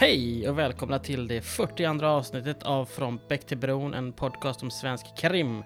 Hej 0.00 0.48
och 0.48 0.58
välkomna 0.58 0.98
till 0.98 1.28
det 1.28 1.42
42 1.42 2.06
avsnittet 2.06 2.62
av 2.62 2.84
Från 2.84 3.20
Bäck 3.28 3.46
till 3.46 3.58
Bron, 3.58 3.94
en 3.94 4.12
podcast 4.12 4.62
om 4.62 4.70
svensk 4.70 5.16
krim. 5.18 5.62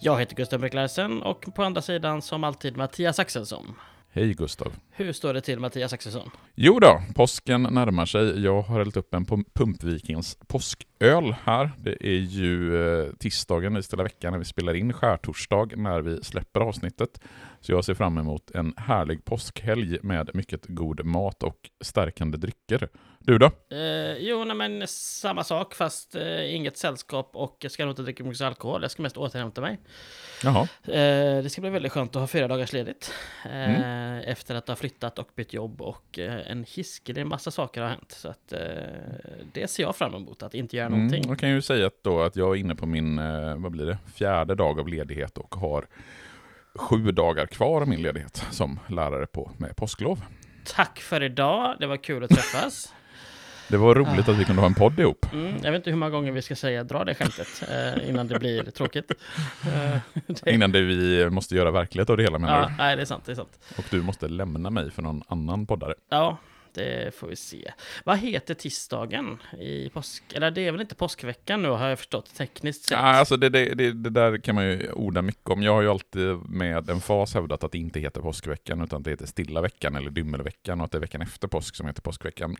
Jag 0.00 0.20
heter 0.20 0.36
Gustav 0.36 0.60
Bäck 0.60 0.74
och 1.22 1.54
på 1.54 1.62
andra 1.62 1.82
sidan 1.82 2.22
som 2.22 2.44
alltid 2.44 2.76
Mattias 2.76 3.18
Axelsson. 3.18 3.74
Hej 4.12 4.34
Gustav. 4.34 4.72
Hur 4.90 5.12
står 5.12 5.34
det 5.34 5.40
till 5.40 5.60
Mattias 5.60 5.92
Axelsson? 5.92 6.30
Jo 6.54 6.80
då, 6.80 7.02
påsken 7.14 7.62
närmar 7.62 8.06
sig. 8.06 8.44
Jag 8.44 8.62
har 8.62 8.78
hällt 8.78 8.96
upp 8.96 9.14
en 9.14 9.26
Pumpvikings 9.54 10.38
påsköl 10.46 11.34
här. 11.44 11.70
Det 11.78 12.06
är 12.06 12.20
ju 12.20 12.76
eh, 12.86 13.12
tisdagen 13.18 13.76
i 13.76 13.82
Stilla 13.82 14.02
veckan 14.02 14.32
när 14.32 14.38
vi 14.38 14.44
spelar 14.44 14.74
in, 14.74 14.92
skärtorsdag 14.92 15.76
när 15.76 16.00
vi 16.00 16.22
släpper 16.22 16.60
avsnittet. 16.60 17.20
Så 17.64 17.72
jag 17.72 17.84
ser 17.84 17.94
fram 17.94 18.18
emot 18.18 18.50
en 18.50 18.74
härlig 18.76 19.24
påskhelg 19.24 19.98
med 20.02 20.30
mycket 20.34 20.66
god 20.68 21.04
mat 21.04 21.42
och 21.42 21.70
stärkande 21.80 22.38
drycker. 22.38 22.88
Du 23.18 23.38
då? 23.38 23.46
Eh, 23.70 24.16
jo, 24.18 24.44
nej, 24.44 24.56
men 24.56 24.82
samma 24.88 25.44
sak 25.44 25.74
fast 25.74 26.14
eh, 26.14 26.54
inget 26.54 26.76
sällskap 26.76 27.30
och 27.34 27.56
jag 27.60 27.72
ska 27.72 27.84
nog 27.84 27.92
inte 27.92 28.02
dricka 28.02 28.24
mycket 28.24 28.40
alkohol. 28.40 28.82
Jag 28.82 28.90
ska 28.90 29.02
mest 29.02 29.16
återhämta 29.16 29.60
mig. 29.60 29.78
Jaha. 30.42 30.62
Eh, 30.82 31.42
det 31.42 31.50
ska 31.50 31.60
bli 31.60 31.70
väldigt 31.70 31.92
skönt 31.92 32.16
att 32.16 32.20
ha 32.20 32.26
fyra 32.26 32.48
dagars 32.48 32.72
ledigt. 32.72 33.12
Eh, 33.44 33.50
Mm. 33.54 34.20
Efter 34.26 34.54
att 34.54 34.68
ha 34.68 34.76
flyttat 34.76 35.18
och 35.18 35.28
bytt 35.36 35.52
jobb 35.52 35.80
och 35.82 36.18
eh, 36.18 36.50
en 36.50 36.64
hiskelig 36.68 37.26
massa 37.26 37.50
saker 37.50 37.82
har 37.82 37.88
hänt. 37.88 38.12
Så 38.12 38.28
att 38.28 38.52
eh, 38.52 38.60
det 39.52 39.68
ser 39.70 39.82
jag 39.82 39.96
fram 39.96 40.14
emot, 40.14 40.42
att 40.42 40.54
inte 40.54 40.76
göra 40.76 40.86
Mm, 40.86 40.98
någonting. 40.98 41.24
jag 41.28 41.38
kan 41.38 41.50
ju 41.50 41.62
säga 41.62 41.86
att 41.86 42.02
då 42.02 42.22
att 42.22 42.36
jag 42.36 42.50
är 42.56 42.60
inne 42.60 42.74
på 42.74 42.86
min, 42.86 43.16
vad 43.62 43.72
blir 43.72 43.86
det, 43.86 43.98
fjärde 44.14 44.54
dag 44.54 44.80
av 44.80 44.88
ledighet 44.88 45.38
och 45.38 45.54
har 45.54 45.86
sju 46.74 47.10
dagar 47.10 47.46
kvar 47.46 47.80
av 47.80 47.88
min 47.88 48.02
ledighet 48.02 48.46
som 48.50 48.80
lärare 48.88 49.26
på 49.26 49.50
med 49.58 49.76
påsklov. 49.76 50.20
Tack 50.64 51.00
för 51.00 51.22
idag, 51.22 51.76
det 51.80 51.86
var 51.86 51.96
kul 51.96 52.24
att 52.24 52.30
träffas. 52.30 52.92
Det 53.68 53.76
var 53.76 53.94
roligt 53.94 54.28
att 54.28 54.36
vi 54.36 54.44
kunde 54.44 54.62
ha 54.62 54.66
en 54.66 54.74
podd 54.74 55.00
ihop. 55.00 55.26
Mm, 55.32 55.56
jag 55.62 55.72
vet 55.72 55.78
inte 55.78 55.90
hur 55.90 55.96
många 55.96 56.10
gånger 56.10 56.32
vi 56.32 56.42
ska 56.42 56.56
säga 56.56 56.84
dra 56.84 57.04
det 57.04 57.14
skämtet 57.14 57.64
eh, 57.70 58.08
innan 58.08 58.28
det 58.28 58.38
blir 58.38 58.62
tråkigt. 58.62 59.10
Eh, 59.66 59.98
det, 60.26 60.50
Innan 60.50 60.72
det 60.72 60.80
vi 60.80 61.30
måste 61.30 61.54
göra 61.54 61.70
verklighet 61.70 62.10
av 62.10 62.16
det 62.16 62.22
hela 62.22 62.38
menar 62.38 62.60
ja, 62.60 62.68
du? 62.68 62.74
nej, 62.78 62.96
det 62.96 63.02
är 63.02 63.06
sant, 63.06 63.22
det 63.26 63.32
är 63.32 63.36
sant. 63.36 63.58
Och 63.78 63.84
du 63.90 64.02
måste 64.02 64.28
lämna 64.28 64.70
mig 64.70 64.90
för 64.90 65.02
någon 65.02 65.22
annan 65.28 65.66
poddare. 65.66 65.94
Ja, 66.08 66.38
det 66.74 67.14
får 67.14 67.26
vi 67.26 67.36
se. 67.36 67.72
Vad 68.04 68.18
heter 68.18 68.54
tisdagen 68.54 69.38
i 69.60 69.88
påsk? 69.88 70.22
Eller 70.34 70.50
det 70.50 70.66
är 70.66 70.72
väl 70.72 70.80
inte 70.80 70.94
påskveckan 70.94 71.62
nu 71.62 71.68
har 71.68 71.88
jag 71.88 71.98
förstått 71.98 72.34
tekniskt 72.34 72.84
sett. 72.84 72.98
Ja, 72.98 72.98
alltså 72.98 73.36
det, 73.36 73.48
det, 73.48 73.74
det, 73.74 73.92
det 73.92 74.10
där 74.10 74.38
kan 74.38 74.54
man 74.54 74.64
ju 74.64 74.92
orda 74.92 75.22
mycket 75.22 75.50
om. 75.50 75.62
Jag 75.62 75.74
har 75.74 75.82
ju 75.82 75.88
alltid 75.88 76.36
med 76.48 76.90
en 76.90 77.00
fas 77.00 77.34
hävdat 77.34 77.64
att 77.64 77.72
det 77.72 77.78
inte 77.78 78.00
heter 78.00 78.20
påskveckan 78.20 78.80
utan 78.80 78.98
att 78.98 79.04
det 79.04 79.10
heter 79.10 79.26
stilla 79.26 79.60
veckan 79.60 79.96
eller 79.96 80.10
dymmelveckan 80.10 80.80
och 80.80 80.84
att 80.84 80.90
det 80.90 80.98
är 80.98 81.00
veckan 81.00 81.22
efter 81.22 81.48
påsk 81.48 81.76
som 81.76 81.86
heter 81.86 82.02
påskveckan. 82.02 82.56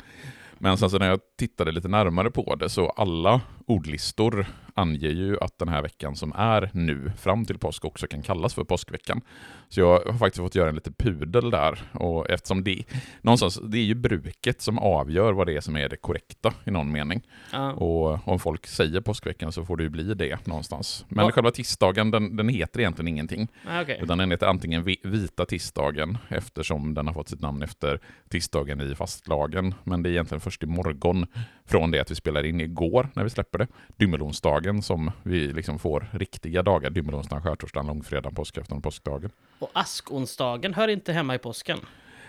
Men 0.58 0.78
sen 0.78 0.90
så 0.90 0.98
när 0.98 1.08
jag 1.08 1.20
tittade 1.38 1.72
lite 1.72 1.88
närmare 1.88 2.30
på 2.30 2.54
det 2.54 2.68
så 2.68 2.88
alla 2.90 3.40
ordlistor 3.66 4.46
anger 4.76 5.08
ju 5.10 5.36
att 5.40 5.58
den 5.58 5.68
här 5.68 5.82
veckan 5.82 6.16
som 6.16 6.32
är 6.36 6.70
nu 6.72 7.12
fram 7.18 7.44
till 7.44 7.58
påsk 7.58 7.84
också 7.84 8.06
kan 8.06 8.22
kallas 8.22 8.54
för 8.54 8.64
påskveckan. 8.64 9.20
Så 9.68 9.80
jag 9.80 10.00
har 10.00 10.18
faktiskt 10.18 10.42
fått 10.42 10.54
göra 10.54 10.68
en 10.68 10.74
lite 10.74 10.92
pudel 10.92 11.50
där 11.50 11.78
och 11.92 12.30
eftersom 12.30 12.64
det, 12.64 12.84
någonstans, 13.22 13.60
det 13.64 13.78
är 13.78 13.82
ju 13.82 13.94
bruket 13.94 14.60
som 14.62 14.78
avgör 14.78 15.32
vad 15.32 15.46
det 15.46 15.56
är 15.56 15.60
som 15.60 15.76
är 15.76 15.88
det 15.88 15.96
korrekta 15.96 16.54
i 16.66 16.70
någon 16.70 16.92
mening. 16.92 17.22
Ja. 17.52 17.72
Och 17.72 18.28
om 18.28 18.38
folk 18.38 18.66
säger 18.66 19.00
påskveckan 19.00 19.52
så 19.52 19.64
får 19.64 19.76
det 19.76 19.82
ju 19.82 19.88
bli 19.88 20.14
det 20.14 20.46
någonstans. 20.46 21.04
Men 21.08 21.24
Ja. 21.26 21.30
själva 21.32 21.50
tisdagen, 21.50 22.10
den, 22.10 22.36
den 22.36 22.48
heter 22.48 22.80
egentligen 22.80 23.08
ingenting. 23.08 23.48
Ah, 23.68 23.82
okej. 23.82 23.98
Utan 24.02 24.18
den 24.18 24.30
heter 24.30 24.46
antingen 24.46 24.84
vi- 24.84 25.00
vita 25.04 25.46
tisdagen 25.46 26.18
eftersom 26.28 26.94
den 26.94 27.06
har 27.06 27.14
fått 27.14 27.28
sitt 27.28 27.40
namn 27.40 27.62
efter 27.62 28.00
tisdagen 28.28 28.80
i 28.80 28.94
fastlagen. 28.94 29.74
Men 29.84 30.02
det 30.02 30.08
är 30.08 30.10
egentligen 30.10 30.40
först 30.44 30.62
i 30.62 30.66
morgon 30.66 31.26
från 31.64 31.90
det 31.90 32.00
att 32.00 32.10
vi 32.10 32.14
spelar 32.14 32.44
in 32.46 32.60
igår 32.60 33.08
när 33.14 33.24
vi 33.24 33.30
släpper 33.30 33.58
det. 33.58 33.66
Dymmelonsdagen 33.96 34.82
som 34.82 35.10
vi 35.22 35.52
liksom 35.52 35.78
får 35.78 36.06
riktiga 36.12 36.62
dagar. 36.62 36.90
Dymmelonsdagen, 36.90 37.42
skärtorsdagen, 37.42 37.86
långfredagen, 37.86 38.34
påskafton 38.34 38.76
och 38.78 38.84
påskdagen. 38.84 39.30
Och 39.58 39.70
askonsdagen 39.72 40.74
hör 40.74 40.88
inte 40.88 41.12
hemma 41.12 41.34
i 41.34 41.38
påsken. 41.38 41.78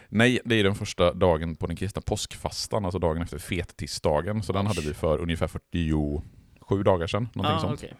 Nej, 0.09 0.39
det 0.45 0.55
är 0.55 0.63
den 0.63 0.75
första 0.75 1.13
dagen 1.13 1.55
på 1.55 1.67
den 1.67 1.75
kristna 1.75 2.01
påskfastan, 2.01 2.85
alltså 2.85 2.99
dagen 2.99 3.21
efter 3.21 3.37
fettisdagen. 3.37 4.43
Så 4.43 4.53
den 4.53 4.67
hade 4.67 4.81
vi 4.81 4.93
för 4.93 5.17
ungefär 5.17 5.47
47 5.47 6.83
dagar 6.83 7.07
sedan. 7.07 7.29
Någonting 7.33 7.53
Ja, 7.55 7.59
sånt. 7.59 7.79
okej. 7.83 7.93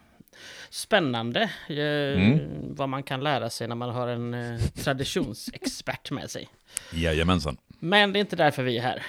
Spännande 0.69 1.41
eh, 1.69 2.21
Mm. 2.21 2.39
vad 2.75 2.89
man 2.89 3.03
kan 3.03 3.23
lära 3.23 3.49
sig 3.49 3.67
när 3.67 3.75
man 3.75 3.89
har 3.89 4.07
en 4.07 4.33
eh, 4.33 4.59
traditionsexpert 4.83 6.11
med 6.11 6.29
sig. 6.31 6.47
Jajamensan. 6.93 7.57
Men 7.79 8.13
det 8.13 8.19
är 8.19 8.21
inte 8.21 8.35
därför 8.35 8.63
vi 8.63 8.77
är 8.77 8.81
här. 8.81 9.03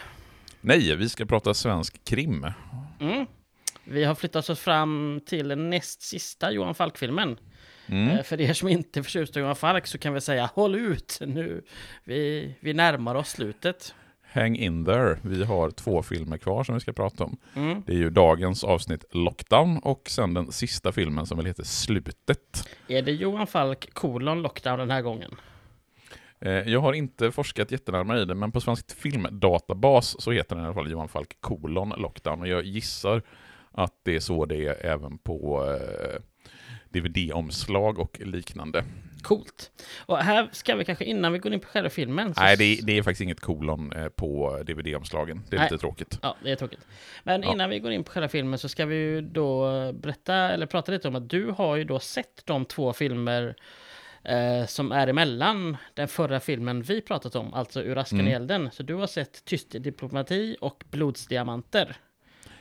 Nej, 0.66 0.96
vi 0.96 1.08
ska 1.08 1.26
prata 1.26 1.54
svensk 1.54 2.04
krim. 2.04 2.46
Mm. 3.00 3.26
Vi 3.84 4.04
har 4.04 4.14
flyttat 4.14 4.50
oss 4.50 4.60
fram 4.60 5.20
till 5.26 5.48
den 5.48 5.70
näst 5.70 6.02
sista 6.02 6.52
Johan 6.52 6.74
Falk-filmen. 6.74 7.38
Mm. 7.86 8.08
Eh, 8.08 8.22
För 8.22 8.40
er 8.40 8.52
som 8.52 8.68
inte 8.68 9.00
är 9.00 9.02
förtjusta 9.02 9.40
i 9.40 9.42
Johan 9.42 9.56
Falk 9.56 9.86
så 9.86 9.98
kan 9.98 10.14
vi 10.14 10.20
säga 10.20 10.50
håll 10.54 10.74
ut 10.74 11.18
nu. 11.20 11.64
Vi, 12.04 12.54
vi 12.60 12.74
närmar 12.74 13.14
oss 13.14 13.28
slutet. 13.28 13.94
Hang 14.32 14.56
in 14.56 14.84
there. 14.84 15.18
Vi 15.22 15.44
har 15.44 15.70
två 15.70 16.02
filmer 16.02 16.38
kvar 16.38 16.64
som 16.64 16.74
vi 16.74 16.80
ska 16.80 16.92
prata 16.92 17.24
om. 17.24 17.36
Mm. 17.54 17.82
Det 17.86 17.92
är 17.92 17.96
ju 17.96 18.10
dagens 18.10 18.64
avsnitt 18.64 19.04
Lockdown 19.10 19.78
och 19.78 20.02
sen 20.10 20.34
den 20.34 20.52
sista 20.52 20.92
filmen 20.92 21.26
som 21.26 21.36
väl 21.36 21.46
heter 21.46 21.64
Slutet. 21.64 22.68
Är 22.88 23.02
det 23.02 23.12
Johan 23.12 23.46
Falk 23.46 23.94
kolon 23.94 24.42
lockdown 24.42 24.78
den 24.78 24.90
här 24.90 25.02
gången? 25.02 25.30
Eh, 26.46 26.72
Jag 26.72 26.80
har 26.80 26.92
inte 26.92 27.32
forskat 27.32 27.70
jättenärmare 27.70 28.20
i 28.22 28.24
det, 28.24 28.34
men 28.34 28.52
på 28.52 28.60
Svensk 28.60 28.96
Filmdatabas 28.96 30.22
så 30.22 30.30
heter 30.32 30.56
den 30.56 30.64
i 30.64 30.66
alla 30.66 30.74
fall 30.74 30.90
Johan 30.90 31.08
Falk 31.08 31.36
kolon 31.40 31.88
Lockdown. 31.96 32.40
Och 32.40 32.48
jag 32.48 32.64
gissar 32.64 33.22
att 33.72 33.92
det 34.02 34.16
är 34.16 34.20
så 34.20 34.44
det 34.44 34.66
är 34.66 34.86
även 34.86 35.18
på 35.18 35.64
eh, 35.64 36.20
DVD-omslag 36.90 37.98
och 37.98 38.20
liknande. 38.20 38.84
Coolt. 39.22 39.70
Och 40.06 40.18
här 40.18 40.48
ska 40.52 40.76
vi 40.76 40.84
kanske 40.84 41.04
innan 41.04 41.32
vi 41.32 41.38
går 41.38 41.52
in 41.52 41.60
på 41.60 41.66
själva 41.68 41.90
filmen. 41.90 42.34
så- 42.34 42.40
Nej, 42.42 42.56
det 42.56 42.64
är, 42.64 42.82
det 42.82 42.98
är 42.98 43.02
faktiskt 43.02 43.20
inget 43.20 43.40
kolon 43.40 43.92
eh, 43.92 44.08
på 44.08 44.58
DVD-omslagen. 44.66 45.42
Det 45.50 45.56
är 45.56 45.60
Nej. 45.60 45.68
lite 45.70 45.80
tråkigt. 45.80 46.18
Ja, 46.22 46.36
det 46.42 46.50
är 46.50 46.56
tråkigt. 46.56 46.86
Men 47.24 47.42
Ja. 47.42 47.52
innan 47.52 47.70
vi 47.70 47.78
går 47.78 47.92
in 47.92 48.04
på 48.04 48.10
själva 48.12 48.28
filmen 48.28 48.58
så 48.58 48.68
ska 48.68 48.86
vi 48.86 48.94
ju 48.96 49.20
då 49.20 49.70
berätta, 49.92 50.34
eller 50.34 50.66
prata 50.66 50.92
lite 50.92 51.08
om 51.08 51.14
att 51.16 51.30
du 51.30 51.50
har 51.50 51.76
ju 51.76 51.84
då 51.84 51.98
sett 51.98 52.42
de 52.46 52.64
två 52.64 52.92
filmer 52.92 53.54
eh, 54.28 54.66
som 54.66 54.92
är 54.92 55.06
emellan 55.06 55.76
den 55.94 56.08
förra 56.08 56.40
filmen 56.40 56.82
vi 56.82 57.00
pratat 57.00 57.36
om, 57.36 57.54
alltså 57.54 57.82
Ur 57.82 57.98
askan 57.98 58.18
i 58.20 58.22
Mm. 58.22 58.32
elden. 58.42 58.70
Så 58.72 58.82
du 58.82 58.94
har 58.94 59.06
sett 59.06 59.44
Tyst 59.44 59.70
diplomati 59.70 60.56
och 60.60 60.84
Blodsdiamanter. 60.90 61.96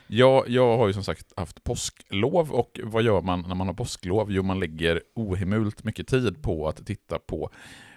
Ja, 0.08 0.44
jag 0.48 0.76
har 0.76 0.86
ju 0.86 0.92
som 0.92 1.04
sagt 1.04 1.32
haft 1.36 1.64
påsklov 1.64 2.52
och 2.52 2.80
vad 2.84 3.02
gör 3.02 3.22
man 3.22 3.44
när 3.48 3.54
man 3.54 3.66
har 3.66 3.74
påsklov? 3.74 4.32
Jo, 4.32 4.42
man 4.42 4.60
lägger 4.60 5.02
ohemult 5.14 5.84
mycket 5.84 6.06
tid 6.08 6.42
på 6.42 6.68
att 6.68 6.86
titta 6.86 7.18
på 7.18 7.50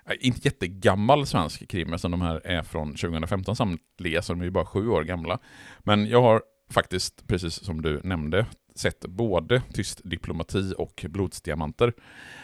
eh, 0.06 0.16
inte 0.20 0.40
jättegammal 0.48 1.26
svensk 1.26 1.68
krim, 1.70 1.98
som 1.98 2.12
de 2.12 2.22
här 2.22 2.42
är 2.48 2.64
från 2.64 2.96
2015 2.96 3.56
samtliga, 3.56 4.22
så 4.22 4.34
de 4.34 4.42
är 4.42 4.46
ju 4.46 4.52
bara 4.52 4.66
sju 4.66 4.90
år 4.90 5.04
gamla. 5.04 5.40
Men 5.80 6.06
jag 6.06 6.22
har 6.22 6.42
faktiskt, 6.72 7.28
precis 7.28 7.54
som 7.64 7.82
du 7.82 8.02
nämnde, 8.04 8.46
sett 8.80 9.00
både 9.00 9.62
Tyst 9.74 10.02
diplomati 10.04 10.74
och 10.78 11.06
Blodsdiamanter. 11.10 11.94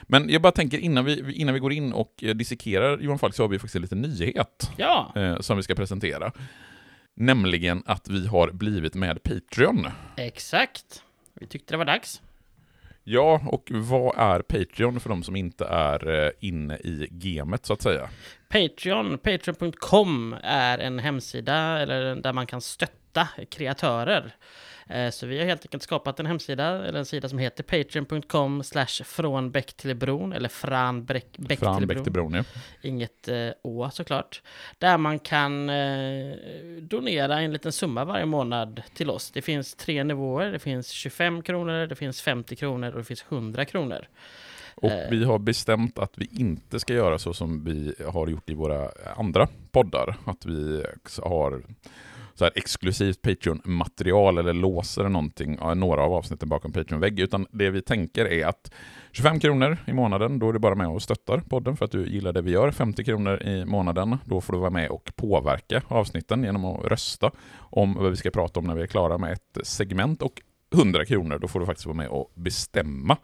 Men 0.04 0.30
jag 0.30 0.42
bara 0.42 0.52
tänker 0.52 0.78
innan 0.78 1.06
vi, 1.06 1.34
innan 1.34 1.54
vi 1.54 1.60
går 1.60 1.74
in 1.74 1.94
och 1.94 2.24
eh, 2.24 2.36
dissekerar 2.36 2.98
Johan 2.98 3.20
Falk 3.20 3.36
så 3.36 3.44
har 3.44 3.48
vi 3.48 3.60
faktiskt 3.60 3.76
en 3.76 3.82
liten 3.82 4.02
nyhet 4.02 4.70
Ja, 4.78 5.14
eh, 5.16 5.40
som 5.40 5.58
vi 5.58 5.64
ska 5.64 5.76
presentera. 5.76 6.32
Nämligen 7.14 7.84
att 7.86 8.08
vi 8.10 8.28
har 8.28 8.52
blivit 8.52 8.96
med 8.96 9.24
Patreon. 9.24 9.88
exakt. 10.18 11.02
Vi 11.34 11.48
tyckte 11.48 11.74
det 11.74 11.78
var 11.78 11.86
dags. 11.86 12.22
Ja, 13.04 13.42
och 13.46 13.72
vad 13.74 14.18
är 14.18 14.40
Patreon 14.42 15.00
för 15.00 15.10
de 15.10 15.24
som 15.24 15.36
inte 15.36 15.66
är 15.66 16.26
eh, 16.26 16.32
inne 16.40 16.76
i 16.78 17.08
gamet 17.12 17.66
så 17.66 17.74
att 17.74 17.82
säga? 17.82 18.10
Patreon, 18.50 19.18
patreon.com 19.18 20.36
är 20.44 20.78
en 20.78 21.00
hemsida 21.00 21.80
eller 21.80 22.16
där 22.16 22.34
man 22.34 22.48
kan 22.48 22.62
stötta 22.62 22.94
kreatörer. 23.50 24.36
Eh, 24.90 25.10
Så 25.10 25.28
vi 25.28 25.40
har 25.40 25.46
helt 25.46 25.66
enkelt 25.66 25.84
skapat 25.84 26.20
en 26.20 26.26
hemsida, 26.26 26.86
eller 26.86 27.00
en 27.00 27.06
sida 27.06 27.30
som 27.30 27.40
heter 27.40 27.64
patreon.com 27.64 28.64
slash 28.64 29.04
från 29.06 29.52
bäck 29.52 29.74
till 29.74 29.96
bron, 29.96 30.34
eller 30.34 30.50
fran 30.50 31.06
bäck, 31.06 31.32
till 31.32 31.88
bron. 31.88 32.04
bron, 32.04 32.34
ja. 32.34 32.44
Inget 32.82 33.28
eh, 33.28 33.50
å 33.62 33.90
såklart. 33.90 34.42
Där 34.78 34.98
man 34.98 35.20
kan 35.20 35.70
eh, 35.70 36.36
donera 36.82 37.42
en 37.42 37.54
liten 37.54 37.72
summa 37.72 38.06
varje 38.06 38.26
månad 38.26 38.82
till 38.94 39.10
oss. 39.10 39.32
Det 39.32 39.42
finns 39.42 39.76
tre 39.76 40.04
nivåer. 40.04 40.52
Det 40.52 40.60
finns 40.60 40.90
25 40.90 41.42
kronor, 41.42 41.88
det 41.88 41.96
finns 41.96 42.22
50 42.22 42.56
kronor 42.56 42.92
och 42.92 42.98
det 42.98 43.04
finns 43.06 43.26
100 43.30 43.66
kronor. 43.66 44.08
Och 44.76 44.92
vi 45.10 45.24
har 45.24 45.40
bestämt 45.40 46.00
att 46.00 46.14
vi 46.16 46.30
inte 46.32 46.80
ska 46.80 46.94
göra 46.94 47.20
så 47.20 47.34
som 47.34 47.64
vi 47.64 47.94
har 48.06 48.28
gjort 48.28 48.50
i 48.50 48.54
våra 48.54 48.90
andra 49.18 49.48
poddar. 49.72 50.16
Att 50.26 50.46
vi 50.46 50.86
har 51.24 51.64
så 52.36 52.44
här 52.44 52.52
exklusivt 52.56 53.22
Patreon-material 53.22 54.38
eller 54.38 54.54
låser 54.54 55.10
någonting, 55.10 55.58
några 55.76 56.02
av 56.02 56.14
avsnitten 56.14 56.50
bakom 56.50 56.72
Patreon-vägg, 56.72 57.20
utan 57.20 57.48
det 57.52 57.70
vi 57.70 57.82
tänker 57.82 58.26
är 58.26 58.46
att 58.46 58.72
25 59.12 59.40
kronor 59.40 59.78
i 59.88 59.94
månaden, 59.94 60.40
då 60.40 60.50
är 60.50 60.54
du 60.54 60.60
bara 60.60 60.76
med 60.76 60.88
och 60.88 61.02
stöttar 61.02 61.38
podden 61.38 61.78
för 61.78 61.86
att 61.86 61.92
du 61.92 62.08
gillar 62.08 62.34
det 62.34 62.42
vi 62.42 62.52
gör. 62.52 62.72
50 62.72 63.04
kronor 63.04 63.44
i 63.44 63.66
månaden, 63.66 64.18
då 64.26 64.42
får 64.42 64.54
du 64.54 64.60
vara 64.60 64.70
med 64.70 64.90
och 64.90 65.12
påverka 65.16 65.82
avsnitten 65.88 66.44
genom 66.44 66.66
att 66.66 66.86
rösta 66.86 67.32
om 67.58 67.94
vad 67.94 68.10
vi 68.10 68.16
ska 68.16 68.32
prata 68.32 68.60
om 68.60 68.66
när 68.66 68.76
vi 68.76 68.82
är 68.82 68.88
klara 68.88 69.18
med 69.18 69.34
ett 69.34 69.68
segment. 69.68 70.22
Och 70.22 70.42
100 70.74 71.06
kronor, 71.06 71.40
då 71.40 71.48
får 71.48 71.60
du 71.60 71.66
faktiskt 71.66 71.86
vara 71.86 71.98
med 71.98 72.08
och 72.08 72.32
bestämma 72.36 73.18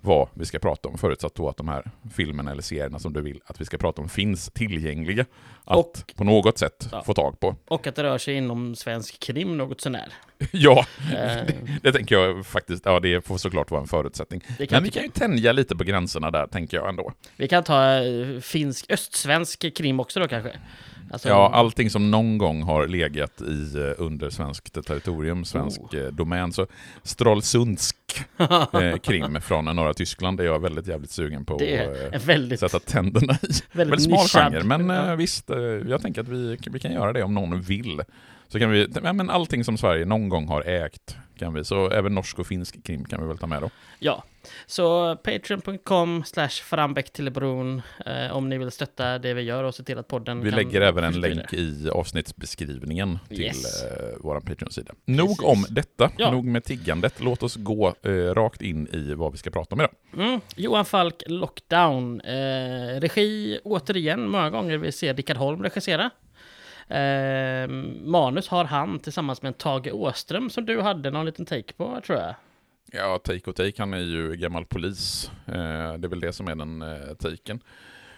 vad 0.00 0.28
vi 0.34 0.44
ska 0.44 0.58
prata 0.58 0.88
om, 0.88 0.98
förutsatt 0.98 1.34
då 1.34 1.48
att 1.48 1.56
de 1.56 1.68
här 1.68 1.90
filmerna 2.14 2.50
eller 2.50 2.62
serierna 2.62 2.98
som 2.98 3.12
du 3.12 3.20
vill 3.20 3.40
att 3.46 3.60
vi 3.60 3.64
ska 3.64 3.78
prata 3.78 4.02
om 4.02 4.08
finns 4.08 4.50
tillgängliga 4.54 5.24
att 5.64 5.76
Och- 5.76 6.12
på 6.16 6.24
något 6.24 6.58
sätt 6.58 6.88
Ja. 6.92 7.02
få 7.06 7.14
tag 7.14 7.40
på. 7.40 7.56
Och 7.68 7.86
att 7.86 7.94
det 7.94 8.02
rör 8.02 8.18
sig 8.18 8.34
inom 8.34 8.74
svensk 8.76 9.20
krim 9.20 9.56
något 9.58 9.80
sånär. 9.80 10.12
ja, 10.52 10.86
Eh, 11.16 11.54
det 11.82 11.92
tänker 11.92 12.14
jag 12.18 12.46
faktiskt, 12.46 12.82
ja 12.86 13.00
det 13.00 13.26
får 13.26 13.36
såklart 13.38 13.70
vara 13.70 13.80
en 13.80 13.86
förutsättning. 13.86 14.40
det 14.58 14.66
kan 14.66 14.76
Men 14.76 14.84
vi 14.84 14.90
kan 14.90 15.02
ju 15.02 15.08
tänja 15.08 15.52
lite 15.52 15.76
på 15.76 15.84
gränserna 15.84 16.30
där, 16.30 16.46
tänker 16.46 16.76
jag 16.76 16.88
ändå. 16.88 17.12
Vi 17.36 17.48
kan 17.48 17.64
ta 17.64 17.94
eh, 18.02 18.40
finsk, 18.40 18.86
östsvensk 18.90 19.74
krim 19.76 20.00
också 20.00 20.20
då 20.20 20.28
kanske? 20.28 20.52
Alltså, 21.10 21.28
Ja, 21.28 21.50
allting 21.54 21.90
som 21.90 22.10
någon 22.10 22.38
gång 22.38 22.62
har 22.62 22.86
legat 22.86 23.40
i 23.42 23.76
eh, 23.78 24.04
under 24.04 24.30
svenskt 24.30 24.84
territorium, 24.86 25.44
svensk 25.44 25.80
Oh. 25.80 25.98
eh, 26.00 26.06
domän, 26.06 26.52
så 26.52 26.66
Stralsundsk 27.02 27.96
eh, 28.72 28.96
krim 29.02 29.40
från 29.40 29.64
norra 29.64 29.94
Tyskland 29.94 30.40
är 30.40 30.44
jag 30.44 30.58
väldigt 30.62 30.86
jävligt 30.86 31.10
sugen 31.10 31.44
på 31.44 31.54
att 31.54 31.62
eh, 31.62 32.20
väldigt, 32.26 32.60
sätta 32.60 32.78
tänderna 32.78 33.32
i. 33.32 33.36
väldigt, 33.46 33.64
Väldigt 33.72 34.02
smal 34.02 34.22
nischad. 34.22 34.52
genre, 34.52 34.64
men 34.64 34.90
eh, 34.90 35.16
visst, 35.16 35.50
eh, 35.50 35.58
jag 35.58 36.02
tänker 36.02 36.20
att 36.20 36.28
vi, 36.28 36.58
vi 36.70 36.78
kan 36.78 36.92
göra 36.92 37.12
det 37.12 37.22
om 37.22 37.34
någon 37.34 37.60
vill. 37.60 38.00
Så 38.48 38.58
kan 38.58 38.70
vi, 38.70 38.88
men 39.02 39.30
allting 39.30 39.64
som 39.64 39.78
Sverige 39.78 40.04
någon 40.04 40.28
gång 40.28 40.48
har 40.48 40.62
ägt 40.62 41.16
kan 41.40 41.54
vi, 41.54 41.64
så 41.64 41.90
även 41.90 42.14
norsk 42.14 42.38
och 42.38 42.46
finsk 42.46 42.84
krim 42.84 43.04
kan 43.04 43.20
vi 43.20 43.26
väl 43.28 43.38
ta 43.38 43.46
med 43.46 43.62
då. 43.62 43.70
Ja, 43.98 44.24
så 44.66 45.16
patreon.com 45.16 46.24
slash 46.24 46.48
frambäck 46.48 47.12
till 47.12 47.30
bron 47.32 47.82
eh, 48.06 48.36
om 48.36 48.48
ni 48.48 48.58
vill 48.58 48.70
stötta 48.70 49.18
det 49.18 49.34
vi 49.34 49.42
gör 49.42 49.64
och 49.64 49.74
se 49.74 49.82
till 49.82 49.98
att 49.98 50.08
podden 50.08 50.40
Vi 50.40 50.50
lägger 50.50 50.80
även 50.80 51.04
en 51.04 51.20
länk 51.20 51.52
i 51.52 51.88
avsnittsbeskrivningen 51.92 53.18
till 53.28 53.40
Yes. 53.40 53.82
eh, 53.84 53.88
vår 54.20 54.40
Patreon-sida. 54.40 54.92
Precis. 55.06 55.18
Nog 55.18 55.44
om 55.44 55.64
detta, 55.70 56.10
Ja. 56.18 56.30
nog 56.32 56.44
med 56.44 56.64
tiggandet. 56.64 57.14
Låt 57.20 57.42
oss 57.42 57.56
gå 57.56 57.94
eh, 58.02 58.10
rakt 58.12 58.62
in 58.62 58.88
i 58.94 59.14
vad 59.14 59.32
vi 59.32 59.38
ska 59.38 59.50
prata 59.50 59.74
om 59.74 59.80
idag. 59.80 59.92
Mm. 60.16 60.40
Johan 60.56 60.84
Falk, 60.84 61.22
Lockdown. 61.26 62.20
Eh, 62.20 63.00
regi, 63.00 63.60
återigen, 63.64 64.28
många 64.28 64.50
gånger 64.50 64.76
vi 64.78 64.92
ser 64.92 65.14
Rickard 65.14 65.36
Holm 65.36 65.62
regissera. 65.62 66.10
Eh, 66.90 67.68
manus 68.04 68.48
har 68.48 68.64
han 68.64 68.98
tillsammans 68.98 69.42
med 69.42 69.58
Tage 69.58 69.92
Åström 69.92 70.50
som 70.50 70.66
du 70.66 70.80
hade 70.80 71.10
någon 71.10 71.26
liten 71.26 71.46
take 71.46 71.72
på, 71.72 72.00
tror 72.06 72.18
jag. 72.18 72.34
Ja, 72.92 73.18
take 73.18 73.50
och 73.50 73.56
take, 73.56 73.72
han 73.78 73.94
är 73.94 73.98
ju 73.98 74.36
gammal 74.36 74.64
polis. 74.64 75.30
Eh, 75.46 75.52
det 75.94 76.06
är 76.06 76.08
väl 76.08 76.20
det 76.20 76.32
som 76.32 76.48
är 76.48 76.54
den 76.54 76.82
eh, 76.82 77.14
taken. 77.18 77.60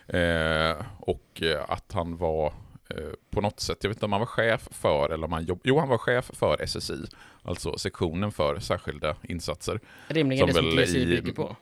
Eh, 0.07 0.85
och 0.99 1.43
att 1.69 1.93
han 1.93 2.17
var 2.17 2.47
eh, 2.91 2.97
på 3.31 3.41
något 3.41 3.61
sätt, 3.61 3.79
jag 3.83 3.89
vet 3.89 3.97
inte 3.97 4.05
om 4.07 4.13
han 4.13 4.21
var 4.21 4.27
chef 4.27 4.69
för, 4.71 5.13
eller 5.13 5.25
om 5.25 5.33
han 5.33 5.45
jobb... 5.45 5.61
Jo, 5.65 5.79
han 5.79 5.89
var 5.89 5.99
chef 5.99 6.31
för 6.35 6.67
SSI, 6.67 7.05
alltså 7.43 7.79
sektionen 7.79 8.33
för 8.33 8.59
särskilda 8.59 9.17
insatser. 9.23 9.81
Rimligen 10.09 10.41
Som 10.41 10.47
det 10.49 10.55
som 10.71 10.77
väl 10.77 10.85
GSI 10.87 11.03
i- 11.03 11.07
bygger 11.07 11.33
på. 11.33 11.57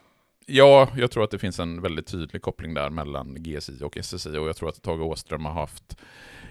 Ja, 0.53 0.89
jag 0.95 1.11
tror 1.11 1.23
att 1.23 1.31
det 1.31 1.39
finns 1.39 1.59
en 1.59 1.81
väldigt 1.81 2.07
tydlig 2.07 2.41
koppling 2.41 2.73
där 2.73 2.89
mellan 2.89 3.35
GSI 3.43 3.83
och 3.83 3.97
SSI 3.97 4.37
och 4.37 4.47
jag 4.47 4.55
tror 4.55 4.69
att 4.69 4.81
Tage 4.81 5.01
Åström 5.01 5.45
har 5.45 5.53
haft 5.53 5.97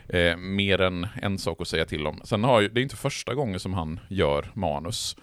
eh, 0.09 0.37
mer 0.37 0.81
än 0.81 1.07
en 1.23 1.39
sak 1.39 1.61
att 1.61 1.69
säga 1.69 1.85
till 1.85 2.07
om. 2.07 2.21
Sen 2.25 2.45
har 2.45 2.61
ju, 2.61 2.69
det 2.69 2.81
är 2.81 2.83
inte 2.83 2.97
första 2.97 3.35
gången 3.35 3.61
som 3.61 3.75
han 3.75 4.01
gör 4.09 4.51
manus 4.55 5.17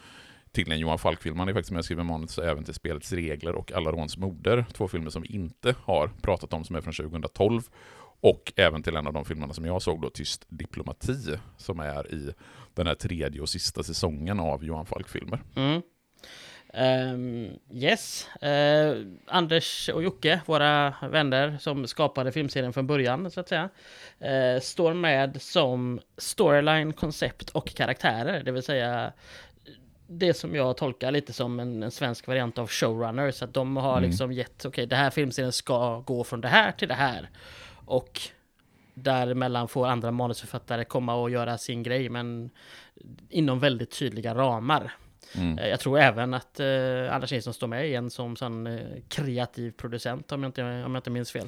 till 0.52 0.72
en 0.72 0.80
Johan 0.80 1.00
Falk-film. 1.00 1.40
Han 1.40 1.50
är 1.50 1.54
faktiskt 1.54 1.72
med 1.72 1.80
och 1.80 1.86
skriver 1.86 2.04
manus 2.04 2.38
även 2.38 2.64
till 2.64 2.74
Spelets 2.74 3.14
regler 3.14 3.56
och 3.56 3.72
Alla 3.72 3.92
råns 3.92 4.18
moder. 4.18 4.66
Två 4.74 4.88
filmer 4.88 5.10
som 5.10 5.22
vi 5.22 5.28
inte 5.28 5.76
har 5.84 6.12
pratat 6.22 6.54
om 6.54 6.64
som 6.64 6.76
är 6.76 6.82
från 6.82 6.94
2012. 6.94 7.62
Och 8.20 8.54
även 8.56 8.84
till 8.84 8.96
en 8.96 9.08
av 9.08 9.14
de 9.14 9.26
filmerna 9.26 9.54
som 9.54 9.66
jag 9.66 9.82
såg 9.82 10.02
då, 10.02 10.10
Tyst 10.10 10.46
diplomati, 10.50 11.38
som 11.58 11.80
är 11.80 12.14
i 12.14 12.34
den 12.74 12.88
här 12.88 12.96
tredje 12.96 13.42
och 13.42 13.50
sista 13.50 13.84
säsongen 13.84 14.40
av 14.40 14.64
Johan 14.64 14.86
Falk-filmer. 14.86 15.42
Mm. 15.56 15.82
Ehm, 16.78 17.50
yes. 17.72 18.28
Eh, 18.42 18.96
Anders 19.28 19.90
och 19.90 20.04
Jocke, 20.04 20.42
våra 20.46 20.94
vänner 21.12 21.58
som 21.60 21.88
skapade 21.88 22.32
filmserien 22.32 22.74
från 22.74 22.88
början, 22.88 23.32
så 23.32 23.40
att 23.40 23.50
säga, 23.50 23.70
eh, 24.20 24.62
står 24.62 24.94
med 24.94 25.42
som 25.42 26.00
storyline, 26.18 26.94
koncept 26.94 27.50
och 27.50 27.68
karaktärer. 27.68 28.44
Det 28.44 28.52
vill 28.52 28.64
säga 28.64 29.14
det 30.08 30.34
som 30.34 30.56
jag 30.56 30.78
tolkar 30.78 31.12
lite 31.12 31.34
som 31.34 31.60
en, 31.60 31.84
en 31.84 31.92
svensk 31.92 32.28
variant 32.28 32.58
av 32.58 32.68
showrunner. 32.68 33.32
Så 33.32 33.46
att 33.46 33.54
de 33.54 33.78
har 33.78 33.98
Mm. 33.98 34.10
liksom 34.10 34.32
gett, 34.32 34.66
okej, 34.66 34.86
det 34.86 34.96
här 34.96 35.10
filmserien 35.10 35.52
ska 35.52 36.00
gå 36.00 36.24
från 36.24 36.42
det 36.42 36.48
här 36.48 36.72
till 36.72 36.88
det 36.88 36.94
här. 36.94 37.30
Och 37.86 38.22
däremellan 38.94 39.68
får 39.68 39.88
andra 39.88 40.12
manusförfattare 40.12 40.84
komma 40.86 41.16
och 41.16 41.30
göra 41.30 41.58
sin 41.58 41.84
grej, 41.84 42.10
men 42.10 42.50
inom 43.30 43.60
väldigt 43.60 44.00
tydliga 44.00 44.36
ramar. 44.36 44.92
Mm. 45.36 45.58
Eh, 45.60 45.68
Jag 45.68 45.80
tror 45.80 46.00
även 46.00 46.34
att 46.34 46.60
eh, 46.60 46.68
Anders 47.16 47.32
Nilsson 47.32 47.54
står 47.54 47.68
med 47.68 47.86
igen 47.88 48.10
som 48.10 48.36
sån 48.36 48.68
eh, 48.68 48.80
kreativ 49.10 49.72
producent 49.72 50.32
om 50.32 50.44
jag 50.44 50.50
inte, 50.50 50.62
om 50.64 50.96
jag 50.96 50.96
inte 50.96 51.10
minns 51.10 51.32
fel. 51.32 51.48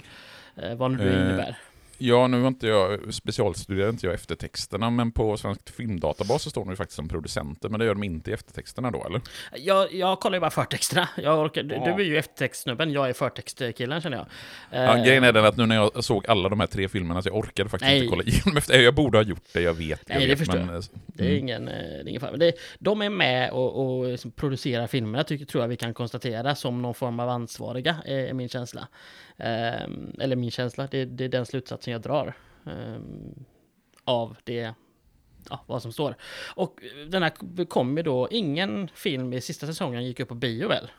Eh, 0.55 0.75
vad 0.75 0.91
nu 0.91 0.97
det 0.97 1.21
innebär. 1.21 1.57
Ja, 2.01 2.27
nu 2.27 2.41
har 2.41 2.47
inte 2.47 2.67
jag, 2.67 3.13
specialstuderar 3.13 3.89
inte 3.89 4.05
jag 4.05 4.15
eftertexterna, 4.15 4.89
men 4.89 5.11
på 5.11 5.37
Svensk 5.37 5.69
Filmdatabas 5.69 6.43
så 6.43 6.49
står 6.49 6.61
de 6.61 6.69
ju 6.69 6.75
faktiskt 6.75 6.95
som 6.95 7.07
producenter, 7.09 7.69
men 7.69 7.79
det 7.79 7.85
gör 7.85 7.93
de 7.95 8.03
inte 8.03 8.31
i 8.31 8.33
eftertexterna 8.33 8.91
då, 8.91 9.05
eller? 9.05 9.21
Jag, 9.55 9.93
jag 9.93 10.19
kollar 10.19 10.35
ju 10.35 10.39
bara 10.39 10.49
förtexterna. 10.49 11.09
Jag 11.17 11.39
orkar, 11.39 11.63
du, 11.63 11.75
Ja. 11.75 11.85
du 11.85 12.03
är 12.03 12.07
ju 12.07 12.17
eftertextsnubben, 12.17 12.91
jag 12.91 13.09
är 13.09 13.13
förtextkillen 13.13 14.01
känner 14.01 14.17
jag. 14.17 14.25
Ja, 14.71 14.97
Eh, 14.97 15.03
grejen 15.05 15.23
är 15.23 15.33
den 15.33 15.45
att 15.45 15.57
nu 15.57 15.65
när 15.65 15.75
jag 15.75 16.03
såg 16.03 16.27
alla 16.27 16.49
de 16.49 16.59
här 16.59 16.67
tre 16.67 16.87
filmerna, 16.89 17.21
så 17.21 17.29
jag 17.29 17.35
orkade 17.35 17.69
faktiskt 17.69 17.89
Nej. 17.89 17.97
inte 17.97 18.09
kolla 18.09 18.23
igenom 18.23 18.57
efter. 18.57 18.79
Jag 18.81 18.95
borde 18.95 19.17
ha 19.17 19.23
gjort 19.23 19.43
det, 19.53 19.61
jag 19.61 19.73
vet. 19.73 20.01
Jag 20.07 20.17
Nej, 20.17 20.27
det 20.27 20.29
vet, 20.29 20.39
förstår 20.39 20.59
men, 20.59 20.75
eh, 20.75 20.81
Det 21.07 21.23
är 21.23 21.27
mm. 21.29 21.39
ingen, 21.39 21.67
eh, 21.67 21.73
det 21.73 21.99
är 22.01 22.07
ingen 22.07 22.21
fara. 22.21 22.37
Det, 22.37 22.53
de 22.79 23.01
är 23.01 23.09
med 23.09 23.51
och, 23.51 23.97
och 23.99 24.07
liksom 24.07 24.31
producerar 24.31 24.87
filmerna, 24.87 25.23
tycker, 25.23 25.45
tror 25.45 25.63
jag 25.63 25.67
vi 25.69 25.75
kan 25.77 25.93
konstatera, 25.93 26.55
som 26.55 26.81
någon 26.81 26.93
form 26.93 27.19
av 27.19 27.29
ansvariga, 27.29 27.95
är 28.05 28.33
min 28.33 28.49
känsla. 28.49 28.87
Ehm, 29.39 30.13
eller 30.19 30.35
min 30.35 30.51
känsla, 30.51 30.87
det, 30.91 31.05
det 31.05 31.23
är 31.25 31.29
den 31.29 31.45
slutsatsen 31.45 31.91
jag 31.93 32.01
drar 32.01 32.33
ehm, 32.65 33.45
av 34.03 34.35
det, 34.43 34.73
ja, 35.49 35.63
vad 35.67 35.81
som 35.81 35.93
står. 35.93 36.15
Och 36.55 36.79
den 37.07 37.23
här 37.23 37.65
kom 37.65 37.97
ju 37.97 38.03
då, 38.03 38.27
ingen 38.31 38.87
film 38.95 39.33
i 39.33 39.41
sista 39.41 39.67
säsongen 39.67 40.03
gick 40.05 40.19
upp 40.19 40.29
på 40.29 40.35
bio 40.35 40.67
väl? 40.67 40.91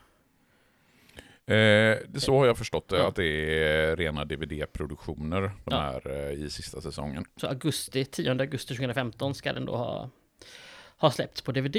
Eh, 1.47 1.99
det 2.09 2.21
så 2.21 2.39
har 2.39 2.47
jag 2.47 2.59
förstått 2.59 2.89
det, 2.89 2.97
Ja. 2.97 3.09
att 3.09 3.17
det 3.17 3.25
är 3.65 3.97
rena 3.97 4.25
DVD-produktioner 4.25 5.41
de 5.41 5.51
Ja. 5.71 5.81
här 5.81 6.11
eh, 6.11 6.33
i 6.45 6.51
sista 6.51 6.81
säsongen. 6.81 7.25
Så 7.37 7.47
augusti, 7.47 8.05
10 8.05 8.31
augusti 8.31 8.75
2015 8.75 9.35
ska 9.35 9.53
den 9.53 9.65
då 9.67 9.77
ha, 9.77 10.11
ha 10.97 11.11
släppts 11.11 11.43
på 11.43 11.53
DVD. 11.53 11.77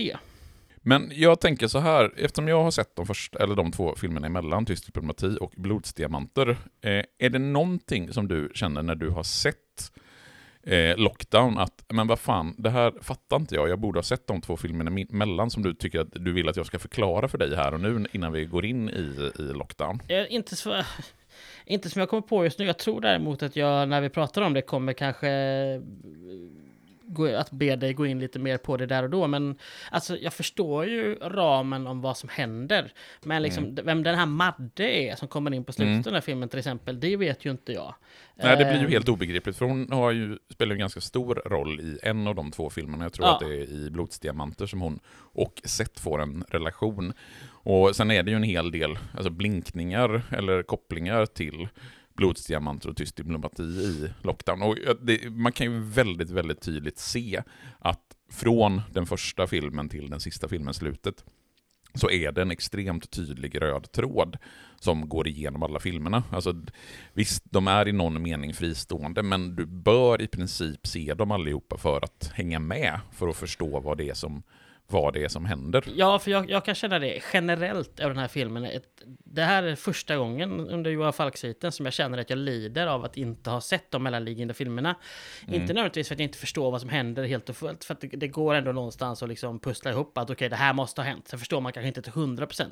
Men 0.82 1.12
jag 1.16 1.40
tänker 1.40 1.68
så 1.68 1.80
här, 1.80 2.12
eftersom 2.18 2.48
jag 2.48 2.64
har 2.64 2.72
sett 2.72 2.96
de, 2.96 3.06
första, 3.06 3.44
eller 3.44 3.56
de 3.56 3.72
två 3.72 3.96
filmerna 3.96 4.28
emellan, 4.28 4.66
Tyst 4.66 4.86
diplomati 4.86 5.38
och 5.42 5.54
Blodsdiamanter, 5.58 6.50
eh, 6.82 7.04
är 7.18 7.30
det 7.30 7.40
någonting 7.40 8.14
som 8.14 8.28
du 8.28 8.52
känner 8.54 8.84
när 8.84 8.96
du 8.96 9.10
har 9.10 9.24
sett 9.24 9.92
eh, 10.64 10.98
Lockdown 10.98 11.58
att, 11.58 11.86
men 11.90 12.08
vad 12.08 12.20
fan, 12.20 12.56
det 12.58 12.70
här 12.70 12.94
fattar 13.02 13.36
inte 13.36 13.56
jag, 13.56 13.70
jag 13.70 13.80
borde 13.80 13.98
ha 13.98 14.04
sett 14.04 14.28
de 14.28 14.42
två 14.42 14.58
filmerna 14.58 14.92
emellan 15.10 15.50
som 15.50 15.64
du 15.64 15.74
tycker 15.74 16.00
att 16.00 16.12
du 16.12 16.34
vill 16.34 16.50
att 16.50 16.58
jag 16.58 16.66
ska 16.66 16.80
förklara 16.80 17.28
för 17.28 17.38
dig 17.38 17.56
här 17.56 17.74
och 17.74 17.80
nu 17.80 18.06
innan 18.12 18.32
vi 18.32 18.46
går 18.46 18.66
in 18.66 18.90
i, 18.90 19.32
i 19.40 19.42
Lockdown? 19.42 20.02
Eh, 20.08 20.34
inte, 20.34 20.56
så, 20.56 20.84
inte 21.66 21.90
som 21.90 22.00
jag 22.00 22.10
kommer 22.10 22.22
på 22.22 22.44
just 22.44 22.60
nu. 22.60 22.66
Jag 22.66 22.80
tror 22.80 23.02
däremot 23.02 23.44
att 23.44 23.56
jag, 23.56 23.90
när 23.90 24.02
vi 24.02 24.10
pratar 24.10 24.42
om 24.42 24.54
det, 24.54 24.62
kommer 24.62 24.94
kanske 24.94 25.28
att 27.38 27.52
be 27.52 27.76
dig 27.76 27.94
gå 27.94 28.06
in 28.06 28.20
lite 28.20 28.40
mer 28.40 28.58
på 28.58 28.78
det 28.78 28.86
där 28.86 29.04
och 29.04 29.10
då. 29.10 29.28
Men 29.28 29.56
alltså, 29.92 30.18
jag 30.18 30.34
förstår 30.34 30.86
ju 30.86 31.16
ramen 31.16 31.88
om 31.88 32.02
vad 32.02 32.18
som 32.18 32.30
händer. 32.30 32.94
Men 33.24 33.42
liksom, 33.44 33.76
vem 33.84 34.04
den 34.04 34.16
här 34.16 34.26
Madde 34.26 34.84
är 34.84 35.16
som 35.16 35.28
kommer 35.28 35.54
in 35.54 35.64
på 35.64 35.72
slutet 35.72 35.88
Mm. 35.92 36.00
av 36.00 36.04
den 36.04 36.14
här 36.14 36.22
filmen 36.22 36.50
till 36.50 36.60
exempel, 36.60 37.00
det 37.00 37.18
vet 37.18 37.46
ju 37.46 37.52
inte 37.52 37.74
jag. 37.74 37.96
Nej, 38.36 38.58
det 38.58 38.66
blir 38.66 38.80
ju 38.80 38.86
Eh, 38.86 38.92
helt 38.92 39.10
obegripligt, 39.10 39.58
för 39.58 39.66
hon 39.66 39.92
har 39.92 40.12
ju, 40.12 40.38
spelar 40.50 40.70
ju 40.70 40.74
en 40.76 40.80
ganska 40.80 41.02
stor 41.02 41.36
roll 41.46 41.80
i 41.80 42.00
en 42.04 42.28
av 42.28 42.36
de 42.36 42.52
två 42.52 42.70
filmerna. 42.70 43.06
Jag 43.06 43.14
tror 43.14 43.28
Ja. 43.28 43.34
att 43.34 43.40
det 43.40 43.46
är 43.46 43.70
i 43.72 43.90
Blodsdiamanter 43.90 44.66
som 44.66 44.82
hon 44.82 45.00
och 45.34 45.62
Seth 45.66 46.02
får 46.02 46.22
en 46.22 46.44
relation. 46.50 47.14
Och 47.64 47.96
sen 47.96 48.12
är 48.12 48.24
det 48.24 48.32
ju 48.32 48.38
en 48.38 48.44
hel 48.44 48.72
del 48.72 48.98
alltså 49.14 49.30
blinkningar 49.30 50.22
eller 50.38 50.64
kopplingar 50.64 51.26
till 51.26 51.68
Blodsdiamanter 52.16 52.90
och 52.90 52.98
Tyst 52.98 53.16
diplomati 53.16 53.64
i 53.64 54.10
Lockdown. 54.22 54.62
Och 54.62 54.78
det, 55.02 55.30
man 55.30 55.52
kan 55.52 55.72
ju 55.72 55.80
väldigt, 55.80 56.30
väldigt 56.30 56.62
tydligt 56.62 57.00
se 57.00 57.44
att 57.80 58.16
från 58.32 58.82
den 58.92 59.06
första 59.06 59.48
filmen 59.48 59.90
till 59.90 60.10
den 60.10 60.20
sista 60.20 60.48
filmen, 60.48 60.74
slutet, 60.74 61.26
så 61.94 62.10
är 62.10 62.32
det 62.32 62.42
en 62.42 62.52
extremt 62.52 63.12
tydlig 63.12 63.62
röd 63.62 63.92
tråd 63.92 64.38
som 64.80 65.10
går 65.10 65.28
igenom 65.28 65.64
alla 65.64 65.80
filmerna. 65.80 66.24
Alltså, 66.32 66.56
visst, 67.14 67.44
de 67.44 67.68
är 67.68 67.88
i 67.88 67.92
någon 67.92 68.22
mening 68.22 68.54
fristående, 68.54 69.24
men 69.24 69.56
du 69.56 69.66
bör 69.66 70.22
i 70.22 70.28
princip 70.28 70.88
se 70.88 71.14
dem 71.14 71.32
allihopa 71.32 71.78
för 71.78 72.04
att 72.04 72.32
hänga 72.34 72.60
med, 72.60 73.00
för 73.12 73.28
att 73.28 73.38
förstå 73.38 73.80
vad 73.80 73.98
det 73.98 74.10
är 74.10 74.14
som 74.14 74.44
vad 74.92 75.14
det 75.14 75.24
är 75.24 75.28
som 75.28 75.46
händer. 75.46 75.84
Ja, 75.96 76.20
för 76.20 76.32
jag, 76.32 76.50
jag 76.50 76.66
kan 76.66 76.76
känna 76.76 77.00
det 77.00 77.22
generellt 77.34 78.00
över 78.00 78.10
den 78.10 78.22
här 78.22 78.28
filmen. 78.28 78.66
Ett, 78.66 79.04
det 79.24 79.42
här 79.42 79.64
är 79.64 79.76
första 79.76 80.18
gången 80.18 80.70
under 80.70 80.92
Johan 80.92 81.14
Falk-sviten 81.14 81.72
som 81.72 81.86
jag 81.86 81.94
känner 81.94 82.18
att 82.18 82.30
jag 82.30 82.40
lider 82.40 82.88
av 82.88 83.06
att 83.06 83.18
inte 83.18 83.50
ha 83.50 83.62
sett 83.62 83.92
de 83.92 84.04
mellanliggande 84.04 84.54
filmerna. 84.54 84.96
Mm. 85.48 85.62
Inte 85.62 85.74
nödvändigtvis 85.74 86.08
för 86.08 86.16
att 86.16 86.20
jag 86.20 86.26
inte 86.26 86.38
förstår 86.38 86.72
vad 86.72 86.82
som 86.82 86.90
händer 86.90 87.24
helt 87.24 87.50
och 87.50 87.56
fullt, 87.56 87.84
för 87.84 87.94
att 87.94 88.02
det, 88.02 88.08
det 88.08 88.28
går 88.28 88.56
ändå 88.56 88.72
någonstans 88.72 89.24
att 89.24 89.30
liksom 89.30 89.60
pussla 89.60 89.92
ihop 89.92 90.18
att 90.18 90.24
okej, 90.24 90.34
okay, 90.34 90.50
det 90.50 90.56
här 90.56 90.74
måste 90.74 91.02
ha 91.02 91.08
hänt. 91.08 91.28
Sen 91.28 91.40
förstår 91.40 91.62
man 91.62 91.74
kanske 91.74 91.88
inte 91.88 92.02
till 92.02 92.14
100%, 92.14 92.66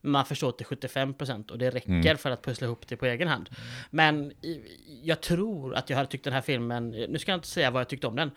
men 0.00 0.12
man 0.12 0.24
förstår 0.24 0.52
till 0.52 0.66
75% 0.66 1.50
och 1.50 1.58
det 1.58 1.70
räcker 1.70 1.90
mm. 1.90 2.18
för 2.18 2.30
att 2.30 2.42
pussla 2.42 2.66
ihop 2.66 2.88
det 2.88 2.96
på 2.96 3.06
egen 3.06 3.28
hand. 3.28 3.48
Men 3.90 4.32
jag 5.02 5.20
tror 5.20 5.74
att 5.74 5.90
jag 5.90 5.96
hade 5.96 6.08
tyckt 6.08 6.24
den 6.24 6.32
här 6.32 6.40
filmen, 6.40 6.90
nu 6.90 7.18
ska 7.18 7.32
jag 7.32 7.38
inte 7.38 7.48
säga 7.48 7.70
vad 7.70 7.80
jag 7.80 7.88
tyckte 7.88 8.06
om 8.06 8.16
den, 8.16 8.30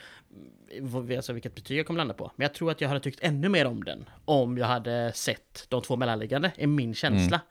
alltså 1.16 1.34
vilket 1.34 1.56
betyg 1.56 1.78
jag 1.78 1.88
kommer 1.88 1.98
landa 1.98 2.14
på, 2.14 2.32
men 2.36 2.44
jag 2.44 2.54
tror 2.54 2.72
att 2.72 2.82
jag 2.82 2.88
hade 2.88 3.00
tyckt 3.00 3.20
ännu 3.24 3.50
mer 3.50 3.66
om 3.66 3.84
den 3.84 4.10
om 4.26 4.58
jag 4.58 4.66
hade 4.66 5.12
sett 5.16 5.66
de 5.70 5.82
två 5.82 5.96
mellanliggande, 5.96 6.52
är 6.58 6.68
min 6.68 6.96
känsla. 6.96 7.36
Mm. 7.36 7.48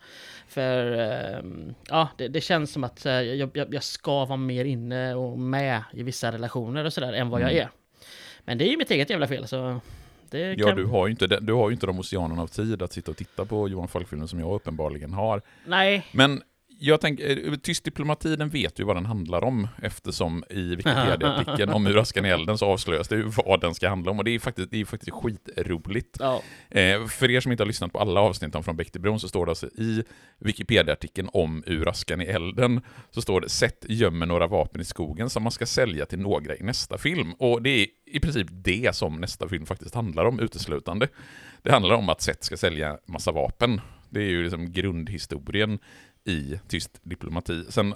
För 0.49 0.93
ehm, 0.93 1.75
ja, 1.89 2.09
det, 2.19 2.29
det, 2.29 2.41
känns 2.41 2.73
som 2.73 2.85
att 2.85 3.05
jag, 3.05 3.37
jag, 3.37 3.51
jag, 3.55 3.83
ska 3.83 4.25
vara 4.25 4.37
mer 4.37 4.65
inne 4.65 5.15
och 5.15 5.39
med 5.39 5.83
i 5.93 6.03
vissa 6.03 6.33
relationer 6.33 6.85
och 6.85 6.93
sådär 6.93 7.13
än 7.13 7.31
vad 7.31 7.41
mm. 7.41 7.55
jag 7.55 7.63
är. 7.65 7.71
Men 8.45 8.59
det 8.59 8.69
är 8.69 8.71
ju 8.71 8.77
mitt 8.77 8.91
eget 8.91 9.11
jävla 9.11 9.29
fel, 9.29 9.49
så 9.49 9.81
det 10.31 10.55
ja, 10.59 10.75
du 10.75 10.85
har, 10.85 11.07
ju 11.07 11.11
inte, 11.11 11.27
du 11.27 11.53
har 11.53 11.71
ju 11.71 11.75
inte 11.75 11.87
de 11.87 11.99
oceanerna 11.99 12.43
av 12.43 12.47
tid 12.47 12.83
att 12.83 12.93
sitta 12.93 13.11
och 13.11 13.17
titta 13.17 13.45
på 13.45 13.69
Johan 13.69 13.89
Falk-filmen 13.89 14.29
som 14.29 14.41
jag 14.41 14.55
uppenbarligen 14.55 15.13
har. 15.13 15.43
Nej. 15.67 16.07
Men 16.13 16.43
jag 16.85 17.01
tänker, 17.01 17.49
eh, 17.49 17.55
tyst 17.55 17.85
diplomati, 17.85 18.37
den 18.37 18.49
vet 18.49 18.81
ju 18.81 18.85
vad 18.85 18.97
den 18.97 19.07
handlar 19.07 19.45
om 19.45 19.69
eftersom 19.83 20.45
i 20.51 20.75
Wikipedia-artikeln 20.75 21.73
om 21.73 21.87
Ur 21.87 21.99
askan 21.99 22.27
i 22.27 22.29
elden 22.29 22.59
så 22.59 22.67
avslöjas 22.67 23.09
det 23.09 23.17
ju 23.17 23.23
vad 23.23 23.61
den 23.61 23.75
ska 23.75 23.89
handla 23.89 24.11
om 24.11 24.19
och 24.19 24.25
det 24.25 24.31
är 24.31 24.39
faktiskt, 24.39 24.71
det 24.71 24.81
är 24.81 24.85
faktiskt 24.85 25.13
skitroligt. 25.13 26.17
Ja. 26.21 26.43
Eh, 26.71 27.07
för 27.07 27.31
er 27.31 27.41
som 27.41 27.53
inte 27.53 27.63
har 27.63 27.67
lyssnat 27.67 27.93
på 27.93 27.99
alla 27.99 28.21
avsnitt 28.21 28.55
om 28.55 28.65
Från 28.65 28.77
Bäck 28.77 28.91
till 28.91 29.01
Bron 29.01 29.21
så 29.21 29.29
står 29.29 29.47
det 29.47 29.51
alltså 29.51 29.67
i 29.67 30.05
Wikipedia-artikeln 30.39 31.29
om 31.33 31.63
Ur 31.67 31.89
askan 31.89 32.21
i 32.21 32.25
elden 32.25 32.81
så 33.11 33.23
står 33.23 33.41
det 33.41 33.49
Seth 33.49 33.87
gömmer 33.89 34.27
några 34.27 34.47
vapen 34.47 34.81
i 34.81 34.85
skogen 34.85 35.31
som 35.31 35.43
man 35.43 35.53
ska 35.53 35.67
sälja 35.67 36.07
till 36.07 36.19
några 36.19 36.57
i 36.57 36.63
nästa 36.63 36.99
film. 36.99 37.33
Och 37.33 37.63
det 37.63 37.71
är 37.71 37.87
i 38.07 38.21
princip 38.21 38.47
det 38.51 38.95
som 38.97 39.21
nästa 39.21 39.49
film 39.49 39.67
faktiskt 39.67 39.95
handlar 39.95 40.25
om 40.25 40.41
uteslutande. 40.41 41.09
Det 41.63 41.71
handlar 41.73 41.95
om 41.95 42.09
att 42.09 42.23
Seth 42.23 42.41
ska 42.41 42.57
sälja 42.57 42.99
massa 43.07 43.33
vapen. 43.33 43.81
Det 44.11 44.21
är 44.21 44.29
ju 44.29 44.43
liksom 44.43 44.73
grundhistorien 44.73 45.79
i 46.25 46.61
tyst 46.69 47.01
diplomati. 47.03 47.65
Sen 47.69 47.95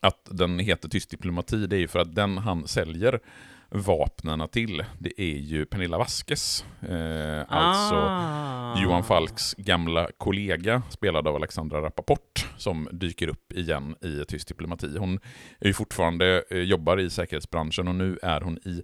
att 0.00 0.28
den 0.30 0.58
heter 0.58 0.88
tyst 0.88 1.10
diplomati, 1.10 1.66
det 1.66 1.76
är 1.76 1.80
ju 1.80 1.88
för 1.88 1.98
att 1.98 2.14
den 2.14 2.38
han 2.38 2.68
säljer 2.68 3.20
vapnena 3.68 4.48
till, 4.48 4.84
det 4.98 5.20
är 5.20 5.38
ju 5.38 5.66
Pernilla 5.66 5.98
Vaskes. 5.98 6.64
Eh, 6.80 7.44
alltså 7.48 7.94
ah. 7.94 8.82
Johan 8.82 9.04
Falks 9.04 9.54
gamla 9.54 10.08
kollega, 10.18 10.82
spelad 10.90 11.28
av 11.28 11.36
Alexandra 11.36 11.82
Rappaport, 11.82 12.48
som 12.56 12.88
dyker 12.92 13.28
upp 13.28 13.52
igen 13.52 13.96
i 14.00 14.24
Tyst 14.24 14.48
diplomati. 14.48 14.98
Hon 14.98 15.18
är 15.60 15.66
ju 15.66 15.72
fortfarande, 15.72 16.44
eh, 16.50 16.58
jobbar 16.58 17.00
i 17.00 17.10
säkerhetsbranschen 17.10 17.88
och 17.88 17.94
nu 17.94 18.18
är 18.22 18.40
hon 18.40 18.58
i 18.58 18.82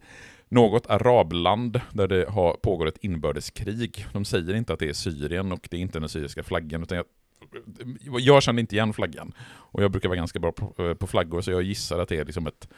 något 0.48 0.86
arabland 0.86 1.80
där 1.92 2.08
det 2.08 2.28
har, 2.28 2.54
pågår 2.54 2.88
ett 2.88 2.98
inbördeskrig. 3.04 4.06
De 4.12 4.24
säger 4.24 4.54
inte 4.54 4.72
att 4.72 4.78
det 4.78 4.88
är 4.88 4.92
Syrien 4.92 5.52
och 5.52 5.68
det 5.70 5.76
är 5.76 5.80
inte 5.80 6.00
den 6.00 6.08
syriska 6.08 6.42
flaggan, 6.42 6.82
utan 6.82 6.96
jag 6.96 7.06
jag 8.18 8.42
kände 8.42 8.60
inte 8.60 8.74
igen 8.74 8.92
flaggan. 8.92 9.32
Och 9.48 9.82
jag 9.82 9.90
brukar 9.90 10.08
vara 10.08 10.16
ganska 10.16 10.38
bra 10.38 10.52
på, 10.52 10.84
eh, 10.84 10.94
på 10.94 11.06
flaggor, 11.06 11.40
så 11.40 11.50
jag 11.50 11.62
gissar 11.62 11.98
att 11.98 12.08
det 12.08 12.16
är 12.16 12.24
liksom 12.24 12.46
ett 12.46 12.68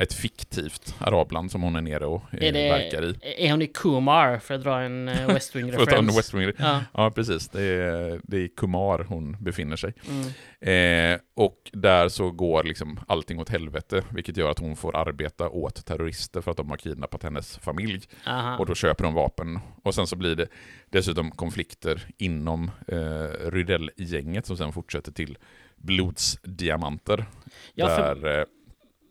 ett 0.00 0.12
fiktivt 0.12 0.94
arabland 0.98 1.50
som 1.50 1.62
hon 1.62 1.76
är 1.76 1.80
nere 1.80 2.06
och 2.06 2.22
är 2.32 2.52
det, 2.52 2.70
verkar 2.70 3.04
i. 3.04 3.14
Är 3.46 3.50
hon 3.50 3.62
i 3.62 3.66
Kumar 3.66 4.38
för 4.38 4.54
att 4.54 4.62
dra 4.62 4.80
en 4.80 5.08
eh, 5.08 5.26
West 5.26 5.56
Wing-referens? 5.56 6.16
West 6.16 6.34
Wing. 6.34 6.52
ja. 6.58 6.80
ja, 6.94 7.10
precis. 7.10 7.48
Det 7.48 7.62
är, 7.62 8.20
det 8.22 8.36
är 8.36 8.48
Kumar 8.56 9.04
hon 9.08 9.36
befinner 9.40 9.76
sig. 9.76 9.92
Mm. 10.08 11.14
Eh, 11.14 11.20
och 11.34 11.70
där 11.72 12.08
så 12.08 12.30
går 12.30 12.64
liksom 12.64 13.00
allting 13.08 13.40
åt 13.40 13.48
helvete, 13.48 14.02
vilket 14.10 14.36
gör 14.36 14.50
att 14.50 14.58
hon 14.58 14.76
får 14.76 14.96
arbeta 14.96 15.48
åt 15.48 15.86
terrorister 15.86 16.40
för 16.40 16.50
att 16.50 16.56
de 16.56 16.70
har 16.70 16.76
kidnappat 16.76 17.22
hennes 17.22 17.58
familj. 17.58 18.00
Aha. 18.26 18.58
Och 18.58 18.66
då 18.66 18.74
köper 18.74 19.04
de 19.04 19.14
vapen. 19.14 19.58
Och 19.82 19.94
sen 19.94 20.06
så 20.06 20.16
blir 20.16 20.36
det 20.36 20.48
dessutom 20.90 21.30
konflikter 21.30 22.06
inom 22.18 22.70
eh, 22.88 23.50
Rydell-gänget 23.50 24.46
som 24.46 24.56
sen 24.56 24.72
fortsätter 24.72 25.12
till 25.12 25.38
blodsdiamanter. 25.76 27.24
Ja, 27.74 27.86
där, 27.86 27.96
för 27.96 28.38
eh, 28.38 28.44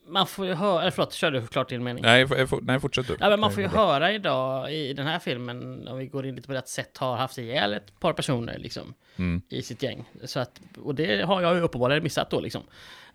man 0.09 0.27
får 0.27 0.45
ju 0.45 0.53
höra, 0.53 0.81
eller 0.81 0.91
förlåt, 0.91 1.13
kör 1.13 1.31
du 1.31 1.47
klart 1.47 1.69
din 1.69 1.83
mening? 1.83 2.03
Nej, 2.03 2.27
nej 2.61 2.79
fortsätt 2.79 3.07
du. 3.07 3.17
Ja, 3.19 3.29
men 3.29 3.39
man 3.39 3.51
får 3.51 3.63
ju 3.63 3.69
höra 3.69 4.11
idag 4.11 4.73
i 4.73 4.93
den 4.93 5.07
här 5.07 5.19
filmen, 5.19 5.87
om 5.87 5.97
vi 5.97 6.05
går 6.05 6.25
in 6.25 6.35
lite 6.35 6.47
på 6.47 6.53
det 6.53 6.67
sätt, 6.67 6.97
har 6.97 7.17
haft 7.17 7.37
ihjäl 7.37 7.73
ett 7.73 7.99
par 7.99 8.13
personer 8.13 8.57
liksom 8.57 8.93
mm. 9.15 9.41
i 9.49 9.61
sitt 9.61 9.83
gäng. 9.83 10.09
Så 10.23 10.39
att, 10.39 10.61
och 10.83 10.95
det 10.95 11.21
har 11.21 11.41
jag 11.41 11.55
ju 11.55 11.61
uppenbarligen 11.61 12.03
missat 12.03 12.29
då 12.29 12.39
liksom. 12.39 12.61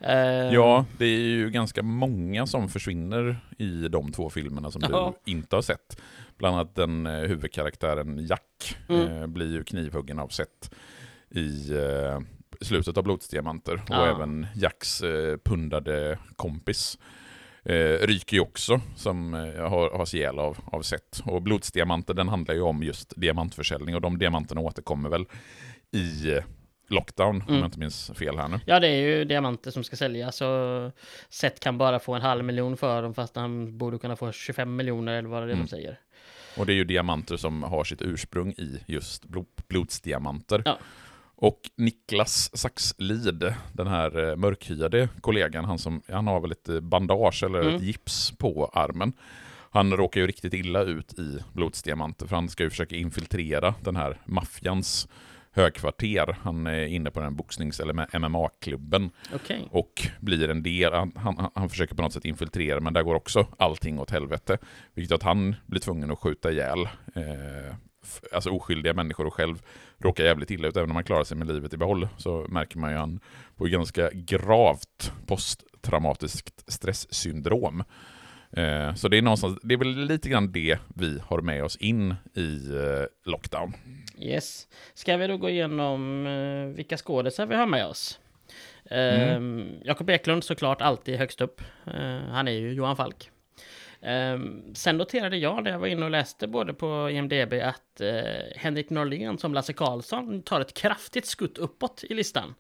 Uh, 0.03 0.55
ja, 0.55 0.85
det 0.99 1.05
är 1.05 1.19
ju 1.19 1.51
ganska 1.51 1.83
många 1.83 2.47
som 2.47 2.69
försvinner 2.69 3.37
i 3.59 3.89
de 3.89 4.13
två 4.13 4.31
filmerna 4.31 4.71
som 4.71 4.83
ja. 4.91 5.15
du 5.25 5.33
inte 5.33 5.57
har 5.57 5.63
sett. 5.63 6.01
Bland 6.39 6.57
annat 6.57 6.75
den 6.75 7.07
eh, 7.07 7.13
huvudkaraktären 7.13 8.27
Jack 8.27 8.77
mm. 8.89 9.23
eh, 9.23 9.27
blir 9.27 9.53
ju 9.53 9.65
knivhuggen 9.65 10.19
av 10.19 10.29
Seth 10.29 10.71
i 11.31 11.73
eh, 11.73 12.21
slutet 12.61 12.97
av 12.97 13.05
Blodsdiamanter. 13.05 13.75
Och 13.75 13.81
ja. 13.89 14.07
även 14.07 14.47
Jacks 14.55 15.01
eh, 15.01 15.37
pundade 15.45 16.19
kompis 16.37 16.99
eh, 17.65 18.07
ryker 18.07 18.37
ju 18.37 18.41
också, 18.41 18.81
som 18.97 19.35
eh, 19.35 19.69
har, 19.69 19.91
har 19.91 20.15
ihjäl 20.15 20.39
av, 20.39 20.59
av 20.65 20.83
Seth. 20.83 21.29
Och 21.29 21.43
Blodsdiamanter, 21.43 22.15
den 22.15 22.29
handlar 22.29 22.55
ju 22.55 22.61
om 22.61 22.83
just 22.83 23.13
diamantförsäljning 23.17 23.95
och 23.95 24.01
de 24.01 24.19
diamanterna 24.19 24.61
återkommer 24.61 25.09
väl 25.09 25.27
i 25.91 26.33
eh, 26.33 26.45
Lockdown, 26.89 27.37
mm. 27.37 27.49
om 27.49 27.55
jag 27.55 27.65
inte 27.65 27.79
minns 27.79 28.11
fel 28.15 28.39
här 28.39 28.49
nu. 28.49 28.61
Ja, 28.67 28.81
det 28.81 28.89
är 28.89 29.01
ju 29.01 29.25
diamanter 29.25 29.71
som 29.71 29.85
ska 29.85 29.97
säljas 29.97 30.41
och 30.41 30.93
Seth 31.29 31.59
kan 31.59 31.79
bara 31.79 31.99
få 31.99 32.15
en 32.15 32.23
halv 32.23 32.45
miljon 32.45 32.77
för 32.77 33.03
dem 33.03 33.15
fast 33.15 33.37
han 33.37 33.79
borde 33.79 33.99
kunna 33.99 34.17
få 34.17 34.33
25 34.33 34.77
miljoner 34.77 35.13
eller 35.19 35.29
vad 35.29 35.43
det 35.43 35.47
är 35.47 35.53
mm. 35.53 35.65
de 35.65 35.69
säger. 35.69 35.99
Och 36.57 36.67
det 36.67 36.73
är 36.73 36.75
ju 36.75 36.85
diamanter 36.85 37.37
som 37.37 37.63
har 37.63 37.85
sitt 37.85 38.03
ursprung 38.03 38.53
i 38.53 38.83
just 38.87 39.25
blodsdiamanter. 39.69 40.63
Ja. 40.65 40.79
Och 41.37 41.61
Niklas 41.77 42.57
Saxlid, 42.57 43.55
den 43.73 43.87
här 43.87 44.29
eh, 44.29 44.37
mörkhyade 44.37 45.09
kollegan, 45.21 45.65
han, 45.65 45.79
som, 45.79 46.03
han 46.09 46.27
har 46.27 46.41
väl 46.41 46.53
ett 46.53 46.83
bandage 46.83 47.43
eller 47.43 47.61
mm. 47.61 47.75
ett 47.75 47.83
gips 47.83 48.33
på 48.39 48.71
armen. 48.73 49.13
Han 49.71 49.93
råkar 49.93 50.21
ju 50.21 50.27
riktigt 50.27 50.55
illa 50.55 50.83
ut 50.83 51.19
i 51.19 51.39
blodsdiamanter 51.53 52.27
för 52.27 52.37
han 52.37 52.49
ska 52.49 52.63
ju 52.63 52.71
försöka 52.71 52.97
infiltrera 52.97 53.75
den 53.81 53.97
här 53.97 54.21
maffians 54.25 55.09
högkvarter. 55.55 56.37
Han 56.43 56.67
är 56.67 56.87
inne 56.87 57.11
på 57.11 57.21
den 57.21 57.37
boxnings 57.37 57.81
eller 57.81 58.19
MMA-klubben. 58.19 59.11
Okay. 59.35 59.61
Och 59.71 60.09
blir 60.21 60.49
en 60.49 60.63
del, 60.63 60.93
han, 60.93 61.13
han, 61.17 61.51
han, 61.55 61.69
försöker 61.69 61.95
på 61.95 62.03
något 62.03 62.13
sätt 62.13 62.25
infiltrera 62.25 62.81
men 62.81 62.93
där 62.93 63.03
går 63.03 63.15
också 63.15 63.47
allting 63.59 63.99
åt 63.99 64.11
helvete. 64.11 64.59
Vilket 64.95 65.11
gör 65.11 65.17
att 65.17 65.23
han 65.23 65.57
blir 65.67 65.81
tvungen 65.81 66.11
att 66.11 66.19
skjuta 66.19 66.53
ihjäl 66.53 66.89
eh, 67.15 67.75
alltså 68.33 68.51
oskyldiga 68.51 68.95
människor 68.95 69.27
och 69.27 69.35
själv 69.35 69.63
råkar 70.05 70.25
jävligt 70.25 70.51
illa 70.51 70.69
ut. 70.69 70.77
Även 70.77 70.91
om 70.91 70.95
man 70.95 71.05
klarar 71.05 71.25
sig 71.25 71.37
med 71.37 71.47
livet 71.47 71.73
i 71.73 71.77
behåll 71.77 72.09
så 72.17 72.47
märker 72.49 72.79
man 72.79 72.91
ju 72.91 72.97
han 72.97 73.21
på 73.57 73.65
ganska 73.65 74.11
gravt 74.13 75.13
posttraumatiskt 75.27 76.73
stresssyndrom. 76.73 77.85
Eh, 78.57 78.95
så 78.95 79.09
det 79.09 79.19
är, 79.19 79.23
någonstans, 79.23 79.59
det 79.63 79.75
är 79.75 79.79
väl 79.79 80.07
lite 80.07 80.29
grann 80.29 80.53
det 80.53 80.79
vi 80.95 81.19
har 81.27 81.41
med 81.41 81.65
oss 81.65 81.77
in 81.77 82.15
i 82.35 82.77
eh, 82.77 83.31
lockdown. 83.31 83.73
Yes. 84.19 84.69
Ska 84.95 85.17
vi 85.17 85.27
då 85.27 85.37
gå 85.37 85.51
igenom 85.51 86.27
eh, 86.27 86.77
vilka 86.77 86.97
skådisar 86.97 87.47
vi 87.47 87.55
har 87.55 87.67
med 87.67 87.87
oss? 87.87 88.21
Mm. 88.91 89.69
Jakob 89.85 90.11
Eklund 90.11 90.45
såklart 90.45 90.83
alltid 90.83 91.19
högst 91.19 91.41
upp. 91.41 91.63
Han 92.31 92.49
är 92.49 92.53
ju 92.53 92.73
Johan 92.73 92.97
Falk. 92.97 93.31
Um, 94.07 94.75
sen 94.75 94.97
noterade 94.97 95.37
jag 95.37 95.65
när 95.65 95.71
jag 95.71 95.79
var 95.79 95.87
inne 95.87 96.05
och 96.05 96.11
läste 96.11 96.49
både 96.49 96.75
på 96.75 97.11
IMDB 97.11 97.53
att 97.53 98.01
uh, 98.01 98.09
Henrik 98.57 98.91
Norlén 98.91 99.39
som 99.39 99.55
Lasse 99.55 99.73
Karlsson 99.73 100.43
tar 100.43 100.61
ett 100.61 100.75
kraftigt 100.75 101.27
skutt 101.27 101.59
uppåt 101.59 102.05
i 102.09 102.15
listan. 102.15 102.55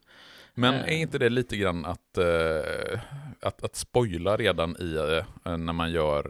Men 0.54 0.74
är 0.74 0.96
inte 0.96 1.18
det 1.18 1.28
lite 1.28 1.56
grann 1.56 1.84
att, 1.84 2.18
uh, 2.18 3.00
att, 3.40 3.64
att 3.64 3.76
spoila 3.76 4.36
redan 4.36 4.76
i 4.80 4.84
uh, 4.84 5.56
när 5.56 5.72
man 5.72 5.92
gör 5.92 6.24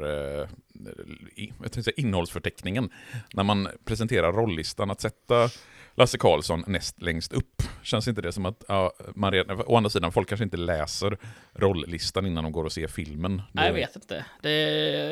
jag 1.62 1.84
säga, 1.84 1.94
innehållsförteckningen? 1.96 2.90
När 3.32 3.44
man 3.44 3.68
presenterar 3.84 4.32
rolllistan, 4.32 4.90
att 4.90 5.00
sätta 5.00 5.48
Lasse 5.96 6.18
Karlsson 6.18 6.64
näst 6.66 7.02
längst 7.02 7.32
upp. 7.32 7.62
Känns 7.82 8.08
inte 8.08 8.22
det 8.22 8.32
som 8.32 8.46
att, 8.46 8.64
ja, 8.68 8.92
man 9.14 9.32
redan, 9.32 9.60
å 9.66 9.76
andra 9.76 9.90
sidan, 9.90 10.12
folk 10.12 10.28
kanske 10.28 10.44
inte 10.44 10.56
läser 10.56 11.18
rolllistan 11.52 12.26
innan 12.26 12.44
de 12.44 12.52
går 12.52 12.64
och 12.64 12.72
ser 12.72 12.86
filmen. 12.86 13.42
Nej, 13.52 13.66
jag 13.66 13.74
vet 13.74 13.96
inte. 13.96 14.24
Det, 14.42 14.50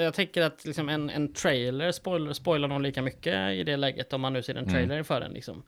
jag 0.03 0.15
tänker 0.15 0.43
att 0.43 0.65
liksom 0.65 0.89
en, 0.89 1.11
en 1.11 1.33
trailer 1.33 1.93
spoiler, 1.93 2.33
spoilar 2.33 2.69
nog 2.69 2.81
lika 2.81 3.03
mycket 3.03 3.53
i 3.53 3.65
det 3.65 3.77
läget 3.77 4.13
om 4.13 4.21
man 4.21 4.33
nu 4.33 4.43
ser 4.43 4.55
en 4.55 4.71
trailer 4.71 4.95
mm. 4.95 5.05
för 5.05 5.21
den. 5.21 5.33
Liksom. 5.33 5.63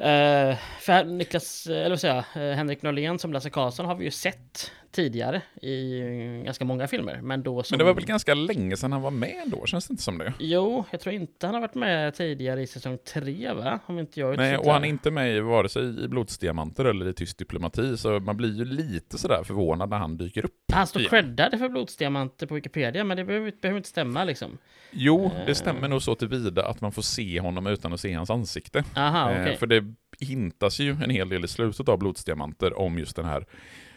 Uh, 0.00 0.56
för 0.80 1.04
Niklas, 1.04 1.66
eller 1.66 1.90
vad 1.90 2.00
säger 2.00 2.24
jag, 2.34 2.42
uh, 2.42 2.56
Henrik 2.56 2.82
Norlén 2.82 3.18
som 3.18 3.32
Lasse 3.32 3.50
Karlsson 3.50 3.86
har 3.86 3.94
vi 3.94 4.04
ju 4.04 4.10
sett 4.10 4.72
tidigare 4.90 5.42
i 5.62 6.00
ganska 6.44 6.64
många 6.64 6.86
filmer. 6.86 7.20
Men, 7.22 7.42
då 7.42 7.62
som... 7.62 7.74
men 7.74 7.78
det 7.78 7.84
var 7.84 7.94
väl 7.94 8.04
ganska 8.04 8.34
länge 8.34 8.76
sedan 8.76 8.92
han 8.92 9.02
var 9.02 9.10
med 9.10 9.42
då, 9.46 9.66
känns 9.66 9.86
det 9.86 9.92
inte 9.92 10.02
som 10.02 10.18
det? 10.18 10.32
Jo, 10.38 10.84
jag 10.90 11.00
tror 11.00 11.14
inte 11.14 11.46
han 11.46 11.54
har 11.54 11.60
varit 11.60 11.74
med 11.74 12.14
tidigare 12.14 12.62
i 12.62 12.66
säsong 12.66 12.98
tre, 13.14 13.52
va? 13.52 13.78
Om 13.86 13.98
inte 13.98 14.20
jag 14.20 14.36
Nej, 14.36 14.56
och 14.56 14.72
han 14.72 14.84
är 14.84 14.88
inte 14.88 15.10
med 15.10 15.36
i 15.36 15.40
vare 15.40 15.68
sig 15.68 16.04
i 16.04 16.08
Blodsdiamanter 16.08 16.84
eller 16.84 17.08
i 17.08 17.12
Tyst 17.12 17.38
diplomati, 17.38 17.96
så 17.96 18.20
man 18.20 18.36
blir 18.36 18.58
ju 18.58 18.64
lite 18.64 19.18
sådär 19.18 19.42
förvånad 19.44 19.90
när 19.90 19.98
han 19.98 20.16
dyker 20.16 20.44
upp. 20.44 20.72
Han 20.72 20.86
står 20.86 21.00
creddad 21.00 21.58
för 21.58 21.68
Blodsdiamanter 21.68 22.46
på 22.46 22.54
Wikipedia, 22.54 23.04
men 23.04 23.16
det 23.16 23.24
behöver, 23.24 23.52
behöver 23.60 23.78
inte 23.78 23.88
stämma 23.88 24.24
liksom. 24.24 24.58
Jo, 24.90 25.30
det 25.46 25.54
stämmer 25.54 25.88
nog 25.88 26.02
så 26.02 26.14
tillvida 26.14 26.66
att 26.66 26.80
man 26.80 26.92
får 26.92 27.02
se 27.02 27.40
honom 27.40 27.66
utan 27.66 27.92
att 27.92 28.00
se 28.00 28.12
hans 28.12 28.30
ansikte. 28.30 28.84
Aha, 28.96 29.30
okay. 29.30 29.52
eh, 29.52 29.58
för 29.58 29.66
det 29.66 29.94
hintas 30.20 30.78
ju 30.78 30.90
en 30.90 31.10
hel 31.10 31.28
del 31.28 31.44
i 31.44 31.48
slutet 31.48 31.88
av 31.88 31.98
Blodsdiamanter 31.98 32.78
om 32.78 32.98
just 32.98 33.16
den 33.16 33.24
här 33.24 33.46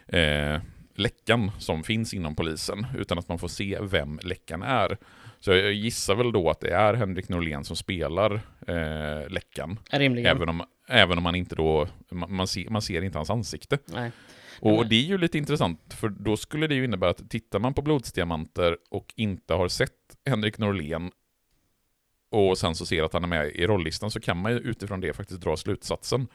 eh, 0.08 0.62
läckan 1.00 1.52
som 1.60 1.84
finns 1.84 2.14
inom 2.14 2.36
polisen, 2.36 2.88
utan 2.98 3.20
att 3.20 3.30
man 3.30 3.40
får 3.40 3.48
se 3.48 3.78
vem 3.82 4.20
läckan 4.24 4.62
är. 4.62 4.98
Så 5.40 5.52
jag 5.52 5.74
gissar 5.74 6.16
väl 6.16 6.32
då 6.32 6.50
att 6.50 6.60
det 6.60 6.74
är 6.74 6.94
Henrik 6.94 7.30
Norlén 7.30 7.64
som 7.64 7.76
spelar 7.76 8.42
eh, 8.68 9.30
läckan. 9.30 9.80
Rimligen. 9.92 10.38
Även 10.38 10.50
om, 10.50 10.64
även 10.88 11.18
om 11.18 11.24
man 11.24 11.36
inte 11.36 11.56
då, 11.56 11.88
man, 12.12 12.36
man, 12.36 12.48
ser, 12.48 12.70
man 12.70 12.82
ser 12.82 13.02
inte 13.02 13.18
hans 13.18 13.30
ansikte. 13.30 13.78
Nej. 13.86 14.12
Och 14.62 14.88
det 14.88 14.96
är 14.96 15.04
ju 15.04 15.18
lite 15.18 15.38
intressant, 15.38 15.94
för 15.94 16.10
då 16.10 16.38
skulle 16.38 16.68
det 16.68 16.76
ju 16.76 16.84
innebära 16.84 17.10
att 17.10 17.30
tittar 17.30 17.60
man 17.60 17.74
på 17.74 17.82
Blodsdiamanter 17.82 18.78
och 18.90 19.14
inte 19.16 19.54
har 19.54 19.68
sett 19.68 19.92
Henrik 20.26 20.58
Norlén 20.58 21.12
och 22.32 22.58
sen 22.58 22.76
så 22.76 22.86
ser 22.86 23.04
att 23.04 23.14
han 23.14 23.24
är 23.24 23.28
med 23.28 23.48
i 23.48 23.68
rolllistan 23.68 24.12
så 24.12 24.20
kan 24.20 24.38
man 24.38 24.52
ju 24.52 24.58
utifrån 24.58 25.02
det 25.02 25.14
faktiskt 25.14 25.42
dra 25.42 25.58
slutsatsen 25.58 26.28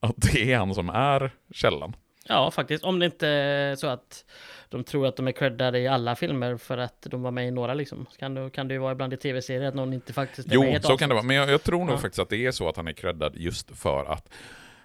att 0.00 0.14
det 0.16 0.52
är 0.52 0.58
han 0.58 0.74
som 0.74 0.88
är 0.88 1.30
källan. 1.50 1.96
Ja, 2.28 2.50
faktiskt. 2.50 2.84
Om 2.84 2.98
det 2.98 3.06
inte 3.06 3.28
är 3.28 3.76
så 3.76 3.86
att 3.86 4.24
de 4.68 4.84
tror 4.84 5.06
att 5.06 5.16
de 5.16 5.28
är 5.28 5.32
creddade 5.32 5.78
i 5.78 5.88
alla 5.88 6.16
filmer 6.16 6.56
för 6.56 6.78
att 6.78 7.06
de 7.10 7.22
var 7.22 7.30
med 7.30 7.48
i 7.48 7.50
några 7.50 7.74
liksom. 7.74 8.06
Kan 8.18 8.34
det, 8.34 8.50
kan 8.50 8.68
det 8.68 8.74
ju 8.74 8.80
vara 8.80 8.92
ibland 8.92 9.14
i 9.14 9.16
tv-serier 9.16 9.68
att 9.68 9.74
någon 9.74 9.92
inte 9.92 10.12
faktiskt 10.12 10.48
är 10.48 10.54
jo, 10.54 10.60
med 10.60 10.72
i 10.72 10.74
ett 10.74 10.82
så 10.82 10.88
avsnitt. 10.88 11.00
kan 11.00 11.08
det 11.08 11.14
vara. 11.14 11.24
Men 11.24 11.36
jag, 11.36 11.50
jag 11.50 11.62
tror 11.62 11.84
nog 11.84 11.90
ja. 11.90 11.98
faktiskt 11.98 12.18
att 12.18 12.28
det 12.28 12.46
är 12.46 12.50
så 12.50 12.68
att 12.68 12.76
han 12.76 12.88
är 12.88 12.92
creddad 12.92 13.32
just 13.36 13.76
för 13.76 14.04
att 14.04 14.28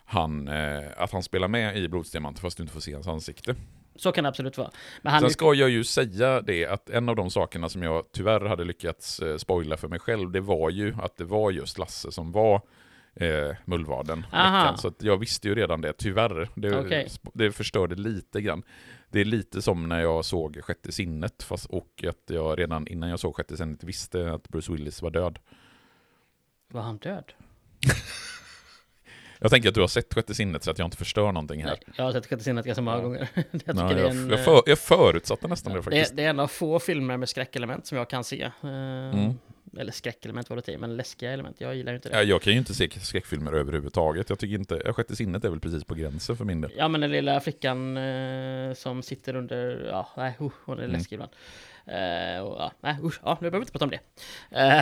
han, 0.06 0.48
eh, 0.48 0.84
att 0.98 1.12
han 1.12 1.24
spelar 1.24 1.48
med 1.48 1.77
i 1.77 1.88
Blodsdiamanter 1.88 2.42
fast 2.42 2.58
du 2.58 2.63
inte 2.63 2.74
får 2.74 2.80
se 2.80 2.94
hans 2.94 3.08
ansikte. 3.08 3.56
Så 3.96 4.12
kan 4.12 4.24
det 4.24 4.30
absolut 4.30 4.58
vara. 4.58 4.72
Men 5.01 5.12
han 5.13 5.22
Sen 5.22 5.30
ska 5.30 5.54
jag 5.54 5.70
ju 5.70 5.84
säga 5.84 6.42
det 6.42 6.65
att 6.65 6.89
en 6.89 7.10
av 7.10 7.15
de 7.15 7.32
sakerna 7.32 7.70
som 7.70 7.84
jag 7.84 8.04
tyvärr 8.12 8.46
hade 8.46 8.63
lyckats 8.63 9.20
eh, 9.20 9.38
spoila 9.38 9.77
för 9.77 9.88
mig 9.88 10.00
själv, 10.00 10.32
det 10.32 10.42
var 10.42 10.70
ju 10.70 10.96
att 11.01 11.18
det 11.18 11.24
var 11.24 11.51
just 11.51 11.77
Lasse 11.77 12.12
som 12.12 12.32
var 12.32 12.62
eh, 13.15 13.55
mullvaden. 13.65 14.22
Veckan, 14.22 14.77
så 14.77 14.93
jag 15.00 15.17
visste 15.17 15.48
ju 15.48 15.55
redan 15.55 15.81
det, 15.81 15.93
tyvärr. 15.93 16.50
Det, 16.55 16.79
okay. 16.79 17.07
det 17.34 17.51
förstörde 17.51 17.95
lite 17.95 18.41
grann. 18.41 18.63
Det 19.10 19.22
är 19.22 19.25
lite 19.25 19.62
som 19.62 19.89
när 19.89 20.01
jag 20.01 20.25
såg 20.25 20.63
Sjätte 20.63 20.91
sinnet, 20.91 21.43
fast, 21.43 21.65
och 21.65 22.03
att 22.07 22.29
jag 22.29 22.60
redan 22.60 22.88
innan 22.88 23.10
jag 23.10 23.19
såg 23.19 23.36
Sjätte 23.36 23.57
sinnet 23.57 23.84
visste 23.84 24.34
att 24.34 24.50
Bruce 24.50 24.72
Willis 24.72 25.01
var 25.01 25.10
död. 25.10 25.39
Var 26.67 26.81
han 26.81 26.98
död? 26.98 27.34
Jag 29.39 29.51
tänker 29.51 29.69
att 29.69 29.75
du 29.75 29.81
har 29.81 29.88
sett 29.88 30.13
Sjätte 30.13 30.34
sinnet 30.34 30.63
så 30.63 30.72
att 30.72 30.79
jag 30.79 30.86
inte 30.86 30.98
förstör 30.98 31.31
någonting 31.31 31.63
här. 31.63 31.69
Nej, 31.69 31.95
jag 31.98 32.03
har 32.03 32.12
sett 32.12 32.27
Sjätte 32.27 32.43
sinnet 32.43 32.65
ganska 32.65 32.81
många 32.81 33.00
gånger. 33.00 33.27
jag, 33.65 33.75
Nej, 33.75 33.98
jag, 33.98 34.10
en, 34.10 34.29
jag, 34.29 34.45
för, 34.45 34.63
jag 34.65 34.79
förutsatte 34.79 35.48
nästan 35.48 35.72
ja, 35.72 35.77
det 35.77 35.84
faktiskt. 35.84 36.10
Det, 36.10 36.15
det, 36.15 36.25
är 36.25 36.29
en 36.29 36.39
av 36.39 36.48
få 36.48 36.79
filmer 36.79 37.17
med 37.17 37.29
skräckelement 37.29 37.88
som 37.88 37.98
jag 37.98 38.10
kan 38.10 38.24
se. 38.24 38.51
Uh, 38.63 38.69
mm. 38.69 39.33
Eller 39.79 39.92
skräckelement 39.92 40.50
var 40.50 40.57
det 40.57 40.61
till, 40.61 40.79
men 40.79 40.98
läskiga 40.98 41.31
element. 41.31 41.55
Jag 41.59 41.75
gillar 41.75 41.94
inte 41.94 42.09
det. 42.09 42.16
Ja, 42.16 42.24
jag 42.24 42.42
kan 42.42 42.53
ju 42.53 42.59
inte 42.59 42.74
se 42.74 42.90
skräckfilmer 42.90 43.53
överhuvudtaget. 43.53 44.29
Jag 44.29 44.40
tycker 44.40 44.55
inte, 44.55 44.94
Sjätte 44.94 45.16
sinnet 45.16 45.46
är 45.46 45.50
väl 45.50 45.59
precis 45.59 45.83
på 45.83 45.96
gränsen 45.96 46.38
för 46.38 46.46
min 46.46 46.61
del. 46.61 46.72
Ja, 46.77 46.88
men 46.88 47.01
den 47.01 47.11
lilla 47.11 47.40
flickan 47.40 47.98
uh, 47.98 48.74
som 48.74 49.03
sitter 49.03 49.35
under, 49.35 49.88
ja, 49.92 50.09
nej, 50.18 50.33
uh, 50.42 50.51
hon 50.66 50.79
är 50.79 50.83
mm. 50.83 50.96
läskig 50.96 51.16
ibland. 51.16 51.31
Uh, 51.88 52.42
och, 52.42 52.61
ja, 52.61 52.72
nej, 52.81 52.96
usch, 53.03 53.20
ja, 53.24 53.38
nu 53.42 53.50
behöver 53.50 53.57
vi 53.57 53.61
inte 53.61 53.72
prata 53.72 53.85
om 53.85 53.92
det. 53.92 54.00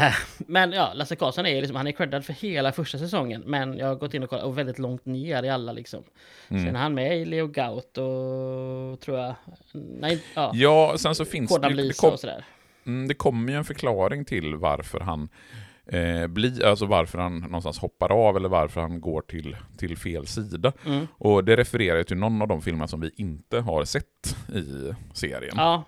Uh, 0.07 0.13
men 0.37 0.71
ja, 0.71 0.93
Lasse 0.93 1.15
Karlsson 1.15 1.45
är 1.45 1.61
liksom, 1.61 1.75
han 1.75 1.87
är 1.87 1.91
creddad 1.91 2.25
för 2.25 2.33
hela 2.33 2.71
första 2.71 2.97
säsongen. 2.97 3.43
Men 3.45 3.77
jag 3.77 3.87
har 3.87 3.95
gått 3.95 4.13
in 4.13 4.23
och 4.23 4.29
kollat, 4.29 4.45
och 4.45 4.57
väldigt 4.57 4.79
långt 4.79 5.05
ner 5.05 5.43
i 5.43 5.49
alla 5.49 5.71
liksom. 5.71 6.03
Mm. 6.47 6.65
Sen 6.65 6.75
är 6.75 6.79
han 6.79 6.93
med 6.93 7.17
i 7.17 7.25
Leo 7.25 7.47
Gaut 7.47 7.97
och 7.97 8.99
tror 8.99 9.19
jag, 9.19 9.35
nej, 9.71 10.23
ja. 10.33 10.51
Ja, 10.53 10.95
sen 10.97 11.15
så 11.15 11.25
finns 11.25 11.59
det, 11.59 11.73
det, 11.73 11.97
kom, 11.97 12.13
och 12.13 12.19
sådär. 12.19 12.45
Mm, 12.85 13.07
det 13.07 13.13
kommer 13.13 13.51
ju 13.51 13.57
en 13.57 13.65
förklaring 13.65 14.25
till 14.25 14.55
varför 14.55 14.99
han 14.99 15.29
eh, 15.85 16.27
bli, 16.27 16.63
alltså 16.63 16.85
varför 16.85 17.17
han 17.17 17.37
någonstans 17.37 17.79
hoppar 17.79 18.11
av 18.11 18.37
eller 18.37 18.49
varför 18.49 18.81
han 18.81 19.01
går 19.01 19.21
till, 19.21 19.57
till 19.77 19.97
fel 19.97 20.27
sida. 20.27 20.73
Mm. 20.85 21.07
Och 21.17 21.43
det 21.43 21.55
refererar 21.55 22.03
till 22.03 22.17
någon 22.17 22.41
av 22.41 22.47
de 22.47 22.61
filmer 22.61 22.87
som 22.87 23.01
vi 23.01 23.11
inte 23.15 23.59
har 23.59 23.85
sett 23.85 24.35
i 24.53 24.93
serien. 25.13 25.53
Ja, 25.57 25.83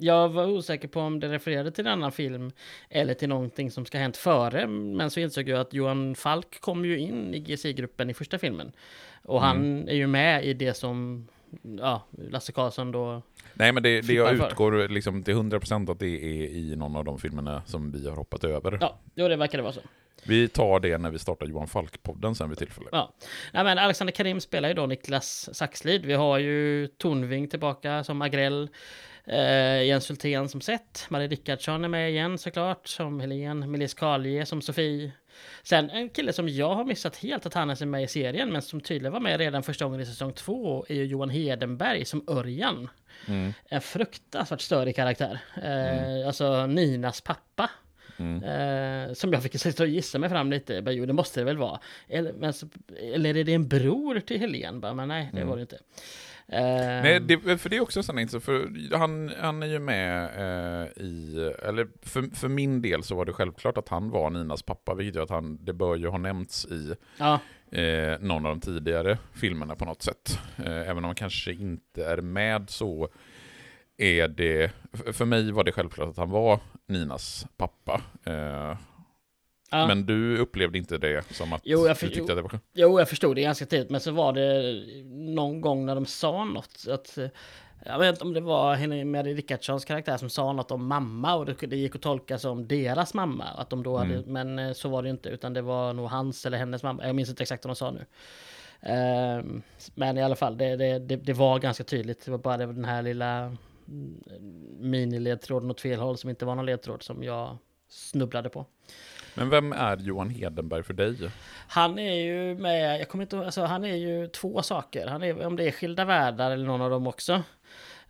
jag 0.00 0.28
var 0.28 0.46
osäker 0.46 0.88
på 0.88 1.00
om 1.00 1.20
det 1.20 1.28
refererade 1.28 1.70
till 1.70 1.86
en 1.86 1.92
annan 1.92 2.12
film 2.12 2.50
eller 2.88 3.14
till 3.14 3.28
någonting 3.28 3.70
som 3.70 3.84
ska 3.84 3.98
ha 3.98 4.02
hänt 4.02 4.16
före. 4.16 4.66
Men 4.66 5.10
så 5.10 5.20
insåg 5.20 5.48
jag 5.48 5.60
att 5.60 5.74
Johan 5.74 6.14
Falk 6.14 6.60
kom 6.60 6.84
ju 6.84 6.98
in 6.98 7.34
i 7.34 7.40
GC-gruppen 7.40 8.10
i 8.10 8.14
första 8.14 8.38
filmen. 8.38 8.72
Och 9.22 9.40
han 9.40 9.56
mm. 9.56 9.88
är 9.88 9.94
ju 9.94 10.06
med 10.06 10.44
i 10.44 10.54
det 10.54 10.74
som 10.74 11.28
ja, 11.78 12.06
Lasse 12.10 12.52
Karlsson 12.52 12.92
då 12.92 13.22
Nej 13.58 13.72
men 13.72 13.82
det, 13.82 14.00
det 14.00 14.12
jag 14.12 14.34
utgår 14.34 14.88
liksom 14.88 15.22
till 15.22 15.34
100% 15.34 15.90
att 15.92 15.98
det 15.98 16.06
är 16.06 16.48
i 16.48 16.76
någon 16.76 16.96
av 16.96 17.04
de 17.04 17.18
filmerna 17.18 17.62
som 17.66 17.92
vi 17.92 18.08
har 18.08 18.16
hoppat 18.16 18.44
över. 18.44 18.78
Ja, 18.80 18.98
jo, 19.14 19.28
det 19.28 19.36
verkar 19.36 19.58
det 19.58 19.62
vara 19.62 19.72
så. 19.72 19.80
Vi 20.24 20.48
tar 20.48 20.80
det 20.80 20.98
när 20.98 21.10
vi 21.10 21.18
startar 21.18 21.46
Johan 21.46 21.66
Falk-podden 21.66 22.34
sen 22.34 22.48
vid 22.48 22.58
tillfälle. 22.58 22.88
Ja. 22.92 23.12
Nej, 23.52 23.64
men 23.64 23.78
Alexander 23.78 24.12
Karim 24.12 24.40
spelar 24.40 24.68
ju 24.68 24.74
då 24.74 24.86
Niklas 24.86 25.48
Saxlid. 25.52 26.04
Vi 26.04 26.14
har 26.14 26.38
ju 26.38 26.86
Tornving 26.86 27.48
tillbaka 27.48 28.04
som 28.04 28.22
Agrell. 28.22 28.68
Eh, 29.24 29.82
Jens 29.82 30.10
Hultén 30.10 30.48
som 30.48 30.60
sett. 30.60 31.06
Marie 31.08 31.28
Rickardsson 31.28 31.84
är 31.84 31.88
med 31.88 32.10
igen 32.10 32.38
såklart. 32.38 32.88
Som 32.88 33.20
Helen. 33.20 33.70
Melis 33.70 33.94
Karlje 33.94 34.46
som 34.46 34.62
Sofie. 34.62 35.12
Sen 35.62 35.90
en 35.90 36.08
kille 36.08 36.32
som 36.32 36.48
jag 36.48 36.74
har 36.74 36.84
missat 36.84 37.16
helt 37.16 37.46
att 37.46 37.54
han 37.54 37.70
är 37.70 37.86
med 37.86 38.02
i 38.02 38.08
serien. 38.08 38.52
Men 38.52 38.62
som 38.62 38.80
tydligen 38.80 39.12
var 39.12 39.20
med 39.20 39.38
redan 39.38 39.62
första 39.62 39.84
gången 39.84 40.00
i 40.00 40.06
säsong 40.06 40.32
två. 40.32 40.86
Är 40.88 40.94
ju 40.94 41.04
Johan 41.04 41.30
Hedenberg 41.30 42.04
som 42.04 42.24
Örjan. 42.28 42.88
Mm. 43.26 43.52
En 43.64 43.80
fruktansvärt 43.80 44.60
störig 44.60 44.96
karaktär. 44.96 45.38
Eh, 45.56 46.08
mm. 46.08 46.26
Alltså 46.26 46.66
Ninas 46.66 47.20
pappa. 47.20 47.70
Mm. 48.16 48.42
Eh, 48.42 49.14
som 49.14 49.32
jag 49.32 49.42
fick 49.42 49.60
sitta 49.60 49.82
och 49.82 49.88
gissa 49.88 50.18
mig 50.18 50.30
fram 50.30 50.50
lite. 50.50 50.82
Bara, 50.82 50.92
jo, 50.92 51.06
det 51.06 51.12
måste 51.12 51.40
det 51.40 51.44
väl 51.44 51.56
vara. 51.56 51.80
Eller, 52.08 52.32
men, 52.32 52.52
eller 53.14 53.36
är 53.36 53.44
det 53.44 53.54
en 53.54 53.68
bror 53.68 54.20
till 54.20 54.40
Helen? 54.40 54.80
Bara, 54.80 54.94
men 54.94 55.08
nej, 55.08 55.28
det 55.32 55.38
mm. 55.38 55.48
var 55.48 55.56
det 55.56 55.62
inte. 55.62 55.78
Uh, 56.52 56.58
Nej, 57.02 57.20
det, 57.20 57.58
för 57.58 57.68
det 57.68 57.76
är 57.76 57.80
också 57.80 58.02
sånt 58.02 58.20
intressant, 58.20 58.44
för 58.44 58.96
han, 58.96 59.32
han 59.40 59.62
är 59.62 59.66
ju 59.66 59.78
med 59.78 60.30
uh, 60.36 61.04
i, 61.04 61.36
eller 61.62 61.88
för, 62.02 62.36
för 62.36 62.48
min 62.48 62.82
del 62.82 63.02
så 63.02 63.14
var 63.14 63.24
det 63.24 63.32
självklart 63.32 63.78
att 63.78 63.88
han 63.88 64.10
var 64.10 64.30
Ninas 64.30 64.62
pappa, 64.62 64.94
vilket 64.94 65.14
gör 65.14 65.22
att 65.22 65.30
han, 65.30 65.64
det 65.64 65.72
bör 65.72 65.96
ju 65.96 66.08
ha 66.08 66.18
nämnts 66.18 66.64
i 66.64 66.94
ja. 67.18 67.40
uh, 67.76 68.18
någon 68.20 68.46
av 68.46 68.52
de 68.52 68.60
tidigare 68.60 69.18
filmerna 69.34 69.74
på 69.74 69.84
något 69.84 70.02
sätt. 70.02 70.38
även 70.56 70.96
om 70.98 71.04
han 71.04 71.14
kanske 71.14 71.52
inte 71.52 72.04
är 72.04 72.20
med 72.20 72.70
så 72.70 73.08
är 73.96 74.28
det, 74.28 74.72
för 75.12 75.24
mig 75.24 75.52
var 75.52 75.64
det 75.64 75.72
självklart 75.72 76.08
att 76.08 76.16
han 76.16 76.30
var 76.30 76.60
Ninas 76.86 77.46
pappa. 77.56 78.02
Ja. 79.70 79.86
Men 79.86 80.06
du 80.06 80.38
upplevde 80.38 80.78
inte 80.78 80.98
det 80.98 81.24
som 81.34 81.52
att 81.52 81.60
jo, 81.64 81.86
jag 81.86 81.98
för, 81.98 82.06
du 82.06 82.14
tyckte 82.14 82.32
jo, 82.32 82.38
att 82.38 82.50
det 82.50 82.56
var 82.56 82.60
Jo, 82.74 82.98
jag 82.98 83.08
förstod 83.08 83.36
det 83.36 83.42
ganska 83.42 83.66
tidigt. 83.66 83.90
Men 83.90 84.00
så 84.00 84.10
var 84.10 84.32
det 84.32 84.82
någon 85.34 85.60
gång 85.60 85.86
när 85.86 85.94
de 85.94 86.06
sa 86.06 86.44
något. 86.44 86.84
Att, 86.90 87.18
jag 87.84 87.98
vet 87.98 88.08
inte 88.08 88.24
om 88.24 88.34
det 88.34 88.40
var 88.40 89.04
Mary 89.04 89.34
Rickardssons 89.34 89.84
karaktär 89.84 90.16
som 90.16 90.30
sa 90.30 90.52
något 90.52 90.70
om 90.70 90.86
mamma. 90.86 91.34
Och 91.34 91.46
det, 91.46 91.66
det 91.66 91.76
gick 91.76 91.94
att 91.94 92.02
tolka 92.02 92.38
som 92.38 92.68
deras 92.68 93.14
mamma. 93.14 93.44
Att 93.44 93.70
de 93.70 93.82
då 93.82 93.96
hade, 93.96 94.14
mm. 94.14 94.32
Men 94.32 94.58
eh, 94.58 94.72
så 94.72 94.88
var 94.88 95.02
det 95.02 95.10
inte. 95.10 95.28
Utan 95.28 95.54
det 95.54 95.62
var 95.62 95.92
nog 95.92 96.06
hans 96.06 96.46
eller 96.46 96.58
hennes 96.58 96.82
mamma. 96.82 97.06
Jag 97.06 97.16
minns 97.16 97.28
inte 97.28 97.42
exakt 97.42 97.64
vad 97.64 97.70
de 97.70 97.76
sa 97.76 97.90
nu. 97.90 98.04
Um, 98.80 99.62
men 99.94 100.18
i 100.18 100.22
alla 100.22 100.36
fall, 100.36 100.58
det, 100.58 100.76
det, 100.76 100.98
det, 100.98 101.16
det, 101.16 101.32
var 101.32 101.58
ganska 101.58 101.84
tydligt. 101.84 102.24
Det 102.24 102.30
var 102.30 102.38
bara 102.38 102.56
den 102.56 102.84
här 102.84 103.02
lilla 103.02 103.56
mm, 103.88 104.22
miniledtråden 104.78 105.70
åt 105.70 105.80
fel 105.80 106.00
håll 106.00 106.18
som 106.18 106.30
inte 106.30 106.44
var 106.44 106.54
någon 106.54 106.66
ledtråd 106.66 107.02
som 107.02 107.22
jag 107.22 107.58
snubblade 107.88 108.48
på. 108.48 108.66
Men 109.38 109.50
vem 109.50 109.72
är 109.72 109.96
Johan 109.96 110.30
Hedenberg 110.30 110.82
för 110.82 110.94
dig? 110.94 111.30
Han 111.68 111.98
är 111.98 112.14
ju 112.14 112.54
med, 112.54 113.00
jag 113.00 113.08
kommer 113.08 113.24
inte 113.24 113.38
alltså 113.38 113.64
han 113.64 113.84
är 113.84 113.96
ju 113.96 114.26
två 114.26 114.62
saker. 114.62 115.06
Han 115.06 115.22
är, 115.22 115.46
om 115.46 115.56
det 115.56 115.64
är 115.64 115.70
Skilda 115.70 116.04
Världar 116.04 116.50
eller 116.50 116.66
någon 116.66 116.80
av 116.80 116.90
dem 116.90 117.06
också. 117.06 117.42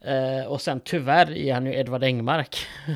Eh, 0.00 0.46
och 0.46 0.60
sen 0.60 0.80
tyvärr 0.80 1.36
är 1.36 1.54
han 1.54 1.66
ju 1.66 1.74
Edvard 1.74 2.04
Engmark. 2.04 2.66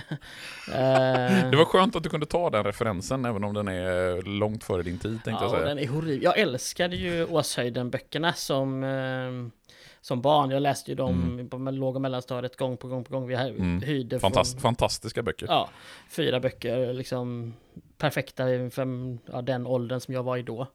eh, 0.68 1.51
det 1.51 1.57
var 1.57 1.64
skönt 1.64 1.97
att 1.97 2.03
du 2.03 2.09
kunde 2.09 2.27
ta 2.27 2.51
den 2.51 2.64
referensen, 2.64 3.25
även 3.25 3.45
om 3.45 3.55
den 3.55 3.68
är 3.68 4.23
långt 4.38 4.64
före 4.64 4.83
din 4.83 4.99
tid, 4.99 5.25
tänkte 5.25 5.31
ja, 5.31 5.42
jag 5.42 5.51
säga. 5.51 5.64
den 5.64 5.79
är 5.79 5.88
horribel. 5.88 6.23
Jag 6.23 6.38
älskade 6.38 6.97
ju 6.97 7.27
Åshöjden-böckerna 7.27 8.33
som 8.33 8.85
eh, 8.85 9.62
som 10.02 10.20
barn. 10.20 10.50
Jag 10.50 10.62
läste 10.62 10.90
ju 10.90 10.94
dem 10.94 11.22
mm. 11.22 11.48
på 11.48 11.58
låg 11.58 11.94
och 11.94 12.02
mellanstadiet 12.02 12.56
gång 12.56 12.76
på 12.76 12.88
gång 12.88 13.04
på 13.04 13.12
gång. 13.12 13.26
Vi 13.26 13.34
mm. 13.34 13.82
hyrde 13.82 14.20
Fantast, 14.20 14.52
från, 14.52 14.60
Fantastiska 14.60 15.22
böcker. 15.22 15.46
Ja, 15.46 15.68
fyra 16.08 16.40
böcker 16.40 16.92
liksom 16.92 17.54
perfekta 17.98 18.44
för 18.44 19.18
ja, 19.32 19.42
den 19.42 19.66
åldern 19.66 20.00
som 20.00 20.14
jag 20.14 20.22
var 20.22 20.36
i 20.36 20.42
då. 20.42 20.66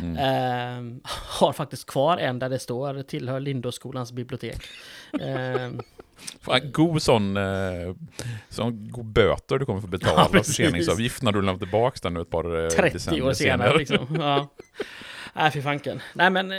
Mm. 0.00 0.16
Eh, 0.16 1.00
har 1.40 1.52
faktiskt 1.52 1.86
kvar 1.86 2.18
en 2.18 2.38
där 2.38 2.48
det 2.48 2.58
står 2.58 3.02
tillhör 3.02 3.40
Lindåskolans 3.40 4.12
bibliotek. 4.12 4.62
eh, 5.20 5.70
Fan, 6.40 6.72
god 6.72 7.02
sån, 7.02 7.36
eh, 7.36 7.94
sån 8.48 8.90
god 8.90 9.06
böter 9.06 9.58
du 9.58 9.66
kommer 9.66 9.80
få 9.80 9.86
betala 9.86 10.28
ja, 10.32 10.42
förseningsavgift 10.42 11.22
när 11.22 11.32
du 11.32 11.42
lämnar 11.42 11.58
tillbaka 11.58 11.98
den 12.02 12.14
nu 12.14 12.20
ett 12.20 12.30
par 12.30 12.64
eh, 12.64 12.68
30 12.68 12.96
år 12.96 12.98
senare. 12.98 13.34
senare. 13.34 13.78
Liksom. 13.78 14.16
Ja. 14.20 14.48
Nej, 15.32 15.50
fy 15.52 15.62
fanken. 15.62 16.00
Nej, 16.14 16.30
men 16.30 16.52
eh, 16.52 16.58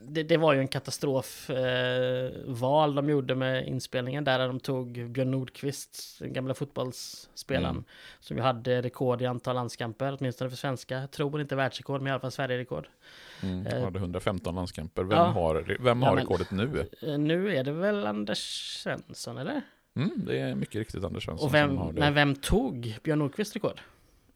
det, 0.00 0.22
det 0.22 0.36
var 0.36 0.52
ju 0.52 0.60
en 0.60 0.68
katastrofval 0.68 2.90
eh, 2.90 2.94
de 2.94 3.10
gjorde 3.10 3.34
med 3.34 3.68
inspelningen 3.68 4.24
där 4.24 4.48
de 4.48 4.60
tog 4.60 5.10
Björn 5.10 5.30
Nordqvist, 5.30 6.18
den 6.18 6.32
gamla 6.32 6.54
fotbollsspelaren, 6.54 7.70
mm. 7.70 7.84
som 8.20 8.36
ju 8.36 8.42
hade 8.42 8.82
rekord 8.82 9.22
i 9.22 9.26
antal 9.26 9.54
landskamper, 9.54 10.16
åtminstone 10.20 10.50
för 10.50 10.56
svenska. 10.56 11.00
Jag 11.00 11.10
tror 11.10 11.40
inte 11.40 11.56
världsrekord, 11.56 12.00
men 12.00 12.06
i 12.06 12.10
alla 12.10 12.20
fall 12.20 12.32
Sverige-rekord. 12.32 12.88
Mm, 13.42 13.66
eh, 13.66 13.84
hade 13.84 13.98
115 13.98 14.54
landskamper. 14.54 15.04
Vem 15.04 15.18
ja. 15.18 15.24
har, 15.24 15.76
vem 15.80 16.02
har 16.02 16.08
ja, 16.08 16.14
men, 16.14 16.22
rekordet 16.22 16.50
nu? 16.50 16.88
Eh, 17.02 17.18
nu 17.18 17.56
är 17.56 17.64
det 17.64 17.72
väl 17.72 18.06
Anders 18.06 18.72
Svensson, 18.82 19.38
eller? 19.38 19.62
Mm, 19.96 20.10
det 20.16 20.38
är 20.38 20.54
mycket 20.54 20.74
riktigt 20.74 21.04
Anders 21.04 21.24
Svensson 21.24 21.48
Och 21.48 21.54
vem, 21.54 21.68
som 21.68 21.78
har 21.78 21.92
det. 21.92 22.00
Men 22.00 22.14
vem 22.14 22.34
tog 22.34 22.96
Björn 23.02 23.18
Nordqvists 23.18 23.54
rekord? 23.54 23.80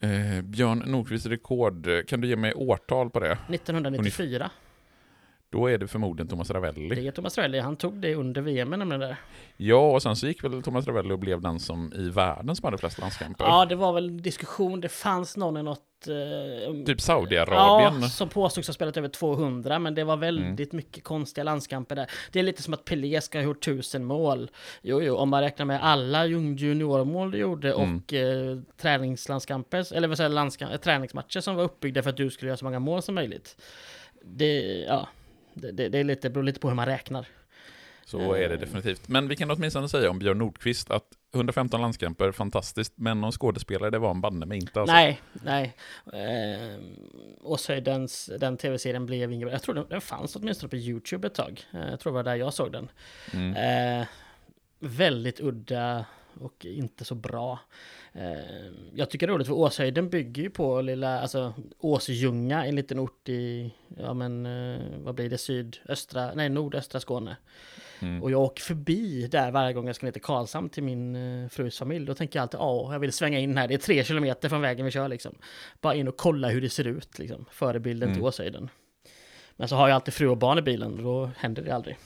Eh, 0.03 0.43
Björn 0.43 0.79
Nordqvists 0.87 1.27
rekord, 1.27 2.07
kan 2.07 2.21
du 2.21 2.29
ge 2.29 2.37
mig 2.37 2.55
årtal 2.55 3.11
på 3.11 3.21
det? 3.21 3.39
1994. 3.49 4.51
Då 5.51 5.67
är 5.67 5.79
det 5.79 5.89
förmodligen 5.89 6.29
Thomas 6.29 6.51
Ravelli. 6.51 6.95
Det 6.95 7.07
är 7.07 7.11
Thomas 7.11 7.39
Ravelli, 7.39 7.59
han 7.59 7.77
tog 7.77 7.95
det 8.01 8.15
under 8.15 8.41
VM 8.41 8.71
nämligen 8.71 9.01
där. 9.01 9.17
Ja, 9.57 9.91
och 9.93 10.03
sen 10.03 10.17
så 10.17 10.27
gick 10.27 10.45
väl 10.45 10.63
Thomas 10.63 10.87
Ravelli 10.87 11.13
och 11.15 11.19
blev 11.19 11.41
den 11.41 11.61
som 11.61 11.93
i 11.93 12.09
världen 12.09 12.57
som 12.57 12.65
hade 12.65 12.79
flest 12.79 12.99
landskamper. 12.99 13.45
Ja, 13.45 13.65
det 13.65 13.75
var 13.75 13.93
väl 13.93 14.23
diskussion, 14.23 14.81
det 14.81 14.89
fanns 14.89 15.37
någon 15.37 15.57
i 15.57 15.63
något... 15.63 15.83
Eh, 16.09 16.85
typ 16.85 17.01
Saudiarabien. 17.01 18.03
Ja, 18.03 18.09
som 18.09 18.29
påstods 18.29 18.69
ha 18.69 18.75
spelat 18.75 18.97
över 18.97 19.09
200, 19.09 19.79
men 19.79 19.95
det 19.95 20.05
var 20.05 20.17
väldigt 20.17 20.73
mm. 20.73 20.77
mycket 20.77 21.05
konstiga 21.05 21.45
landskamper 21.45 21.97
där. 21.97 22.11
Det 22.33 22.39
är 22.39 22.43
lite 22.43 22.63
som 22.63 22.75
att 22.75 22.85
Pelé 22.85 23.21
ska 23.21 23.39
ha 23.39 23.45
gjort 23.45 23.65
tusen 23.65 24.05
mål. 24.05 24.51
Jo, 24.83 25.03
jo, 25.03 25.17
om 25.17 25.29
man 25.29 25.43
räknar 25.43 25.67
med 25.67 25.85
alla 25.85 26.27
juniormål 26.27 27.31
du 27.31 27.39
gjorde 27.39 27.73
mm. 27.73 27.97
och 27.97 28.13
eh, 28.13 28.59
träningslandskamper, 28.77 29.95
eller 29.95 30.09
vad 30.09 30.17
säger 30.17 30.31
landskamp, 30.31 30.83
träningsmatcher 30.83 31.41
som 31.41 31.57
var 31.57 31.65
uppbyggda 31.65 32.03
för 32.03 32.11
att 32.11 32.17
du 32.17 32.31
skulle 32.31 32.49
göra 32.49 32.57
så 32.57 32.65
många 32.65 32.79
mål 32.79 33.03
som 33.03 33.15
möjligt. 33.15 33.57
Det, 34.25 34.85
ja 34.89 35.09
det, 35.55 35.71
det, 35.71 35.89
det 35.89 35.99
är 35.99 36.05
lite, 36.05 36.31
beror 36.31 36.45
lite 36.45 36.61
på 36.61 36.69
hur 36.69 36.75
man 36.75 36.87
räknar. 36.87 37.27
Så 38.05 38.35
är 38.35 38.49
det 38.49 38.57
definitivt. 38.57 39.09
Men 39.09 39.29
vi 39.29 39.37
kan 39.37 39.51
åtminstone 39.51 39.89
säga 39.89 40.11
om 40.11 40.19
Björn 40.19 40.39
Nordqvist 40.39 40.91
att 40.91 41.05
115 41.35 41.81
landskamper, 41.81 42.33
fantastiskt, 42.33 42.93
men 42.97 43.21
någon 43.21 43.33
skådespelare, 43.33 43.91
det 43.91 43.99
var 43.99 44.11
en 44.11 44.21
banne 44.21 44.47
med 44.47 44.57
inte 44.59 44.81
alltså. 44.81 44.95
Nej, 44.95 45.21
nej. 45.33 45.77
Eh, 46.13 46.81
Åshöjdens, 47.43 48.31
den 48.41 48.57
tv-serien 48.57 49.07
blev 49.07 49.33
ingen 49.33 49.49
Jag 49.49 49.63
tror 49.63 49.75
den, 49.75 49.87
den 49.89 50.01
fanns 50.01 50.37
åtminstone 50.37 50.71
på 50.71 50.77
YouTube 50.77 51.27
ett 51.27 51.35
tag. 51.35 51.65
Eh, 51.73 51.91
jag 51.91 52.01
tror 52.01 52.13
det 52.13 52.15
var 52.15 52.23
där 52.23 52.35
jag 52.35 52.55
såg 52.55 52.73
den. 52.73 52.89
Mm. 53.33 54.01
Eh, 54.01 54.07
väldigt 54.79 55.41
udda 55.41 56.05
och 56.41 56.65
inte 56.65 57.05
så 57.05 57.15
bra. 57.15 57.59
Eh, 58.13 58.73
jag 58.95 59.11
tycker 59.11 59.27
det 59.27 59.31
är 59.31 59.35
roligt 59.35 59.47
för 59.47 59.55
Åshöjden 59.55 60.09
bygger 60.09 60.43
ju 60.43 60.51
på 60.51 60.81
lilla, 60.81 61.21
alltså 61.21 61.55
Åsljunga, 61.79 62.67
en 62.67 62.77
liten 62.77 62.99
ort 62.99 63.29
i, 63.29 63.75
ja 63.99 64.15
men 64.15 64.47
eh, 64.47 64.81
vad 64.99 65.15
blir 65.15 65.31
det, 65.31 65.39
sydöstra, 65.39 66.35
nej 66.35 66.49
nordöstra 66.49 67.01
Skåne. 67.01 67.37
Mm. 68.03 68.23
Och 68.23 68.31
jag 68.31 68.41
åker 68.41 68.63
förbi 68.63 69.27
där 69.27 69.51
varje 69.51 69.73
gång 69.73 69.87
jag 69.87 69.97
ska 69.97 70.07
ner 70.07 70.13
till 70.13 70.23
Karlshamn 70.23 70.69
till 70.69 70.83
min 70.83 71.17
uh, 71.17 71.49
frus 71.49 71.79
familj. 71.79 72.07
Då 72.07 72.15
tänker 72.15 72.39
jag 72.39 72.43
alltid, 72.43 72.61
ja, 72.61 72.93
jag 72.93 73.01
vill 73.01 73.13
svänga 73.13 73.39
in 73.39 73.57
här. 73.57 73.69
Det 73.69 73.75
är 73.75 73.79
tre 73.79 74.05
kilometer 74.05 74.49
från 74.49 74.61
vägen 74.61 74.85
vi 74.85 74.91
kör 74.91 75.09
liksom. 75.09 75.35
Bara 75.81 75.95
in 75.95 76.09
och 76.09 76.17
kolla 76.17 76.49
hur 76.49 76.61
det 76.61 76.69
ser 76.69 76.87
ut, 76.87 77.19
liksom. 77.19 77.45
Förebilden 77.51 78.09
mm. 78.09 78.17
till 78.17 78.27
Åshöjden. 78.27 78.71
Men 79.57 79.69
så 79.69 79.77
har 79.77 79.89
jag 79.89 79.95
alltid 79.95 80.15
fru 80.15 80.29
och 80.29 80.37
barn 80.37 80.59
i 80.59 80.63
bilen 80.63 80.93
och 80.93 81.03
då 81.03 81.31
händer 81.37 81.63
det 81.63 81.75
aldrig. 81.75 81.99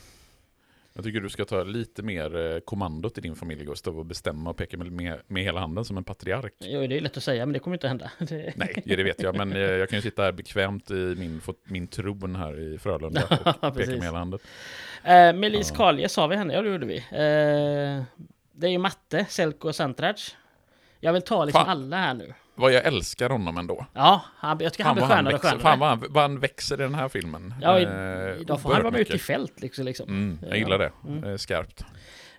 Jag 0.97 1.05
tycker 1.05 1.21
du 1.21 1.29
ska 1.29 1.45
ta 1.45 1.63
lite 1.63 2.03
mer 2.03 2.55
eh, 2.55 2.61
kommandot 2.61 3.19
i 3.19 3.21
din 3.21 3.37
familj, 3.37 3.65
Gustav, 3.65 3.99
och 3.99 4.07
bestämma 4.07 4.51
och 4.51 4.57
peka 4.57 4.77
med, 4.77 4.93
med, 4.93 5.21
med 5.27 5.43
hela 5.43 5.61
handen 5.61 5.85
som 5.85 5.97
en 5.97 6.05
patriark. 6.05 6.55
Jo, 6.61 6.87
det 6.87 6.97
är 6.97 7.01
lätt 7.01 7.17
att 7.17 7.23
säga, 7.23 7.47
men 7.47 7.53
det 7.53 7.59
kommer 7.59 7.77
inte 7.77 7.87
att 7.87 7.91
hända. 7.91 8.11
Nej, 8.57 8.83
det 8.85 9.03
vet 9.03 9.23
jag, 9.23 9.37
men 9.37 9.51
jag, 9.51 9.61
eh, 9.61 9.77
jag 9.77 9.89
kan 9.89 9.99
ju 9.99 10.03
sitta 10.03 10.23
här 10.23 10.33
bekvämt 10.33 10.91
i 10.91 10.95
min, 10.95 11.41
min 11.65 11.87
tron 11.87 12.37
här 12.37 12.61
i 12.61 12.79
Frölunda 12.79 13.23
och 13.61 13.75
peka 13.77 13.91
med 13.91 14.03
hela 14.03 14.19
handen. 14.19 14.41
Eh, 15.05 15.33
Melis 15.33 15.71
ja. 15.71 15.77
Karlje 15.77 16.09
sa 16.09 16.27
vi 16.27 16.37
henne, 16.37 16.55
ja 16.55 16.63
det 16.63 16.71
gjorde 16.71 16.87
vi. 16.87 16.97
Eh, 16.97 18.05
det 18.53 18.67
är 18.67 18.71
ju 18.71 18.79
matte, 18.79 19.27
Selko 19.29 19.69
och 19.69 19.75
Santrac. 19.75 20.37
Jag 21.01 21.13
vill 21.13 21.23
ta 21.23 21.45
liksom 21.45 21.65
Fan. 21.65 21.71
alla 21.71 21.97
här 21.97 22.15
nu 22.15 22.35
vad 22.57 22.73
jag 22.73 22.85
älskar 22.85 23.31
honom 23.31 23.59
ändå. 23.59 23.87
Ja, 23.93 24.23
han, 24.37 24.59
jag 24.61 24.73
tycker 24.73 24.85
han 24.85 24.95
blir 24.95 25.07
skönare 25.07 25.35
och 25.35 25.43
skönare. 25.43 25.61
Fan 25.61 25.79
vad 25.79 25.89
han, 25.89 26.05
vad 26.09 26.23
han 26.23 26.41
växer 26.41 26.81
i 26.81 26.83
den 26.83 26.95
här 26.95 27.09
filmen. 27.09 27.55
Ja, 27.63 27.79
eh, 27.79 28.41
idag 28.41 28.61
får 28.61 28.73
han 28.73 28.83
vara 28.83 28.91
med 28.91 29.01
ute 29.01 29.15
i 29.15 29.19
fält 29.19 29.61
liksom. 29.61 29.85
liksom. 29.85 30.09
Mm, 30.09 30.39
jag 30.49 30.59
gillar 30.59 30.79
det. 30.79 30.93
Mm. 31.09 31.39
Skarpt. 31.39 31.85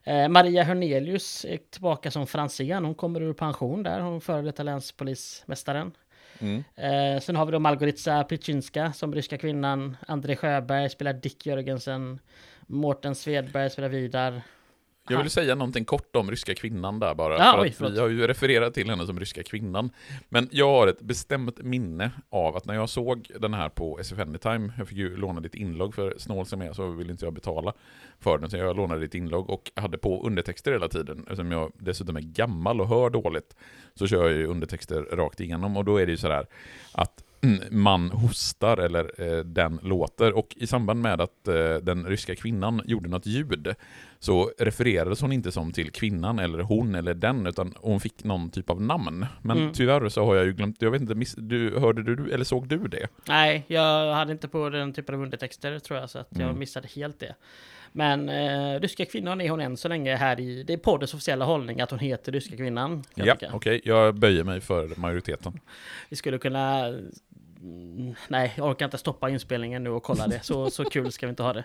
Eh, 0.04 0.30
Maria 0.30 0.64
Hörnelius 0.64 1.46
är 1.46 1.58
tillbaka 1.72 2.12
som 2.12 2.28
Franzén. 2.28 2.86
Hon 2.86 2.96
kommer 2.96 3.22
ur 3.22 3.34
pension 3.34 3.84
där. 3.84 4.00
Hon 4.00 4.22
före 4.22 4.42
detta 4.42 4.64
länspolismästaren. 4.64 5.92
Mm. 6.40 6.64
Eh, 6.76 7.22
sen 7.22 7.36
har 7.36 7.46
vi 7.46 7.52
då 7.52 7.60
Malgoritza 7.60 8.24
Plitschinska 8.24 8.94
som 8.94 9.16
ryska 9.16 9.38
kvinnan. 9.38 9.98
André 10.08 10.36
Sjöberg 10.36 10.90
spelar 10.90 11.14
Dick 11.14 11.46
Jörgensen. 11.46 12.20
Mårten 12.68 13.16
Svedberg 13.16 13.70
spelar 13.70 13.90
Vidar. 13.90 14.42
Jag 15.10 15.22
vill 15.22 15.32
säga 15.32 15.56
någonting 15.56 15.86
kort 15.86 16.16
om 16.16 16.32
ryska 16.32 16.56
kvinnan 16.56 17.00
där 17.00 17.16
bara, 17.16 17.38
ja, 17.38 17.52
för 17.52 17.62
oj, 17.62 17.76
att 17.80 17.94
vi 17.94 18.00
har 18.00 18.08
ju 18.08 18.28
refererat 18.28 18.74
till 18.74 18.90
henne 18.90 19.06
som 19.06 19.20
ryska 19.20 19.44
kvinnan. 19.44 19.90
Men 20.30 20.50
jag 20.52 20.70
har 20.70 20.88
ett 20.88 21.02
bestämt 21.02 21.58
minne 21.58 22.12
av 22.30 22.56
att 22.56 22.66
när 22.66 22.74
jag 22.74 22.90
såg 22.90 23.28
den 23.40 23.54
här 23.54 23.70
på 23.70 24.00
SF 24.00 24.20
Anytime, 24.20 24.74
jag 24.78 24.88
fick 24.88 24.98
ju 24.98 25.18
låna 25.18 25.42
ditt 25.42 25.56
inlogg 25.56 25.96
för 25.96 26.16
snål 26.18 26.46
som 26.46 26.62
jag 26.62 26.76
så 26.76 26.88
vill 26.88 27.10
inte 27.10 27.26
jag 27.26 27.34
betala 27.34 27.74
för 28.20 28.38
den, 28.38 28.50
så 28.50 28.58
jag 28.58 28.76
lånade 28.76 29.02
ditt 29.02 29.16
inlogg 29.16 29.50
och 29.50 29.72
hade 29.76 29.98
på 29.98 30.26
undertexter 30.26 30.72
hela 30.72 30.88
tiden. 30.88 31.20
Eftersom 31.20 31.52
jag 31.52 31.72
dessutom 31.78 32.18
är 32.18 32.22
gammal 32.22 32.82
och 32.82 32.88
hör 32.88 33.10
dåligt, 33.10 33.56
så 33.94 34.08
kör 34.08 34.30
jag 34.30 34.38
ju 34.38 34.46
undertexter 34.46 35.02
rakt 35.02 35.40
igenom 35.40 35.78
och 35.78 35.86
då 35.86 35.98
är 35.98 36.06
det 36.06 36.12
ju 36.12 36.18
sådär 36.18 36.46
att 36.92 37.24
man 37.72 38.12
hostar 38.12 38.78
eller 38.78 39.12
eh, 39.22 39.44
den 39.44 39.80
låter. 39.84 40.38
Och 40.38 40.54
i 40.56 40.68
samband 40.68 41.02
med 41.02 41.22
att 41.22 41.48
eh, 41.48 41.76
den 41.76 42.06
ryska 42.06 42.36
kvinnan 42.36 42.82
gjorde 42.86 43.10
något 43.10 43.26
ljud 43.26 43.76
så 44.20 44.52
refererades 44.58 45.22
hon 45.22 45.32
inte 45.32 45.52
som 45.52 45.72
till 45.72 45.92
kvinnan 45.92 46.40
eller 46.40 46.60
hon 46.60 46.96
eller 46.96 47.14
den, 47.14 47.48
utan 47.48 47.74
hon 47.78 48.00
fick 48.00 48.24
någon 48.24 48.50
typ 48.50 48.70
av 48.70 48.82
namn. 48.82 49.26
Men 49.42 49.58
mm. 49.58 49.74
tyvärr 49.74 50.10
så 50.10 50.26
har 50.26 50.36
jag 50.36 50.46
ju 50.46 50.54
glömt, 50.54 50.82
jag 50.82 50.92
vet 50.92 51.02
inte, 51.02 51.16
miss, 51.16 51.36
du, 51.38 51.80
hörde 51.80 52.04
du 52.04 52.34
eller 52.34 52.46
såg 52.46 52.68
du 52.68 52.78
det? 52.78 53.08
Nej, 53.28 53.64
jag 53.68 54.14
hade 54.14 54.32
inte 54.32 54.48
på 54.48 54.70
den 54.70 54.94
typen 54.94 55.16
av 55.16 55.22
undertexter 55.22 55.80
tror 55.80 56.00
jag, 56.00 56.10
så 56.10 56.20
att 56.20 56.28
jag 56.30 56.42
mm. 56.42 56.60
missade 56.60 56.88
helt 56.96 57.20
det. 57.20 57.36
Men 57.92 58.30
eh, 58.30 58.80
ryska 58.80 59.06
kvinnan 59.06 59.42
är 59.42 59.50
hon 59.50 59.60
än 59.60 59.78
så 59.78 59.88
länge 59.88 60.16
här 60.16 60.40
i, 60.40 60.64
det 60.64 60.74
är 60.74 60.78
poddens 60.78 61.14
officiella 61.14 61.46
hållning 61.46 61.82
att 61.82 61.92
hon 61.92 62.00
heter 62.00 62.32
ryska 62.32 62.58
kvinnan. 62.58 63.04
Ja, 63.16 63.34
okej, 63.34 63.50
okay. 63.54 63.82
jag 63.84 64.16
böjer 64.16 64.44
mig 64.44 64.62
för 64.62 65.00
majoriteten. 65.00 65.60
Vi 66.10 66.16
skulle 66.16 66.38
kunna 66.38 66.94
nej, 68.28 68.54
jag 68.58 68.68
orkar 68.68 68.86
inte 68.86 68.98
stoppa 68.98 69.30
inspelningen 69.30 69.84
nu 69.84 69.90
och 69.90 70.04
kolla 70.04 70.28
det. 70.28 70.40
Så, 70.44 70.70
så 70.70 70.86
kul 70.86 71.12
ska 71.12 71.26
vi 71.26 71.30
inte 71.30 71.44
ha 71.44 71.54
det. 71.54 71.64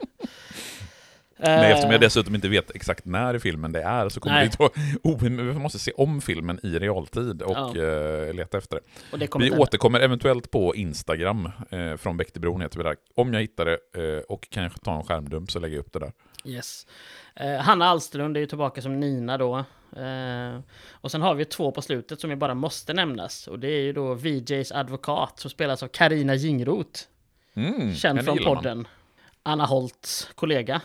Nej, 1.44 1.70
eftersom 1.70 1.90
jag 1.90 2.00
dessutom 2.00 2.34
inte 2.34 2.48
vet 2.48 2.70
exakt 2.70 3.04
när 3.04 3.34
i 3.34 3.40
filmen 3.40 3.72
det 3.72 3.82
är 3.82 4.08
så 4.08 4.20
kommer 4.20 4.36
Nej. 4.36 4.48
det 4.48 4.56
ta... 4.56 4.70
Oh, 5.02 5.22
vi 5.22 5.30
måste 5.30 5.78
se 5.78 5.92
om 5.92 6.20
filmen 6.20 6.60
i 6.62 6.78
realtid 6.78 7.42
och 7.42 7.76
ja. 7.76 8.26
uh, 8.28 8.34
leta 8.34 8.58
efter 8.58 8.80
det. 9.10 9.16
det 9.16 9.38
vi 9.38 9.50
återkommer 9.50 10.00
eventuellt 10.00 10.50
på 10.50 10.74
Instagram 10.74 11.50
uh, 11.72 11.96
från 11.96 12.16
Bäckebron 12.16 12.60
heter 12.60 12.78
vi 12.78 12.84
där. 12.84 12.96
Om 13.14 13.34
jag 13.34 13.40
hittar 13.40 13.64
det 13.64 13.78
uh, 13.98 14.20
och 14.28 14.48
kanske 14.50 14.78
ta 14.78 14.96
en 14.96 15.04
skärmdump 15.04 15.50
så 15.50 15.58
lägger 15.58 15.76
jag 15.76 15.80
upp 15.80 15.92
det 15.92 15.98
där. 15.98 16.12
Yes. 16.44 16.86
Hanna 17.60 17.86
Alström 17.86 18.36
är 18.36 18.40
ju 18.40 18.46
tillbaka 18.46 18.82
som 18.82 19.00
Nina 19.00 19.38
då. 19.38 19.64
Uh, 19.96 20.60
och 20.90 21.10
sen 21.10 21.22
har 21.22 21.34
vi 21.34 21.44
två 21.44 21.72
på 21.72 21.82
slutet 21.82 22.20
som 22.20 22.30
ju 22.30 22.36
bara 22.36 22.54
måste 22.54 22.94
nämnas. 22.94 23.48
Och 23.48 23.58
det 23.58 23.68
är 23.68 23.80
ju 23.80 23.92
då 23.92 24.14
VJs 24.14 24.72
advokat 24.72 25.38
som 25.38 25.50
spelas 25.50 25.82
av 25.82 25.88
Karina 25.88 26.34
Jingroth. 26.34 27.00
Mm, 27.54 27.94
Känd 27.94 28.24
från 28.24 28.38
podden. 28.38 28.76
Man. 28.78 28.86
Anna 29.42 29.64
Holts 29.64 30.30
kollega. 30.34 30.80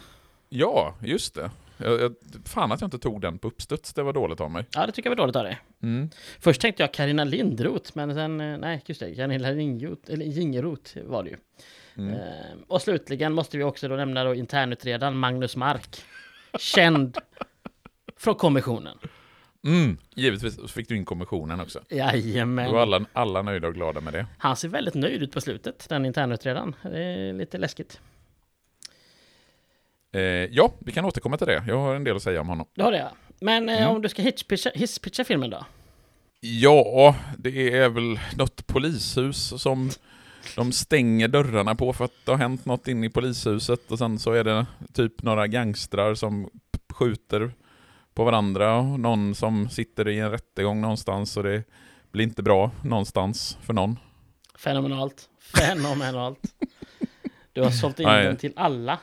Ja, 0.49 0.95
just 1.01 1.35
det. 1.35 1.51
Jag, 1.77 2.01
jag, 2.01 2.15
fan 2.45 2.71
att 2.71 2.81
jag 2.81 2.87
inte 2.87 2.99
tog 2.99 3.21
den 3.21 3.39
på 3.39 3.47
uppstuds, 3.47 3.93
det 3.93 4.03
var 4.03 4.13
dåligt 4.13 4.41
av 4.41 4.51
mig. 4.51 4.65
Ja, 4.71 4.85
det 4.85 4.91
tycker 4.91 5.09
jag 5.09 5.15
var 5.15 5.23
dåligt 5.23 5.35
av 5.35 5.43
dig. 5.43 5.59
Mm. 5.83 6.09
Först 6.39 6.61
tänkte 6.61 6.83
jag 6.83 6.93
Karina 6.93 7.23
Lindroth, 7.23 7.91
men 7.93 8.13
sen, 8.13 8.41
eh, 8.41 8.57
nej, 8.57 8.83
just 8.85 8.99
det, 8.99 9.15
Karina 9.15 9.51
Jingroth 10.23 10.97
var 11.03 11.23
det 11.23 11.29
ju. 11.29 11.37
Mm. 11.97 12.13
Uh, 12.13 12.19
och 12.67 12.81
slutligen 12.81 13.33
måste 13.33 13.57
vi 13.57 13.63
också 13.63 13.87
då 13.87 13.95
nämna 13.95 14.23
då 14.23 14.35
internutredaren 14.35 15.17
Magnus 15.17 15.55
Mark. 15.55 16.01
känd 16.59 17.17
från 18.17 18.35
kommissionen. 18.35 18.97
Mm, 19.65 19.97
givetvis 20.15 20.71
fick 20.71 20.87
du 20.89 20.95
in 20.97 21.05
kommissionen 21.05 21.59
också. 21.59 21.79
Då 21.89 21.95
var 21.97 22.03
Jajamän. 22.13 22.75
alla, 22.75 23.05
alla 23.13 23.41
nöjda 23.41 23.67
och 23.67 23.73
glada 23.73 24.01
med 24.01 24.13
det. 24.13 24.25
Han 24.37 24.55
ser 24.55 24.67
väldigt 24.67 24.93
nöjd 24.93 25.23
ut 25.23 25.31
på 25.31 25.41
slutet, 25.41 25.85
den 25.89 26.05
internutredaren. 26.05 26.75
Det 26.83 26.99
är 27.03 27.33
lite 27.33 27.57
läskigt. 27.57 27.99
Eh, 30.11 30.21
ja, 30.21 30.73
vi 30.79 30.91
kan 30.91 31.05
återkomma 31.05 31.37
till 31.37 31.47
det. 31.47 31.63
Jag 31.67 31.77
har 31.77 31.95
en 31.95 32.03
del 32.03 32.15
att 32.15 32.23
säga 32.23 32.41
om 32.41 32.47
honom. 32.47 32.67
Det 32.73 32.83
har 32.83 32.91
det 32.91 32.97
ja. 32.97 33.11
Men 33.39 33.69
eh, 33.69 33.77
Mm. 33.81 33.95
om 33.95 34.01
du 34.01 34.09
ska 34.09 34.21
hisspitcha 34.73 35.23
filmen 35.23 35.49
då? 35.49 35.65
Ja, 36.39 37.15
det 37.37 37.73
är 37.77 37.89
väl 37.89 38.19
något 38.37 38.67
polishus 38.67 39.61
som 39.61 39.89
de 40.55 40.71
stänger 40.71 41.27
dörrarna 41.27 41.75
på 41.75 41.93
för 41.93 42.05
att 42.05 42.13
det 42.25 42.31
har 42.31 42.37
hänt 42.37 42.65
något 42.65 42.87
inne 42.87 43.05
i 43.05 43.09
polishuset 43.09 43.91
och 43.91 43.97
sen 43.97 44.19
så 44.19 44.31
är 44.31 44.43
det 44.43 44.65
typ 44.93 45.23
några 45.23 45.47
gangstrar 45.47 46.15
som 46.15 46.49
skjuter 46.93 47.51
på 48.13 48.23
varandra 48.23 48.77
och 48.77 48.99
någon 48.99 49.35
som 49.35 49.69
sitter 49.69 50.07
i 50.07 50.19
en 50.19 50.31
rättegång 50.31 50.81
någonstans 50.81 51.37
och 51.37 51.43
det 51.43 51.63
blir 52.11 52.23
inte 52.23 52.43
bra 52.43 52.71
någonstans 52.83 53.57
för 53.61 53.73
någon. 53.73 53.99
Fenomenalt. 54.57 55.29
Fenomenalt. 55.39 56.39
Du 57.53 57.61
har 57.61 57.69
sålt 57.71 57.99
in 57.99 58.05
Nej. 58.05 58.23
den 58.25 58.37
till 58.37 58.53
alla. 58.55 58.99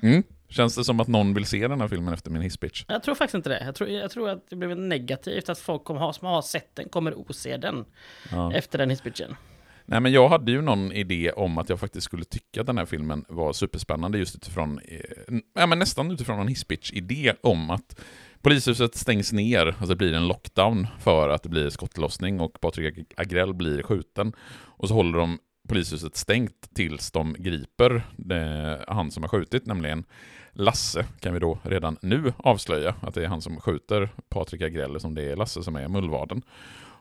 Mm. 0.00 0.22
Känns 0.48 0.76
det 0.76 0.84
som 0.84 1.00
att 1.00 1.08
någon 1.08 1.34
vill 1.34 1.46
se 1.46 1.68
den 1.68 1.80
här 1.80 1.88
filmen 1.88 2.14
efter 2.14 2.30
min 2.30 2.42
hisspitch? 2.42 2.84
Jag 2.88 3.02
tror 3.02 3.14
faktiskt 3.14 3.34
inte 3.34 3.48
det. 3.48 3.64
Jag 3.64 3.74
tror, 3.74 3.90
jag 3.90 4.10
tror 4.10 4.28
att 4.28 4.50
det 4.50 4.56
blev 4.56 4.78
negativt 4.78 5.48
att 5.48 5.58
folk 5.58 5.84
kommer 5.84 6.00
ha, 6.00 6.12
som 6.12 6.26
har 6.26 6.42
sett 6.42 6.76
den 6.76 6.88
kommer 6.88 7.14
ose 7.18 7.56
den 7.56 7.84
Ja. 8.30 8.52
efter 8.52 8.78
den 8.78 8.90
hisspitchen. 8.90 9.36
Nej 9.88 10.00
men 10.00 10.12
jag 10.12 10.28
hade 10.28 10.52
ju 10.52 10.62
någon 10.62 10.92
idé 10.92 11.30
om 11.30 11.58
att 11.58 11.68
jag 11.68 11.80
faktiskt 11.80 12.04
skulle 12.04 12.24
tycka 12.24 12.60
att 12.60 12.66
den 12.66 12.78
här 12.78 12.86
filmen 12.86 13.24
var 13.28 13.52
superspännande 13.52 14.18
just 14.18 14.36
utifrån, 14.36 14.80
eh, 14.84 15.38
ja 15.54 15.66
men 15.66 15.78
nästan 15.78 16.10
utifrån 16.10 16.40
en 16.40 16.48
hisspitch-idé 16.48 17.32
om 17.42 17.70
att 17.70 18.00
polishuset 18.42 18.94
stängs 18.94 19.32
ner, 19.32 19.66
alltså 19.66 19.86
det 19.86 19.96
blir 19.96 20.14
en 20.14 20.28
lockdown 20.28 20.86
för 20.98 21.28
att 21.28 21.42
det 21.42 21.48
blir 21.48 21.70
skottlossning 21.70 22.40
och 22.40 22.60
Patrik 22.60 23.12
Agrell 23.16 23.54
blir 23.54 23.82
skjuten. 23.82 24.32
Och 24.52 24.88
så 24.88 24.94
håller 24.94 25.18
de 25.18 25.38
polishuset 25.68 26.16
stängt 26.16 26.74
tills 26.74 27.10
de 27.10 27.34
griper 27.38 27.94
eh, 28.30 28.80
han 28.88 29.10
som 29.10 29.22
har 29.22 29.28
skjutit, 29.28 29.66
nämligen 29.66 30.04
Lasse, 30.52 31.04
kan 31.20 31.34
vi 31.34 31.40
då 31.40 31.58
redan 31.62 31.96
nu 32.02 32.32
avslöja 32.36 32.94
att 33.00 33.14
det 33.14 33.24
är 33.24 33.28
han 33.28 33.42
som 33.42 33.60
skjuter 33.60 34.08
Patrik 34.28 34.62
Agrell, 34.62 35.00
som 35.00 35.14
det 35.14 35.22
är 35.22 35.36
Lasse 35.36 35.62
som 35.62 35.76
är 35.76 35.88
mullvaden. 35.88 36.42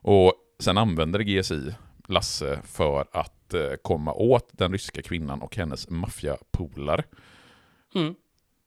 Och 0.02 0.34
sen 0.60 0.78
använder 0.78 1.20
GSI 1.20 1.74
Lasse 2.08 2.60
för 2.66 3.06
att 3.12 3.54
eh, 3.54 3.62
komma 3.82 4.14
åt 4.14 4.50
den 4.52 4.72
ryska 4.72 5.02
kvinnan 5.02 5.42
och 5.42 5.56
hennes 5.56 5.90
maffiapolare. 5.90 7.04
Mm. 7.96 8.16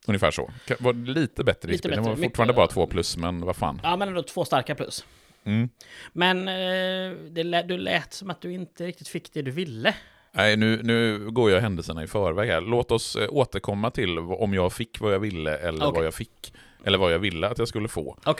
Ungefär 0.07 0.31
så. 0.31 0.51
Var 0.81 0.92
lite 0.92 1.44
bättre 1.44 1.68
Lite 1.68 1.72
inspelning. 1.72 1.96
Det 1.96 2.11
bättre, 2.11 2.20
var 2.20 2.29
fortfarande 2.29 2.55
bara 2.55 2.66
två 2.66 2.87
plus, 2.87 3.16
men 3.16 3.40
vad 3.40 3.57
fan. 3.57 3.81
Ja, 3.83 3.96
men 3.96 4.09
ändå 4.09 4.22
två 4.22 4.44
starka 4.44 4.74
plus. 4.74 5.05
Mm. 5.44 5.68
Men 6.12 6.48
eh, 6.48 7.16
det 7.31 7.44
lät, 7.44 7.68
du 7.68 7.79
lät 7.79 8.12
som 8.12 8.31
att 8.31 8.40
du 8.40 8.53
inte 8.53 8.87
riktigt 8.87 9.09
fick 9.09 9.33
det 9.33 9.42
du 9.42 9.51
ville. 9.51 9.94
Nej, 10.33 10.57
nu, 10.57 10.83
nu 10.83 11.31
går 11.31 11.51
jag 11.51 11.61
händelserna 11.61 12.03
i 12.03 12.07
förväg 12.07 12.48
här. 12.48 12.61
Låt 12.61 12.90
oss 12.90 13.16
eh, 13.16 13.29
återkomma 13.31 13.90
till 13.90 14.18
om 14.18 14.55
jag 14.55 14.72
fick 14.72 15.01
vad 15.01 15.14
jag 15.14 15.18
ville 15.18 15.57
eller 15.57 15.87
Okej. 15.87 15.96
vad 15.98 16.07
jag 16.07 16.14
fick. 16.14 16.55
Eller 16.85 16.98
vad 16.98 17.12
jag 17.12 17.18
ville 17.18 17.48
att 17.48 17.59
jag 17.59 17.68
skulle 17.68 17.88
få. 17.88 18.16
Eh, 18.27 18.33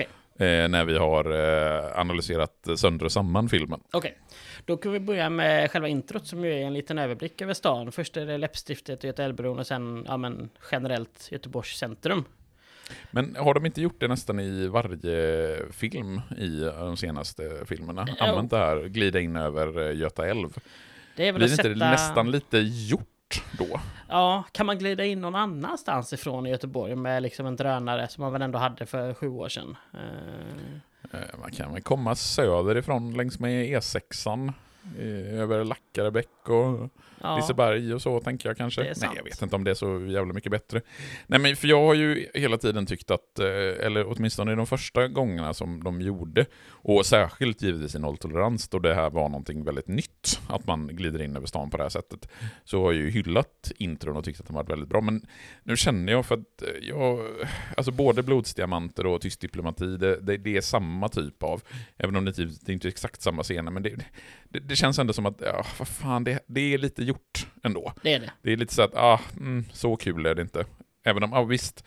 när 0.45 0.85
vi 0.85 0.99
har 0.99 1.25
eh, 1.31 2.01
analyserat 2.01 2.69
sönder 2.77 3.05
och 3.05 3.13
samman 3.13 3.49
filmen. 3.49 3.81
okej. 3.91 4.19
Då 4.65 4.77
kan 4.77 4.93
vi 4.93 5.01
börja 5.01 5.31
med 5.31 5.71
själva 5.71 5.89
introt 5.89 6.27
som 6.27 6.45
ju 6.45 6.53
är 6.53 6.67
en 6.67 6.73
liten 6.73 6.99
överblick 6.99 7.43
över 7.43 7.55
stan. 7.55 7.93
Först 7.93 8.17
är 8.17 8.27
det 8.27 8.39
läppstiftet 8.39 8.99
och 8.99 9.05
Göta 9.05 9.25
älvbron 9.25 9.59
och 9.59 9.67
sen 9.67 10.05
ja, 10.09 10.17
men, 10.17 10.51
generellt 10.73 11.29
Göteborgs 11.31 11.79
centrum. 11.79 12.25
Men 13.11 13.37
har 13.37 13.55
de 13.55 13.67
inte 13.67 13.81
gjort 13.81 14.01
det 14.01 14.09
nästan 14.09 14.41
i 14.41 14.67
varje 14.67 15.57
film 15.73 16.21
i 16.39 16.61
de 16.61 16.97
senaste 16.97 17.67
filmerna? 17.67 18.09
Använt 18.19 18.51
det 18.51 18.59
här, 18.59 18.89
glida 18.89 19.21
in 19.21 19.37
över 19.37 19.89
eh, 19.89 19.97
Göta 19.97 20.27
älv. 20.27 20.59
Det 21.17 21.29
är 21.29 21.33
väl 21.33 21.39
Blir 21.39 21.51
inte 21.51 21.57
sätta... 21.57 21.69
det 21.69 21.91
nästan 21.91 22.31
lite 22.31 22.59
gjort 22.59 23.18
då? 23.59 23.81
Ja, 24.09 24.45
kan 24.53 24.67
man 24.67 24.79
glida 24.79 25.05
in 25.05 25.21
någon 25.21 25.35
annanstans 25.35 26.13
ifrån 26.13 26.47
i 26.47 26.51
Göteborg 26.51 26.95
med 26.97 27.23
liksom 27.23 27.47
en 27.47 27.57
drönare 27.57 28.09
som 28.09 28.23
man 28.23 28.33
väl 28.33 28.43
ändå 28.43 28.59
hade 28.59 28.87
för 28.87 29.15
sju 29.15 29.29
år 29.29 29.49
sedan? 29.49 29.77
Eh, 29.95 30.81
Eh, 31.13 31.39
Man 31.41 31.51
kan 31.51 31.73
väl 31.73 31.83
komma 31.83 32.15
söderifrån 32.15 33.15
längs 33.15 33.39
med 33.39 33.51
E6an. 33.67 34.53
eh, 34.99 35.41
Över 35.41 35.65
Lackarebäck 35.65 36.49
och 36.49 36.91
ja. 37.23 37.37
Liseberg 37.37 37.95
och 37.95 38.03
så 38.03 38.21
tänker 38.21 38.49
jag 38.49 38.57
kanske. 38.57 38.83
är 38.83 38.95
Nej, 39.01 39.11
jag 39.17 39.25
vet 39.25 39.43
inte 39.43 39.57
om 39.57 39.65
det 39.65 39.71
är 39.71 39.75
så 39.75 40.07
jävla 40.07 40.33
mycket 40.33 40.53
bättre. 40.53 40.81
Nej, 41.27 41.41
men 41.41 41.57
för 41.57 41.69
jag 41.69 41.87
har 41.87 41.95
ju 41.95 42.27
hela 42.35 42.59
tiden 42.59 42.87
tyckt 42.87 43.11
att, 43.11 43.39
eh, 43.39 43.87
eller 43.87 44.13
åtminstone 44.13 44.55
de 44.55 44.67
första 44.67 45.09
gångerna 45.09 45.55
som 45.55 45.85
de 45.85 46.01
gjorde, 46.01 46.47
och 46.71 47.07
särskilt 47.07 47.63
givetvis 47.63 47.95
i 47.95 47.99
nolltolerans 47.99 48.69
då 48.69 48.79
det 48.79 48.95
här 48.95 49.11
var 49.11 49.29
någonting 49.29 49.65
väldigt 49.65 49.89
nytt, 49.89 50.41
att 50.49 50.67
man 50.67 50.87
glider 50.87 51.23
in 51.23 51.37
över 51.37 51.47
stan 51.47 51.71
på 51.71 51.77
det 51.77 51.83
här 51.83 51.91
sättet, 51.91 52.29
så 52.65 52.83
har 52.83 52.93
jag 52.93 53.03
ju 53.03 53.11
hyllat 53.11 53.73
intron 53.77 54.17
och 54.17 54.25
tyckt 54.25 54.41
att 54.41 54.47
de 54.47 54.55
varit 54.55 54.71
väldigt 54.71 54.89
bra. 54.89 55.01
Men 55.01 55.27
nu 55.63 55.77
känner 55.77 56.13
jag 56.13 56.27
för 56.27 56.35
att 56.35 56.63
eh, 56.63 56.89
jag, 56.89 57.21
alltså 57.77 57.93
både 57.93 58.23
blodsdiamanter 58.23 59.07
och 59.07 59.21
tyst 59.21 59.41
diplomati, 59.41 59.97
det, 59.97 60.21
det, 60.21 60.37
det 60.37 60.57
är 60.57 60.61
samma 60.61 61.09
typ 61.09 61.43
av, 61.43 61.63
även 61.97 62.17
om 62.17 62.25
det, 62.25 62.33
det 62.37 62.69
är 62.69 62.73
inte 62.73 62.89
exakt 62.89 63.23
samma 63.23 63.43
scener, 63.43 63.71
men 63.71 63.83
det, 63.83 64.05
det, 64.49 64.61
det 64.61 64.77
känns 64.77 64.99
ändå 64.99 65.13
som 65.13 65.27
att, 65.27 65.41
ja, 65.41 65.65
vad 65.79 65.89
fan, 65.89 66.25
det, 66.25 66.41
det 66.47 66.75
är 66.75 66.79
lite 66.79 67.05
gjort 67.09 67.47
ändå. 67.63 67.93
Det 68.03 68.15
är 68.15 68.21
det. 68.21 68.31
Det 68.43 68.53
är 68.53 68.57
lite 68.57 68.75
så 68.75 68.83
att, 68.83 68.95
ah, 68.95 69.21
mm, 69.37 69.65
så 69.73 69.97
kul 69.97 70.27
är 70.27 70.35
det 70.35 70.43
inte. 70.43 70.65
Även 71.05 71.23
om, 71.23 71.33
ja 71.33 71.43
visst, 71.43 71.85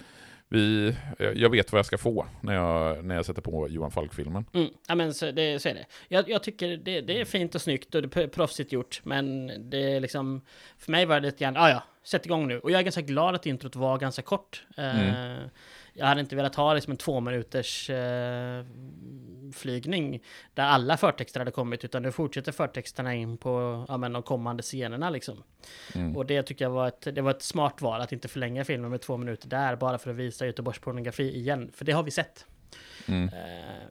vi, 0.50 0.96
jag 1.36 1.50
vet 1.50 1.72
vad 1.72 1.80
jag 1.80 1.86
ska 1.86 1.98
få 1.98 2.26
när 2.42 2.54
jag, 2.54 3.06
när 3.06 3.16
jag 3.16 3.26
sätter 3.26 3.42
på 3.42 3.70
Johan 3.70 3.92
Falk-filmen. 3.92 4.46
Mm. 4.54 4.70
Ja, 4.88 4.96
men 4.96 5.14
så, 5.14 5.32
det, 5.32 5.62
så 5.62 5.70
är 5.70 5.74
det. 5.74 5.86
Jag, 6.08 6.30
jag 6.30 6.44
tycker 6.44 6.78
det, 6.78 7.02
det 7.02 7.22
är 7.22 7.26
fint 7.26 7.56
och 7.56 7.62
snyggt 7.62 7.96
och 7.96 8.02
det 8.02 8.18
är 8.18 8.28
proffsigt 8.28 8.72
gjort, 8.72 9.02
men 9.04 9.52
det 9.70 9.94
är 9.96 10.00
liksom... 10.00 10.42
För 10.78 10.92
mig 10.92 11.06
var 11.06 11.20
det 11.20 11.26
lite 11.26 11.44
grann, 11.44 11.56
ja 11.56 11.70
ja, 11.70 11.84
sätt 12.04 12.26
igång 12.26 12.48
nu. 12.48 12.60
Och 12.60 12.72
jag 12.72 12.80
är 12.80 12.84
ganska 12.84 13.02
glad 13.02 13.36
att 13.36 13.46
introt 13.46 13.76
var 13.76 13.98
ganska 13.98 14.22
kort. 14.22 14.64
Eh, 14.78 15.36
jag 15.94 16.06
hade 16.06 16.22
inte 16.22 16.36
velat 16.36 16.56
ha 16.56 16.74
liksom 16.74 16.92
en 16.92 16.98
två 16.98 17.20
minuters 17.20 17.90
eh, 17.90 18.66
flygning 19.54 20.24
där 20.54 20.64
alla 20.64 20.98
förtexter 20.98 21.40
hade 21.40 21.52
kommit, 21.52 21.86
utan 21.86 22.04
nu 22.04 22.12
fortsätter 22.12 22.52
förtexterna 22.52 23.16
in 23.16 23.38
på 23.38 23.86
ja, 23.88 23.98
men, 23.98 24.14
de 24.14 24.24
kommande 24.24 24.64
scenerna 24.64 25.10
liksom. 25.10 25.44
Mm. 25.96 26.18
Och 26.18 26.26
det 26.26 26.44
tycker 26.44 26.66
jag 26.66 26.70
var 26.70 26.88
ett, 26.88 27.16
det 27.16 27.22
var 27.22 27.32
ett 27.32 27.42
smart 27.42 27.82
val 27.82 28.02
att 28.02 28.12
inte 28.12 28.28
förlänga 28.28 28.66
filmen 28.66 28.92
med 28.92 29.02
två 29.02 29.18
minuter 29.18 29.48
där, 29.48 29.76
bara 29.76 29.98
för 29.98 30.10
att 30.10 30.16
visa 30.16 30.46
Göteborgs 30.46 30.80
pornografi 30.80 31.38
igen. 31.38 31.72
För 31.74 31.86
det 31.86 31.92
har 31.92 32.04
vi 32.04 32.12
sett. 32.12 32.46
Mm. 33.08 33.24
Eh, 33.24 33.32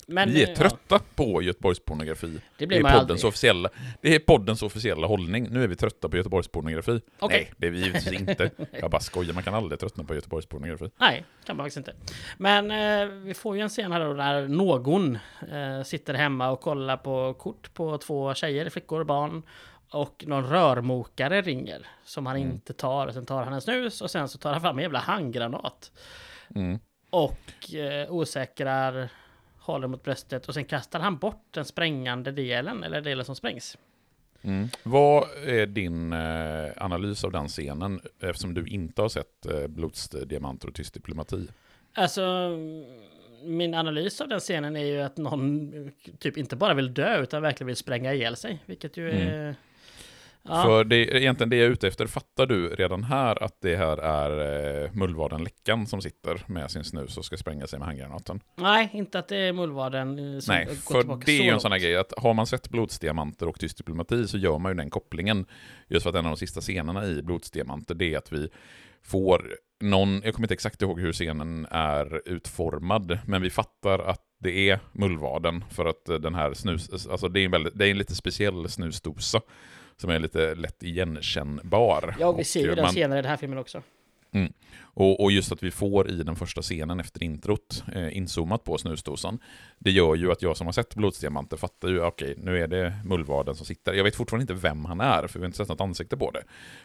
men, 0.07 0.29
vi 0.31 0.42
eh, 0.42 0.49
är 0.49 0.53
ja. 0.53 0.57
trötta 0.57 1.01
på 1.14 1.42
Göteborgspornografi. 1.42 2.27
Det 2.27 2.40
Det 2.59 2.66
blir 2.66 2.79
är, 2.79 2.83
man 2.83 2.92
poddens 2.92 3.11
aldrig. 3.11 3.29
officiella, 3.29 3.68
det 4.01 4.14
är 4.14 4.18
poddens 4.18 4.62
officiella 4.62 5.07
hållning. 5.07 5.49
Nu 5.51 5.62
är 5.64 5.68
vi 5.68 5.77
trötta 5.77 6.09
på 6.09 6.16
Göteborgspornografi. 6.16 7.01
Okej. 7.18 7.38
Nej, 7.44 7.53
det 7.57 7.66
är 7.66 7.70
vi 7.70 7.79
givetvis 7.85 8.20
inte. 8.20 8.51
Jag 8.81 8.90
bara 8.90 9.01
skojar, 9.01 9.33
man 9.35 9.42
kan 9.42 9.55
aldrig 9.55 9.81
tröttna 9.81 10.05
på 10.05 10.14
Göteborgspornografi. 10.14 10.90
Nej, 11.01 11.25
kan 11.44 11.57
man 11.57 11.64
faktiskt 11.64 11.77
inte. 11.88 11.94
Men 12.38 12.70
eh, 12.70 13.14
vi 13.14 13.35
får 13.35 13.57
ju 13.57 13.62
en 13.62 13.68
scen 13.68 13.92
här 13.92 14.01
då 14.05 14.14
där 14.14 14.49
någon 14.49 15.18
eh, 15.53 15.83
sitter 15.85 16.14
hemma 16.14 16.51
och 16.51 16.61
kollar 16.61 16.96
på 16.96 17.35
kort 17.35 17.75
på 17.75 17.99
två 17.99 18.35
tjejer, 18.35 18.70
flickor, 18.70 19.05
barn. 19.05 19.42
Och 19.92 20.25
någon 20.27 20.46
rörmokare 20.46 21.42
ringer 21.42 21.87
som 22.05 22.27
han 22.27 22.37
Mm. 22.37 22.51
inte 22.51 22.73
tar. 22.73 23.11
Sen 23.11 23.27
tar 23.27 23.44
han 23.44 23.53
en 23.53 23.61
snus 23.61 24.01
och 24.01 24.11
sen 24.11 24.29
så 24.29 24.38
tar 24.38 24.53
han 24.53 24.61
fram 24.61 24.79
en 24.79 24.83
jävla 24.83 24.99
handgranat. 24.99 25.92
Mm. 26.55 26.79
Och 27.11 27.75
eh, 27.75 28.12
osäkrar, 28.12 29.09
håller 29.59 29.88
mot 29.88 30.03
bröstet 30.03 30.49
och 30.49 30.55
sen 30.55 30.64
kastar 30.64 31.01
han 31.01 31.18
bort 31.18 31.44
den 31.51 31.64
sprängande 31.64 32.33
delen, 32.33 32.85
eller 32.85 33.01
delen 33.01 33.25
som 33.25 33.37
sprängs. 33.37 33.79
Mm. 34.42 34.68
Vad 34.83 35.25
är 35.46 35.66
din 35.66 36.12
eh, 36.12 36.70
analys 36.77 37.25
av 37.25 37.33
den 37.33 37.49
scenen 37.49 38.01
eftersom 38.20 38.55
du 38.55 38.66
inte 38.66 39.03
har 39.03 39.09
sett 39.09 39.46
eh, 39.46 39.66
Blodsdiamanter 39.66 40.68
och 40.68 40.75
Tyst 40.75 40.94
diplomati? 40.94 41.49
Alltså, 41.94 42.51
min 43.44 43.75
analys 43.75 44.20
av 44.20 44.29
den 44.29 44.40
scenen 44.40 44.77
är 44.77 44.85
ju 44.85 45.01
att 45.01 45.16
någon 45.16 45.73
typ 46.18 46.37
inte 46.37 46.57
bara 46.57 46.75
vill 46.75 46.94
dö 46.94 47.23
utan 47.23 47.42
verkligen 47.42 47.66
vill 47.66 47.77
spränga 47.77 48.14
ihjäl 48.14 48.37
sig. 48.37 48.62
Vilket 48.66 48.96
ju 48.96 49.11
är... 49.11 49.55
Ja, 50.42 50.62
För 50.62 50.85
det 50.85 50.96
är 50.96 51.16
egentligen 51.16 51.50
det 51.50 51.57
jag 51.57 51.66
är 51.66 51.70
ute 51.70 51.88
efter. 51.88 52.07
Fattar 52.07 52.46
du 52.46 52.68
redan 52.68 53.05
här 53.05 53.42
att 53.42 53.61
det 53.61 53.76
här 53.76 53.96
är 53.96 54.85
eh, 54.85 54.92
mullvaden 54.92 55.44
Läckan 55.44 55.87
som 55.87 56.03
sitter 56.03 56.42
med 56.46 56.70
sin 56.70 56.85
snus 56.85 57.16
och 57.16 57.24
ska 57.24 57.37
spränga 57.37 57.66
sig 57.66 57.79
med 57.79 57.88
handgranaten? 57.88 58.40
Nej, 58.57 58.90
inte 58.92 59.18
att 59.18 59.29
det 59.29 59.37
är 59.37 59.53
mullvaden 59.53 60.35
eh, 60.35 60.40
som 60.40 60.55
Nej, 60.55 60.66
går 60.85 61.03
för 61.03 61.26
det 61.26 61.33
är 61.33 61.42
ju 61.42 61.50
en 61.50 61.61
sån 61.61 61.72
här 61.72 61.79
grej 61.79 61.96
att 61.96 62.12
har 62.16 62.35
man 62.35 62.46
sett 62.46 62.68
Blodsdiamanter 62.68 63.48
och 63.48 63.61
Tyst 63.61 63.76
diplomati 63.76 64.29
så 64.29 64.38
gör 64.38 64.59
man 64.59 64.72
ju 64.72 64.76
den 64.76 64.90
kopplingen. 64.90 65.46
Just 65.88 66.03
för 66.03 66.11
att 66.11 66.16
en 66.16 66.26
av 66.26 66.31
de 66.31 66.37
sista 66.37 66.61
scenerna 66.61 67.07
i 67.07 67.22
Blodsdiamanter 67.22 67.94
det 67.94 68.14
är 68.14 68.18
att 68.18 68.33
vi 68.33 68.48
får 69.03 69.57
någon, 69.81 70.22
jag 70.24 70.35
kommer 70.35 70.46
inte 70.46 70.55
exakt 70.55 70.83
ihåg 70.83 71.00
hur 71.00 71.12
scenen 71.12 71.66
är 71.70 72.29
utformad, 72.29 73.18
men 73.26 73.42
vi 73.42 73.50
fattar 73.50 73.98
att 73.98 74.22
det 74.40 74.70
är 74.70 74.81
mullvaden 74.92 75.64
för 75.70 75.87
att 75.87 76.09
eh, 76.09 76.16
den 76.16 76.35
här 76.35 76.55
snus, 76.55 77.07
alltså 77.07 77.29
det 77.29 77.40
är 77.40 77.44
en, 77.44 77.50
väldigt, 77.50 77.79
det 77.79 77.87
är 77.87 77.90
en 77.90 77.98
lite 77.98 78.14
speciell 78.14 78.68
snusdosa 78.68 79.40
som 80.00 80.10
är 80.10 80.18
lite 80.18 80.54
lätt 80.54 80.82
igenkännbar. 80.82 82.16
Ja, 82.20 82.32
vi 82.32 82.44
ser 82.44 82.60
ju 82.60 82.74
den 82.74 82.82
man- 82.82 82.92
senare 82.92 83.18
i 83.18 83.22
den 83.22 83.30
här 83.30 83.36
filmen 83.36 83.58
också. 83.58 83.82
Och, 84.94 85.22
och 85.22 85.32
just 85.32 85.52
att 85.52 85.62
vi 85.62 85.70
får 85.70 86.10
i 86.10 86.22
den 86.22 86.36
första 86.36 86.62
scenen 86.62 87.00
efter 87.00 87.22
introt 87.22 87.84
eh, 87.94 88.16
inzoomat 88.16 88.64
på 88.64 88.78
snusdosan, 88.78 89.38
det 89.78 89.90
gör 89.90 90.14
ju 90.14 90.32
att 90.32 90.42
jag 90.42 90.56
som 90.56 90.66
har 90.66 90.72
sett 90.72 90.94
Blodsdiamanter 90.94 91.56
fattar 91.56 91.88
ju, 91.88 92.02
okej, 92.02 92.34
nu 92.38 92.58
är 92.58 92.68
det 92.68 92.94
mullvaden 93.04 93.54
som 93.54 93.66
sitter. 93.66 93.92
Jag 93.92 94.04
vet 94.04 94.16
fortfarande 94.16 94.42
inte 94.42 94.68
vem 94.68 94.84
han 94.84 95.00
är, 95.00 95.26
för 95.26 95.38
vi 95.38 95.42
har 95.42 95.46
inte 95.46 95.58
sett 95.58 95.68
något 95.68 95.80
ansikte 95.80 96.16
på 96.16 96.30
det, 96.30 96.42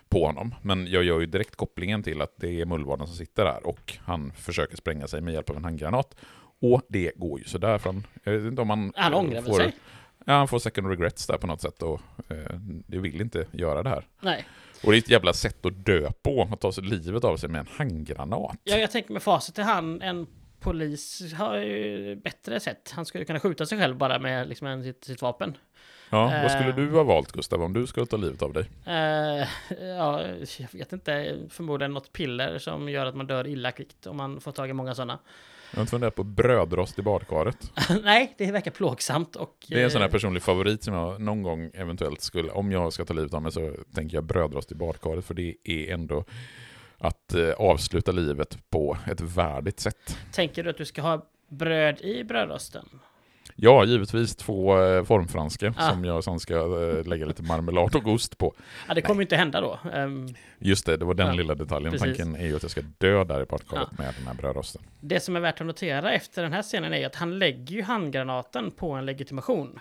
på 0.09 0.25
honom. 0.25 0.55
Men 0.61 0.87
jag 0.87 1.03
gör 1.03 1.19
ju 1.19 1.25
direkt 1.25 1.55
kopplingen 1.55 2.03
till 2.03 2.21
att 2.21 2.33
det 2.35 2.61
är 2.61 2.65
mullvaden 2.65 3.07
som 3.07 3.15
sitter 3.15 3.45
där 3.45 3.67
och 3.67 3.97
han 4.03 4.31
försöker 4.31 4.77
spränga 4.77 5.07
sig 5.07 5.21
med 5.21 5.33
hjälp 5.33 5.49
av 5.49 5.57
en 5.57 5.63
handgranat. 5.63 6.15
Och 6.59 6.81
det 6.89 7.11
går 7.15 7.39
ju 7.39 7.45
sådär 7.45 7.77
från, 7.77 8.07
jag 8.23 8.33
vet 8.33 8.45
inte 8.45 8.61
om 8.61 8.67
man... 8.67 8.93
Han 8.95 9.13
ångrar 9.13 9.41
får, 9.41 9.59
sig? 9.59 9.73
Ja, 10.25 10.33
han 10.33 10.47
får 10.47 10.59
second 10.59 10.87
regrets 10.89 11.27
där 11.27 11.37
på 11.37 11.47
något 11.47 11.61
sätt 11.61 11.81
och 11.81 12.01
eh, 12.29 12.55
det 12.87 12.97
vill 12.97 13.21
inte 13.21 13.45
göra 13.51 13.83
det 13.83 13.89
här. 13.89 14.07
Nej. 14.19 14.45
Och 14.83 14.91
det 14.91 14.97
är 14.97 14.99
ett 14.99 15.09
jävla 15.09 15.33
sätt 15.33 15.65
att 15.65 15.85
dö 15.85 16.11
på, 16.23 16.49
att 16.51 16.61
ta 16.61 16.71
sig 16.71 16.83
livet 16.83 17.23
av 17.23 17.37
sig 17.37 17.49
med 17.49 17.59
en 17.59 17.67
handgranat. 17.77 18.57
Ja, 18.63 18.77
jag 18.77 18.91
tänker 18.91 19.13
med 19.13 19.23
facit 19.23 19.55
till 19.55 19.63
han, 19.63 20.01
en 20.01 20.27
polis 20.59 21.33
har 21.33 21.57
ju 21.57 22.15
bättre 22.15 22.59
sätt. 22.59 22.91
Han 22.95 23.05
skulle 23.05 23.25
kunna 23.25 23.39
skjuta 23.39 23.65
sig 23.65 23.77
själv 23.79 23.95
bara 23.97 24.19
med 24.19 24.47
liksom 24.49 24.67
en, 24.67 24.83
sitt, 24.83 25.03
sitt 25.03 25.21
vapen. 25.21 25.57
Ja, 26.09 26.39
vad 26.43 26.51
skulle 26.51 26.69
Eh. 26.69 26.75
du 26.75 26.91
ha 26.91 27.03
valt 27.03 27.31
Gustav 27.31 27.61
om 27.61 27.73
du 27.73 27.87
skulle 27.87 28.05
ta 28.05 28.17
livet 28.17 28.41
av 28.41 28.53
dig? 28.53 28.65
Eh, 28.85 29.47
ja, 29.87 30.21
jag 30.57 30.67
vet 30.71 30.93
inte. 30.93 31.39
Förmodligen 31.49 31.93
något 31.93 32.13
piller 32.13 32.57
som 32.59 32.89
gör 32.89 33.05
att 33.05 33.15
man 33.15 33.27
dör 33.27 33.47
illa 33.47 33.71
kvickt 33.71 34.07
om 34.07 34.17
man 34.17 34.41
får 34.41 34.51
tag 34.51 34.69
i 34.69 34.73
många 34.73 34.95
sådana. 34.95 35.19
Jag 35.71 35.77
har 35.77 35.81
inte 35.81 35.91
funderat 35.91 36.15
på 36.15 36.23
brödrost 36.23 36.99
i 36.99 37.01
badkaret. 37.01 37.71
Nej, 38.03 38.35
det 38.37 38.51
verkar 38.51 38.71
plågsamt 38.71 39.35
och... 39.35 39.65
Det 39.69 39.79
är 39.79 39.83
en 39.83 39.91
sån 39.91 40.01
här 40.01 40.07
eh, 40.07 40.11
personlig 40.11 40.43
favorit 40.43 40.83
som 40.83 40.93
jag 40.93 41.21
någon 41.21 41.43
gång 41.43 41.71
eventuellt 41.73 42.21
skulle, 42.21 42.51
om 42.51 42.71
jag 42.71 42.93
ska 42.93 43.05
ta 43.05 43.13
livet 43.13 43.33
av 43.33 43.41
mig 43.41 43.51
så 43.51 43.73
tänker 43.95 44.17
jag 44.17 44.23
brödrost 44.23 44.71
i 44.71 44.75
badkaret 44.75 45.25
för 45.25 45.33
det 45.33 45.55
är 45.63 45.93
ändå 45.93 46.25
att 46.97 47.33
eh, 47.33 47.49
avsluta 47.49 48.11
livet 48.11 48.57
på 48.69 48.97
ett 49.11 49.21
värdigt 49.21 49.79
sätt. 49.79 50.17
Tänker 50.31 50.63
du 50.63 50.69
att 50.69 50.77
du 50.77 50.85
ska 50.85 51.01
ha 51.01 51.25
bröd 51.49 52.01
i 52.01 52.23
brödrosten? 52.23 52.89
Ja, 53.55 53.85
givetvis 53.85 54.35
två 54.35 54.79
eh, 54.83 55.03
formfranska 55.03 55.73
Ah. 55.77 55.89
som 55.89 56.05
jag 56.05 56.23
sen 56.23 56.39
ska 56.39 56.55
eh, 56.55 57.07
lägga 57.07 57.25
lite 57.25 57.43
marmelad 57.43 57.95
och 57.95 58.07
ost 58.07 58.37
på. 58.37 58.53
Ja, 58.87 58.93
det 58.93 59.01
kommer 59.01 59.21
ju 59.21 59.23
inte 59.25 59.35
hända 59.35 59.61
då. 59.61 59.79
Ehm, 59.93 60.27
Just 60.59 60.85
det, 60.85 60.97
det 60.97 61.05
var 61.05 61.13
den 61.13 61.27
Ja, 61.27 61.33
lilla 61.33 61.55
detaljen. 61.55 61.91
precis. 61.91 62.17
Tanken 62.17 62.35
är 62.35 62.47
ju 62.47 62.55
att 62.55 62.61
jag 62.61 62.71
ska 62.71 62.81
dö 62.97 63.23
där 63.23 63.41
i 63.41 63.45
badkaret 63.45 63.97
med 63.97 64.13
den 64.17 64.27
här 64.27 64.33
brödrosten. 64.33 64.81
det 64.99 65.19
som 65.19 65.35
är 65.35 65.39
värt 65.39 65.61
att 65.61 65.67
notera 65.67 66.11
efter 66.11 66.43
den 66.43 66.53
här 66.53 66.61
scenen 66.61 66.93
är 66.93 66.97
ju 66.97 67.03
att 67.05 67.15
han 67.15 67.39
lägger 67.39 67.75
ju 67.75 67.81
handgranaten 67.81 68.71
på 68.71 68.91
en 68.91 69.05
legitimation. 69.05 69.79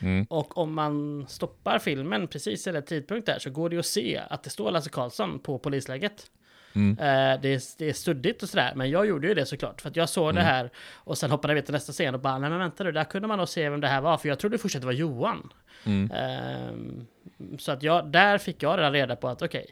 Mm. 0.00 0.26
Och 0.30 0.58
om 0.58 0.74
man 0.74 1.26
stoppar 1.28 1.78
filmen 1.78 2.26
precis 2.28 2.66
i 2.66 2.72
rätt 2.72 2.86
tidpunkt 2.86 3.26
där 3.26 3.38
så 3.38 3.50
går 3.50 3.68
det 3.68 3.74
ju 3.74 3.80
att 3.80 3.86
se 3.86 4.20
att 4.30 4.44
det 4.44 4.50
står 4.50 4.70
Lasse 4.70 4.90
Karlsson 4.90 5.38
på 5.38 5.58
polisläget. 5.58 6.26
Mm. 6.74 6.90
Eh, 6.98 7.40
det, 7.42 7.48
är, 7.54 7.78
det 7.78 7.88
är 7.88 7.92
studdigt 7.92 8.42
och 8.42 8.48
sådär, 8.48 8.72
men 8.76 8.90
jag 8.90 9.06
gjorde 9.06 9.28
ju 9.28 9.34
det 9.34 9.46
såklart. 9.46 9.80
För 9.80 9.88
att 9.88 9.96
jag 9.96 10.08
såg 10.08 10.34
det 10.34 10.40
Mm. 10.40 10.52
här 10.54 10.70
och 10.94 11.18
sen 11.18 11.30
hoppade 11.30 11.50
jag 11.52 11.54
vid 11.54 11.64
till 11.64 11.74
nästa 11.74 11.92
scen 11.92 12.14
och 12.14 12.20
bara, 12.20 12.38
nej 12.38 12.50
men 12.50 12.58
vänta 12.58 12.84
du, 12.84 12.92
där 12.92 13.04
kunde 13.04 13.28
man 13.28 13.38
nog 13.38 13.48
se 13.48 13.70
vem 13.70 13.80
det 13.80 13.88
här 13.88 14.00
var. 14.00 14.16
För 14.18 14.28
jag 14.28 14.38
trodde 14.38 14.58
först 14.58 14.74
att 14.76 14.82
det 14.82 14.86
var 14.86 14.92
Johan. 14.92 15.52
Mm. 15.84 16.10
Ehm, 16.14 17.06
så 17.58 17.72
att 17.72 17.82
jag, 17.82 18.06
där 18.06 18.38
fick 18.38 18.62
jag 18.62 18.78
redan 18.78 18.92
reda 18.92 19.16
på 19.16 19.28
att 19.28 19.42
okej, 19.42 19.66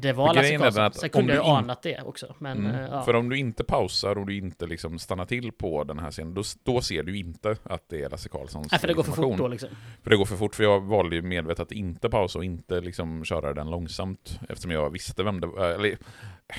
det 0.00 0.12
var 0.12 0.34
Lasse 0.34 0.56
Karlsson. 0.56 0.84
att 0.84 0.96
Sen 0.96 1.10
kunde 1.10 1.34
jag 1.34 1.44
ju 1.44 1.50
anat 1.50 1.82
det 1.82 2.02
också. 2.02 2.34
Men 2.38 2.58
Mm. 2.66 2.74
eh, 2.74 2.88
ja. 2.90 3.02
För 3.02 3.14
om 3.16 3.28
du 3.28 3.38
inte 3.38 3.64
pausar 3.64 4.18
och 4.18 4.26
du 4.26 4.36
inte 4.36 4.66
liksom 4.66 4.98
stannar 4.98 5.24
till 5.24 5.52
på 5.52 5.84
den 5.84 5.98
här 5.98 6.10
scenen, 6.10 6.34
då, 6.34 6.42
då 6.64 6.80
ser 6.80 7.02
du 7.02 7.18
inte 7.18 7.56
att 7.62 7.88
det 7.88 8.02
är 8.02 8.10
Lasse 8.10 8.28
Karlssons 8.28 8.68
Nej, 8.72 8.80
för 8.80 8.88
det 8.88 8.94
går 8.94 9.02
för 9.02 9.12
fort 9.12 9.38
då 9.38 9.48
liksom. 9.48 9.68
För 10.02 10.10
det 10.10 10.16
går 10.16 10.24
för 10.24 10.36
fort, 10.36 10.54
för 10.54 10.64
jag 10.64 10.80
valde 10.80 11.16
ju 11.16 11.22
medvetet 11.22 11.60
att 11.62 11.72
inte 11.72 12.08
pausa 12.08 12.38
och 12.38 12.44
inte 12.44 12.80
liksom 12.80 13.24
köra 13.24 13.54
den 13.54 13.70
långsamt, 13.70 14.40
eftersom 14.48 14.70
jag 14.70 14.90
visste 14.90 15.22
vem 15.22 15.40
det 15.40 15.46
var. 15.46 15.66
Eller, 15.66 15.96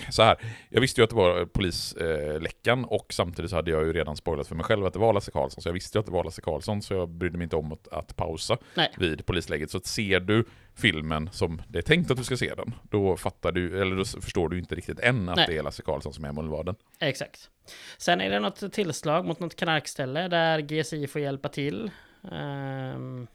så 0.10 0.24
här, 0.24 0.38
jag 0.70 0.82
visste 0.82 1.02
ju 1.02 1.04
att 1.04 1.10
det 1.10 1.16
var 1.16 1.46
polisläckan 1.46 2.86
och 2.86 3.06
samtidigt 3.14 3.50
så 3.52 3.56
hade 3.56 3.72
jag 3.72 3.86
ju 3.86 3.94
redan 3.94 4.16
spoilat 4.18 4.48
för 4.48 4.56
mig 4.56 4.64
själv 4.66 4.86
att 4.86 4.94
det 4.94 5.00
var 5.00 5.14
Lasse 5.14 5.32
Karlsson, 5.32 5.62
så 5.62 5.70
jag 5.70 5.74
visste 5.74 5.98
ju 5.98 6.00
att 6.00 6.06
det 6.06 6.12
var 6.12 6.24
Lasse 6.24 6.42
Karlsson, 6.42 6.82
så 6.82 6.94
jag 6.94 7.10
brydde 7.10 7.38
mig 7.38 7.44
inte 7.44 7.56
om 7.56 7.72
att, 7.72 7.88
att 7.88 8.16
pausa 8.16 8.58
Nej. 8.76 8.92
vid 8.98 9.26
polisläget. 9.26 9.72
Så 9.72 9.78
att 9.78 9.86
ser 9.86 10.20
du 10.20 10.46
filmen 10.78 11.30
som 11.32 11.62
det 11.68 11.78
är 11.78 11.84
tänkt 11.84 12.12
att 12.12 12.18
du 12.18 12.24
ska 12.24 12.38
se 12.38 12.54
den, 12.56 12.74
då 12.84 13.18
fattar 13.18 13.52
du, 13.52 13.82
eller 13.82 13.96
då 13.96 14.06
förstår 14.06 14.50
du 14.50 14.60
inte 14.60 14.76
riktigt 14.76 15.00
än 15.00 15.30
att 15.30 15.36
Nej. 15.36 15.46
det 15.50 15.58
är 15.58 15.64
Lasse 15.64 15.82
Karlsson 15.82 16.14
som 16.14 16.26
är 16.26 16.32
mullvaden. 16.32 16.76
Exakt. 17.00 17.50
Sen 17.98 18.22
är 18.22 18.30
det 18.30 18.40
något 18.40 18.74
tillslag 18.74 19.26
mot 19.26 19.40
något 19.40 19.56
knarkställe 19.56 20.28
där 20.28 20.60
GSI 20.60 21.08
får 21.08 21.22
hjälpa 21.22 21.50
till. 21.50 21.92
Um, 22.22 23.28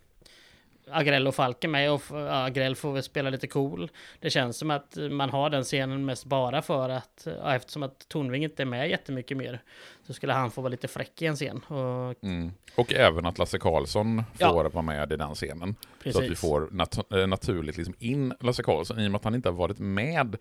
Agrell 0.90 1.27
och 1.27 1.35
Falk 1.35 1.64
är 1.64 1.68
med 1.68 1.92
och 1.92 2.03
Agrell 2.47 2.77
får 2.77 2.92
väl 2.92 3.03
spela 3.03 3.31
lite 3.31 3.47
cool. 3.47 3.90
Det 4.21 4.31
känns 4.31 4.57
som 4.57 4.71
att 4.71 4.99
man 5.11 5.31
har 5.31 5.51
den 5.51 5.64
scenen 5.64 6.05
mest 6.05 6.25
bara 6.25 6.62
för 6.62 6.88
att, 6.88 7.27
ja, 7.42 7.55
eftersom 7.55 7.83
att 7.83 8.09
Tornving 8.09 8.45
inte 8.45 8.62
är 8.62 8.66
med 8.66 8.90
jättemycket 8.90 9.37
mer, 9.37 9.62
så 10.07 10.12
skulle 10.12 10.33
han 10.33 10.51
få 10.51 10.61
vara 10.61 10.71
lite 10.71 10.88
fräck 10.88 11.23
i 11.23 11.27
en 11.27 11.37
scen. 11.37 11.57
Och, 11.59 12.25
Mm. 12.25 12.53
Och 12.77 12.92
även 12.92 13.27
att 13.27 13.38
Lasse 13.38 13.59
Karlsson 13.59 14.23
Ja. 14.38 14.51
får 14.53 14.64
vara 14.71 14.83
med 14.83 15.12
i 15.12 15.16
den 15.16 15.35
scenen. 15.35 15.75
precis. 16.03 16.16
Så 16.16 16.25
att 16.25 16.31
vi 16.31 16.35
får 16.37 16.61
nat- 16.71 17.21
eh, 17.21 17.27
naturligt 17.27 17.77
liksom 17.77 17.95
in 17.99 18.35
Lasse 18.40 18.62
Karlsson, 18.62 19.01
i 19.01 19.07
och 19.07 19.11
med 19.11 19.18
att 19.18 19.25
han 19.25 19.35
inte 19.35 19.49
har 19.49 19.57
varit 19.57 19.79
med 19.79 20.37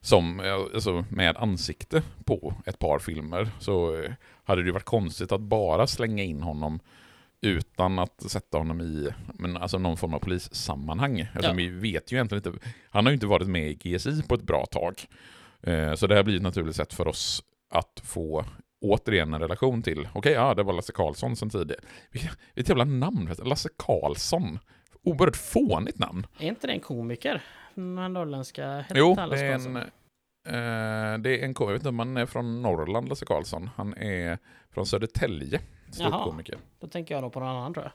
som, 0.00 0.40
eh, 0.40 0.54
alltså 0.54 1.04
med 1.10 1.36
ansikte 1.36 2.02
på 2.24 2.54
ett 2.66 2.78
par 2.78 2.98
filmer, 2.98 3.48
så 3.60 3.94
eh, 4.02 4.10
hade 4.44 4.62
det 4.62 4.66
ju 4.66 4.72
varit 4.72 4.84
konstigt 4.84 5.32
att 5.32 5.40
bara 5.40 5.86
slänga 5.86 6.22
in 6.22 6.42
honom 6.42 6.80
utan 7.40 7.98
att 7.98 8.30
sätta 8.30 8.58
honom 8.58 8.80
i 8.80 9.08
men 9.34 9.56
alltså 9.56 9.78
någon 9.78 9.96
form 9.96 10.14
av 10.14 10.18
polissammanhang. 10.18 11.20
Alltså 11.34 11.50
Ja. 11.50 11.54
Vi 11.56 11.68
vet 11.68 12.12
ju 12.12 12.16
egentligen 12.16 12.46
inte, 12.54 12.66
han 12.90 13.06
har 13.06 13.10
ju 13.10 13.14
inte 13.14 13.26
varit 13.26 13.48
med 13.48 13.70
i 13.70 13.74
GSI 13.74 14.22
på 14.28 14.34
ett 14.34 14.42
bra 14.42 14.66
tag. 14.66 14.94
Eh, 15.62 15.94
Så 15.94 16.06
det 16.06 16.14
här 16.14 16.22
blir 16.22 16.36
ett 16.36 16.42
naturligt 16.42 16.76
sätt 16.76 16.94
för 16.94 17.08
oss 17.08 17.42
att 17.70 18.00
få 18.04 18.44
återigen 18.80 19.34
en 19.34 19.40
relation 19.40 19.82
till, 19.82 20.08
okej, 20.14 20.32
ja, 20.32 20.54
det 20.54 20.62
var 20.62 20.72
Lasse 20.72 20.92
Karlsson 20.92 21.36
sen 21.36 21.50
tidigare. 21.50 21.80
Vilket 22.54 22.68
jävla 22.68 22.84
namn? 22.84 23.30
Lasse 23.44 23.68
Karlsson. 23.76 24.58
Oerhört 25.02 25.36
fånigt 25.36 25.98
namn. 25.98 26.26
Är 26.38 26.46
inte 26.48 26.66
det 26.66 26.72
en 26.72 26.80
komiker? 26.80 27.42
Den 27.74 27.94
norrländska 28.12 28.84
Jo, 28.94 29.14
det 29.30 29.40
är 29.40 29.52
en, 29.54 29.76
eh, 29.76 31.18
det 31.18 31.40
är 31.40 31.44
en 31.44 31.54
komiker, 31.54 31.72
jag 31.72 31.72
vet 31.72 31.80
inte 31.80 31.88
om 31.88 31.98
han 31.98 32.16
är 32.16 32.26
från 32.26 32.62
Norrland, 32.62 33.08
Lasse 33.08 33.26
Karlsson. 33.26 33.70
Han 33.76 33.94
är 33.94 34.38
från 34.70 34.86
Södertälje, 34.86 35.60
ståuppkomiker. 35.90 36.58
Då 36.80 36.86
tänker 36.86 37.14
jag 37.14 37.22
nog 37.22 37.32
på 37.32 37.40
någon 37.40 37.48
annan 37.48 37.74
tror 37.74 37.84
jag. 37.84 37.92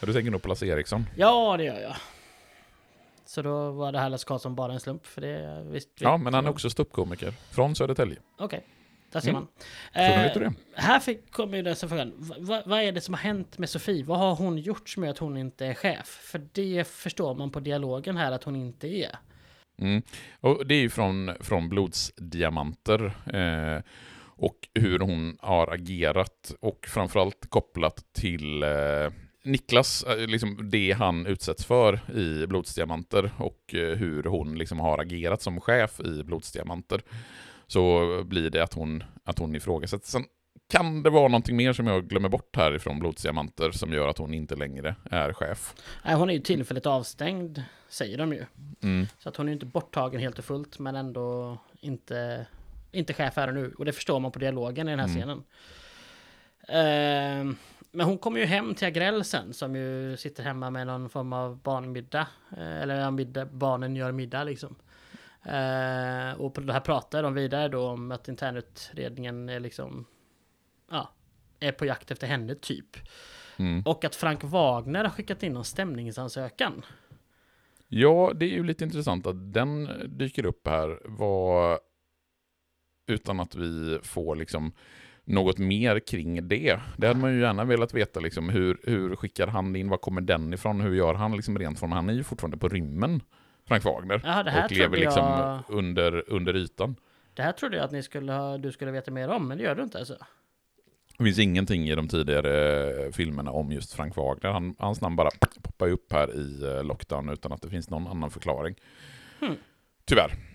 Ja, 0.00 0.06
Du 0.06 0.12
tänker 0.12 0.30
nog 0.30 0.42
på 0.42 0.48
Lasse 0.48 0.66
Eriksson? 0.66 1.06
Ja, 1.16 1.56
det 1.56 1.64
gör 1.64 1.80
jag. 1.80 1.96
Så 3.24 3.42
då 3.42 3.70
var 3.70 3.92
det 3.92 3.98
här 3.98 4.08
Lasse 4.08 4.26
Karlsson 4.26 4.54
bara 4.54 4.72
en 4.72 4.80
slump, 4.80 5.06
för 5.06 5.20
det 5.20 5.62
visst. 5.70 5.88
Ja, 5.98 6.16
men 6.16 6.34
han 6.34 6.46
är 6.46 6.50
också 6.50 6.70
ståuppkomiker. 6.70 7.30
Från 7.50 7.74
Södertälje. 7.74 8.16
Okej, 8.38 8.66
där 9.12 9.20
ser 9.20 9.30
Mm. 9.30 9.46
man. 9.94 10.04
Eh, 10.04 10.22
vet 10.22 10.34
du 10.34 10.40
det. 10.40 10.52
här 10.74 11.00
fick, 11.00 11.30
kommer 11.32 11.56
ju 11.56 11.62
den 11.62 11.76
frågan. 11.76 12.12
Va- 12.16 12.34
va- 12.38 12.62
vad 12.66 12.80
är 12.82 12.92
det 12.92 13.00
som 13.00 13.14
har 13.14 13.20
hänt 13.20 13.58
med 13.58 13.68
Sofie? 13.70 14.04
Vad 14.04 14.18
har 14.18 14.34
hon 14.34 14.58
gjort 14.58 14.88
som 14.88 15.04
gör 15.04 15.10
att 15.10 15.18
hon 15.18 15.36
inte 15.36 15.66
är 15.66 15.74
chef? 15.74 16.06
För 16.06 16.46
det 16.52 16.88
förstår 16.88 17.34
man 17.34 17.50
på 17.50 17.60
dialogen 17.60 18.16
här 18.16 18.32
att 18.32 18.44
hon 18.44 18.56
inte 18.56 18.88
är. 18.88 19.16
Mm. 19.80 20.02
Och 20.40 20.66
det 20.66 20.74
är 20.74 20.80
ju 20.80 20.90
från, 20.90 21.32
från 21.40 21.68
Blodsdiamanter. 21.68 23.04
Eh, 23.34 23.82
och 24.38 24.68
hur 24.74 24.98
hon 24.98 25.36
har 25.40 25.74
agerat 25.74 26.54
och 26.60 26.86
framförallt 26.88 27.50
kopplat 27.50 28.04
till 28.12 28.62
eh, 28.62 29.12
Niklas, 29.44 30.02
eh, 30.02 30.26
liksom 30.26 30.70
det 30.70 30.92
han 30.92 31.26
utsätts 31.26 31.64
för 31.64 32.00
i 32.16 32.46
Blodsdiamanter 32.46 33.30
och 33.38 33.74
eh, 33.74 33.96
hur 33.96 34.24
hon 34.24 34.58
liksom 34.58 34.80
har 34.80 34.98
agerat 34.98 35.42
som 35.42 35.60
chef 35.60 36.00
i 36.00 36.24
Blodsdiamanter. 36.24 37.02
Så 37.66 38.06
blir 38.24 38.50
det 38.50 38.62
att 38.62 38.74
hon, 38.74 39.04
att 39.24 39.38
hon 39.38 39.54
ifrågasätts. 39.54 40.10
Sen 40.10 40.24
kan 40.70 41.02
det 41.02 41.10
vara 41.10 41.28
någonting 41.28 41.56
mer 41.56 41.72
som 41.72 41.86
jag 41.86 42.08
glömmer 42.08 42.28
bort 42.28 42.56
härifrån 42.56 42.98
Blodsdiamanter 42.98 43.70
som 43.70 43.92
gör 43.92 44.08
att 44.08 44.18
hon 44.18 44.34
inte 44.34 44.56
längre 44.56 44.96
är 45.10 45.32
chef. 45.32 45.74
Nej, 46.04 46.14
hon 46.14 46.30
är 46.30 46.34
ju 46.34 46.40
tillfälligt 46.40 46.86
avstängd, 46.86 47.62
säger 47.88 48.18
de 48.18 48.32
ju. 48.32 48.44
Mm. 48.82 49.06
Så 49.18 49.28
att 49.28 49.36
hon 49.36 49.46
är 49.46 49.50
ju 49.50 49.54
inte 49.54 49.66
borttagen 49.66 50.20
helt 50.20 50.38
och 50.38 50.44
fullt, 50.44 50.78
men 50.78 50.96
ändå 50.96 51.58
inte, 51.80 52.46
inte 52.92 53.14
chef 53.14 53.36
här 53.36 53.48
och 53.48 53.54
nu. 53.54 53.74
Och 53.78 53.84
det 53.84 53.92
förstår 53.92 54.20
man 54.20 54.32
på 54.32 54.38
dialogen 54.38 54.88
i 54.88 54.90
den 54.90 55.00
här 55.00 55.06
Mm. 55.06 55.18
scenen. 55.18 55.44
Ehm, 56.68 57.56
men 57.90 58.06
hon 58.06 58.18
kommer 58.18 58.40
ju 58.40 58.46
hem 58.46 58.74
till 58.74 58.86
Agrell 58.88 59.24
sen, 59.24 59.52
som 59.52 59.76
ju 59.76 60.16
sitter 60.16 60.42
hemma 60.42 60.70
med 60.70 60.86
någon 60.86 61.08
form 61.10 61.32
av 61.32 61.62
barnmiddag. 61.62 62.26
Eh, 62.56 62.80
eller 62.82 63.10
middag, 63.10 63.44
barnen 63.46 63.96
gör 63.96 64.12
middag 64.12 64.44
liksom. 64.44 64.76
Eh, 65.44 66.40
och 66.40 66.54
på 66.54 66.60
det 66.60 66.72
här 66.72 66.80
pratar 66.80 67.22
de 67.22 67.34
vidare 67.34 67.68
då 67.68 67.86
om 67.88 68.12
att 68.12 68.28
internutredningen 68.28 69.48
är 69.48 69.60
liksom, 69.60 70.04
ja, 70.90 71.10
är 71.60 71.72
på 71.72 71.86
jakt 71.86 72.10
efter 72.10 72.26
henne 72.26 72.54
typ. 72.54 72.96
Mm. 73.56 73.82
Och 73.86 74.04
att 74.04 74.14
Frank 74.14 74.44
Wagner 74.44 75.04
har 75.04 75.10
skickat 75.10 75.42
in 75.42 75.52
någon 75.52 75.64
stämningsansökan. 75.64 76.84
Ja, 77.88 78.32
det 78.34 78.44
är 78.46 78.50
ju 78.50 78.64
lite 78.64 78.84
intressant 78.84 79.26
att 79.26 79.52
den 79.52 79.88
dyker 80.18 80.46
upp 80.46 80.66
här 80.68 80.98
var 81.04 81.80
utan 83.08 83.40
att 83.40 83.54
vi 83.54 83.98
får 84.02 84.36
liksom 84.36 84.72
något 85.24 85.58
mer 85.58 86.00
kring 86.00 86.48
det. 86.48 86.80
Det 86.96 87.06
hade 87.06 87.20
man 87.20 87.34
ju 87.34 87.40
gärna 87.40 87.64
velat 87.64 87.94
veta, 87.94 88.20
liksom, 88.20 88.48
hur, 88.48 88.78
hur 88.84 89.16
skickar 89.16 89.46
han 89.46 89.76
in, 89.76 89.88
var 89.88 89.96
kommer 89.96 90.20
den 90.20 90.54
ifrån, 90.54 90.80
hur 90.80 90.94
gör 90.94 91.14
han 91.14 91.36
liksom 91.36 91.58
rent 91.58 91.78
från, 91.78 91.92
han 91.92 92.08
är 92.08 92.12
ju 92.12 92.24
fortfarande 92.24 92.56
på 92.56 92.68
rymmen 92.68 93.20
Frank 93.68 93.84
Wagner. 93.84 94.18
Här 94.18 94.64
och 94.64 94.72
lever 94.72 94.96
liksom 94.96 95.24
jag... 95.24 95.62
under, 95.68 96.32
under 96.32 96.56
ytan. 96.56 96.96
Det 97.34 97.42
här 97.42 97.52
trodde 97.52 97.76
jag 97.76 97.84
att 97.84 97.92
ni 97.92 98.02
skulle 98.02 98.32
ha, 98.32 98.58
du 98.58 98.72
skulle 98.72 98.90
veta 98.90 99.10
mer 99.10 99.28
om, 99.28 99.48
men 99.48 99.58
det 99.58 99.64
gör 99.64 99.74
du 99.74 99.82
inte 99.82 99.98
alltså? 99.98 100.16
Det 101.18 101.24
finns 101.24 101.38
ingenting 101.38 101.88
i 101.88 101.94
de 101.94 102.08
tidigare 102.08 103.12
filmerna 103.12 103.50
om 103.50 103.72
just 103.72 103.92
Frank 103.92 104.16
Wagner. 104.16 104.50
Han, 104.50 104.74
hans 104.78 105.00
namn 105.00 105.16
bara 105.16 105.30
poppar 105.62 105.88
upp 105.88 106.12
här 106.12 106.34
i 106.34 106.64
eh, 106.64 106.84
Lockdown 106.84 107.28
utan 107.28 107.52
att 107.52 107.62
det 107.62 107.68
finns 107.68 107.90
någon 107.90 108.06
annan 108.06 108.30
förklaring. 108.30 108.74
Hmm. 109.40 109.56
Tyvärr. 110.04 110.47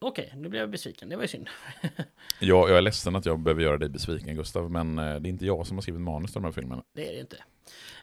Okej, 0.00 0.32
nu 0.36 0.48
blev 0.48 0.60
jag 0.62 0.70
besviken. 0.70 1.08
Det 1.08 1.16
var 1.16 1.22
ju 1.22 1.28
synd. 1.28 1.48
Jag, 2.40 2.70
jag 2.70 2.76
är 2.78 2.80
ledsen 2.82 3.16
att 3.16 3.26
jag 3.26 3.38
behöver 3.38 3.62
göra 3.62 3.78
dig 3.78 3.88
besviken 3.88 4.36
Gustav, 4.36 4.70
men 4.70 4.98
eh, 4.98 5.04
det 5.16 5.28
är 5.28 5.30
inte 5.30 5.46
jag 5.46 5.66
som 5.66 5.76
har 5.76 5.82
skrivit 5.82 6.00
manus 6.00 6.32
till 6.32 6.42
de 6.42 6.44
här 6.44 6.52
filmerna. 6.52 6.82
Det 6.92 7.08
är 7.08 7.12
det 7.12 7.20
inte. 7.20 7.36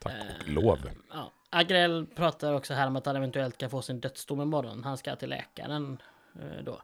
Tack 0.02 0.14
och 0.14 0.48
Eh, 0.48 0.54
lov. 0.54 0.90
Ja. 1.12 1.32
Agrell 1.50 2.06
pratar 2.16 2.54
också 2.54 2.74
här 2.74 2.88
om 2.88 2.96
att 2.96 3.06
han 3.06 3.16
eventuellt 3.16 3.58
kan 3.58 3.70
få 3.70 3.82
sin 3.82 4.00
dödsdom 4.00 4.42
imorgon. 4.42 4.84
Han 4.84 4.98
ska 4.98 5.16
till 5.16 5.30
läkaren 5.30 6.02
eh, 6.42 6.64
då. 6.64 6.82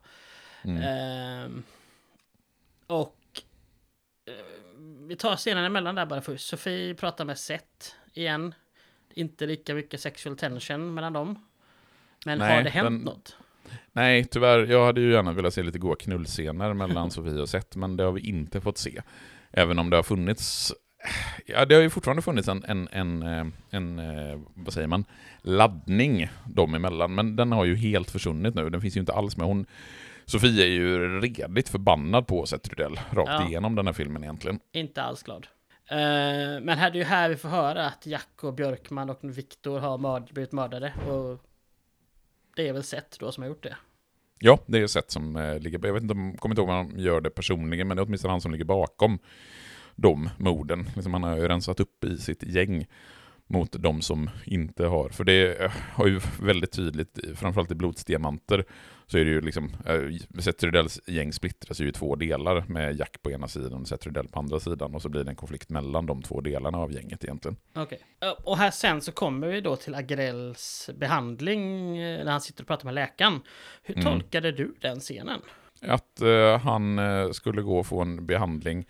Mm. 0.64 0.84
Ehm, 0.84 1.64
och 2.88 3.18
eh, 4.26 4.34
vi 5.08 5.16
tar 5.16 5.36
scenen 5.36 5.66
emellan 5.66 5.96
där 5.96 6.06
bara 6.06 6.22
först. 6.22 6.48
Sofie 6.48 6.96
pratar 6.96 7.26
med 7.26 7.38
Seth 7.40 7.94
igen. 8.14 8.56
Inte 9.14 9.46
lika 9.46 9.74
mycket 9.74 10.02
sexual 10.02 10.38
tension 10.38 10.94
mellan 10.94 11.14
dem. 11.14 11.48
Men 12.26 12.38
Nej, 12.40 12.56
har 12.56 12.64
det 12.64 12.70
hänt 12.70 12.86
den- 12.86 12.98
något? 12.98 13.38
Nej, 13.94 14.26
tyvärr. 14.26 14.66
Jag 14.72 14.86
hade 14.86 15.02
ju 15.02 15.12
gärna 15.12 15.32
velat 15.32 15.54
se 15.54 15.64
lite 15.64 15.80
goa 15.80 15.96
knullscener 15.96 16.74
mellan 16.74 17.12
Sofie 17.12 17.42
och 17.42 17.50
Seth, 17.50 17.78
men 17.78 17.98
det 17.98 18.04
har 18.04 18.12
vi 18.12 18.22
inte 18.22 18.62
fått 18.62 18.78
se. 18.78 19.02
Även 19.52 19.80
om 19.80 19.90
det 19.90 19.96
har 19.96 20.04
funnits... 20.04 20.74
Ja, 21.46 21.66
det 21.66 21.76
har 21.76 21.82
ju 21.82 21.90
fortfarande 21.90 22.22
funnits 22.22 22.48
en, 22.48 22.64
en, 22.68 22.88
en, 22.92 23.24
eh, 23.24 23.46
en, 23.70 24.00
eh, 24.00 24.40
vad 24.54 24.74
säger 24.74 24.88
man, 24.88 25.06
laddning 25.42 26.30
dem 26.46 26.74
emellan, 26.76 27.16
men 27.16 27.36
den 27.36 27.52
har 27.52 27.66
ju 27.66 27.76
helt 27.76 28.12
försvunnit 28.12 28.56
nu. 28.56 28.70
Den 28.70 28.82
finns 28.82 28.96
ju 28.96 29.00
inte 29.00 29.14
alls 29.14 29.38
med. 29.38 29.48
Hon, 29.48 29.66
Sofie 30.26 30.64
är 30.64 30.70
ju 30.70 31.20
redigt 31.22 31.70
förbannad 31.70 32.28
på 32.28 32.46
Seth 32.46 32.70
Rydell, 32.70 33.00
rakt 33.12 33.30
Ja. 33.32 33.48
igenom 33.48 33.76
den 33.76 33.86
här 33.86 33.94
filmen 33.94 34.24
egentligen. 34.24 34.60
Inte 34.74 35.04
alls 35.04 35.24
glad. 35.24 35.48
Eh, 35.90 35.98
men 36.62 36.70
här, 36.70 36.92
det 36.92 36.98
är 36.98 37.00
ju 37.00 37.04
här 37.06 37.30
vi 37.30 37.36
får 37.36 37.50
höra 37.50 37.86
att 37.88 38.06
Jack 38.06 38.44
och 38.44 38.54
Björkman 38.54 39.10
och 39.10 39.20
Viktor 39.22 39.80
har 39.80 39.98
mörd, 39.98 40.34
blivit 40.34 40.52
mördade. 40.52 40.94
Och 41.08 41.44
det 42.56 42.68
är 42.68 42.74
väl 42.74 42.84
Seth 42.84 43.20
då 43.20 43.32
som 43.32 43.44
har 43.44 43.50
gjort 43.50 43.64
det. 43.64 43.78
Ja, 44.40 44.60
det 44.66 44.80
är 44.80 44.88
Seth 44.88 45.08
som 45.10 45.36
eh, 45.36 45.60
ligger... 45.60 45.80
Jag 45.84 45.94
vet 45.94 46.04
inte 46.04 46.14
kommer 46.14 46.54
inte 46.54 46.62
ihåg 46.62 46.70
om 46.70 46.76
han 46.76 47.00
gör 47.00 47.22
det 47.22 47.30
personligen, 47.30 47.88
men 47.88 47.98
det 47.98 48.02
är 48.02 48.06
åtminstone 48.06 48.32
han 48.32 48.42
som 48.42 48.52
ligger 48.52 48.66
bakom 48.66 49.20
de 49.96 50.30
morden. 50.38 50.90
Liksom 50.96 51.14
han 51.14 51.24
har 51.24 51.38
ju 51.38 51.48
rensat 51.48 51.80
upp 51.80 52.04
i 52.04 52.18
sitt 52.18 52.44
gäng 52.44 52.88
mot 53.52 53.72
de 53.72 54.02
som 54.02 54.30
inte 54.46 54.86
har. 54.86 55.10
För 55.10 55.24
det 55.24 55.62
eh, 55.62 55.72
har 55.94 56.08
ju 56.08 56.20
väldigt 56.42 56.72
tydligt, 56.72 57.20
framförallt 57.36 57.72
i 57.72 57.76
Blodsdiamanter, 57.76 58.66
så 59.08 59.18
är 59.18 59.26
det 59.26 59.32
ju 59.32 59.42
liksom, 59.42 59.72
Seth 60.40 60.66
Rydells 60.66 61.00
gäng 61.08 61.34
splittras 61.34 61.80
ju 61.82 61.88
i 61.90 61.92
två 61.92 62.16
delar 62.16 62.64
med 62.68 62.96
Jack 63.00 63.22
på 63.22 63.32
ena 63.32 63.48
sidan 63.48 63.82
och 63.82 63.88
Seth 63.88 64.08
Rydell 64.08 64.28
på 64.28 64.40
andra 64.40 64.60
sidan 64.60 64.96
och 64.96 65.02
så 65.02 65.10
blir 65.10 65.24
det 65.24 65.30
en 65.32 65.36
konflikt 65.36 65.70
mellan 65.70 66.06
de 66.06 66.22
två 66.22 66.42
delarna 66.42 66.78
av 66.78 66.94
gänget 66.94 67.24
egentligen. 67.24 67.58
Okej. 67.76 68.00
Ja, 68.20 68.38
Och 68.44 68.58
här 68.58 68.72
sen 68.72 69.02
så 69.02 69.12
kommer 69.12 69.48
vi 69.48 69.62
då 69.62 69.76
till 69.76 69.96
Agrells 69.96 70.90
behandling 70.96 71.98
eh, 71.98 72.26
när 72.26 72.32
han 72.32 72.42
sitter 72.42 72.64
och 72.64 72.68
pratar 72.68 72.86
med 72.86 72.94
läkaren. 72.94 73.40
Hur 73.84 73.96
Mm. 73.98 74.06
tolkade 74.06 74.52
du 74.52 74.76
den 74.82 75.00
scenen? 75.00 75.40
Att 75.82 76.22
eh, 76.22 76.58
han 76.60 77.00
eh, 77.00 77.32
skulle 77.32 77.62
gå 77.62 77.80
och 77.80 77.88
få 77.88 78.02
en 78.02 78.26
behandling 78.26 78.86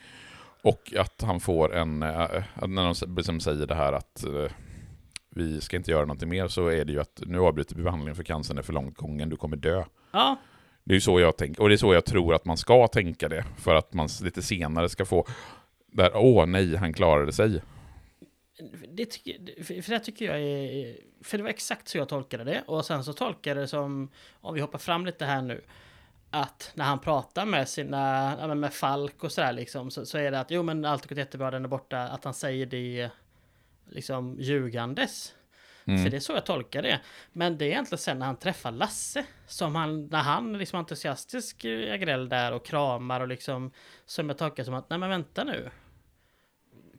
och 0.61 0.93
att 0.97 1.21
han 1.21 1.39
får 1.39 1.75
en, 1.75 2.03
eh, 2.03 2.43
när 2.67 2.83
de 2.83 3.15
liksom 3.15 3.39
säger 3.39 3.67
det 3.67 3.75
här 3.75 3.93
att 3.93 4.23
eh, 4.23 4.51
vi 5.29 5.61
ska 5.61 5.77
inte 5.77 5.91
göra 5.91 6.01
någonting 6.01 6.29
mer 6.29 6.47
så 6.47 6.67
är 6.67 6.85
det 6.85 6.91
ju 6.93 7.01
att 7.01 7.21
nu 7.25 7.39
avbryter 7.39 7.75
vi 7.75 7.83
behandlingen 7.83 8.15
för 8.15 8.23
cancern 8.23 8.57
är 8.57 8.61
för 8.61 8.73
långt 8.73 8.97
gången, 8.97 9.29
du 9.29 9.37
kommer 9.37 9.57
dö. 9.57 9.83
Ja, 10.11 10.35
Det 10.83 10.91
är 10.93 10.95
ju 10.95 11.01
så 11.01 11.19
jag 11.19 11.37
tänker, 11.37 11.61
och 11.61 11.69
det 11.69 11.75
är 11.75 11.77
så 11.77 11.93
jag 11.93 12.05
tror 12.05 12.33
att 12.35 12.45
man 12.45 12.57
ska 12.57 12.87
tänka 12.87 13.29
det, 13.29 13.45
för 13.57 13.75
att 13.75 13.93
man 13.93 14.09
lite 14.23 14.41
senare 14.41 14.89
ska 14.89 15.05
få 15.05 15.27
där, 15.87 16.11
åh 16.15 16.45
nej, 16.45 16.75
han 16.75 16.93
klarade 16.93 17.33
sig. 17.33 17.61
det 18.89 19.05
tycker, 19.05 19.63
för 19.81 19.91
det 19.91 19.99
tycker 19.99 20.25
jag 20.25 20.41
är... 20.41 20.95
För 21.23 21.37
det 21.37 21.43
var 21.43 21.49
exakt 21.49 21.87
så 21.87 21.97
jag 21.97 22.09
tolkade 22.09 22.43
det. 22.43 22.63
Och 22.67 22.85
sen 22.85 23.03
så 23.03 23.13
tolkade 23.13 23.61
det 23.61 23.67
som, 23.67 24.09
om 24.41 24.53
vi 24.53 24.61
hoppar 24.61 24.79
fram 24.79 25.05
lite 25.05 25.25
här 25.25 25.41
nu, 25.41 25.61
att 26.31 26.71
när 26.73 26.85
han 26.85 26.99
pratar 26.99 27.45
med 27.45 27.69
sina, 27.69 28.55
med 28.55 28.73
Falk 28.73 29.23
och 29.23 29.31
sådär 29.31 29.53
liksom, 29.53 29.91
så, 29.91 30.05
så 30.05 30.17
är 30.17 30.31
det 30.31 30.39
att 30.39 30.51
jo 30.51 30.63
men 30.63 30.85
allt 30.85 31.03
har 31.03 31.09
gått 31.09 31.17
jättebra, 31.17 31.51
den 31.51 31.63
är 31.65 31.69
borta, 31.69 31.99
att 32.01 32.23
han 32.23 32.33
säger 32.33 32.65
det 32.65 33.09
liksom 33.89 34.37
ljugandes. 34.39 35.35
Mm. 35.85 36.03
För 36.03 36.09
det 36.09 36.17
är 36.17 36.21
så 36.21 36.33
jag 36.33 36.45
tolkar 36.45 36.81
det. 36.81 36.99
Men 37.31 37.57
det 37.57 37.65
är 37.65 37.69
egentligen 37.69 37.99
sen 37.99 38.19
när 38.19 38.25
han 38.25 38.37
träffar 38.37 38.71
Lasse, 38.71 39.25
som 39.47 39.75
han, 39.75 40.07
när 40.07 40.21
han 40.21 40.57
liksom 40.57 40.79
entusiastisk 40.79 41.65
Agrell 41.65 42.29
där 42.29 42.51
och 42.51 42.65
kramar 42.65 43.21
och 43.21 43.27
liksom, 43.27 43.71
som 44.05 44.29
jag 44.29 44.37
tolkar 44.37 44.63
som 44.63 44.73
att, 44.73 44.89
nej 44.89 44.99
men 44.99 45.09
vänta 45.09 45.43
nu. 45.43 45.69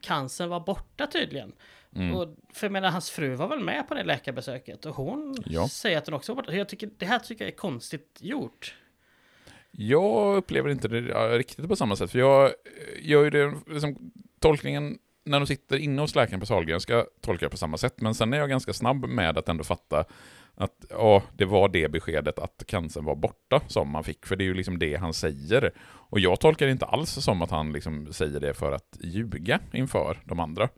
Cancern 0.01 0.49
var 0.49 0.61
borta 0.61 1.07
tydligen. 1.07 1.53
Mm. 1.95 2.17
Och 2.17 2.37
för 2.53 2.67
jag 2.67 2.73
menar, 2.73 2.91
hans 2.91 3.11
fru 3.11 3.35
var 3.35 3.49
väl 3.49 3.61
med 3.61 3.89
på 3.89 3.95
det 3.95 4.05
läkarbesöket 4.05 4.87
och 4.87 4.97
hon 4.97 5.37
Ja. 5.47 5.69
säger 5.69 5.99
att 5.99 6.05
den 6.05 6.15
också 6.15 6.35
var 6.35 6.43
borta. 6.43 6.57
Jag 6.57 6.69
tycker, 6.69 6.91
det 6.99 7.07
här 7.07 7.19
tycker 7.19 7.45
jag 7.45 7.53
är 7.53 7.57
konstigt 7.57 8.19
gjort. 8.21 8.75
Jag 9.73 10.37
upplever 10.37 10.71
inte 10.71 10.89
det 10.89 11.39
riktigt 11.39 11.69
på 11.69 11.77
samma 11.77 11.97
sätt, 11.97 12.11
för 12.11 12.19
jag 12.19 12.45
eh, 12.45 12.51
gör 13.01 13.25
ju 13.25 13.31
det, 13.31 13.55
liksom, 13.67 14.13
tolkningen 14.41 14.99
när 15.25 15.41
de 15.41 15.47
sitter 15.47 15.79
inne 15.79 16.03
hos 16.03 16.15
läkaren 16.15 16.41
på 16.41 16.47
Sahlgrenska 16.47 17.07
tolkar 17.21 17.45
jag 17.45 17.51
på 17.51 17.57
samma 17.57 17.77
sätt, 17.77 18.01
men 18.01 18.15
sen 18.15 18.33
är 18.33 18.39
jag 18.39 18.49
ganska 18.49 18.73
snabb 18.73 19.07
med 19.07 19.39
att 19.39 19.49
ändå 19.49 19.65
fatta 19.65 20.05
att 20.55 20.85
ja, 20.91 21.23
det 21.37 21.45
var 21.45 21.69
det 21.69 21.89
beskedet 21.89 22.39
att 22.39 22.65
cancern 22.67 23.05
var 23.05 23.15
borta 23.15 23.61
som 23.69 23.89
man 23.89 24.05
fick, 24.05 24.27
för 24.27 24.37
det 24.37 24.45
är 24.45 24.47
ju 24.47 24.55
liksom 24.55 24.79
det 24.79 24.97
han 24.97 25.15
säger. 25.15 25.73
Och 25.85 26.21
jag 26.21 26.41
tolkar 26.41 26.67
det 26.67 26.73
inte 26.73 26.87
alls 26.87 27.11
som 27.11 27.43
att 27.43 27.51
han 27.51 27.73
liksom 27.73 28.13
säger 28.13 28.41
det 28.41 28.55
för 28.55 28.73
att 28.73 28.99
ljuga 29.01 29.61
inför 29.73 30.23
de 30.25 30.41
andra. 30.41 30.69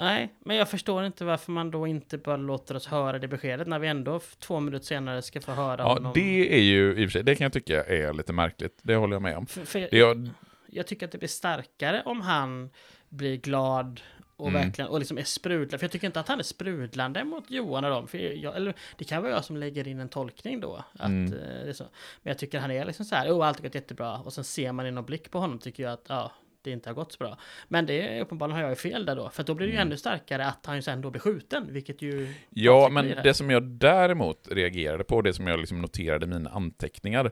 Nej, 0.00 0.34
men 0.44 0.56
jag 0.56 0.68
förstår 0.70 1.04
inte 1.04 1.24
varför 1.24 1.52
man 1.52 1.70
då 1.70 1.86
inte 1.86 2.18
bara 2.18 2.36
låter 2.36 2.74
oss 2.76 2.86
höra 2.86 3.18
det 3.18 3.28
beskedet 3.28 3.68
när 3.68 3.78
vi 3.78 3.88
ändå 3.88 4.20
två 4.38 4.60
minuter 4.60 4.86
senare 4.86 5.22
ska 5.22 5.40
få 5.40 5.52
höra 5.52 5.82
Ja, 5.82 5.92
honom. 5.92 6.12
det 6.14 6.54
är 6.54 6.62
ju 6.62 6.92
i 7.02 7.06
och 7.06 7.08
för 7.08 7.12
sig, 7.12 7.22
det 7.22 7.34
kan 7.34 7.44
jag 7.44 7.52
tycka 7.52 7.84
är 7.84 8.12
lite 8.12 8.32
märkligt, 8.32 8.78
det 8.82 8.94
håller 8.96 9.14
jag 9.14 9.22
med 9.22 9.36
om. 9.36 9.46
För, 9.46 9.64
för 9.64 9.80
Det 9.80 9.98
jag, 9.98 10.28
jag 10.66 10.86
tycker 10.86 11.06
att 11.06 11.12
det 11.12 11.18
blir 11.18 11.28
starkare 11.28 12.02
om 12.04 12.20
han 12.20 12.70
blir 13.08 13.36
glad 13.36 14.00
och 14.36 14.48
Mm. 14.48 14.62
verkligen 14.62 14.90
och 14.90 14.98
liksom 14.98 15.18
är 15.18 15.22
sprudlande. 15.22 15.78
För 15.78 15.84
jag 15.84 15.90
tycker 15.92 16.06
inte 16.06 16.20
att 16.20 16.28
han 16.28 16.38
är 16.38 16.42
sprudlande 16.42 17.24
mot 17.24 17.50
Johan 17.50 17.84
och 17.84 17.90
dem. 17.90 18.06
För 18.08 18.18
jag, 18.18 18.56
eller, 18.56 18.74
det 18.98 19.04
kan 19.04 19.22
vara 19.22 19.32
jag 19.32 19.44
som 19.44 19.56
lägger 19.56 19.88
in 19.88 20.00
en 20.00 20.08
tolkning 20.08 20.60
då. 20.60 20.84
Att, 20.92 21.06
Mm. 21.08 21.32
eh, 21.32 21.38
det 21.38 21.68
är 21.68 21.72
så. 21.72 21.84
Men 22.22 22.30
jag 22.30 22.38
tycker 22.38 22.58
han 22.60 22.70
är 22.70 22.84
liksom 22.84 23.04
så 23.04 23.14
här, 23.14 23.30
oh 23.30 23.46
allt 23.46 23.58
har 23.58 23.62
gått 23.64 23.74
jättebra. 23.74 24.18
Och 24.18 24.32
sen 24.32 24.44
ser 24.44 24.72
man 24.72 24.86
i 24.86 24.90
någon 24.90 25.04
blick 25.04 25.30
på 25.30 25.38
honom 25.38 25.58
tycker 25.58 25.82
jag 25.82 25.92
att 25.92 26.04
ja, 26.08 26.32
det 26.62 26.70
inte 26.70 26.88
har 26.88 26.94
gått 26.94 27.12
så 27.12 27.18
bra. 27.18 27.38
Men 27.68 27.86
det 27.86 28.16
är 28.16 28.20
uppenbarligen 28.20 28.54
har 28.56 28.62
jag 28.62 28.70
ju 28.70 28.76
fel 28.76 29.06
där 29.06 29.16
då. 29.16 29.30
För 29.30 29.42
då 29.42 29.54
blir 29.54 29.66
det 29.66 29.70
ju 29.70 29.76
Mm. 29.76 29.88
ännu 29.88 29.96
starkare 29.96 30.46
att 30.46 30.66
han 30.66 30.76
ju 30.76 30.82
sen 30.82 31.00
då 31.00 31.10
blir 31.10 31.20
skjuten. 31.20 31.66
Vilket 31.72 32.02
ju... 32.02 32.34
Ja, 32.50 32.88
men 32.92 33.04
det. 33.08 33.20
det 33.24 33.34
som 33.34 33.50
jag 33.50 33.62
däremot 33.62 34.48
reagerade 34.50 35.04
på, 35.04 35.22
det 35.22 35.32
som 35.32 35.46
jag 35.46 35.60
liksom 35.60 35.82
noterade 35.82 36.26
i 36.26 36.28
mina 36.28 36.50
anteckningar, 36.50 37.30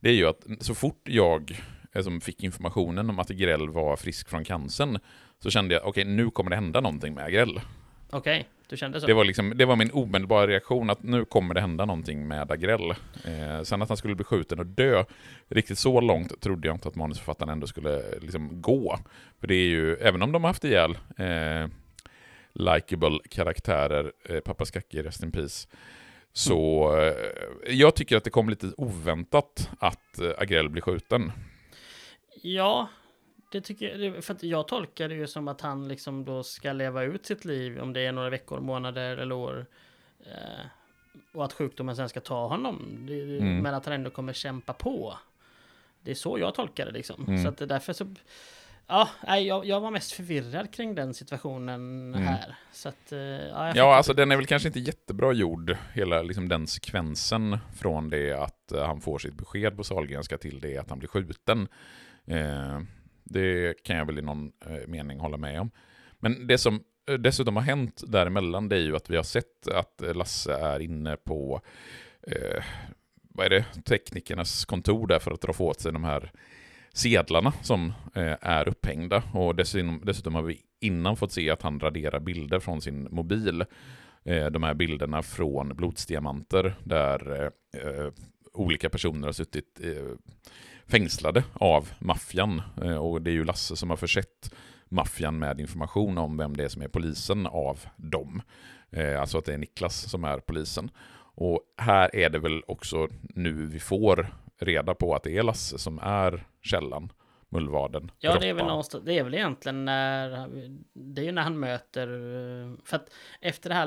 det 0.00 0.08
är 0.08 0.14
ju 0.14 0.26
att 0.28 0.46
så 0.60 0.74
fort 0.74 1.00
jag 1.04 1.58
eh, 1.92 2.02
som 2.02 2.20
fick 2.20 2.42
informationen 2.42 3.10
om 3.10 3.18
att 3.18 3.30
Agrell 3.30 3.68
var 3.68 3.96
frisk 3.96 4.28
från 4.28 4.44
cancern, 4.44 4.98
så 5.42 5.50
kände 5.50 5.74
jag, 5.74 5.86
okej, 5.86 6.04
nu 6.04 6.30
kommer 6.30 6.50
det 6.50 6.56
hända 6.56 6.80
någonting 6.80 7.14
med 7.14 7.24
Agrell. 7.24 7.60
Okej, 8.14 8.48
du 8.68 8.76
kände 8.76 9.00
så? 9.00 9.06
Det 9.06 9.14
var, 9.14 9.24
liksom, 9.24 9.52
det 9.56 9.64
var 9.64 9.76
min 9.76 9.90
omedelbara 9.92 10.46
reaktion, 10.46 10.90
att 10.90 11.02
nu 11.02 11.24
kommer 11.24 11.54
det 11.54 11.60
hända 11.60 11.84
någonting 11.84 12.28
med 12.28 12.50
Agrell. 12.50 12.90
Eh, 13.24 13.62
sen 13.62 13.82
att 13.82 13.88
han 13.88 13.96
skulle 13.96 14.14
bli 14.14 14.24
skjuten 14.24 14.58
och 14.58 14.66
dö, 14.66 15.04
riktigt 15.48 15.78
så 15.78 16.00
långt 16.00 16.40
trodde 16.40 16.68
jag 16.68 16.74
inte 16.74 16.88
att 16.88 16.94
manusförfattaren 16.94 17.52
ändå 17.52 17.66
skulle 17.66 18.18
liksom 18.20 18.62
gå. 18.62 18.98
För 19.40 19.46
det 19.46 19.54
är 19.54 19.66
ju, 19.66 19.96
även 19.96 20.22
om 20.22 20.32
de 20.32 20.44
har 20.44 20.50
haft 20.50 20.64
ihjäl 20.64 20.98
eh, 21.16 21.68
likable 22.52 23.18
karaktärer, 23.30 24.12
eh, 24.28 24.40
Pappa 24.40 24.64
Skacke, 24.64 25.02
Rest 25.02 25.22
in 25.22 25.32
Peace, 25.32 25.68
så 26.32 26.90
eh, 26.98 27.74
jag 27.74 27.94
tycker 27.94 28.16
att 28.16 28.24
det 28.24 28.30
kom 28.30 28.48
lite 28.48 28.72
oväntat 28.76 29.70
att 29.78 30.18
eh, 30.18 30.30
Agrell 30.38 30.68
blir 30.68 30.82
skjuten. 30.82 31.32
Ja, 32.42 32.88
det 33.54 33.60
tycker 33.60 33.98
jag. 33.98 34.24
För 34.24 34.34
att 34.34 34.42
jag 34.42 34.68
tolkar 34.68 35.08
det 35.08 35.14
ju 35.14 35.26
som 35.26 35.48
att 35.48 35.60
han 35.60 35.88
liksom 35.88 36.24
då 36.24 36.42
ska 36.42 36.72
leva 36.72 37.02
ut 37.02 37.26
sitt 37.26 37.44
liv, 37.44 37.80
om 37.80 37.92
det 37.92 38.00
är 38.00 38.12
några 38.12 38.30
veckor, 38.30 38.60
månader 38.60 39.16
eller 39.16 39.34
år. 39.34 39.66
Eh, 40.20 40.66
och 41.32 41.44
att 41.44 41.52
sjukdomen 41.52 41.96
sen 41.96 42.08
ska 42.08 42.20
ta 42.20 42.46
honom. 42.46 42.96
Det, 43.08 43.22
Mm. 43.22 43.58
Men 43.58 43.74
att 43.74 43.84
han 43.84 43.94
ändå 43.94 44.10
kommer 44.10 44.32
kämpa 44.32 44.72
på. 44.72 45.18
Det 46.00 46.10
är 46.10 46.14
så 46.14 46.38
jag 46.38 46.54
tolkar 46.54 46.86
det 46.86 46.92
liksom. 46.92 47.24
Mm. 47.28 47.42
Så 47.42 47.48
att 47.48 47.68
därför 47.68 47.92
så... 47.92 48.14
Ja, 48.86 49.08
jag, 49.38 49.66
jag 49.66 49.80
var 49.80 49.90
mest 49.90 50.12
förvirrad 50.12 50.74
kring 50.74 50.94
den 50.94 51.14
situationen 51.14 52.14
Mm. 52.14 52.26
här. 52.26 52.54
Så 52.72 52.88
att, 52.88 53.12
eh, 53.12 53.18
ja. 53.18 53.72
Ja, 53.74 53.94
alltså 53.96 54.14
den 54.14 54.32
är 54.32 54.36
väl 54.36 54.46
kanske 54.46 54.68
inte 54.68 54.80
jättebra 54.80 55.32
gjord, 55.32 55.76
hela 55.92 56.22
liksom 56.22 56.48
den 56.48 56.66
sekvensen 56.66 57.58
från 57.76 58.10
det 58.10 58.32
att 58.32 58.72
eh, 58.72 58.86
han 58.86 59.00
får 59.00 59.18
sitt 59.18 59.34
besked 59.34 59.76
på 59.76 59.84
Sahlgrenska 59.84 60.38
till 60.38 60.60
det 60.60 60.78
att 60.78 60.90
han 60.90 60.98
blir 60.98 61.08
skjuten. 61.08 61.68
Eh, 62.26 62.80
det 63.24 63.82
kan 63.82 63.96
jag 63.96 64.06
väl 64.06 64.18
i 64.18 64.22
någon 64.22 64.52
eh, 64.66 64.86
mening 64.88 65.18
hålla 65.18 65.36
med 65.36 65.60
om. 65.60 65.70
Men 66.18 66.46
det 66.46 66.58
som 66.58 66.80
eh, 67.10 67.14
dessutom 67.14 67.56
har 67.56 67.62
hänt 67.62 68.02
däremellan, 68.06 68.68
det 68.68 68.76
är 68.76 68.80
ju 68.80 68.96
att 68.96 69.10
vi 69.10 69.16
har 69.16 69.22
sett 69.22 69.68
att 69.68 70.02
eh, 70.02 70.14
Lasse 70.14 70.54
är 70.54 70.80
inne 70.80 71.16
på 71.16 71.60
eh, 72.26 72.64
vad 73.34 73.46
är 73.46 73.50
det, 73.50 73.64
teknikernas 73.84 74.64
kontor 74.64 75.06
där 75.06 75.18
för 75.18 75.30
att 75.30 75.40
dra 75.40 75.64
åt 75.64 75.80
sig 75.80 75.92
de 75.92 76.04
här 76.04 76.32
sedlarna 76.92 77.52
som 77.62 77.92
eh, 78.14 78.36
är 78.40 78.68
upphängda. 78.68 79.22
Och 79.32 79.54
dessutom, 79.54 80.00
dessutom 80.04 80.34
har 80.34 80.42
vi 80.42 80.60
innan 80.80 81.16
fått 81.16 81.32
se 81.32 81.50
att 81.50 81.62
han 81.62 81.80
raderar 81.80 82.20
bilder 82.20 82.60
från 82.60 82.80
sin 82.80 83.08
mobil. 83.10 83.64
Eh, 84.24 84.46
de 84.46 84.62
här 84.62 84.74
bilderna 84.74 85.22
från 85.22 85.68
blodsdiamanter 85.68 86.74
där 86.84 87.50
eh, 87.72 88.12
olika 88.52 88.90
personer 88.90 89.28
har 89.28 89.32
suttit 89.32 89.80
fängslade 90.88 91.44
av 91.52 91.88
maffian. 91.98 92.62
och 93.00 93.22
det 93.22 93.30
är 93.30 93.34
ju 93.34 93.44
Lasse 93.44 93.76
som 93.76 93.90
har 93.90 93.96
försett 93.96 94.54
maffian 94.88 95.38
med 95.38 95.60
information 95.60 96.18
om 96.18 96.36
vem 96.36 96.56
det 96.56 96.64
är 96.64 96.68
som 96.68 96.82
är 96.82 96.88
polisen 96.88 97.46
av 97.46 97.80
dem. 97.96 98.42
alltså 99.20 99.38
att 99.38 99.44
det 99.44 99.54
är 99.54 99.58
Niklas 99.58 100.10
som 100.10 100.24
är 100.24 100.38
polisen. 100.38 100.90
Och 101.36 101.60
här 101.76 102.16
är 102.16 102.30
det 102.30 102.38
väl 102.38 102.62
också 102.66 103.08
nu 103.20 103.52
vi 103.66 103.80
får 103.80 104.28
reda 104.60 104.94
på 104.94 105.14
att 105.14 105.22
det 105.22 105.38
är 105.38 105.42
Lasse 105.42 105.78
som 105.78 105.98
är 105.98 106.46
källan, 106.62 107.12
mullvaden. 107.48 108.10
Ja, 108.18 108.30
Roppan. 108.30 108.40
det 108.42 108.48
är 108.48 108.54
väl 108.54 108.66
någonstans, 108.66 109.04
det 109.04 109.18
är 109.18 109.24
väl 109.24 109.34
egentligen 109.34 109.84
när, 109.84 110.48
det 110.92 111.20
är 111.22 111.24
ju 111.24 111.32
när 111.32 111.42
han 111.42 111.60
möter, 111.60 112.06
för 112.84 112.96
att 112.96 113.10
efter 113.40 113.68
det 113.68 113.74
här 113.74 113.86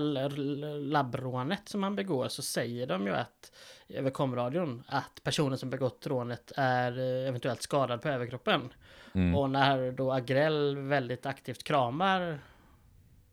labbrånet 0.79 1.69
som 1.69 1.83
han 1.83 1.95
begår 1.95 2.27
så 2.27 2.41
säger 2.41 2.87
de 2.87 3.07
ju 3.07 3.13
att, 3.13 3.51
över 3.89 4.09
komradion, 4.09 4.83
att 4.87 5.23
personen 5.23 5.57
som 5.57 5.69
begått 5.69 6.07
rånet 6.07 6.51
är 6.55 6.99
eventuellt 6.99 7.61
skadad 7.61 8.01
på 8.01 8.09
överkroppen. 8.09 8.73
Mm. 9.13 9.35
Och 9.35 9.49
när 9.49 9.91
då 9.91 10.11
Agrell 10.11 10.77
väldigt 10.77 11.25
aktivt 11.25 11.63
kramar 11.63 12.39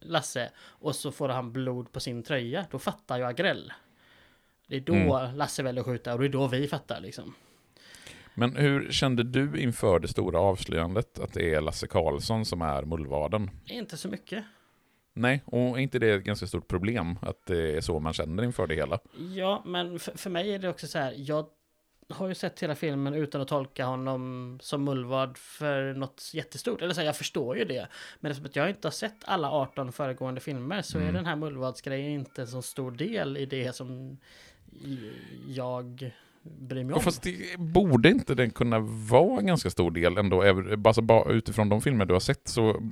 Lasse 0.00 0.50
och 0.58 0.94
så 0.94 1.12
får 1.12 1.28
han 1.28 1.52
blod 1.52 1.92
på 1.92 2.00
sin 2.00 2.22
tröja, 2.22 2.66
då 2.70 2.78
fattar 2.78 3.18
ju 3.18 3.24
Agrell. 3.24 3.72
Det 4.66 4.76
är 4.76 4.80
då 4.80 4.94
mm. 4.94 5.36
Lasse 5.36 5.62
väljer 5.62 5.80
att 5.80 5.86
skjuta 5.86 6.14
och 6.14 6.20
det 6.20 6.26
är 6.26 6.28
då 6.28 6.46
vi 6.46 6.68
fattar 6.68 7.00
liksom. 7.00 7.34
Men 8.34 8.56
hur 8.56 8.92
kände 8.92 9.22
du 9.22 9.60
inför 9.60 9.98
det 9.98 10.08
stora 10.08 10.38
avslöjandet 10.38 11.18
att 11.18 11.32
det 11.32 11.54
är 11.54 11.60
Lasse 11.60 11.86
Karlsson 11.86 12.44
som 12.44 12.62
är 12.62 12.82
mullvaden? 12.82 13.50
Inte 13.66 13.96
så 13.96 14.08
mycket. 14.08 14.44
Nej, 15.16 15.42
och 15.44 15.60
är 15.60 15.78
inte 15.78 15.98
det 15.98 16.14
ett 16.14 16.24
ganska 16.24 16.46
stort 16.46 16.68
problem 16.68 17.18
att 17.22 17.46
det 17.46 17.76
är 17.76 17.80
så 17.80 18.00
man 18.00 18.12
känner 18.12 18.42
inför 18.42 18.66
det 18.66 18.74
hela? 18.74 18.98
Ja, 19.34 19.62
men 19.66 19.98
för, 19.98 20.18
för 20.18 20.30
mig 20.30 20.54
är 20.54 20.58
det 20.58 20.68
också 20.68 20.86
så 20.86 20.98
här, 20.98 21.14
jag 21.16 21.46
har 22.08 22.28
ju 22.28 22.34
sett 22.34 22.62
hela 22.62 22.74
filmen 22.74 23.14
utan 23.14 23.40
att 23.40 23.48
tolka 23.48 23.84
honom 23.84 24.58
som 24.62 24.84
mullvad 24.84 25.38
för 25.38 25.94
något 25.94 26.30
jättestort. 26.34 26.82
Eller 26.82 26.94
så 26.94 27.00
här, 27.00 27.06
jag 27.06 27.16
förstår 27.16 27.58
ju 27.58 27.64
det. 27.64 27.88
Men 28.20 28.32
eftersom 28.32 28.50
jag 28.54 28.70
inte 28.70 28.88
har 28.88 28.92
sett 28.92 29.24
alla 29.24 29.50
18 29.50 29.92
föregående 29.92 30.40
filmer 30.40 30.82
så 30.82 30.98
mm. 30.98 31.08
är 31.08 31.12
den 31.12 31.26
här 31.26 31.36
mullvadsgrejen 31.36 32.12
inte 32.12 32.42
en 32.42 32.48
så 32.48 32.62
stor 32.62 32.90
del 32.90 33.36
i 33.36 33.46
det 33.46 33.76
som 33.76 34.18
jag 35.46 36.12
bryr 36.42 36.84
mig 36.84 36.94
om. 36.94 37.00
Fast 37.00 37.22
det, 37.22 37.58
borde 37.58 38.08
inte 38.08 38.34
den 38.34 38.50
kunna 38.50 38.78
vara 39.10 39.38
en 39.38 39.46
ganska 39.46 39.70
stor 39.70 39.90
del 39.90 40.18
ändå? 40.18 40.42
Alltså 40.84 41.02
bara 41.02 41.32
utifrån 41.32 41.68
de 41.68 41.80
filmer 41.80 42.04
du 42.04 42.12
har 42.12 42.20
sett 42.20 42.48
så... 42.48 42.90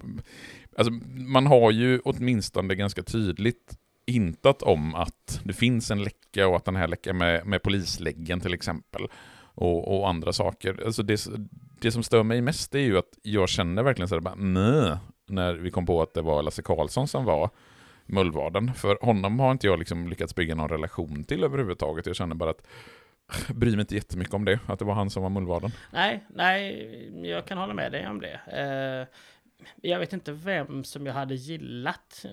Alltså, 0.76 0.92
man 1.16 1.46
har 1.46 1.70
ju 1.70 2.00
åtminstone 2.04 2.74
ganska 2.74 3.02
tydligt 3.02 3.78
hintat 4.06 4.62
om 4.62 4.94
att 4.94 5.40
det 5.44 5.52
finns 5.52 5.90
en 5.90 6.02
läcka 6.02 6.48
och 6.48 6.56
att 6.56 6.64
den 6.64 6.76
här 6.76 6.88
läckan 6.88 7.16
med, 7.16 7.46
med 7.46 7.62
polisläggen 7.62 8.40
till 8.40 8.54
exempel 8.54 9.08
och, 9.54 9.98
och 9.98 10.08
andra 10.08 10.32
saker. 10.32 10.82
Alltså 10.86 11.02
det, 11.02 11.26
det 11.80 11.92
som 11.92 12.02
stör 12.02 12.22
mig 12.22 12.40
mest 12.40 12.74
är 12.74 12.78
ju 12.78 12.98
att 12.98 13.18
jag 13.22 13.48
känner 13.48 13.82
verkligen 13.82 14.08
så 14.08 14.14
här 14.14 14.20
bara, 14.20 14.34
när 15.26 15.54
vi 15.54 15.70
kom 15.70 15.86
på 15.86 16.02
att 16.02 16.14
det 16.14 16.22
var 16.22 16.42
Lasse 16.42 16.62
Karlsson 16.62 17.08
som 17.08 17.24
var 17.24 17.50
mullvaden. 18.06 18.74
För 18.74 18.98
honom 19.02 19.40
har 19.40 19.52
inte 19.52 19.66
jag 19.66 19.78
liksom 19.78 20.08
lyckats 20.08 20.34
bygga 20.34 20.54
någon 20.54 20.68
relation 20.68 21.24
till 21.24 21.44
överhuvudtaget. 21.44 22.06
Jag 22.06 22.16
känner 22.16 22.34
bara 22.34 22.50
att 22.50 22.66
jag 23.46 23.56
bryr 23.56 23.70
mig 23.70 23.80
inte 23.80 23.94
jättemycket 23.94 24.34
om 24.34 24.44
det, 24.44 24.58
att 24.66 24.78
det 24.78 24.84
var 24.84 24.94
han 24.94 25.10
som 25.10 25.22
var 25.22 25.30
mullvaden. 25.30 25.70
Nej, 25.90 26.24
nej, 26.34 27.30
jag 27.30 27.46
kan 27.46 27.58
hålla 27.58 27.74
med 27.74 27.92
dig 27.92 28.08
om 28.08 28.20
det. 28.20 28.40
Uh, 28.48 29.06
jag 29.80 29.98
vet 29.98 30.12
inte 30.12 30.32
vem 30.32 30.84
som 30.84 31.06
jag 31.06 31.14
hade 31.14 31.34
gillat, 31.34 32.24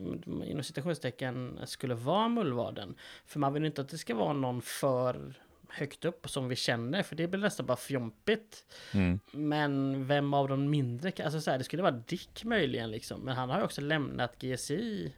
inom 0.45 0.63
citationstecken, 0.63 1.59
skulle 1.65 1.95
vara 1.95 2.27
mullvaden. 2.27 2.95
För 3.25 3.39
man 3.39 3.53
vill 3.53 3.65
inte 3.65 3.81
att 3.81 3.89
det 3.89 3.97
ska 3.97 4.15
vara 4.15 4.33
någon 4.33 4.61
för 4.61 5.33
högt 5.69 6.05
upp 6.05 6.29
som 6.29 6.47
vi 6.47 6.55
känner, 6.55 7.03
för 7.03 7.15
det 7.15 7.27
blir 7.27 7.41
nästan 7.41 7.65
bara 7.65 7.77
fjompigt. 7.77 8.65
Mm. 8.93 9.19
Men 9.31 10.05
vem 10.07 10.33
av 10.33 10.47
de 10.47 10.69
mindre, 10.69 11.11
alltså 11.23 11.41
så 11.41 11.51
här, 11.51 11.57
det 11.57 11.63
skulle 11.63 11.83
vara 11.83 12.03
Dick 12.07 12.43
möjligen 12.43 12.91
liksom, 12.91 13.21
men 13.21 13.35
han 13.35 13.49
har 13.49 13.57
ju 13.57 13.63
också 13.63 13.81
lämnat 13.81 14.35
GSI 14.39 15.13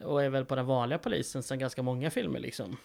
och 0.00 0.22
är 0.22 0.28
väl 0.28 0.44
på 0.44 0.54
den 0.54 0.66
vanliga 0.66 0.98
polisen 0.98 1.42
sen 1.42 1.58
ganska 1.58 1.82
många 1.82 2.10
filmer 2.10 2.40
liksom. 2.40 2.76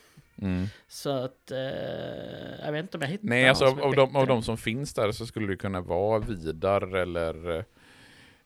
Mm. 0.41 0.65
Så 0.87 1.09
att, 1.09 1.51
eh, 1.51 2.65
jag 2.65 2.71
vet 2.71 2.81
inte 2.81 2.97
om 2.97 3.01
jag 3.01 3.09
hittar 3.09 3.27
Nej, 3.27 3.49
alltså 3.49 3.65
av, 3.65 3.81
av, 3.81 3.95
de, 3.95 4.15
av 4.15 4.27
de 4.27 4.43
som 4.43 4.57
finns 4.57 4.93
där 4.93 5.11
så 5.11 5.25
skulle 5.25 5.47
det 5.47 5.57
kunna 5.57 5.81
vara 5.81 6.19
Vidar 6.19 6.95
eller 6.95 7.65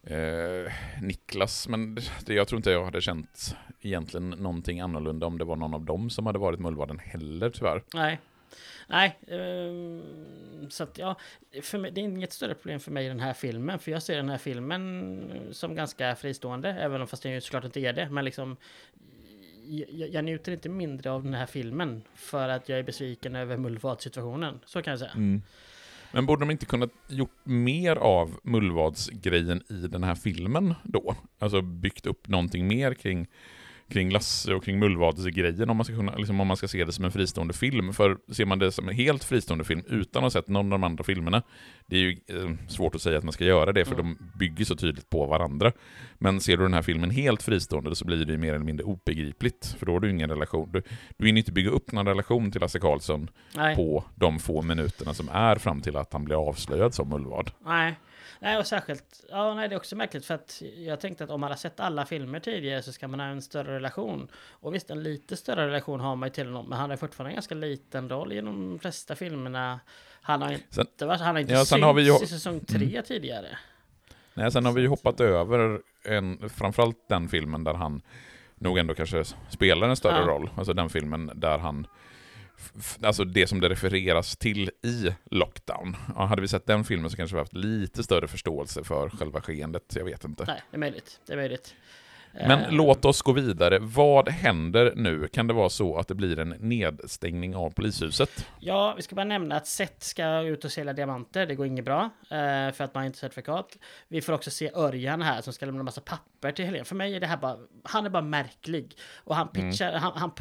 eh, 0.10 0.74
Niklas. 1.02 1.68
Men 1.68 1.96
det, 2.26 2.34
jag 2.34 2.48
tror 2.48 2.58
inte 2.58 2.72
jag 2.72 2.86
hade 2.86 3.02
känt 3.02 3.56
egentligen 3.82 4.30
någonting 4.30 4.80
annorlunda 4.80 5.26
om 5.26 5.38
det 5.38 5.46
var 5.46 5.56
någon 5.56 5.74
av 5.74 5.86
dem 5.86 6.10
som 6.10 6.26
hade 6.26 6.40
varit 6.40 6.60
mullvaden 6.60 7.00
heller 7.00 7.50
tyvärr. 7.50 7.84
Nej. 7.94 8.20
Nej, 8.90 9.20
um, 9.28 10.04
så 10.70 10.84
att 10.84 10.98
ja, 10.98 11.16
för 11.62 11.78
mig, 11.78 11.92
det 11.92 12.02
är 12.02 12.04
inget 12.04 12.34
större 12.34 12.54
problem 12.54 12.80
för 12.80 12.92
mig 12.92 13.06
i 13.06 13.08
den 13.08 13.20
här 13.20 13.34
filmen. 13.34 13.80
För 13.80 13.92
jag 13.92 14.04
ser 14.04 14.16
den 14.16 14.30
här 14.30 14.38
filmen 14.38 15.48
som 15.52 15.76
ganska 15.76 16.16
fristående, 16.16 16.70
även 16.70 17.02
om 17.02 17.08
fast 17.08 17.24
det 17.24 17.42
såklart 17.42 17.64
inte 17.64 17.80
är 17.80 17.94
det. 17.94 18.10
Men 18.10 18.26
liksom, 18.26 18.58
jag, 19.68 20.10
jag 20.10 20.26
njuter 20.26 20.52
inte 20.52 20.70
mindre 20.70 21.12
av 21.12 21.24
den 21.24 21.34
här 21.34 21.46
filmen 21.46 22.04
för 22.16 22.50
att 22.50 22.70
jag 22.70 22.80
är 22.80 22.84
besviken 22.84 23.36
över 23.36 23.58
mullvadsituationen. 23.58 24.60
Så 24.66 24.82
kan 24.82 24.92
jag 24.92 25.00
säga. 25.00 25.12
Mm. 25.12 25.42
Men 26.12 26.26
borde 26.26 26.42
de 26.42 26.52
inte 26.52 26.66
kunnat 26.66 26.90
gjort 27.08 27.38
mer 27.44 27.96
av 27.96 28.40
mullvadsgrejen 28.44 29.64
i 29.70 29.88
den 29.88 30.04
här 30.04 30.16
filmen 30.16 30.74
då? 30.84 31.16
Alltså 31.40 31.62
byggt 31.62 32.06
upp 32.06 32.28
någonting 32.28 32.68
mer 32.68 32.94
kring 32.94 33.28
kring 33.90 34.10
Lasse 34.10 34.54
och 34.54 34.64
kring 34.64 34.80
Mullvadsgrejen 34.80 35.70
om 35.70 35.78
man, 35.78 35.86
ska 35.86 35.96
kunna, 35.96 36.16
liksom, 36.16 36.40
om 36.40 36.48
man 36.48 36.58
ska 36.58 36.68
se 36.68 36.86
det 36.86 36.92
som 36.92 37.06
en 37.06 37.12
fristående 37.12 37.54
film. 37.54 37.94
För 37.94 38.18
ser 38.32 38.46
man 38.46 38.60
det 38.60 38.72
som 38.72 38.90
en 38.90 38.96
helt 38.96 39.24
fristående 39.24 39.66
film 39.66 39.84
utan 39.88 40.24
att 40.24 40.34
ha 40.34 40.42
sett 40.42 40.48
någon 40.48 40.74
av 40.74 40.80
de 40.80 40.84
andra 40.84 41.04
filmerna, 41.04 41.42
det 41.86 41.96
är 41.96 42.00
ju 42.00 42.18
eh, 42.28 42.68
svårt 42.68 42.96
att 42.96 43.02
säga 43.02 43.18
att 43.18 43.24
man 43.24 43.34
ska 43.34 43.46
göra 43.46 43.74
det, 43.74 43.86
för 43.86 44.00
mm. 44.00 44.06
de 44.06 44.40
bygger 44.40 44.66
så 44.66 44.76
tydligt 44.76 45.10
på 45.10 45.26
varandra. 45.26 45.72
Men 46.18 46.42
ser 46.42 46.58
du 46.58 46.64
den 46.64 46.74
här 46.74 46.82
filmen 46.82 47.10
helt 47.10 47.44
fristående 47.44 47.96
så 47.96 48.06
blir 48.06 48.26
det 48.26 48.32
ju 48.32 48.38
mer 48.38 48.54
eller 48.54 48.66
mindre 48.66 48.84
obegripligt, 48.84 49.76
för 49.80 49.86
då 49.86 49.92
har 49.92 50.00
du 50.00 50.10
ingen 50.10 50.30
relation. 50.30 50.72
Du, 50.72 50.82
du 51.18 51.26
vill 51.26 51.38
inte 51.38 51.52
bygga 51.52 51.70
upp 51.70 51.92
någon 51.92 52.08
relation 52.08 52.52
till 52.52 52.62
Lasse 52.62 52.80
Karlsson 52.80 53.30
Nej. 53.56 53.76
på 53.76 54.04
de 54.16 54.40
få 54.40 54.62
minuterna 54.62 55.14
som 55.14 55.30
är 55.30 55.56
fram 55.56 55.82
till 55.82 55.96
att 55.98 56.14
han 56.14 56.26
blir 56.26 56.48
avslöjad 56.50 56.94
som 56.94 57.10
mullvad. 57.10 57.52
Nej. 57.66 57.96
Nej, 58.40 58.58
och 58.58 58.68
särskilt, 58.68 59.26
ja 59.30 59.54
nej 59.54 59.70
det 59.70 59.76
är 59.76 59.78
också 59.78 59.96
märkligt 59.96 60.26
för 60.26 60.34
att 60.34 60.62
jag 60.78 61.00
tänkte 61.00 61.24
att 61.24 61.30
om 61.30 61.42
man 61.42 61.50
har 61.50 61.58
sett 61.58 61.80
alla 61.80 62.06
filmer 62.06 62.40
tidigare 62.40 62.82
så 62.82 62.92
ska 62.92 63.08
man 63.08 63.20
ha 63.20 63.28
en 63.28 63.42
större 63.42 63.76
relation. 63.76 64.28
Och 64.50 64.76
visst, 64.76 64.90
en 64.90 65.04
lite 65.04 65.38
större 65.38 65.68
relation 65.68 66.00
har 66.00 66.16
man 66.16 66.28
ju 66.30 66.34
till 66.34 66.48
honom, 66.48 66.70
men 66.70 66.80
han 66.80 66.90
har 66.90 66.98
fortfarande 66.98 67.32
en 67.32 67.36
ganska 67.36 67.56
liten 67.56 68.10
roll 68.10 68.34
i 68.34 68.42
de 68.42 68.80
flesta 68.82 69.16
filmerna. 69.16 69.80
Han 70.22 70.42
har 70.42 70.52
inte, 70.52 70.66
sen, 70.70 71.10
han 71.10 71.20
har 71.20 71.40
inte 71.40 71.54
ja, 71.54 71.66
synts 71.66 71.84
har 71.84 71.94
vi 71.94 72.04
ju, 72.04 72.24
i 72.24 72.28
säsong 72.28 72.60
tre 72.60 72.92
mm. 72.92 73.04
tidigare. 73.04 73.58
Nej, 74.34 74.52
sen 74.52 74.66
har 74.66 74.74
vi 74.74 74.82
ju 74.82 74.88
hoppat 74.88 75.20
över 75.20 75.82
en, 76.04 76.50
framförallt 76.50 77.10
den 77.10 77.30
filmen 77.30 77.64
där 77.64 77.74
han 77.74 78.02
nog 78.56 78.78
ändå 78.78 78.94
kanske 78.94 79.24
spelar 79.50 79.90
en 79.90 79.96
större 79.96 80.20
ja. 80.20 80.28
roll. 80.28 80.50
Alltså 80.58 80.74
den 80.74 80.90
filmen 80.90 81.32
där 81.36 81.58
han 81.58 81.88
alltså 83.02 83.24
det 83.24 83.48
som 83.48 83.60
det 83.60 83.70
refereras 83.70 84.38
till 84.38 84.72
i 84.84 85.14
Lockdown. 85.32 85.96
Ja, 86.16 86.26
hade 86.26 86.42
vi 86.42 86.48
sett 86.48 86.66
den 86.66 86.84
filmen 86.84 87.10
så 87.10 87.18
kanske 87.18 87.36
vi 87.36 87.40
haft 87.40 87.54
lite 87.54 88.04
större 88.04 88.28
förståelse 88.28 88.84
för 88.84 89.10
själva 89.10 89.42
skeendet. 89.42 89.96
Jag 89.96 90.06
vet 90.06 90.24
inte. 90.24 90.46
Nej, 90.48 90.62
det 90.72 90.78
är 90.78 90.80
möjligt. 90.80 91.20
Det 91.26 91.34
är 91.34 91.38
möjligt. 91.38 91.76
Men 92.32 92.60
uh, 92.60 92.72
låt 92.72 93.06
oss 93.06 93.22
gå 93.22 93.32
vidare. 93.32 93.80
Vad 93.80 94.30
händer 94.30 94.94
nu? 94.96 95.28
Kan 95.28 95.48
det 95.48 95.54
vara 95.54 95.70
så 95.70 95.98
att 95.98 96.08
det 96.08 96.16
blir 96.16 96.40
en 96.40 96.50
nedstängning 96.50 97.56
av 97.56 97.70
polishuset? 97.70 98.48
Ja, 98.60 98.94
vi 98.98 99.02
ska 99.02 99.16
bara 99.16 99.26
nämna 99.26 99.56
att 99.56 99.68
Seth 99.68 100.00
ska 100.00 100.42
ut 100.42 100.66
och 100.66 100.72
sälja 100.72 100.94
diamanter. 100.94 101.46
Det 101.46 101.56
går 101.56 101.66
inget 101.66 101.86
bra, 101.86 102.04
uh, 102.04 102.72
för 102.74 102.82
att 102.82 102.94
man 102.94 103.06
inte 103.06 103.18
har 103.18 103.20
certifikat. 103.20 103.78
Vi 104.08 104.22
får 104.22 104.34
också 104.34 104.52
se 104.52 104.72
Örjan 104.76 105.22
här 105.22 105.42
som 105.42 105.54
ska 105.54 105.66
lämna 105.66 105.80
en 105.80 105.86
massa 105.86 106.02
papper 106.02 106.52
till 106.52 106.66
Helene. 106.66 106.86
För 106.86 106.96
mig 106.96 107.16
är 107.16 107.20
det 107.20 107.28
här 107.28 107.38
bara, 107.38 107.58
han 107.84 108.06
är 108.06 108.10
bara 108.10 108.24
märklig. 108.24 108.98
Och 109.16 109.36
han 109.36 109.50
mm. 109.56 109.70
pitchar, 109.70 109.90
mm. 109.90 110.02
han, 110.02 110.12
han 110.16 110.32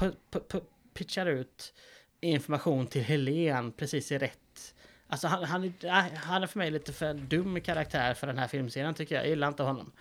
pitchar 0.95 1.27
ut 1.27 1.73
information 2.21 2.87
till 2.87 3.03
Helen 3.03 3.73
precis 3.73 4.13
i 4.13 4.19
rätt... 4.19 4.75
Alltså 5.09 5.29
han, 5.29 5.45
han, 5.45 5.73
han 6.17 6.43
är 6.43 6.47
för 6.47 6.59
mig 6.59 6.71
lite 6.71 6.93
för 6.93 7.15
dum 7.15 7.61
karaktär 7.61 8.15
för 8.15 8.27
den 8.27 8.39
här 8.39 8.49
filmserien 8.49 8.95
tycker 8.95 9.15
jag. 9.15 9.25
Jag 9.25 9.31
gillar 9.31 9.49
inte 9.49 9.63
honom. 9.63 9.93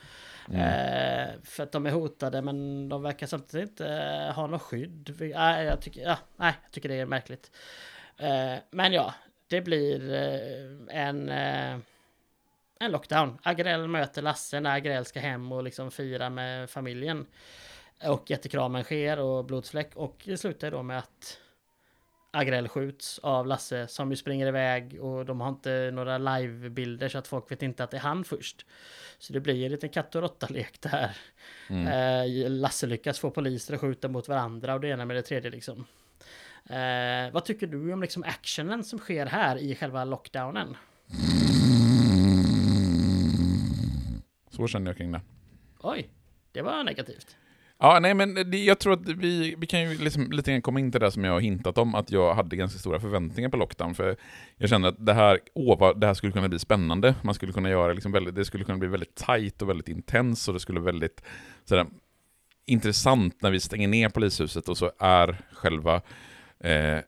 Mm. 0.50 0.62
Eh, 0.62 1.34
för 1.44 1.64
att 1.64 1.72
de 1.72 1.86
är 1.86 1.92
hotade 1.92 2.42
men 2.42 2.90
de 2.90 3.02
verkar 3.02 3.28
samtidigt 3.28 3.70
inte 3.70 3.88
eh, 3.88 4.36
ha 4.36 4.48
något 4.48 4.62
skydd. 4.62 5.22
Eh, 5.22 5.64
jag, 5.64 5.82
tycker, 5.82 6.02
ja, 6.02 6.18
nej, 6.36 6.54
jag 6.64 6.72
tycker 6.72 6.90
det 6.90 6.96
är 6.96 7.06
märkligt. 7.06 7.52
Eh, 8.18 8.56
men 8.72 8.94
ja, 8.94 9.14
det 9.48 9.62
blir 9.62 10.14
eh, 10.14 11.00
en... 11.06 11.30
Eh, 11.30 11.78
en 12.80 12.92
lockdown. 12.92 13.38
Agrell 13.44 13.88
möter 13.88 14.22
Lasse 14.22 14.60
när 14.60 14.76
Agrell 14.76 15.06
ska 15.06 15.20
hem 15.20 15.52
och 15.52 15.64
liksom 15.64 15.92
fira 15.92 16.30
med 16.30 16.70
familjen. 16.70 17.26
Och 18.04 18.30
jättekramen 18.30 18.84
sker 18.84 19.20
och 19.20 19.46
blodsfläck. 19.46 19.96
Och 19.96 20.22
det 20.26 20.38
slutar 20.38 20.72
då 20.72 20.84
med 20.84 20.98
att 20.98 21.40
Agrell 22.36 22.68
skjuts 22.68 23.20
av 23.20 23.48
Lasse 23.48 23.88
som 23.88 24.12
ju 24.12 24.16
springer 24.18 24.48
iväg 24.48 24.98
och 25.02 25.26
de 25.26 25.42
har 25.42 25.50
inte 25.50 25.92
några 25.94 26.18
livebilder 26.18 27.10
så 27.10 27.18
att 27.18 27.28
folk 27.28 27.52
vet 27.52 27.64
inte 27.64 27.84
att 27.84 27.92
det 27.92 27.98
är 27.98 28.02
han 28.02 28.24
först. 28.24 28.66
Så 29.18 29.34
det 29.34 29.40
blir 29.40 29.66
en 29.66 29.72
liten 29.72 29.90
katt 29.90 30.16
och 30.16 30.22
råtta-lek 30.22 30.82
där. 30.82 31.18
Mm. 31.70 31.88
Eh, 31.88 32.50
Lasse 32.50 32.88
lyckas 32.88 33.20
få 33.20 33.32
poliser 33.32 33.74
att 33.74 33.82
skjuta 33.82 34.08
mot 34.08 34.28
varandra 34.28 34.74
och 34.74 34.82
det 34.82 34.88
ena 34.88 35.06
med 35.06 35.16
det 35.16 35.22
tredje 35.22 35.52
liksom. 35.52 35.86
Eh, 36.70 37.32
vad 37.34 37.46
tycker 37.46 37.68
du 37.68 37.94
om 37.94 38.02
liksom 38.02 38.24
actionen 38.24 38.84
som 38.84 39.00
sker 39.00 39.26
här 39.26 39.58
i 39.58 39.76
själva 39.76 40.06
lockdownen? 40.06 40.78
Så 44.50 44.68
känner 44.68 44.92
jag 44.92 44.98
kring 44.98 45.12
det. 45.12 45.22
Oj, 45.80 46.10
det 46.52 46.62
var 46.62 46.84
negativt. 46.84 47.38
Ja, 47.80 48.00
nej 48.00 48.14
men 48.14 48.34
det, 48.34 48.64
jag 48.64 48.80
tror 48.80 48.94
att 48.94 49.10
vi, 49.10 49.56
vi 49.58 49.68
kan 49.68 49.82
ju 49.82 49.98
liksom 49.98 50.32
lite 50.32 50.52
grann 50.52 50.62
komma 50.62 50.80
in 50.80 50.92
till 50.92 51.02
det 51.02 51.12
som 51.12 51.24
jag 51.24 51.32
har 51.32 51.40
hintat 51.40 51.78
om, 51.78 51.96
att 51.96 52.12
jag 52.12 52.36
hade 52.36 52.56
ganska 52.56 52.80
stora 52.80 53.00
förväntningar 53.00 53.50
på 53.50 53.58
Lockdown, 53.58 53.96
för 53.96 54.16
jag 54.58 54.70
kände 54.70 54.88
att 54.88 55.06
det 55.06 55.14
här, 55.14 55.40
åh, 55.54 56.00
det 56.00 56.08
här 56.08 56.14
skulle 56.14 56.34
kunna 56.34 56.50
bli 56.50 56.60
spännande, 56.60 57.16
man 57.22 57.36
skulle 57.36 57.54
kunna 57.54 57.70
göra 57.70 57.94
liksom 57.94 58.12
väldigt, 58.12 58.36
det 58.36 58.46
skulle 58.46 58.64
kunna 58.64 58.78
bli 58.78 58.88
väldigt 58.88 59.16
tajt 59.16 59.62
och 59.62 59.70
väldigt 59.70 59.88
intens, 59.88 60.48
och 60.48 60.54
det 60.54 60.60
skulle 60.60 60.80
väldigt 60.80 61.22
sådär, 61.66 61.86
intressant 62.66 63.42
när 63.42 63.52
vi 63.52 63.60
stänger 63.60 63.88
ner 63.88 64.10
polishuset 64.10 64.70
och 64.70 64.78
så 64.78 64.92
är 65.00 65.38
själva 65.52 66.02
eh, 66.60 67.00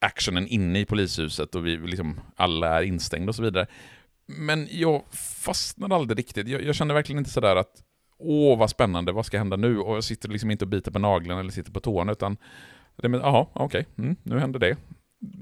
actionen 0.00 0.46
inne 0.46 0.80
i 0.80 0.84
polishuset 0.84 1.54
och 1.54 1.66
vi 1.66 1.76
liksom 1.76 2.20
alla 2.36 2.78
är 2.78 2.82
instängda 2.82 3.28
och 3.28 3.34
så 3.34 3.42
vidare. 3.42 3.66
Men 4.26 4.68
jag 4.70 5.02
fastnade 5.40 5.94
aldrig 5.94 6.18
riktigt. 6.18 6.48
Jag, 6.48 6.62
jag 6.62 6.74
kände 6.74 6.94
verkligen 6.94 7.18
inte 7.18 7.30
sådär 7.30 7.56
att 7.56 7.82
åh 8.24 8.58
vad 8.58 8.70
spännande, 8.70 9.12
vad 9.12 9.26
ska 9.26 9.38
hända 9.38 9.56
nu? 9.56 9.78
Och 9.78 9.96
jag 9.96 10.04
sitter 10.04 10.28
liksom 10.28 10.50
inte 10.50 10.64
och 10.64 10.68
biter 10.68 10.90
på 10.90 10.98
naglarna 10.98 11.40
eller 11.40 11.50
sitter 11.50 11.72
på 11.72 11.80
tårna, 11.80 12.12
utan 12.12 12.36
jaha, 12.96 13.46
okej, 13.52 13.64
okay, 13.64 14.04
mm, 14.04 14.16
nu 14.22 14.38
händer 14.38 14.60
det. 14.60 14.76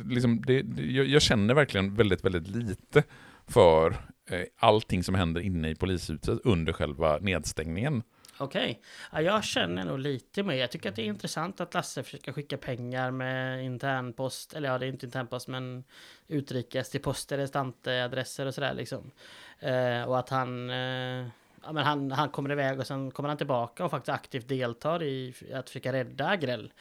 Liksom, 0.05 0.43
det, 0.47 0.63
det 0.63 0.83
jag, 0.83 1.07
jag, 1.07 1.23
känner 1.23 1.55
verkligen 1.55 1.95
väldigt, 1.95 2.25
väldigt 2.25 2.49
lite 2.49 3.03
för 3.47 3.91
eh, 4.31 4.43
allting 4.59 5.05
som 5.05 5.15
händer 5.15 5.41
inne 5.41 5.71
i 5.71 5.75
polishuset 5.75 6.29
under 6.45 6.73
själva 6.73 7.19
nedstängningen. 7.19 8.03
Okej, 8.39 8.63
okay. 8.63 9.25
ja, 9.25 9.33
jag 9.33 9.45
känner 9.45 9.85
nog 9.85 9.99
lite 9.99 10.43
mer. 10.43 10.55
Jag 10.55 10.71
tycker 10.71 10.89
att 10.89 10.97
det 10.97 11.03
är 11.03 11.07
intressant 11.07 11.61
att 11.61 11.75
Lasse 11.75 12.03
försöker 12.03 12.33
skicka 12.33 12.57
pengar 12.57 13.11
med 13.11 13.65
internpost, 13.65 14.55
eller 14.55 14.69
ja, 14.69 14.79
det 14.79 14.87
är 14.87 14.89
inte 14.89 15.07
internpost, 15.07 15.49
men 15.49 15.85
utrikes 16.29 16.91
till 16.91 17.03
poster, 17.03 17.57
adresser 18.05 18.47
och 18.47 18.55
sådär 18.55 18.75
liksom. 18.75 19.11
Eh, 19.59 20.03
och 20.03 20.19
att 20.19 20.29
han 20.29 20.71
eh, 20.71 21.27
ja, 21.65 21.73
men 21.73 21.85
han, 21.85 22.13
han 22.13 22.29
kommer 22.29 22.53
iväg 22.53 22.81
och 22.81 22.87
sen 22.87 23.11
kommer 23.11 23.29
han 23.29 23.39
tillbaka 23.39 23.85
och 23.85 23.91
faktiskt 23.91 24.15
aktivt 24.15 24.49
deltar 24.49 25.03
i 25.03 25.35
att 25.55 25.71
försöka 25.71 25.93
rädda 25.93 26.29
Agrell. 26.29 26.73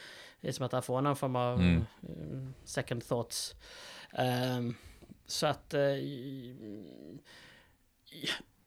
Det 0.41 0.47
är 0.47 0.51
som 0.51 0.65
att 0.65 0.71
han 0.71 0.84
får 0.84 1.01
någon 1.01 1.15
form 1.15 1.36
av 1.36 1.59
mm. 1.59 1.86
Eh, 2.01 2.49
second 2.63 3.07
thoughts. 3.07 3.55
Um, 4.57 4.75
så 5.25 5.47
att... 5.47 5.73
Uh, 5.73 5.82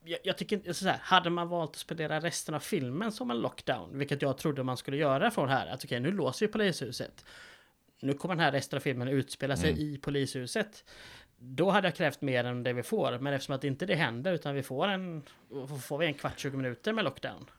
jag, 0.05 0.19
jag, 0.23 0.39
tycker 0.39 0.57
inte 0.57 0.75
så 0.75 0.89
här, 0.89 0.99
hade 1.03 1.31
man 1.31 1.49
valt 1.49 1.71
att 1.71 1.77
spendera 1.77 2.21
resten 2.21 2.55
av 2.55 2.61
filmen 2.61 3.13
som 3.13 3.31
en 3.31 3.41
lockdown, 3.41 3.99
vilket 3.99 4.23
jag 4.23 4.39
trodde 4.39 4.63
man 4.63 4.77
skulle 4.77 4.97
göra 4.97 5.31
från 5.31 5.49
här, 5.49 5.67
att 5.67 5.85
okej, 5.85 6.01
okay, 6.01 6.11
nu 6.11 6.17
låser 6.17 6.47
vi 6.47 6.53
polishuset. 6.53 7.25
Nu 8.01 8.15
kommer 8.15 8.35
den 8.35 8.45
här 8.45 8.53
resten 8.53 8.77
av 8.77 8.81
filmen 8.81 9.09
utspela 9.09 9.57
sig 9.57 9.71
mm. 9.71 9.83
i 9.83 9.99
polishuset. 9.99 10.85
Då 11.47 11.71
hade 11.71 11.89
jag 11.89 11.95
krävt 11.95 12.21
mer 12.21 12.45
än 12.45 12.63
det 12.63 12.73
vi 12.73 12.83
får, 12.83 13.19
men 13.19 13.35
eftersom 13.35 13.55
att 13.55 13.65
inte 13.65 13.87
det 13.87 13.95
händer 13.95 14.33
utan 14.33 14.55
vi 14.55 14.63
får 14.63 14.89
en, 14.89 15.23
får 15.83 15.99
vi 15.99 16.07
en 16.07 16.15
kvart, 16.15 16.39
20 16.39 16.57
minuter 16.57 16.93
med 16.93 17.05
lockdown. 17.05 17.51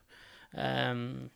Um, 0.90 1.30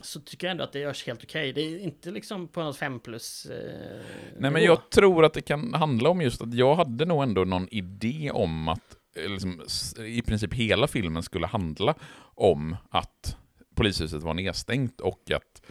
så 0.00 0.20
tycker 0.20 0.46
jag 0.46 0.50
ändå 0.50 0.64
att 0.64 0.72
det 0.72 0.78
görs 0.78 1.06
helt 1.06 1.24
okej. 1.24 1.50
Okay. 1.50 1.52
Det 1.52 1.74
är 1.74 1.78
inte 1.78 2.10
liksom 2.10 2.48
på 2.48 2.62
något 2.62 2.76
5 2.76 3.00
plus. 3.00 3.46
Eh, 3.46 4.00
Nej, 4.38 4.50
men 4.50 4.62
jag 4.62 4.90
tror 4.90 5.24
att 5.24 5.32
det 5.32 5.42
kan 5.42 5.74
handla 5.74 6.10
om 6.10 6.20
just 6.20 6.42
att 6.42 6.54
jag 6.54 6.74
hade 6.74 7.04
nog 7.04 7.22
ändå 7.22 7.44
någon 7.44 7.68
idé 7.70 8.30
om 8.34 8.68
att 8.68 8.96
eh, 9.16 9.30
liksom, 9.30 9.62
i 10.06 10.22
princip 10.22 10.54
hela 10.54 10.86
filmen 10.86 11.22
skulle 11.22 11.46
handla 11.46 11.94
om 12.34 12.76
att 12.90 13.36
polishuset 13.74 14.22
var 14.22 14.34
nedstängt 14.34 15.00
och 15.00 15.30
att 15.30 15.62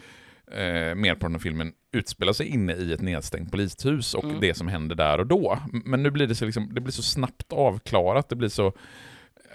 eh, 0.52 0.94
merparten 0.94 1.34
av 1.34 1.38
filmen 1.38 1.72
utspelar 1.92 2.32
sig 2.32 2.46
inne 2.46 2.74
i 2.74 2.92
ett 2.92 3.00
nedstängt 3.00 3.50
polishus 3.50 4.14
och 4.14 4.24
mm. 4.24 4.40
det 4.40 4.54
som 4.54 4.68
händer 4.68 4.96
där 4.96 5.18
och 5.18 5.26
då. 5.26 5.58
Men 5.84 6.02
nu 6.02 6.10
blir 6.10 6.26
det 6.26 6.34
så, 6.34 6.44
liksom, 6.44 6.74
det 6.74 6.80
blir 6.80 6.92
så 6.92 7.02
snabbt 7.02 7.52
avklarat, 7.52 8.28
det 8.28 8.36
blir 8.36 8.48
så 8.48 8.72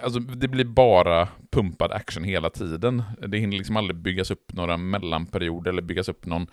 Alltså, 0.03 0.19
det 0.19 0.47
blir 0.47 0.65
bara 0.65 1.27
pumpad 1.51 1.91
action 1.91 2.23
hela 2.23 2.49
tiden. 2.49 3.03
Det 3.27 3.37
hinner 3.37 3.57
liksom 3.57 3.77
aldrig 3.77 3.97
byggas 3.97 4.31
upp 4.31 4.53
några 4.53 4.77
mellanperioder 4.77 5.71
eller 5.71 5.81
byggas 5.81 6.09
upp 6.09 6.25
någon, 6.25 6.47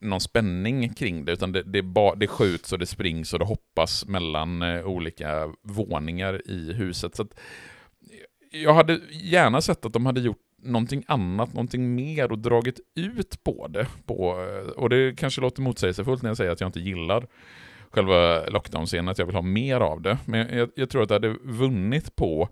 någon 0.00 0.20
spänning 0.20 0.94
kring 0.94 1.24
det, 1.24 1.32
utan 1.32 1.52
det, 1.52 1.62
det, 1.62 1.82
ba, 1.82 2.14
det 2.14 2.26
skjuts 2.26 2.72
och 2.72 2.78
det 2.78 2.86
springs 2.86 3.32
och 3.32 3.38
det 3.38 3.44
hoppas 3.44 4.06
mellan 4.06 4.62
eh, 4.62 4.86
olika 4.86 5.52
våningar 5.62 6.50
i 6.50 6.72
huset. 6.72 7.16
Så 7.16 7.26
jag 8.50 8.74
hade 8.74 9.00
gärna 9.10 9.60
sett 9.60 9.84
att 9.84 9.92
de 9.92 10.06
hade 10.06 10.20
gjort 10.20 10.47
någonting 10.62 11.04
annat, 11.06 11.52
någonting 11.52 11.94
mer 11.94 12.32
och 12.32 12.38
dragit 12.38 12.80
ut 12.94 13.44
på 13.44 13.68
det. 13.68 13.86
På, 14.06 14.46
och 14.76 14.90
det 14.90 15.18
kanske 15.18 15.40
låter 15.40 15.62
motsägelsefullt 15.62 16.22
när 16.22 16.30
jag 16.30 16.36
säger 16.36 16.50
att 16.50 16.60
jag 16.60 16.68
inte 16.68 16.80
gillar 16.80 17.26
själva 17.90 18.46
lockdown-scenen, 18.46 19.08
att 19.08 19.18
jag 19.18 19.26
vill 19.26 19.34
ha 19.34 19.42
mer 19.42 19.80
av 19.80 20.02
det. 20.02 20.18
Men 20.24 20.58
jag, 20.58 20.70
jag, 20.74 20.90
tror 20.90 21.02
att 21.02 21.08
det 21.08 21.14
hade 21.14 21.36
vunnit 21.42 22.16
på 22.16 22.48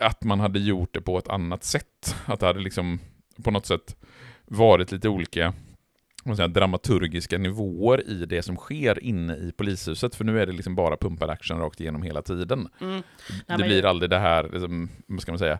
att 0.00 0.24
man 0.24 0.40
hade 0.40 0.58
gjort 0.58 0.94
det 0.94 1.00
på 1.00 1.18
ett 1.18 1.28
annat 1.28 1.64
sätt. 1.64 2.16
Att 2.24 2.40
det 2.40 2.46
hade 2.46 2.60
liksom 2.60 2.98
på 3.42 3.50
något 3.50 3.66
sätt 3.66 3.96
varit 4.44 4.92
lite 4.92 5.08
olika 5.08 5.54
säga, 6.36 6.48
dramaturgiska 6.48 7.38
nivåer 7.38 8.08
i 8.08 8.26
det 8.26 8.42
som 8.42 8.56
sker 8.56 9.04
inne 9.04 9.36
i 9.36 9.52
polishuset. 9.56 10.14
För 10.14 10.24
nu 10.24 10.40
är 10.40 10.46
det 10.46 10.52
liksom 10.52 10.74
bara 10.74 10.96
pumpad 10.96 11.30
action 11.30 11.58
rakt 11.58 11.80
igenom 11.80 12.02
hela 12.02 12.22
tiden. 12.22 12.68
Mm. 12.80 13.02
det 13.46 13.64
blir 13.64 13.84
aldrig 13.84 14.10
det 14.10 14.18
här, 14.18 14.48
liksom, 14.52 14.88
vad 15.06 15.20
ska 15.20 15.32
man 15.32 15.38
säga, 15.38 15.58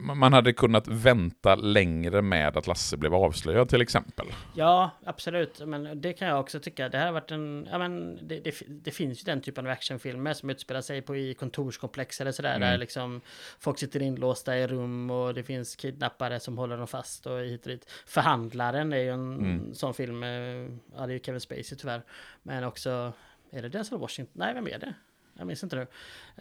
man 0.00 0.32
hade 0.32 0.52
kunnat 0.52 0.88
vänta 0.88 1.54
längre 1.54 2.22
med 2.22 2.56
att 2.56 2.66
Lasse 2.66 2.96
blev 2.96 3.14
avslöjad 3.14 3.68
till 3.68 3.80
exempel. 3.80 4.26
Ja, 4.54 4.90
absolut. 5.04 5.60
Men 5.66 6.00
det 6.00 6.12
kan 6.12 6.28
jag 6.28 6.40
också 6.40 6.60
tycka. 6.60 6.88
Det 6.88 6.98
här 6.98 7.06
har 7.06 7.12
varit 7.12 7.30
en... 7.30 7.68
Ja, 7.70 7.78
men 7.78 8.18
det, 8.28 8.40
det, 8.40 8.54
det 8.68 8.90
finns 8.90 9.20
ju 9.20 9.24
den 9.24 9.40
typen 9.40 9.66
av 9.66 9.72
actionfilmer 9.72 10.32
som 10.32 10.50
utspelar 10.50 10.80
sig 10.80 11.02
på 11.02 11.16
i 11.16 11.34
kontorskomplex 11.34 12.20
eller 12.20 12.32
sådär. 12.32 12.56
Mm. 12.56 12.70
Där 12.70 12.78
liksom 12.78 13.20
folk 13.58 13.78
sitter 13.78 14.02
inlåsta 14.02 14.58
i 14.58 14.66
rum 14.66 15.10
och 15.10 15.34
det 15.34 15.42
finns 15.42 15.76
kidnappare 15.76 16.40
som 16.40 16.58
håller 16.58 16.76
dem 16.76 16.86
fast 16.86 17.26
och 17.26 17.40
hit 17.40 17.66
och 17.66 17.72
dit. 17.72 17.90
Förhandlaren 18.06 18.92
är 18.92 18.98
ju 18.98 19.10
en 19.10 19.38
mm. 19.38 19.74
sån 19.74 19.94
film. 19.94 20.22
Ja, 20.22 20.78
det 20.96 21.02
är 21.02 21.08
ju 21.08 21.20
Kevin 21.20 21.40
Spacey 21.40 21.78
tyvärr. 21.78 22.02
Men 22.42 22.64
också... 22.64 23.12
Är 23.50 23.62
det 23.62 23.68
Denzel 23.68 23.98
Washington? 23.98 24.32
Nej, 24.36 24.54
vem 24.54 24.66
är 24.66 24.78
det? 24.78 24.94
Jag 25.34 25.46
minns 25.46 25.62
inte 25.62 25.76
nu. 25.76 25.82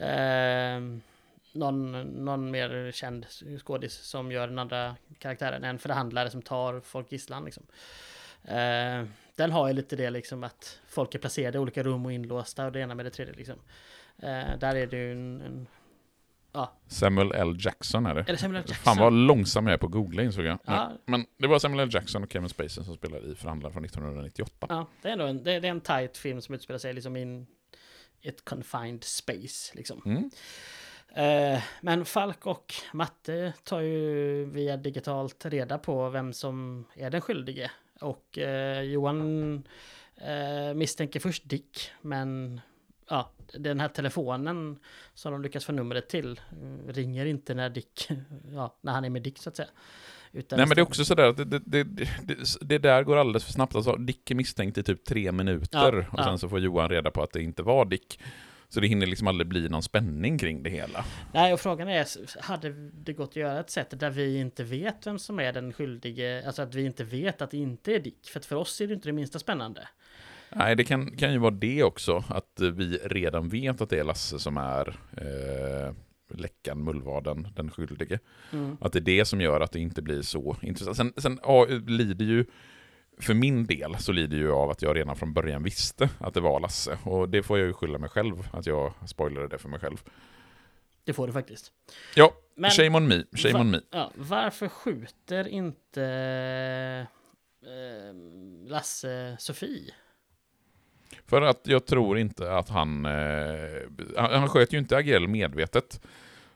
Uh, 0.06 1.00
någon, 1.58 2.02
någon 2.26 2.52
mer 2.52 2.92
känd 2.92 3.26
skådis 3.60 3.94
som 3.94 4.32
gör 4.32 4.48
den 4.48 4.60
andra 4.60 4.96
karaktären. 5.20 5.64
En 5.64 5.80
förhandlare 5.80 6.30
som 6.30 6.42
tar 6.42 6.80
folk 6.80 7.12
gisslan 7.12 7.46
liksom. 7.46 7.64
Eh, 8.44 9.06
den 9.36 9.52
har 9.52 9.68
ju 9.68 9.74
lite 9.74 9.96
det 9.96 10.10
liksom 10.10 10.44
att 10.44 10.80
folk 10.88 11.16
är 11.16 11.20
placerade 11.20 11.58
i 11.58 11.62
olika 11.62 11.84
rum 11.84 12.06
och 12.06 12.14
inlåsta 12.14 12.66
och 12.66 12.72
det 12.72 12.80
ena 12.80 12.96
med 12.96 13.06
det 13.06 13.10
tredje 13.10 13.34
liksom. 13.34 13.56
Eh, 14.18 14.58
där 14.60 14.76
är 14.76 14.88
det 14.88 14.98
ju 14.98 15.12
en, 15.12 15.42
en 15.42 15.68
Ja. 16.58 16.74
Samuel 16.88 17.32
L. 17.32 17.58
Jackson 17.60 18.06
är 18.06 18.16
det. 18.16 18.24
Det 18.24 18.38
Samuel 18.38 18.62
L. 18.62 18.66
Jackson? 18.68 18.84
Fan 18.84 18.98
vad 18.98 19.14
långsam 19.14 19.68
jag 19.68 19.74
är 19.74 19.78
på 19.78 19.88
googla 19.88 20.24
insåg 20.24 20.46
jag. 20.46 20.60
Ja. 20.66 20.92
Men, 21.06 21.26
det 21.38 21.48
var 21.48 21.60
Samuel 21.60 21.80
L. 21.80 21.90
Jackson 21.94 22.24
och 22.24 22.32
Kevin 22.32 22.50
Spacey 22.50 22.84
som 22.84 22.96
spelade 22.96 23.28
i 23.28 23.36
Förhandlaren 23.36 23.74
från 23.74 23.86
1998. 23.86 24.68
Ja, 24.70 24.88
det 25.02 25.08
är 25.08 25.14
ändå 25.14 25.26
en, 25.26 25.44
det, 25.44 25.60
det 25.60 25.68
är 25.68 25.72
en 25.72 25.82
tight 25.82 26.18
film 26.18 26.42
som 26.42 26.56
utspelar 26.56 26.78
sig 26.78 26.94
liksom 26.94 27.18
i 27.18 27.46
ett 28.22 28.46
confined 28.46 29.04
space 29.04 29.78
liksom. 29.78 30.02
Mm. 30.06 30.30
Eh, 31.18 31.64
men 31.82 32.06
Falk 32.06 32.46
och 32.46 32.74
Matte 32.94 33.54
tar 33.64 33.80
ju 33.80 34.46
via 34.46 34.78
digitalt 34.78 35.46
reda 35.46 35.78
på 35.78 36.10
vem 36.10 36.34
som 36.34 36.86
är 36.96 37.10
den 37.10 37.22
skyldige. 37.22 37.72
Och 38.00 38.38
eh, 38.38 38.82
Johan 38.82 39.64
eh, 40.16 40.74
misstänker 40.76 41.20
först 41.20 41.50
Dick, 41.50 41.92
men 42.02 42.62
ja, 43.10 43.32
den 43.54 43.80
här 43.80 43.88
telefonen 43.88 44.80
som 45.14 45.32
de 45.32 45.42
lyckas 45.42 45.66
få 45.66 45.72
numret 45.72 46.10
till 46.10 46.42
ringer 46.88 47.26
inte 47.26 47.54
när 47.54 47.70
Dick, 47.70 48.10
ja, 48.54 48.76
när 48.82 48.94
han 48.94 49.06
är 49.06 49.10
med 49.10 49.22
Dick 49.22 49.38
så 49.38 49.50
att 49.50 49.56
säga. 49.56 49.70
Utan 50.32 50.58
Nej 50.58 50.68
men 50.68 50.76
det 50.76 50.82
är 50.82 50.84
också 50.84 51.06
sådär 51.06 51.24
att 51.24 51.38
det, 51.38 51.46
det, 51.46 51.60
det, 51.60 51.84
det, 52.24 52.38
det 52.62 52.78
där 52.78 53.04
går 53.04 53.18
alldeles 53.18 53.46
för 53.46 53.52
snabbt. 53.52 53.76
Alltså, 53.76 53.96
Dick 53.96 54.32
är 54.32 54.36
misstänkt 54.36 54.78
i 54.78 54.84
typ 54.84 55.06
tre 55.06 55.32
minuter 55.32 56.08
ja, 56.12 56.18
och 56.18 56.20
sen 56.24 56.32
ja. 56.32 56.38
så 56.38 56.50
får 56.50 56.60
Johan 56.60 56.90
reda 56.90 57.12
på 57.12 57.24
att 57.24 57.32
det 57.32 57.42
inte 57.42 57.64
var 57.64 57.86
Dick. 57.86 58.20
Så 58.70 58.80
det 58.80 58.88
hinner 58.88 59.06
liksom 59.06 59.28
aldrig 59.28 59.48
bli 59.48 59.70
någon 59.70 59.84
spänning 59.84 60.38
kring 60.38 60.64
det 60.64 60.70
hela. 60.70 61.06
Nej, 61.34 61.54
och 61.54 61.60
frågan 61.60 61.88
är, 61.88 62.08
hade 62.42 62.70
det 62.92 63.14
gått 63.14 63.30
att 63.30 63.36
göra 63.36 63.60
ett 63.60 63.70
sätt 63.70 64.00
där 64.00 64.10
vi 64.10 64.38
inte 64.38 64.64
vet 64.64 65.08
vem 65.08 65.20
som 65.20 65.40
är 65.40 65.54
den 65.54 65.74
skyldige, 65.74 66.44
alltså 66.46 66.62
att 66.62 66.76
vi 66.76 66.86
inte 66.86 67.04
vet 67.04 67.42
att 67.42 67.52
det 67.52 67.58
inte 67.58 67.96
är 67.96 68.00
Dick? 68.00 68.30
För 68.30 68.40
att 68.40 68.46
för 68.46 68.56
oss 68.56 68.82
är 68.82 68.88
det 68.88 68.94
inte 68.94 69.10
det 69.10 69.14
minsta 69.14 69.40
spännande. 69.40 69.88
Nej, 70.50 70.76
det 70.76 70.84
kan, 70.84 71.18
kan 71.18 71.32
ju 71.32 71.38
vara 71.38 71.52
det 71.52 71.84
också, 71.84 72.24
att 72.30 72.60
vi 72.60 72.98
redan 72.98 73.50
vet 73.50 73.82
att 73.82 73.90
det 73.90 74.00
är 74.00 74.04
Lasse 74.04 74.40
som 74.40 74.58
är 74.58 74.88
eh, 75.18 75.94
läckan, 76.38 76.84
mullvaden, 76.84 77.48
den 77.56 77.72
skyldige. 77.72 78.20
Mm. 78.52 78.78
Att 78.82 78.94
det 78.94 79.00
är 79.00 79.02
det 79.02 79.26
som 79.26 79.42
gör 79.42 79.62
att 79.62 79.72
det 79.72 79.80
inte 79.80 80.02
blir 80.02 80.22
så 80.22 80.58
intressant. 80.62 80.98
Sen, 80.98 81.14
sen 81.18 81.40
ja, 81.44 81.66
lider 81.88 82.26
ju, 82.26 82.46
för 83.22 83.34
min 83.34 83.66
del 83.66 83.98
så 84.00 84.12
lider 84.12 84.38
ju 84.38 84.52
av 84.52 84.70
att 84.70 84.82
jag 84.82 84.96
redan 84.96 85.16
från 85.16 85.34
början 85.34 85.64
visste 85.64 86.10
att 86.20 86.34
det 86.34 86.40
var 86.42 86.60
Lasse. 86.60 86.98
Och 87.04 87.30
det 87.30 87.44
får 87.44 87.58
jag 87.60 87.68
ju 87.68 87.74
skylla 87.74 87.98
mig 87.98 88.10
själv, 88.10 88.48
att 88.54 88.66
jag 88.66 88.94
spoilade 89.08 89.48
det 89.48 89.58
för 89.58 89.70
mig 89.70 89.80
själv. 89.80 89.98
Det 91.04 91.14
får 91.14 91.28
du 91.28 91.34
faktiskt. 91.34 91.72
Ja, 92.16 92.32
Men 92.56 92.72
shame 92.72 92.98
on 92.98 93.08
me, 93.08 93.24
shame 93.36 93.54
va- 93.54 93.60
on 93.60 93.70
me. 93.72 93.80
ja, 93.92 94.12
varför 94.16 94.68
skjuter 94.68 95.48
inte 95.48 96.04
eh, 97.62 98.14
Lasse 98.70 99.36
Sofie? 99.40 99.94
För 101.26 101.42
att 101.42 101.62
jag 101.64 101.86
tror 101.86 102.18
inte 102.18 102.52
att 102.54 102.70
han... 102.70 103.06
Eh, 103.06 103.82
han, 104.18 104.32
han 104.40 104.50
sköt 104.50 104.74
ju 104.74 104.78
inte 104.78 104.98
Agrell 104.98 105.28
medvetet. 105.28 106.02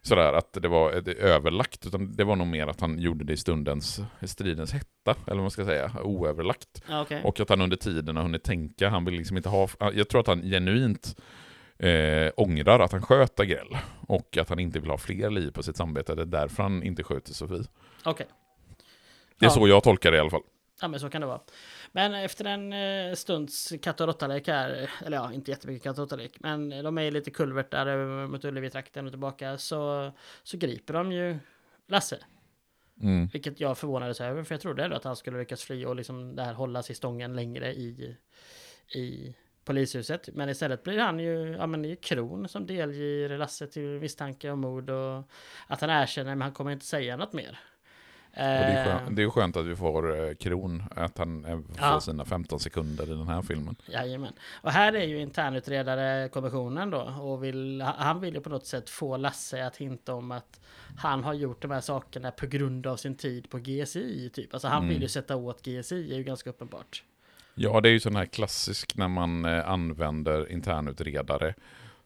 Sådär 0.03 0.33
att 0.33 0.53
det 0.53 0.67
var 0.67 0.91
ett 0.91 1.07
överlagt, 1.07 1.85
utan 1.85 2.13
det 2.15 2.23
var 2.23 2.35
nog 2.35 2.47
mer 2.47 2.67
att 2.67 2.81
han 2.81 2.99
gjorde 2.99 3.23
det 3.25 3.33
i 3.33 3.37
stundens, 3.37 4.01
i 4.19 4.27
stridens 4.27 4.71
hetta, 4.73 5.11
eller 5.25 5.35
vad 5.35 5.37
man 5.43 5.51
ska 5.51 5.65
säga, 5.65 5.91
oöverlagt. 6.03 6.83
Okej. 6.89 7.21
Och 7.23 7.39
att 7.39 7.49
han 7.49 7.61
under 7.61 7.77
tiden 7.77 8.15
har 8.15 8.23
hunnit 8.23 8.43
tänka, 8.43 8.89
han 8.89 9.05
vill 9.05 9.13
liksom 9.13 9.37
inte 9.37 9.49
ha... 9.49 9.67
Jag 9.93 10.09
tror 10.09 10.21
att 10.21 10.27
han 10.27 10.41
genuint 10.41 11.15
eh, 11.77 12.31
ångrar 12.37 12.79
att 12.79 12.91
han 12.91 13.01
sköt 13.01 13.39
Agrell. 13.39 13.77
Och 14.07 14.37
att 14.37 14.49
han 14.49 14.59
inte 14.59 14.79
vill 14.79 14.89
ha 14.89 14.97
fler 14.97 15.29
liv 15.29 15.51
på 15.51 15.63
sitt 15.63 15.77
samvete, 15.77 16.15
det 16.15 16.21
är 16.21 16.25
därför 16.25 16.63
han 16.63 16.83
inte 16.83 17.03
skjuter 17.03 17.33
Sofie. 17.33 17.63
Okej. 18.05 18.27
Det 19.39 19.45
är 19.45 19.49
Ja. 19.49 19.53
så 19.53 19.67
jag 19.67 19.83
tolkar 19.83 20.11
det 20.11 20.17
i 20.17 20.19
alla 20.19 20.29
fall. 20.29 20.43
Ja, 20.81 20.87
men 20.87 20.99
så 20.99 21.09
kan 21.09 21.21
det 21.21 21.27
vara. 21.27 21.39
Men 21.91 22.13
efter 22.13 22.45
en 22.45 22.73
eh, 22.73 23.15
stunds 23.15 23.73
katt 23.81 24.01
och 24.01 24.07
råttalek 24.07 24.47
här, 24.47 24.89
eller 25.05 25.17
ja, 25.17 25.33
inte 25.33 25.51
jättemycket 25.51 25.83
katt 25.83 25.97
och 25.97 26.03
råttalek, 26.03 26.39
men 26.39 26.69
de 26.69 26.97
är 26.97 27.11
lite 27.11 27.31
kulvertar 27.31 27.87
över 27.87 28.27
mot 28.27 28.45
Ullevi-trakten 28.45 29.05
och 29.05 29.11
tillbaka, 29.11 29.57
så, 29.57 30.11
så 30.43 30.57
griper 30.57 30.93
de 30.93 31.11
ju 31.11 31.39
Lasse. 31.87 32.17
Mm. 33.01 33.27
Vilket 33.27 33.59
jag 33.59 33.77
förvånades 33.77 34.21
över, 34.21 34.43
för 34.43 34.55
jag 34.55 34.61
trodde 34.61 34.83
ändå 34.83 34.95
att 34.95 35.03
han 35.03 35.15
skulle 35.15 35.39
lyckas 35.39 35.63
fly 35.63 35.85
och 35.85 35.95
liksom 35.95 36.35
där 36.35 36.53
hålla 36.53 36.83
sig 36.83 36.93
i 36.93 36.95
stången 36.95 37.35
längre 37.35 37.73
i, 37.73 38.17
i 38.95 39.35
polishuset. 39.65 40.29
Men 40.33 40.49
istället 40.49 40.83
blir 40.83 40.99
han 40.99 41.19
ju, 41.19 41.55
ja 41.59 41.67
men 41.67 41.81
det 41.81 41.87
är 41.87 41.89
ju 41.89 41.95
Kron 41.95 42.47
som 42.47 42.67
delger 42.67 43.37
Lasse 43.37 43.67
till 43.67 43.99
misstanke 43.99 44.51
om 44.51 44.59
mord 44.59 44.89
och 44.89 45.23
att 45.67 45.81
han 45.81 45.89
erkänner, 45.89 46.29
men 46.29 46.41
han 46.41 46.51
kommer 46.51 46.71
inte 46.71 46.85
säga 46.85 47.17
något 47.17 47.33
mer. 47.33 47.59
Det, 48.33 48.39
är 48.41 48.85
Eh, 48.85 48.99
skönt, 48.99 49.15
det 49.15 49.21
är 49.21 49.23
ju 49.23 49.31
skönt 49.31 49.57
att 49.57 49.65
vi 49.65 49.75
får 49.75 50.27
eh, 50.29 50.33
Kron, 50.35 50.83
att 50.95 51.17
han 51.17 51.45
eh, 51.45 51.57
får 51.57 51.65
Ja. 51.77 52.01
sina 52.01 52.25
15 52.25 52.59
sekunder 52.59 53.03
i 53.03 53.09
den 53.09 53.27
här 53.27 53.41
filmen. 53.41 53.75
Jajamän. 53.87 54.33
Och 54.61 54.71
här 54.71 54.93
är 54.95 55.05
ju 55.05 55.21
internutredare 55.21 56.29
kommissionen 56.29 56.89
då 56.89 57.01
och 57.01 57.43
vill, 57.43 57.81
han 57.81 58.21
vill 58.21 58.33
ju 58.33 58.41
på 58.41 58.49
något 58.49 58.65
sätt 58.65 58.89
få 58.89 59.17
Lasse 59.17 59.65
att 59.67 59.77
hinta 59.77 60.13
om 60.15 60.31
att 60.31 60.59
han 60.97 61.23
har 61.23 61.33
gjort 61.33 61.61
de 61.61 61.71
här 61.71 61.81
sakerna 61.81 62.31
på 62.31 62.45
grund 62.47 62.87
av 62.87 62.95
sin 62.97 63.15
tid 63.15 63.49
på 63.49 63.57
GSI 63.57 64.29
typ. 64.33 64.53
Alltså 64.53 64.67
han 64.67 64.77
Mm. 64.77 64.89
vill 64.89 65.01
ju 65.01 65.07
sätta 65.07 65.35
åt 65.35 65.61
GSI 65.65 66.13
är 66.13 66.17
ju 66.17 66.23
ganska 66.23 66.49
uppenbart. 66.49 67.03
Ja, 67.55 67.81
det 67.81 67.89
är 67.89 67.93
ju 67.93 67.99
sån 67.99 68.15
här 68.15 68.25
klassisk 68.25 68.95
när 68.97 69.07
man 69.07 69.45
eh, 69.45 69.69
använder 69.69 70.51
internutredare 70.51 71.53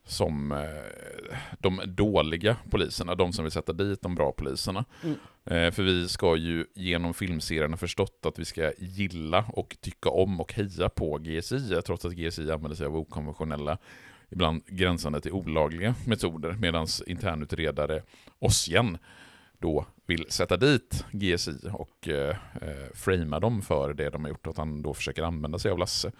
som 0.05 0.51
eh, 0.51 1.37
de 1.59 1.81
dåliga 1.85 2.57
poliserna, 2.69 3.15
de 3.15 3.33
som 3.33 3.45
vill 3.45 3.51
sätta 3.51 3.73
dit 3.73 4.01
de 4.01 4.15
bra 4.15 4.31
poliserna. 4.31 4.85
Mm. 5.03 5.15
Eh, 5.45 5.71
för 5.71 5.83
vi 5.83 6.07
ska 6.07 6.35
ju 6.35 6.65
genom 6.75 7.13
filmserien 7.13 7.71
ha 7.71 7.77
förstått 7.77 8.25
att 8.25 8.39
vi 8.39 8.45
ska 8.45 8.71
gilla 8.77 9.45
och 9.47 9.77
tycka 9.81 10.09
om 10.09 10.41
och 10.41 10.53
heja 10.53 10.89
på 10.89 11.17
GSI, 11.17 11.81
trots 11.85 12.05
att 12.05 12.13
GSI 12.13 12.51
använder 12.51 12.75
sig 12.75 12.85
av 12.85 12.97
okonventionella, 12.97 13.77
ibland 14.29 14.65
gränsande 14.67 15.21
till 15.21 15.31
olagliga 15.31 15.95
metoder, 16.07 16.51
medan 16.51 16.87
internutredare 17.07 18.01
Ossian 18.39 18.97
då 19.59 19.85
vill 20.05 20.25
sätta 20.29 20.57
dit 20.57 21.05
GSI 21.11 21.69
och 21.73 22.07
eh, 22.07 22.35
eh, 22.61 22.93
framea 22.93 23.39
dem 23.39 23.61
för 23.61 23.93
det 23.93 24.09
de 24.09 24.23
har 24.23 24.29
gjort, 24.29 24.47
att 24.47 24.57
han 24.57 24.81
då 24.81 24.93
försöker 24.93 25.23
använda 25.23 25.59
sig 25.59 25.71
av 25.71 25.79
Lasse. 25.79 26.11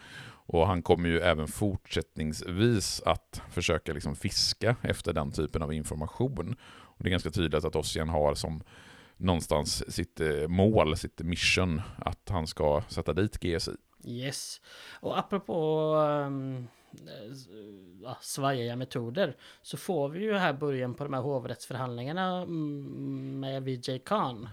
Och 0.46 0.68
han 0.68 0.82
kommer 0.82 1.10
ju 1.10 1.20
även 1.20 1.48
fortsättningsvis 1.48 3.02
att 3.06 3.42
försöka 3.50 3.94
liksom 3.94 4.16
fiska 4.16 4.76
efter 4.82 5.14
den 5.14 5.32
typen 5.32 5.62
av 5.62 5.74
information. 5.74 6.56
Och 6.68 7.04
det 7.04 7.10
är 7.10 7.12
ganska 7.12 7.30
tydligt 7.30 7.66
att 7.66 7.76
Ossian 7.76 8.10
har 8.10 8.36
som 8.36 8.64
någonstans 9.18 9.94
sitt 9.94 10.20
eh, 10.20 10.48
mål, 10.48 10.98
sitt 10.98 11.22
mission, 11.22 11.82
att 11.98 12.30
han 12.30 12.48
ska 12.48 12.84
sätta 12.88 13.14
dit 13.14 13.38
GSI. 13.38 13.76
Yes. 14.04 14.62
Och 15.00 15.20
apropå 15.20 15.86
um, 16.28 16.68
ja, 18.04 18.18
svajiga 18.22 18.76
metoder 18.76 19.38
så 19.62 19.78
får 19.78 20.10
vi 20.10 20.20
ju 20.20 20.34
här 20.34 20.54
början 20.54 20.94
på 20.94 21.04
de 21.04 21.14
här 21.14 21.22
hovrättsförhandlingarna 21.22 22.46
med 22.46 23.64
VJ 23.64 24.00
Khan. 24.00 24.50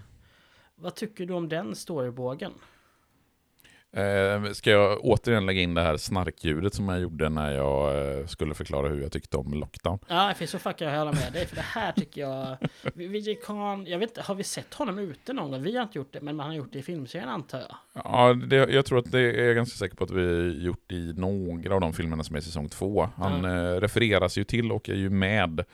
Vad 0.74 0.94
tycker 0.94 1.26
du 1.26 1.34
om 1.34 1.48
den 1.48 1.74
storybågen? 1.74 2.52
Eh, 3.96 4.52
ska 4.52 4.70
jag 4.70 4.98
återigen 5.04 5.46
lägga 5.46 5.60
in 5.60 5.74
det 5.74 5.82
här 5.82 5.96
snarkljudet 5.96 6.74
som 6.74 6.88
jag 6.88 7.00
gjorde 7.00 7.28
när 7.28 7.52
jag 7.52 8.08
eh, 8.18 8.26
skulle 8.26 8.54
förklara 8.54 8.88
hur 8.88 9.02
jag 9.02 9.12
tyckte 9.12 9.36
om 9.36 9.54
Lockdown? 9.54 9.98
Ja, 10.08 10.34
för 10.36 10.46
så 10.46 10.58
fuck 10.58 10.80
jag 10.80 10.98
hålla 10.98 11.12
med 11.12 11.32
dig. 11.32 11.46
För 11.46 11.56
det 11.56 11.62
här 11.62 11.92
tycker 11.92 12.20
jag... 12.20 12.56
VJ 12.94 13.34
Khan, 13.34 13.86
jag 13.86 13.98
vet 13.98 14.10
inte, 14.10 14.22
har 14.22 14.34
vi 14.34 14.44
sett 14.44 14.74
honom 14.74 14.98
ute 14.98 15.32
någon 15.32 15.50
gång? 15.50 15.62
Vi 15.62 15.76
har 15.76 15.82
inte 15.82 15.98
gjort 15.98 16.12
det, 16.12 16.20
men 16.20 16.40
han 16.40 16.48
har 16.48 16.56
gjort 16.56 16.72
det 16.72 16.78
i 16.78 16.82
filmserien 16.82 17.28
antar 17.28 17.58
jag. 17.58 17.76
Ja, 18.04 18.34
det, 18.34 18.56
jag 18.56 18.86
tror 18.86 18.98
att 18.98 19.12
det 19.12 19.20
är 19.20 19.44
jag 19.44 19.56
ganska 19.56 19.76
säker 19.76 19.96
på 19.96 20.04
att 20.04 20.10
vi 20.10 20.26
har 20.26 20.64
gjort 20.64 20.92
i 20.92 21.12
några 21.16 21.74
av 21.74 21.80
de 21.80 21.92
filmerna 21.92 22.24
som 22.24 22.36
är 22.36 22.40
säsong 22.40 22.68
två. 22.68 23.08
Han 23.16 23.44
eh, 23.44 23.80
refereras 23.80 24.38
ju 24.38 24.44
till 24.44 24.72
och 24.72 24.88
är 24.88 24.94
ju 24.94 25.10
med 25.10 25.64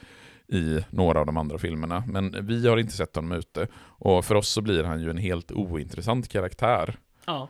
i 0.47 0.85
några 0.91 1.21
av 1.21 1.27
de 1.27 1.37
andra 1.37 1.59
filmerna. 1.59 2.05
Men 2.07 2.47
vi 2.47 2.69
har 2.69 2.77
inte 2.77 2.93
sett 2.93 3.17
honom 3.17 3.33
ute. 3.33 3.67
Och 3.77 4.25
för 4.25 4.35
oss 4.35 4.49
så 4.49 4.61
blir 4.61 4.85
han 4.85 5.03
ju 5.03 5.11
en 5.11 5.19
helt 5.19 5.53
ointressant 5.53 6.29
karaktär. 6.29 6.97
Ja, 7.27 7.49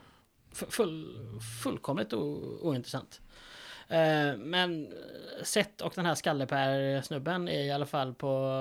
full, 0.71 1.17
fullkomligt 1.63 2.13
ointressant. 2.13 3.21
Eh, 3.89 4.37
men 4.37 4.89
Seth 5.43 5.85
och 5.85 5.93
den 5.95 6.07
här 6.07 6.15
skallepär-snubben 6.15 7.49
är 7.49 7.63
i 7.65 7.71
alla 7.71 7.87
fall 7.87 8.15
på, 8.15 8.59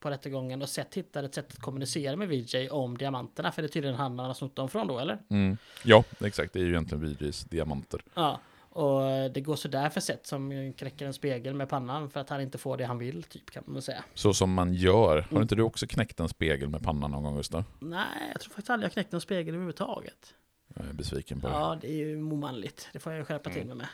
på 0.00 0.10
rättegången 0.10 0.62
och 0.62 0.68
Seth 0.68 0.96
hittar 0.96 1.22
ett 1.24 1.34
sätt 1.34 1.52
att 1.52 1.58
kommunicera 1.60 2.16
med 2.16 2.28
VJ 2.28 2.68
om 2.70 2.98
diamanterna, 2.98 3.52
för 3.52 3.62
det 3.62 3.66
är 3.66 3.70
tydligen 3.70 3.96
han 3.96 4.18
han 4.18 4.26
har 4.26 4.34
snott 4.34 4.56
dem 4.56 4.68
från 4.68 4.86
då, 4.86 4.98
eller? 4.98 5.18
Mm. 5.30 5.56
Ja, 5.84 6.04
exakt. 6.24 6.52
Det 6.52 6.58
är 6.58 6.64
ju 6.64 6.70
egentligen 6.70 7.04
VJs 7.20 7.44
diamanter. 7.44 8.00
Ja, 8.14 8.40
och 8.70 9.00
det 9.34 9.40
går 9.40 9.56
sådär 9.56 9.88
för 9.90 10.00
Seth 10.00 10.22
som 10.28 10.72
knäcker 10.76 11.06
en 11.06 11.12
spegel 11.12 11.54
med 11.54 11.68
pannan 11.68 12.10
för 12.10 12.20
att 12.20 12.30
han 12.30 12.40
inte 12.40 12.58
får 12.58 12.76
det 12.76 12.84
han 12.84 12.98
vill, 12.98 13.22
typ 13.22 13.50
kan 13.50 13.62
man 13.66 13.82
säga. 13.82 14.04
Så 14.14 14.34
som 14.34 14.52
man 14.54 14.74
gör. 14.74 15.16
Har 15.16 15.26
Mm. 15.30 15.42
inte 15.42 15.54
du 15.54 15.62
också 15.62 15.86
knäckt 15.86 16.20
en 16.20 16.28
spegel 16.28 16.68
med 16.68 16.82
pannan 16.82 17.10
någon 17.10 17.22
gång, 17.22 17.36
Gustav? 17.36 17.64
Nej, 17.78 18.06
jag 18.32 18.40
tror 18.40 18.50
faktiskt 18.50 18.70
aldrig 18.70 18.86
jag 18.88 18.92
knäckt 18.92 19.14
en 19.14 19.20
spegel 19.20 19.48
överhuvudtaget. 19.54 20.34
Jag 20.76 20.88
är 20.88 20.92
besviken 20.92 21.40
på 21.40 21.46
det. 21.48 21.52
Ja, 21.54 21.78
det 21.80 21.88
är 21.88 21.92
ju 21.96 22.16
omanligt. 22.22 22.88
Det 22.92 22.98
får 22.98 23.12
jag 23.12 23.18
ju 23.18 23.24
skärpa 23.24 23.50
till 23.50 23.66
mig 23.66 23.76
med. 23.76 23.88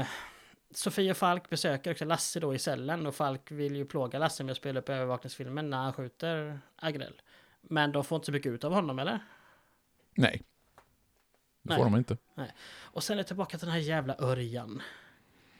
Eh, 0.00 0.06
Sofie 0.70 1.10
och 1.10 1.16
Falk 1.16 1.50
besöker 1.50 1.90
också 1.92 2.04
Lasse 2.04 2.40
då 2.40 2.54
i 2.54 2.58
cellen 2.58 3.06
och 3.06 3.14
Falk 3.14 3.50
vill 3.50 3.76
ju 3.76 3.84
plåga 3.84 4.18
Lasse 4.18 4.44
med 4.44 4.50
att 4.50 4.56
spela 4.56 4.80
upp 4.80 4.88
övervakningsfilmen 4.88 5.70
när 5.70 5.78
han 5.78 5.92
skjuter 5.92 6.60
Agrell. 6.76 7.20
Men 7.60 7.92
de 7.92 8.04
får 8.04 8.16
inte 8.16 8.26
så 8.26 8.32
mycket 8.32 8.52
ut 8.52 8.64
av 8.64 8.72
honom, 8.72 8.98
eller? 8.98 9.18
Nej. 10.14 10.42
Det 11.62 11.68
Nej. 11.74 11.76
får 11.78 11.84
de 11.84 11.96
inte. 11.96 12.16
Och 12.80 13.02
sen 13.02 13.14
är 13.18 13.22
det 13.22 13.26
tillbaka 13.26 13.58
till 13.58 13.66
den 13.66 13.74
här 13.74 13.80
jävla 13.82 14.16
Örjan. 14.18 14.82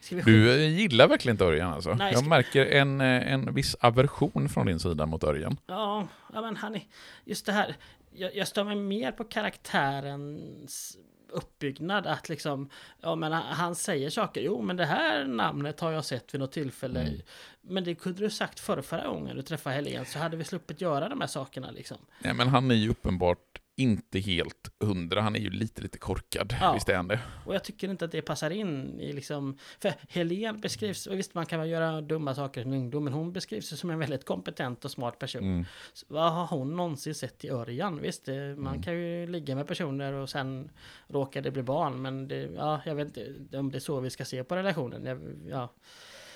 Ska 0.00 0.16
vi 0.16 0.22
Du 0.22 0.50
eh, 0.64 0.78
gillar 0.78 1.08
verkligen 1.08 1.34
inte 1.34 1.44
Örjan 1.44 1.72
alltså? 1.72 1.94
Nej, 1.94 2.12
jag 2.12 2.20
ska- 2.20 2.28
märker 2.28 2.66
en, 2.66 3.00
eh, 3.00 3.32
en 3.32 3.54
viss 3.54 3.74
aversion 3.74 4.48
från 4.48 4.66
din 4.66 4.80
sida 4.80 5.06
mot 5.06 5.24
Örjan. 5.24 5.56
Ja, 5.66 6.08
ja 6.32 6.40
men 6.40 6.56
han 6.56 6.74
är... 6.74 6.82
Just 7.24 7.46
det 7.46 7.52
här. 7.52 7.76
Jag, 8.18 8.36
jag 8.36 8.48
stör 8.48 8.64
mig 8.64 8.76
mer 8.76 9.12
på 9.12 9.24
karaktärens 9.24 10.98
uppbyggnad. 11.30 12.06
Att 12.06 12.28
liksom... 12.28 12.70
Ja 13.00 13.14
men 13.14 13.32
han, 13.32 13.74
säger 13.74 14.10
saker. 14.10 14.40
Jo 14.40 14.62
men 14.62 14.76
det 14.76 14.84
här 14.84 15.24
namnet 15.24 15.80
har 15.80 15.92
jag 15.92 16.04
sett 16.04 16.34
vid 16.34 16.40
något 16.40 16.52
tillfälle. 16.52 17.00
Mm. 17.00 17.20
Men 17.60 17.84
det 17.84 17.94
kunde 17.94 18.22
du 18.22 18.30
sagt 18.30 18.60
förra, 18.60 18.82
förra 18.82 19.06
gången 19.06 19.36
du 19.36 19.42
träffade 19.42 19.74
Helen. 19.74 20.06
Så 20.06 20.18
hade 20.18 20.36
vi 20.36 20.44
sluppit 20.44 20.80
göra 20.80 21.08
de 21.08 21.20
här 21.20 21.28
sakerna 21.28 21.70
liksom. 21.70 21.98
Nej, 22.18 22.34
men 22.34 22.48
han 22.48 22.70
är 22.70 22.74
ju 22.74 22.90
uppenbart 22.90 23.47
inte 23.78 24.18
helt 24.18 24.70
hundra. 24.80 25.20
Han 25.20 25.36
är 25.36 25.40
ju 25.40 25.50
lite, 25.50 25.82
lite 25.82 25.98
korkad. 25.98 26.54
Ja. 26.60 26.72
Visst 26.72 26.88
är 26.88 26.96
han 26.96 27.08
det? 27.08 27.20
Och 27.46 27.54
jag 27.54 27.64
tycker 27.64 27.90
inte 27.90 28.04
att 28.04 28.12
det 28.12 28.22
passar 28.22 28.50
in 28.50 29.00
i 29.00 29.12
liksom... 29.12 29.58
För 29.80 29.92
Helen 30.08 30.60
beskrivs... 30.60 31.06
Och 31.06 31.18
visst 31.18 31.34
man 31.34 31.46
kan 31.46 31.60
väl 31.60 31.68
göra 31.68 32.00
dumma 32.00 32.34
saker 32.34 32.62
som 32.62 32.72
ungdom. 32.72 33.04
Men 33.04 33.12
hon 33.12 33.32
beskrivs 33.32 33.78
som 33.80 33.90
en 33.90 33.98
väldigt 33.98 34.24
kompetent 34.24 34.84
och 34.84 34.90
smart 34.90 35.18
person. 35.18 35.42
Mm. 35.42 35.64
Så 35.92 36.06
Vad 36.08 36.32
har 36.32 36.46
hon 36.46 36.76
någonsin 36.76 37.14
sett 37.14 37.44
i 37.44 37.50
Örjan? 37.50 38.00
Visst, 38.02 38.24
det, 38.24 38.56
man 38.56 38.72
Mm. 38.72 38.82
kan 38.82 38.94
ju 38.94 39.26
ligga 39.26 39.54
med 39.54 39.66
personer 39.66 40.12
och 40.12 40.30
sen 40.30 40.70
råkar 41.08 41.42
det 41.42 41.50
bli 41.50 41.62
barn. 41.62 42.02
Men 42.02 42.28
det, 42.28 42.50
ja, 42.56 42.80
jag 42.86 42.94
vet 42.94 43.16
inte 43.16 43.58
om 43.58 43.70
det 43.70 43.78
är 43.78 43.80
så 43.80 44.00
vi 44.00 44.10
ska 44.10 44.24
se 44.24 44.44
på 44.44 44.56
relationen. 44.56 45.04
Jag, 45.04 45.20
ja, 45.50 45.72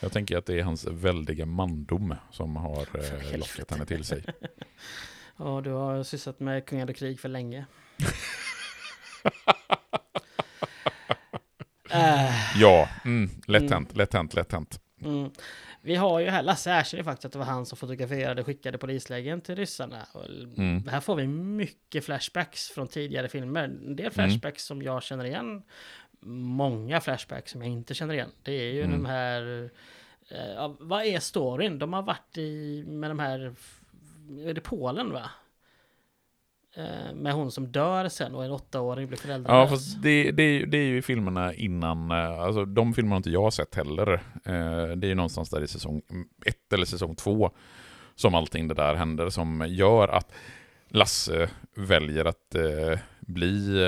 Jag 0.01 0.12
tänker 0.12 0.36
att 0.38 0.47
det 0.47 0.59
är 0.59 0.62
hans 0.62 0.84
väldiga 0.86 1.47
mandom 1.47 2.14
som 2.30 2.57
har 2.57 2.80
eh, 3.32 3.38
lockat 3.38 3.70
henne 3.70 3.86
till 3.86 4.05
sig. 4.05 4.24
ja, 5.37 5.61
du 5.64 5.70
har 5.70 6.03
sysslat 6.03 6.41
med 6.41 6.66
kungar 6.66 6.91
och 6.91 6.97
krig 6.97 7.20
för 7.20 7.28
länge. 7.28 7.66
Ja, 12.57 12.89
mm, 13.05 13.30
lätt 13.47 13.62
Mm. 13.62 13.72
hänt, 13.72 13.97
lätt 13.97 14.12
hänt, 14.14 14.35
lätt 14.35 14.53
hänt. 14.53 14.80
Mm. 15.05 15.30
Vi 15.83 15.95
har 15.97 16.20
ju 16.20 16.28
här, 16.30 16.43
Lasse 16.43 16.70
erkänner 16.70 17.05
faktiskt 17.05 17.24
att 17.24 17.33
det 17.33 17.39
var 17.39 17.47
han 17.47 17.66
som 17.66 17.78
fotograferade 17.78 18.41
och 18.41 18.47
skickade 18.47 18.78
polislägen 18.78 19.41
till 19.41 19.57
ryssarna. 19.57 20.07
Mm. 20.57 20.89
Här 20.89 21.01
får 21.01 21.16
vi 21.16 21.26
mycket 21.26 22.05
flashbacks 22.05 22.68
från 22.70 22.89
tidigare 22.89 23.28
filmer. 23.28 23.64
En 23.64 23.97
del 23.97 24.11
flashbacks 24.11 24.64
som 24.64 24.83
jag 24.83 25.03
känner 25.03 25.24
igen. 25.24 25.62
Många 26.20 27.01
flashbacks 27.01 27.53
som 27.53 27.62
jag 27.62 27.70
inte 27.70 27.95
känner 27.95 28.14
igen. 28.14 28.30
Det 28.43 28.53
är 28.53 28.72
ju 28.72 28.83
Mm. 28.83 29.03
de 29.03 29.07
här... 29.09 29.70
Eh, 30.30 30.72
vad 30.80 31.05
är 31.05 31.20
storyn? 31.20 31.78
De 31.78 31.93
har 31.93 32.03
varit 32.03 32.39
i 32.39 32.85
med 32.87 33.11
de 33.11 33.18
här... 33.18 33.55
Är 34.47 34.55
det 34.55 34.61
Polen 34.61 35.12
va? 35.12 35.31
Eh, 36.77 37.14
med 37.14 37.33
hon 37.35 37.51
som 37.51 37.73
dör 37.73 38.09
sen 38.09 38.35
och 38.35 38.45
en 38.45 38.51
åttaåring 38.51 39.07
blir 39.09 39.18
föräldralös. 39.18 39.70
Ja, 39.70 39.77
fast 39.77 40.03
det, 40.03 40.31
det, 40.31 40.43
är 40.43 40.53
ju- 40.61 40.66
det 40.66 40.79
är 40.79 40.85
ju 40.87 41.03
filmerna 41.03 41.55
innan, 41.55 42.11
eh, 42.11 42.39
alltså 42.41 42.64
de 42.64 42.95
filmerna 42.95 43.12
har 43.14 43.16
inte 43.16 43.31
jag 43.31 43.53
sett 43.53 43.75
heller. 43.75 44.12
Eh, 44.45 44.87
det 44.97 45.07
är 45.07 45.09
ju 45.09 45.14
någonstans 45.14 45.51
där 45.51 45.62
i 45.62 45.68
säsong 45.68 46.03
ett 46.47 46.73
eller 46.73 46.85
säsong 46.87 47.16
två 47.16 47.51
som 48.14 48.35
allting 48.35 48.68
det 48.68 48.75
där 48.75 48.95
händer 48.95 49.29
som 49.31 49.64
gör 49.68 50.09
att 50.09 50.33
Lasse 50.89 51.51
väljer 51.77 52.25
att 52.25 52.57
bli, 53.20 53.85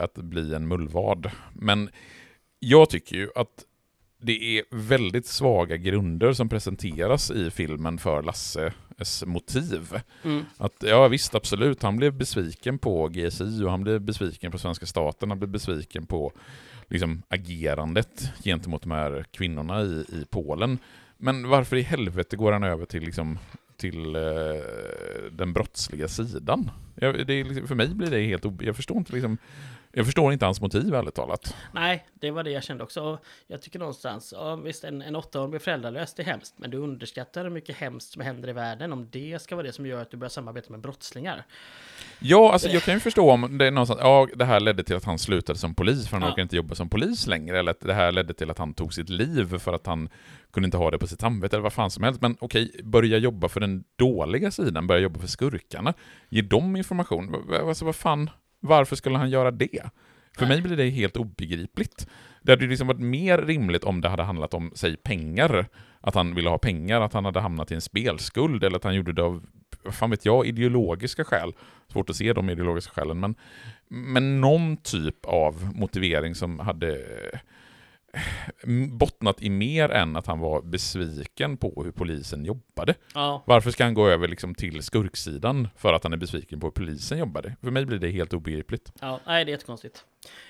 att 0.00 0.14
bli 0.14 0.54
en 0.54 0.68
mullvad. 0.68 1.30
Men 1.52 1.90
jag 2.58 2.90
tycker 2.90 3.16
ju 3.16 3.28
att 3.34 3.64
det 4.20 4.58
är 4.58 4.64
väldigt 4.70 5.26
svaga 5.26 5.76
grunder 5.76 6.32
som 6.32 6.48
presenteras 6.48 7.30
i 7.30 7.50
filmen 7.50 7.98
för 7.98 8.22
Lasse 8.22 8.72
motiv. 9.26 10.00
Mm. 10.22 10.44
Att, 10.56 10.74
ja 10.78 11.08
visst, 11.08 11.34
absolut, 11.34 11.82
han 11.82 11.96
blev 11.96 12.12
besviken 12.12 12.78
på 12.78 13.08
GSI 13.08 13.64
och 13.64 13.70
han 13.70 13.82
blev 13.82 14.00
besviken 14.00 14.52
på 14.52 14.58
svenska 14.58 14.86
staten, 14.86 15.30
han 15.30 15.38
blev 15.38 15.50
besviken 15.50 16.06
på 16.06 16.32
liksom, 16.88 17.22
agerandet 17.28 18.30
gentemot 18.44 18.82
de 18.82 18.90
här 18.90 19.24
kvinnorna 19.30 19.82
i, 19.82 20.04
i 20.08 20.24
Polen. 20.30 20.78
Men 21.16 21.48
varför 21.48 21.76
i 21.76 21.82
helvete 21.82 22.36
går 22.36 22.52
han 22.52 22.64
över 22.64 22.84
till, 22.86 23.02
liksom, 23.02 23.38
till 23.76 24.16
eh, 24.16 24.22
den 25.32 25.52
brottsliga 25.52 26.08
sidan? 26.08 26.70
Jag, 26.94 27.26
det 27.26 27.44
liksom- 27.44 27.66
för 27.66 27.74
mig 27.74 27.88
blir 27.88 28.10
det 28.10 28.20
helt 28.22 28.44
Jag 28.60 28.76
förstår 28.76 28.96
inte 28.96 29.12
liksom, 29.12 29.38
jag 29.96 30.04
förstår 30.06 30.32
inte 30.32 30.44
hans 30.44 30.60
motiv 30.60 30.94
ärligt 30.94 31.14
talat. 31.14 31.56
Nej, 31.72 32.06
det 32.14 32.30
var 32.30 32.42
det 32.42 32.50
jag 32.50 32.62
kände 32.64 32.84
också. 32.84 33.02
Och 33.02 33.24
jag 33.46 33.62
tycker 33.62 33.78
någonstans, 33.78 34.32
ja, 34.36 34.56
visst 34.56 34.84
en, 34.84 35.02
en 35.02 35.16
åttaåring 35.16 35.50
blir 35.50 35.60
föräldralös, 35.60 36.14
det 36.14 36.22
är 36.22 36.26
hemskt. 36.26 36.54
Men 36.56 36.70
du 36.70 36.76
underskattar 36.78 37.42
hur 37.44 37.50
mycket 37.50 37.76
hemskt 37.76 38.12
som 38.12 38.22
händer 38.22 38.48
i 38.48 38.52
världen 38.52 38.92
om 38.92 39.08
det 39.10 39.42
ska 39.42 39.56
vara 39.56 39.66
det 39.66 39.72
som 39.72 39.86
gör 39.86 40.02
att 40.02 40.10
du 40.10 40.16
börjar 40.16 40.28
samarbeta 40.30 40.70
med 40.70 40.80
brottslingar. 40.80 41.44
Ja, 42.18 42.52
alltså 42.52 42.68
jag 42.68 42.82
kan 42.82 42.94
ju 42.94 43.00
förstå 43.00 43.30
om 43.30 43.58
det 43.58 43.66
är 43.66 43.70
någonstans, 43.70 44.00
ja, 44.02 44.28
det 44.34 44.44
här 44.44 44.60
ledde 44.60 44.84
till 44.84 44.96
att 44.96 45.04
han 45.04 45.18
slutade 45.18 45.58
som 45.58 45.74
polis 45.74 46.08
för 46.08 46.16
han 46.16 46.22
Ja. 46.22 46.32
orkar 46.32 46.42
inte 46.42 46.56
jobba 46.56 46.74
som 46.74 46.88
polis 46.88 47.26
längre, 47.26 47.58
eller 47.58 47.70
att 47.70 47.80
det 47.80 47.94
här 47.94 48.12
ledde 48.12 48.34
till 48.34 48.50
att 48.50 48.58
han 48.58 48.74
tog 48.74 48.94
sitt 48.94 49.08
liv 49.08 49.58
för 49.58 49.72
att 49.72 49.86
han 49.86 50.08
kunde 50.52 50.64
inte 50.64 50.76
ha 50.76 50.90
det 50.90 50.98
på 50.98 51.06
sitt 51.06 51.20
samvete, 51.20 51.56
eller 51.56 51.62
vad 51.62 51.72
fan 51.72 51.90
som 51.90 52.04
helst. 52.04 52.20
Men 52.22 52.36
okej, 52.40 52.80
börja 52.84 53.18
jobba 53.18 53.48
för 53.48 53.60
den 53.60 53.84
dåliga 53.96 54.50
sidan, 54.50 54.86
börja 54.86 55.00
jobba 55.00 55.20
för 55.20 55.26
skurkarna, 55.26 55.94
ge 56.28 56.42
dem 56.42 56.76
information. 56.76 57.52
Alltså 57.68 57.84
vad 57.84 57.96
fan, 57.96 58.30
varför 58.66 58.96
skulle 58.96 59.18
han 59.18 59.30
göra 59.30 59.50
det? 59.50 59.90
För 60.38 60.46
mig 60.46 60.62
blir 60.62 60.76
det 60.76 60.90
helt 60.90 61.16
obegripligt. 61.16 62.08
Det 62.42 62.52
hade 62.52 62.64
ju 62.64 62.70
liksom 62.70 62.86
varit 62.86 63.00
mer 63.00 63.38
rimligt 63.38 63.84
om 63.84 64.00
det 64.00 64.08
hade 64.08 64.22
handlat 64.22 64.54
om, 64.54 64.72
säg 64.74 64.96
pengar, 64.96 65.66
att 66.00 66.14
han 66.14 66.34
ville 66.34 66.48
ha 66.48 66.58
pengar, 66.58 67.00
att 67.00 67.12
han 67.12 67.24
hade 67.24 67.40
hamnat 67.40 67.70
i 67.70 67.74
en 67.74 67.80
spelskuld, 67.80 68.64
eller 68.64 68.76
att 68.76 68.84
han 68.84 68.94
gjorde 68.94 69.12
det 69.12 69.22
av, 69.22 69.46
fan 69.90 70.10
vet 70.10 70.24
jag, 70.24 70.46
ideologiska 70.46 71.24
skäl. 71.24 71.52
Svårt 71.88 72.10
att 72.10 72.16
se 72.16 72.32
de 72.32 72.50
ideologiska 72.50 72.92
skälen, 72.92 73.20
men, 73.20 73.34
men 73.88 74.40
någon 74.40 74.76
typ 74.76 75.24
av 75.24 75.72
motivering 75.74 76.34
som 76.34 76.58
hade 76.58 77.04
bottnat 78.90 79.42
i 79.42 79.50
mer 79.50 79.88
än 79.88 80.16
att 80.16 80.26
han 80.26 80.38
var 80.38 80.62
besviken 80.62 81.56
på 81.56 81.82
hur 81.84 81.92
polisen 81.92 82.44
jobbade. 82.44 82.94
Ja, 83.14 83.42
Varför 83.46 83.70
ska 83.70 83.84
han 83.84 83.94
gå 83.94 84.08
över 84.08 84.28
liksom 84.28 84.54
till 84.54 84.82
skurksidan 84.82 85.68
för 85.76 85.92
att 85.92 86.02
han 86.04 86.12
är 86.12 86.16
besviken 86.16 86.60
på 86.60 86.66
hur 86.66 86.72
polisen 86.72 87.18
jobbade? 87.18 87.56
För 87.62 87.70
mig 87.70 87.84
blir 87.86 87.98
det 87.98 88.08
helt 88.10 88.32
obegripligt. 88.32 88.92
ja, 89.00 89.20
nej 89.26 89.44
det 89.44 89.50
är 89.50 89.52
jättekonstigt. 89.52 90.04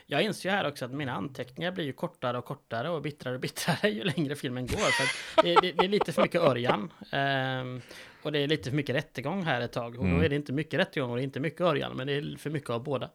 Jag 0.06 0.22
inser 0.22 0.48
ju 0.48 0.54
här 0.54 0.66
också 0.68 0.84
att 0.84 0.92
mina 0.92 1.12
anteckningar 1.12 1.72
blir 1.72 1.84
ju 1.84 1.92
kortare 1.92 2.38
och 2.38 2.44
kortare 2.44 2.90
och 2.90 3.02
bittrare 3.02 3.34
och 3.34 3.40
bittrare 3.40 3.88
ju 3.90 4.04
längre 4.04 4.34
filmen 4.34 4.66
går. 4.66 4.76
För 4.76 5.42
det, 5.42 5.54
det, 5.62 5.72
det 5.72 5.84
är 5.84 5.88
lite 5.88 6.12
för 6.12 6.22
mycket 6.22 6.40
Örjan. 6.40 6.92
Ehm, 7.12 7.80
och 8.22 8.32
det 8.32 8.38
är 8.38 8.48
lite 8.48 8.70
för 8.70 8.76
mycket 8.76 8.96
rättegång 8.96 9.42
här 9.44 9.60
ett 9.60 9.72
tag. 9.72 9.96
Och 9.98 10.04
Mm. 10.04 10.18
då 10.18 10.24
är 10.24 10.28
det 10.28 10.36
inte 10.36 10.52
mycket 10.52 10.80
rättegång 10.80 11.10
och 11.10 11.16
det 11.16 11.22
är 11.22 11.24
inte 11.24 11.40
mycket 11.40 11.60
Örjan, 11.60 11.96
men 11.96 12.06
det 12.06 12.12
är 12.12 12.36
för 12.38 12.50
mycket 12.50 12.70
av 12.70 12.82
båda. 12.82 13.10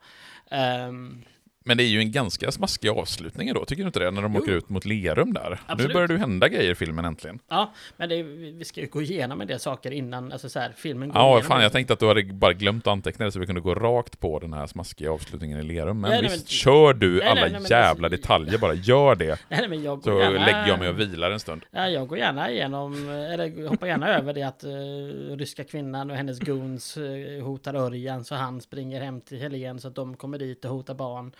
Ehm, 0.50 1.24
Men 1.64 1.78
det 1.78 1.84
är 1.84 1.88
ju 1.88 2.00
en 2.00 2.12
ganska 2.12 2.52
smaskig 2.52 2.90
avslutning 2.90 3.54
då, 3.54 3.66
tycker 3.66 3.84
du 3.84 3.88
inte 3.88 4.00
det? 4.00 4.12
När 4.12 4.22
de 4.22 4.34
Jo. 4.36 4.42
åker 4.42 4.52
ut 4.52 4.70
mot 4.70 4.86
Lerum 4.86 5.34
där. 5.34 5.50
Nu 5.50 5.58
Absolut. 5.68 5.94
börjar 5.94 6.08
det 6.08 6.18
hända 6.18 6.48
grejer 6.50 6.72
i 6.72 6.76
filmen 6.76 7.06
äntligen. 7.06 7.40
Ja, 7.50 7.74
men 7.98 8.12
är- 8.12 8.24
vi 8.58 8.66
ska 8.66 8.82
ju 8.82 8.88
gå 8.88 9.02
igenom 9.02 9.42
en 9.42 9.48
del 9.48 9.60
saker 9.60 9.92
innan, 9.92 10.32
alltså 10.32 10.50
så 10.50 10.60
här, 10.60 10.72
filmen 10.76 11.10
går 11.10 11.22
Ja, 11.22 11.42
fan 11.42 11.64
jag 11.64 11.72
tänkte 11.72 11.94
att 11.94 12.00
du 12.00 12.08
hade 12.08 12.24
bara 12.24 12.54
glömt 12.54 12.88
att 12.88 12.92
anteckna 12.92 13.26
det 13.26 13.32
så 13.32 13.40
vi 13.40 13.46
kunde 13.46 13.62
gå 13.62 13.76
rakt 13.76 14.20
på 14.20 14.40
den 14.40 14.54
här 14.54 14.68
smaskiga 14.68 15.12
avslutningen 15.12 15.60
i 15.60 15.64
Lerum. 15.64 16.02
Men 16.02 16.10
Nej, 16.12 16.22
nej, 16.22 16.32
visst, 16.32 16.44
men- 16.46 16.48
kör 16.48 16.94
du 16.94 17.18
nej, 17.18 17.28
alla 17.28 17.42
nej, 17.42 17.52
men 17.52 17.64
jävla 17.64 18.08
alltså- 18.08 18.22
detaljer 18.22 18.58
bara. 18.58 18.74
Gör 18.74 19.16
det. 19.16 19.26
Nej, 19.50 19.60
nej, 19.60 19.68
men 19.70 19.84
jag 19.84 20.02
går 20.02 20.12
Så 20.12 20.20
gärna... 20.20 20.46
lägger 20.46 20.68
jag 20.68 20.80
mig 20.80 20.90
och 20.90 21.00
vilar 21.00 21.32
en 21.32 21.40
stund. 21.40 21.62
Ja, 21.72 21.90
jag 21.90 22.08
går 22.08 22.18
gärna 22.18 22.52
igenom, 22.52 23.10
eller 23.10 23.68
hoppar 23.68 23.88
gärna 23.88 24.18
över 24.18 24.34
det 24.34 24.44
att 24.44 24.64
uh, 24.64 25.38
ryska 25.38 25.64
kvinnan 25.64 26.12
och 26.12 26.18
hennes 26.18 26.40
goons 26.40 26.98
uh, 26.98 27.44
hotar 27.44 27.74
Örjan 27.76 28.24
så 28.24 28.36
han 28.36 28.62
springer 28.62 29.02
hem 29.02 29.22
till 29.22 29.38
Helen 29.40 29.80
så 29.80 29.88
att 29.88 29.96
de 29.96 30.16
kommer 30.16 30.38
dit 30.38 30.66
och 30.66 30.72
hotar 30.72 30.94
barn. 30.94 31.32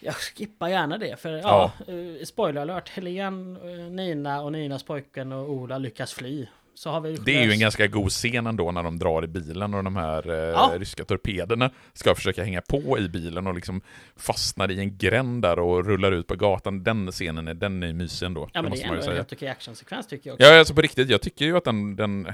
Jag 0.00 0.14
skippar 0.14 0.68
gärna 0.68 0.98
det 0.98 1.20
för 1.20 1.30
ja, 1.32 1.72
eh, 1.88 2.24
spoiler 2.24 2.60
alert, 2.60 2.88
Helen, 2.88 3.56
eh, 3.56 3.90
Nina 3.90 4.40
och 4.42 4.52
Ninas 4.52 4.82
pojken 4.82 5.32
och 5.32 5.50
Ola 5.50 5.78
lyckas 5.78 6.12
fly. 6.14 6.46
Så 6.74 6.90
har 6.90 7.00
vi 7.00 7.16
Det 7.16 7.38
är 7.38 7.44
ju 7.44 7.52
en 7.52 7.60
ganska 7.60 7.86
god 7.86 8.10
scen 8.10 8.46
ändå 8.46 8.70
när 8.72 8.82
de 8.82 8.98
drar 8.98 9.24
i 9.24 9.26
bilen 9.26 9.74
och 9.74 9.84
de 9.84 9.96
här 9.96 10.30
eh, 10.30 10.34
Ja. 10.36 10.72
ryska 10.78 11.04
torpederna 11.04 11.70
ska 11.92 12.14
försöka 12.14 12.44
hänga 12.44 12.60
på 12.60 12.98
i 12.98 13.08
bilen 13.08 13.46
och 13.46 13.54
liksom 13.54 13.80
fastnar 14.16 14.70
i 14.70 14.80
en 14.80 14.98
gränd 14.98 15.42
där 15.42 15.58
och 15.58 15.84
rullar 15.86 16.12
ut 16.12 16.26
på 16.26 16.36
gatan. 16.36 16.82
Den 16.82 17.10
scenen 17.12 17.48
är, 17.48 17.54
den 17.54 17.82
är 17.82 17.92
mysig 17.92 18.26
ändå. 18.26 18.40
Ja 18.52 18.62
men 18.62 18.64
det 18.64 18.70
måste 18.70 18.86
är 18.86 18.92
ändå 18.92 19.10
en 19.10 19.16
helt 19.16 19.32
okej 19.32 19.48
actionsekvens 19.48 20.06
tycker 20.06 20.30
jag 20.30 20.34
också. 20.34 20.46
Ja, 20.46 20.58
alltså 20.58 20.74
på 20.74 20.80
riktigt, 20.80 21.08
jag 21.10 21.20
tycker 21.22 21.44
ju 21.44 21.56
att 21.56 21.64
den, 21.64 21.96
den 21.96 22.32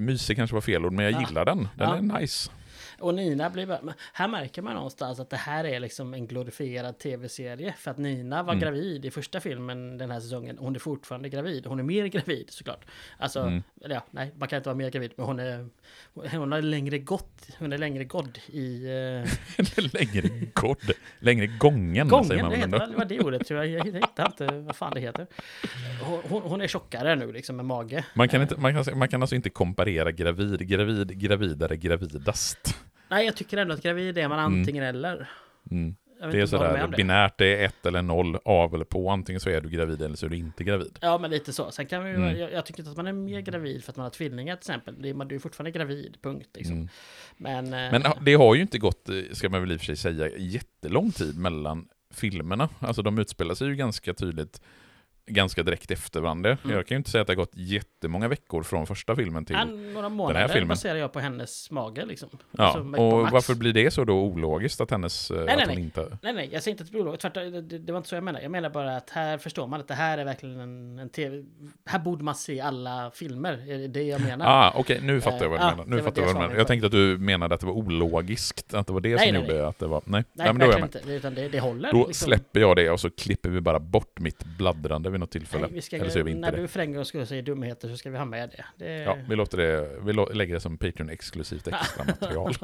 mysig 0.00 0.36
kanske 0.36 0.54
var 0.54 0.60
fel 0.60 0.86
ord, 0.86 0.92
men 0.92 1.04
jag 1.04 1.14
Ja. 1.22 1.26
gillar 1.28 1.44
den. 1.44 1.68
Den 1.76 1.88
Ja. 2.08 2.16
är 2.16 2.20
nice. 2.20 2.50
Och 2.98 3.14
Nina 3.14 3.50
blir 3.50 3.66
bara, 3.66 3.80
här 4.12 4.28
märker 4.28 4.62
man 4.62 4.74
någonstans 4.74 5.20
att 5.20 5.30
det 5.30 5.36
här 5.36 5.64
är 5.64 5.80
liksom 5.80 6.14
en 6.14 6.26
glorifierad 6.26 6.98
tv-serie. 6.98 7.74
För 7.78 7.90
att 7.90 7.98
Nina 7.98 8.42
var 8.42 8.52
Mm. 8.52 8.60
gravid 8.62 9.04
i 9.04 9.10
första 9.10 9.40
filmen 9.40 9.98
den 9.98 10.10
här 10.10 10.20
säsongen. 10.20 10.58
Hon 10.58 10.74
är 10.74 10.78
fortfarande 10.78 11.28
gravid. 11.28 11.66
Hon 11.66 11.78
är 11.78 11.82
mer 11.82 12.06
gravid 12.06 12.46
såklart. 12.50 12.84
Alltså, 13.18 13.40
Mm. 13.40 13.62
ja, 13.80 14.02
nej, 14.10 14.32
man 14.38 14.48
kan 14.48 14.56
inte 14.56 14.68
vara 14.68 14.76
mer 14.76 14.90
gravid. 14.90 15.12
Men 15.16 15.26
hon 15.26 15.38
är, 15.40 15.68
hon 16.14 16.52
har 16.52 16.62
längre 16.62 16.98
gått, 16.98 17.48
hon 17.58 17.72
är 17.72 17.78
längre 17.78 18.04
gådd 18.04 18.38
i 18.46 18.84
eh, 18.84 19.30
längre 19.92 20.28
god, 20.54 20.78
längre 21.18 21.46
gången, 21.46 22.08
gången. 22.08 22.24
säger 22.24 22.42
man 22.42 22.50
Det 22.50 22.56
heter 22.56 22.78
väl 22.78 22.94
vad 22.94 23.08
det 23.08 23.20
ordet 23.20 23.46
tror 23.46 23.64
jag. 23.64 23.86
Jag 23.86 23.94
hittar 23.94 24.26
inte 24.26 24.46
vad 24.46 24.76
fan 24.76 24.92
det 24.94 25.00
heter. 25.00 25.26
Hon, 26.02 26.20
hon, 26.28 26.42
hon 26.42 26.60
är 26.60 26.66
tjockare 26.66 27.16
nu 27.16 27.32
liksom 27.32 27.56
med 27.56 27.64
mage. 27.64 28.04
Man 28.14 28.28
kan, 28.28 28.42
inte, 28.42 28.56
man, 28.60 28.84
kan, 28.84 28.98
man 28.98 29.08
kan 29.08 29.22
alltså 29.22 29.36
inte 29.36 29.50
komparera 29.50 30.12
gravid, 30.12 30.68
gravid, 30.68 31.18
gravidare, 31.18 31.76
gravidast. 31.76 32.76
Nej, 33.08 33.26
jag 33.26 33.36
tycker 33.36 33.56
ändå 33.56 33.74
att 33.74 33.82
gravid 33.82 34.18
är 34.18 34.28
man 34.28 34.38
Mm. 34.38 34.60
antingen 34.60 34.84
eller. 34.84 35.28
Mm. 35.70 35.96
Jag 36.20 36.26
vet 36.26 36.32
Det 36.34 36.40
är 36.40 36.46
sådär 36.46 36.86
det. 36.90 36.96
binärt, 36.96 37.38
det 37.38 37.56
är 37.62 37.64
ett 37.66 37.86
eller 37.86 38.02
noll, 38.02 38.38
av 38.44 38.74
eller 38.74 38.84
på. 38.84 39.10
Antingen 39.10 39.40
så 39.40 39.50
är 39.50 39.60
du 39.60 39.68
gravid 39.68 40.02
eller 40.02 40.16
så 40.16 40.26
är 40.26 40.30
du 40.30 40.36
inte 40.36 40.64
gravid. 40.64 40.98
Ja, 41.00 41.18
men 41.18 41.30
lite 41.30 41.52
så. 41.52 41.70
Sen 41.70 41.86
kan 41.86 42.04
vi, 42.04 42.10
Mm. 42.10 42.38
jag, 42.38 42.52
jag 42.52 42.66
tycker 42.66 42.80
inte 42.80 42.90
att 42.90 42.96
man 42.96 43.06
är 43.06 43.12
mer 43.12 43.40
gravid 43.40 43.84
för 43.84 43.92
att 43.92 43.96
man 43.96 44.04
har 44.04 44.10
tvillingar 44.10 44.56
till 44.56 44.60
exempel. 44.60 44.94
Det 45.02 45.08
är, 45.10 45.14
man, 45.14 45.28
du 45.28 45.34
är 45.34 45.38
fortfarande 45.38 45.70
gravid, 45.70 46.16
punkt. 46.22 46.48
Liksom. 46.54 46.76
Mm. 46.76 46.88
Men, 47.36 47.64
eh, 47.64 48.00
Men 48.00 48.02
det 48.24 48.34
har 48.34 48.54
ju 48.54 48.62
inte 48.62 48.78
gått, 48.78 49.08
eh, 49.08 49.14
ska 49.32 49.48
man 49.48 49.60
väl 49.60 49.72
i 49.72 49.76
och 49.76 49.80
för 49.80 49.86
sig 49.86 49.96
säga, 49.96 50.28
jättelång 50.38 51.12
tid 51.12 51.38
mellan 51.38 51.88
filmerna. 52.14 52.68
Alltså 52.78 53.02
de 53.02 53.18
utspelar 53.18 53.54
sig 53.54 53.68
ju 53.68 53.74
ganska 53.74 54.14
tydligt 54.14 54.60
ganska 55.26 55.62
direkt 55.62 55.90
efter 55.90 56.20
varandra. 56.20 56.58
Mm. 56.64 56.76
Jag 56.76 56.86
kan 56.86 56.94
ju 56.94 56.98
inte 56.98 57.10
säga 57.10 57.20
att 57.22 57.26
det 57.26 57.32
har 57.32 57.36
gått 57.36 57.52
jättemånga 57.54 58.28
veckor 58.28 58.62
från 58.62 58.86
första 58.86 59.16
filmen 59.16 59.44
till... 59.44 59.56
ja, 59.56 59.64
några 59.64 60.08
månader 60.08 60.48
filmen. 60.48 60.68
baserar 60.68 60.96
jag 60.98 61.12
på 61.12 61.20
hennes 61.20 61.70
mage 61.70 62.04
liksom. 62.06 62.28
Ja, 62.50 62.64
Alltså, 62.64 63.02
och 63.02 63.30
varför 63.30 63.54
blir 63.54 63.72
det 63.72 63.90
så 63.90 64.04
då 64.04 64.14
ologiskt 64.14 64.80
att 64.80 64.90
hennes... 64.90 65.30
eh, 65.30 65.44
nej, 65.44 65.54
att 65.54 65.60
hon 65.60 65.74
nej. 65.74 65.84
inte... 65.84 66.18
Nej, 66.22 66.32
nej, 66.32 66.48
jag 66.52 66.62
säger 66.62 66.72
inte 66.72 66.82
att 66.82 66.88
det 66.88 66.92
blir 66.92 67.00
olagligt. 67.00 67.20
Tvärtom, 67.20 67.52
det, 67.52 67.78
det, 67.78 67.92
var 67.92 67.96
inte 67.98 68.08
så 68.08 68.14
jag 68.14 68.24
menar. 68.24 68.40
Jag 68.40 68.50
menar 68.50 68.70
bara 68.70 68.96
att 68.96 69.10
här 69.10 69.38
förstår 69.38 69.66
man 69.66 69.80
att 69.80 69.88
det 69.88 69.94
här 69.94 70.18
är 70.18 70.24
verkligen 70.24 70.60
en, 70.60 70.98
en 70.98 71.08
tv... 71.08 71.44
Här 71.86 71.98
borde 71.98 72.24
man 72.24 72.34
se 72.34 72.60
alla 72.60 73.10
filmer. 73.14 73.70
Är 73.70 73.78
det 73.78 73.88
det 73.88 74.02
jag 74.02 74.20
menar? 74.20 74.46
Ah, 74.46 74.72
okej, 74.76 75.00
nu 75.02 75.20
fattar 75.20 75.42
jag 75.44 75.50
vad 75.50 75.60
du 75.60 75.64
ja, 75.64 75.70
menar. 75.70 75.84
Nu 75.86 76.02
fattar 76.02 76.22
jag 76.22 76.26
vad 76.26 76.36
du 76.36 76.40
menar. 76.40 76.56
Jag 76.56 76.66
tänkte 76.66 76.86
att 76.86 76.92
du 76.92 77.18
menade 77.18 77.54
att 77.54 77.60
det 77.60 77.66
var 77.66 77.74
ologiskt, 77.74 78.74
att 78.74 78.86
det 78.86 78.92
var 78.92 79.00
det 79.00 79.16
Nej, 79.16 79.18
som 79.18 79.32
nej, 79.34 79.42
gjorde 79.42 79.54
nej. 79.54 79.66
att 79.66 79.78
det 79.78 79.86
var... 79.86 80.02
Nej, 80.04 80.24
Nej, 80.32 80.46
nej 80.46 80.46
men 80.46 80.58
då 80.58 80.66
är 80.66 80.70
jag 80.70 80.80
med. 80.80 80.96
inte. 80.96 81.12
Utan 81.12 81.34
det, 81.34 81.48
det 81.48 81.60
håller. 81.60 81.92
Då 81.92 82.06
liksom. 82.06 82.26
släpper 82.26 82.60
jag 82.60 82.76
det 82.76 82.90
och 82.90 83.00
så 83.00 83.10
klipper 83.10 83.50
vi 83.50 83.60
bara 83.60 83.78
bort 83.78 84.20
mitt 84.20 84.44
bladdrande 84.44 85.10
vid 85.16 85.20
något 85.20 85.30
tillfälle. 85.30 85.66
Nej, 85.66 85.74
vi 85.74 85.82
ska, 85.82 85.96
Eller 85.96 86.08
så 86.10 86.18
gör 86.18 86.24
vi 86.24 86.30
inte 86.30 86.40
när 86.40 86.52
det. 86.52 86.60
du 86.62 86.68
för 86.68 86.80
en 86.80 86.92
gång 86.92 87.04
skulle 87.04 87.26
säga 87.26 87.42
dumheter 87.42 87.88
så 87.88 87.96
ska 87.96 88.10
vi 88.10 88.18
ha 88.18 88.24
med 88.24 88.50
det. 88.50 88.64
det... 88.84 88.92
Ja, 89.02 89.16
vi 89.28 89.36
låter 89.36 89.58
det, 89.58 89.98
vi 90.02 90.12
lägger 90.12 90.54
det 90.54 90.60
som 90.60 90.78
Patreon-exklusivt 90.78 91.68
extra 91.68 92.04
material. 92.20 92.54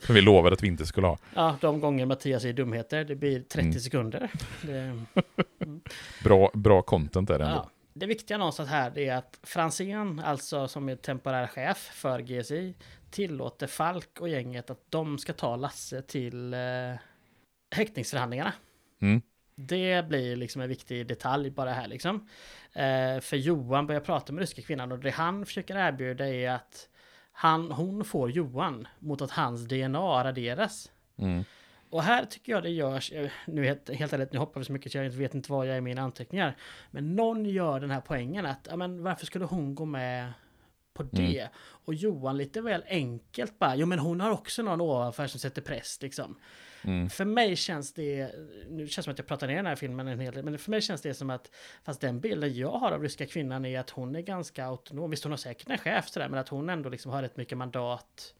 För 0.00 0.12
vi 0.12 0.20
lovade 0.20 0.54
att 0.54 0.62
vi 0.62 0.66
inte 0.68 0.86
skulle 0.86 1.06
ha. 1.06 1.18
Ja, 1.34 1.56
de 1.60 1.80
gånger 1.80 2.06
Mattias 2.06 2.42
säger 2.42 2.54
dumheter, 2.54 3.04
det 3.04 3.14
blir 3.16 3.40
30 3.40 3.60
Mm. 3.60 3.72
sekunder. 3.80 4.30
Det... 4.62 5.04
Mm. 5.60 5.80
Bra, 6.24 6.50
bra 6.54 6.82
content 6.82 7.30
är 7.30 7.38
det 7.38 7.44
ändå. 7.44 7.56
Ja. 7.56 7.70
Det 7.94 8.06
viktiga 8.06 8.38
någonstans 8.38 8.68
här 8.68 8.98
är 8.98 9.14
att 9.14 9.38
Franzén, 9.42 10.20
alltså 10.24 10.68
som 10.68 10.88
är 10.88 10.96
temporär 10.96 11.46
chef 11.46 11.76
för 11.78 12.20
GSI, 12.20 12.74
tillåter 13.10 13.66
Falk 13.66 14.20
och 14.20 14.28
gänget 14.28 14.70
att 14.70 14.80
de 14.88 15.18
ska 15.18 15.32
ta 15.32 15.56
Lasse 15.56 16.02
till 16.02 16.54
eh, 16.54 16.58
häktningsförhandlingarna. 17.76 18.52
Mm. 19.02 19.22
Det 19.60 20.08
blir 20.08 20.36
liksom 20.36 20.62
en 20.62 20.68
viktig 20.68 21.06
detalj 21.06 21.50
bara 21.50 21.72
här 21.72 21.88
liksom. 21.88 22.28
Eh, 22.72 23.20
för 23.20 23.36
Johan 23.36 23.86
börjar 23.86 24.00
prata 24.00 24.32
med 24.32 24.40
ryska 24.40 24.62
kvinnan 24.62 24.92
och 24.92 24.98
det 24.98 25.10
han 25.10 25.46
försöker 25.46 25.76
erbjuda 25.76 26.28
är 26.28 26.50
att 26.50 26.88
han, 27.32 27.70
hon 27.70 28.04
får 28.04 28.30
Johan 28.30 28.88
mot 28.98 29.22
att 29.22 29.30
hans 29.30 29.68
DNA 29.68 30.24
raderas. 30.24 30.90
Mm. 31.16 31.44
Och 31.90 32.02
här 32.02 32.24
tycker 32.24 32.52
jag 32.52 32.62
det 32.62 32.70
görs, 32.70 33.12
eh, 33.12 33.30
nu 33.46 33.64
helt, 33.64 33.90
helt 33.90 34.12
ärligt, 34.12 34.32
nu 34.32 34.38
hoppar 34.38 34.60
vi 34.60 34.66
så 34.66 34.72
mycket 34.72 34.92
så 34.92 34.98
jag 34.98 35.10
vet 35.10 35.34
inte 35.34 35.52
vad 35.52 35.66
jag 35.66 35.74
är 35.74 35.78
i 35.78 35.80
mina 35.80 36.02
anteckningar. 36.02 36.56
Men 36.90 37.16
någon 37.16 37.44
gör 37.44 37.80
den 37.80 37.90
här 37.90 38.00
poängen 38.00 38.46
att, 38.46 38.66
ja 38.70 38.76
men 38.76 39.02
varför 39.02 39.26
skulle 39.26 39.44
hon 39.44 39.74
gå 39.74 39.84
med 39.84 40.32
på 40.94 41.02
det? 41.02 41.38
Mm. 41.38 41.52
Och 41.58 41.94
Johan 41.94 42.36
lite 42.36 42.60
väl 42.60 42.84
enkelt 42.88 43.58
bara, 43.58 43.76
jo 43.76 43.86
men 43.86 43.98
hon 43.98 44.20
har 44.20 44.30
också 44.30 44.62
någon 44.62 44.80
ovanför 44.80 45.26
som 45.26 45.40
sätter 45.40 45.62
press 45.62 45.98
liksom. 46.02 46.36
Mm. 46.88 47.10
För 47.10 47.24
mig 47.24 47.56
känns 47.56 47.92
det, 47.92 48.30
nu 48.68 48.86
känns 48.88 48.96
det 48.96 49.02
som 49.02 49.12
att 49.12 49.18
jag 49.18 49.26
pratar 49.26 49.46
ner 49.46 49.56
den 49.56 49.66
här 49.66 49.76
filmen 49.76 50.08
en 50.08 50.20
hel 50.20 50.34
del, 50.34 50.44
men 50.44 50.58
för 50.58 50.70
mig 50.70 50.80
känns 50.82 51.02
det 51.02 51.14
som 51.14 51.30
att, 51.30 51.50
fast 51.84 52.00
den 52.00 52.20
bilden 52.20 52.54
jag 52.54 52.70
har 52.70 52.92
av 52.92 53.02
ryska 53.02 53.26
kvinnan 53.26 53.64
är 53.64 53.80
att 53.80 53.90
hon 53.90 54.16
är 54.16 54.20
ganska 54.20 54.64
autonom, 54.66 55.10
visst 55.10 55.22
hon 55.24 55.32
har 55.32 55.36
säkert 55.36 55.70
en 55.70 55.78
chef 55.78 56.08
sådär, 56.08 56.28
men 56.28 56.38
att 56.40 56.48
hon 56.48 56.68
ändå 56.68 56.88
liksom 56.88 57.12
har 57.12 57.22
rätt 57.22 57.36
mycket 57.36 57.58
mandat 57.58 58.34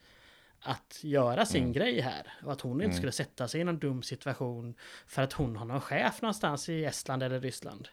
att 0.60 1.00
göra 1.02 1.46
sin 1.46 1.60
Mm. 1.62 1.72
grej 1.72 2.00
här. 2.00 2.26
Och 2.44 2.52
att 2.52 2.60
hon 2.60 2.72
inte 2.72 2.84
Mm. 2.84 2.96
skulle 2.96 3.12
sätta 3.12 3.48
sig 3.48 3.60
i 3.60 3.64
någon 3.64 3.78
dum 3.78 4.02
situation 4.02 4.74
för 5.06 5.22
att 5.22 5.32
hon 5.32 5.56
har 5.56 5.64
någon 5.66 5.80
chef 5.80 6.22
någonstans 6.22 6.68
i 6.68 6.84
Estland 6.84 7.22
eller 7.22 7.40
Ryssland. 7.40 7.88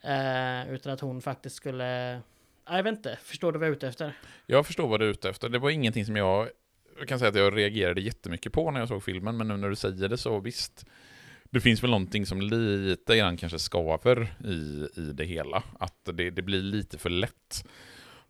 Eh, 0.00 0.70
utan 0.72 0.92
att 0.92 1.00
hon 1.00 1.22
faktiskt 1.22 1.56
skulle, 1.56 2.12
ja, 2.66 2.76
jag 2.76 2.82
vet 2.82 2.96
inte, 2.96 3.18
förstår 3.22 3.52
du 3.52 3.58
vad 3.58 3.68
jag 3.68 3.72
är 3.72 3.76
ute 3.76 3.88
efter? 3.88 4.12
Jag 4.46 4.66
förstår 4.66 4.88
vad 4.88 5.00
du 5.00 5.06
är 5.06 5.10
ute 5.10 5.28
efter. 5.28 5.48
Det 5.48 5.58
var 5.58 5.70
ingenting 5.70 6.04
som 6.06 6.16
jag, 6.16 6.48
jag 6.98 7.08
kan 7.08 7.18
säga 7.18 7.28
att 7.28 7.36
jag 7.36 7.56
reagerade 7.56 8.00
jättemycket 8.00 8.52
på 8.52 8.70
när 8.70 8.80
jag 8.80 8.88
såg 8.88 9.02
filmen, 9.02 9.36
men 9.36 9.48
nu 9.48 9.56
när 9.56 9.68
du 9.68 9.76
säger 9.76 10.08
det 10.08 10.18
så 10.18 10.40
visst. 10.40 10.86
Det 11.50 11.60
finns 11.60 11.82
väl 11.82 11.90
någonting 11.90 12.26
som 12.26 12.40
lite 12.40 13.16
grann 13.16 13.36
kanske 13.36 13.58
skaver 13.58 14.34
i, 14.44 14.88
i 15.00 15.12
det 15.14 15.24
hela. 15.24 15.62
Att 15.78 16.04
det, 16.04 16.30
det 16.30 16.42
blir 16.42 16.62
lite 16.62 16.98
för 16.98 17.10
lätt 17.10 17.64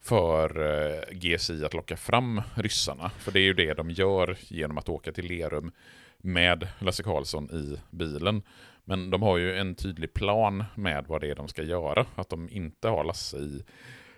för 0.01 0.61
eh, 0.61 1.17
GSI 1.17 1.65
att 1.65 1.75
locka 1.75 1.97
fram 1.97 2.43
ryssarna. 2.55 3.11
För 3.19 3.33
det 3.33 3.41
är 3.41 3.45
ju 3.45 3.55
det 3.55 3.75
de 3.75 3.91
gör 3.91 4.37
genom 4.49 4.79
att 4.79 4.89
åka 4.89 5.13
till 5.13 5.27
Lerum 5.27 5.73
med 6.19 6.69
Lasse 6.79 7.03
Karlsson 7.03 7.51
i 7.51 7.81
bilen. 7.91 8.43
Men 8.85 9.11
de 9.11 9.23
har 9.23 9.39
ju 9.39 9.57
en 9.57 9.75
tydlig 9.75 10.15
plan 10.15 10.65
med 10.75 11.05
vad 11.09 11.21
det 11.21 11.31
är 11.31 11.35
de 11.35 11.49
ska 11.49 11.63
göra. 11.63 12.07
Att 12.15 12.29
de 12.29 12.49
inte 12.51 12.89
har 12.89 13.05
Lasse 13.05 13.37
i 13.37 13.65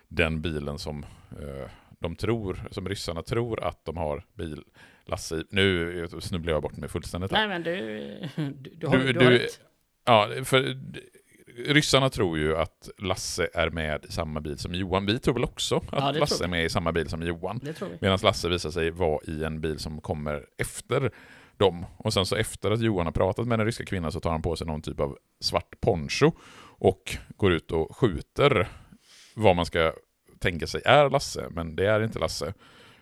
den 0.07 0.41
bilen 0.41 0.79
som 0.79 1.05
eh, 1.31 1.71
de 2.01 2.15
tror, 2.15 2.67
som 2.71 2.89
ryssarna 2.89 3.21
tror 3.23 3.63
att 3.63 3.85
de 3.85 3.97
har 3.97 4.25
bil 4.33 4.63
Lasse. 5.05 5.43
Nu 5.49 6.07
snubblar 6.19 6.53
jag 6.53 6.61
bort 6.61 6.77
mig 6.77 6.89
fullständigt. 6.89 7.31
Nej 7.31 7.47
men 7.47 7.63
du, 7.63 7.77
du, 8.35 8.51
du, 8.75 8.87
har, 8.87 8.97
Du- 8.97 9.13
du, 9.13 9.25
har 9.25 9.31
rätt. 9.31 9.59
Ja, 10.05 10.29
för 10.43 10.77
ryssarna 11.65 12.09
tror 12.09 12.37
ju 12.37 12.57
att 12.57 12.89
Lasse 12.97 13.47
är 13.53 13.69
med 13.69 14.05
i 14.05 14.11
samma 14.11 14.41
bil 14.41 14.57
som 14.57 14.73
Johan. 14.73 15.05
Vi 15.05 15.19
tror 15.19 15.33
väl 15.33 15.43
också 15.43 15.75
att 15.77 15.83
Ja, 15.91 16.11
Lasse 16.11 16.43
är 16.43 16.47
med 16.47 16.65
i 16.65 16.69
samma 16.69 16.91
bil 16.91 17.09
som 17.09 17.23
Johan. 17.23 17.59
Medan 17.99 18.19
Lasse 18.23 18.49
visar 18.49 18.69
sig 18.71 18.91
vara 18.91 19.19
i 19.27 19.43
en 19.43 19.61
bil 19.61 19.79
som 19.79 20.01
kommer 20.01 20.45
efter 20.57 21.11
dem. 21.57 21.85
Och 21.97 22.13
sen 22.13 22.25
så 22.25 22.35
efter 22.35 22.71
att 22.71 22.81
Johan 22.81 23.05
har 23.05 23.13
pratat 23.13 23.47
med 23.47 23.59
den 23.59 23.65
ryska 23.65 23.85
kvinnan 23.85 24.11
så 24.11 24.19
tar 24.19 24.31
han 24.31 24.41
på 24.41 24.55
sig 24.55 24.67
någon 24.67 24.81
typ 24.81 24.99
av 24.99 25.17
svart 25.39 25.81
poncho 25.81 26.31
och 26.79 27.15
går 27.37 27.51
ut 27.51 27.71
och 27.71 27.95
skjuter 27.97 28.67
vad 29.35 29.55
man 29.55 29.65
ska 29.65 29.93
tänka 30.41 30.67
sig 30.67 30.81
är 30.85 31.09
Lasse, 31.09 31.47
men 31.51 31.75
det 31.75 31.85
är 31.87 32.03
inte 32.03 32.19
Lasse. 32.19 32.53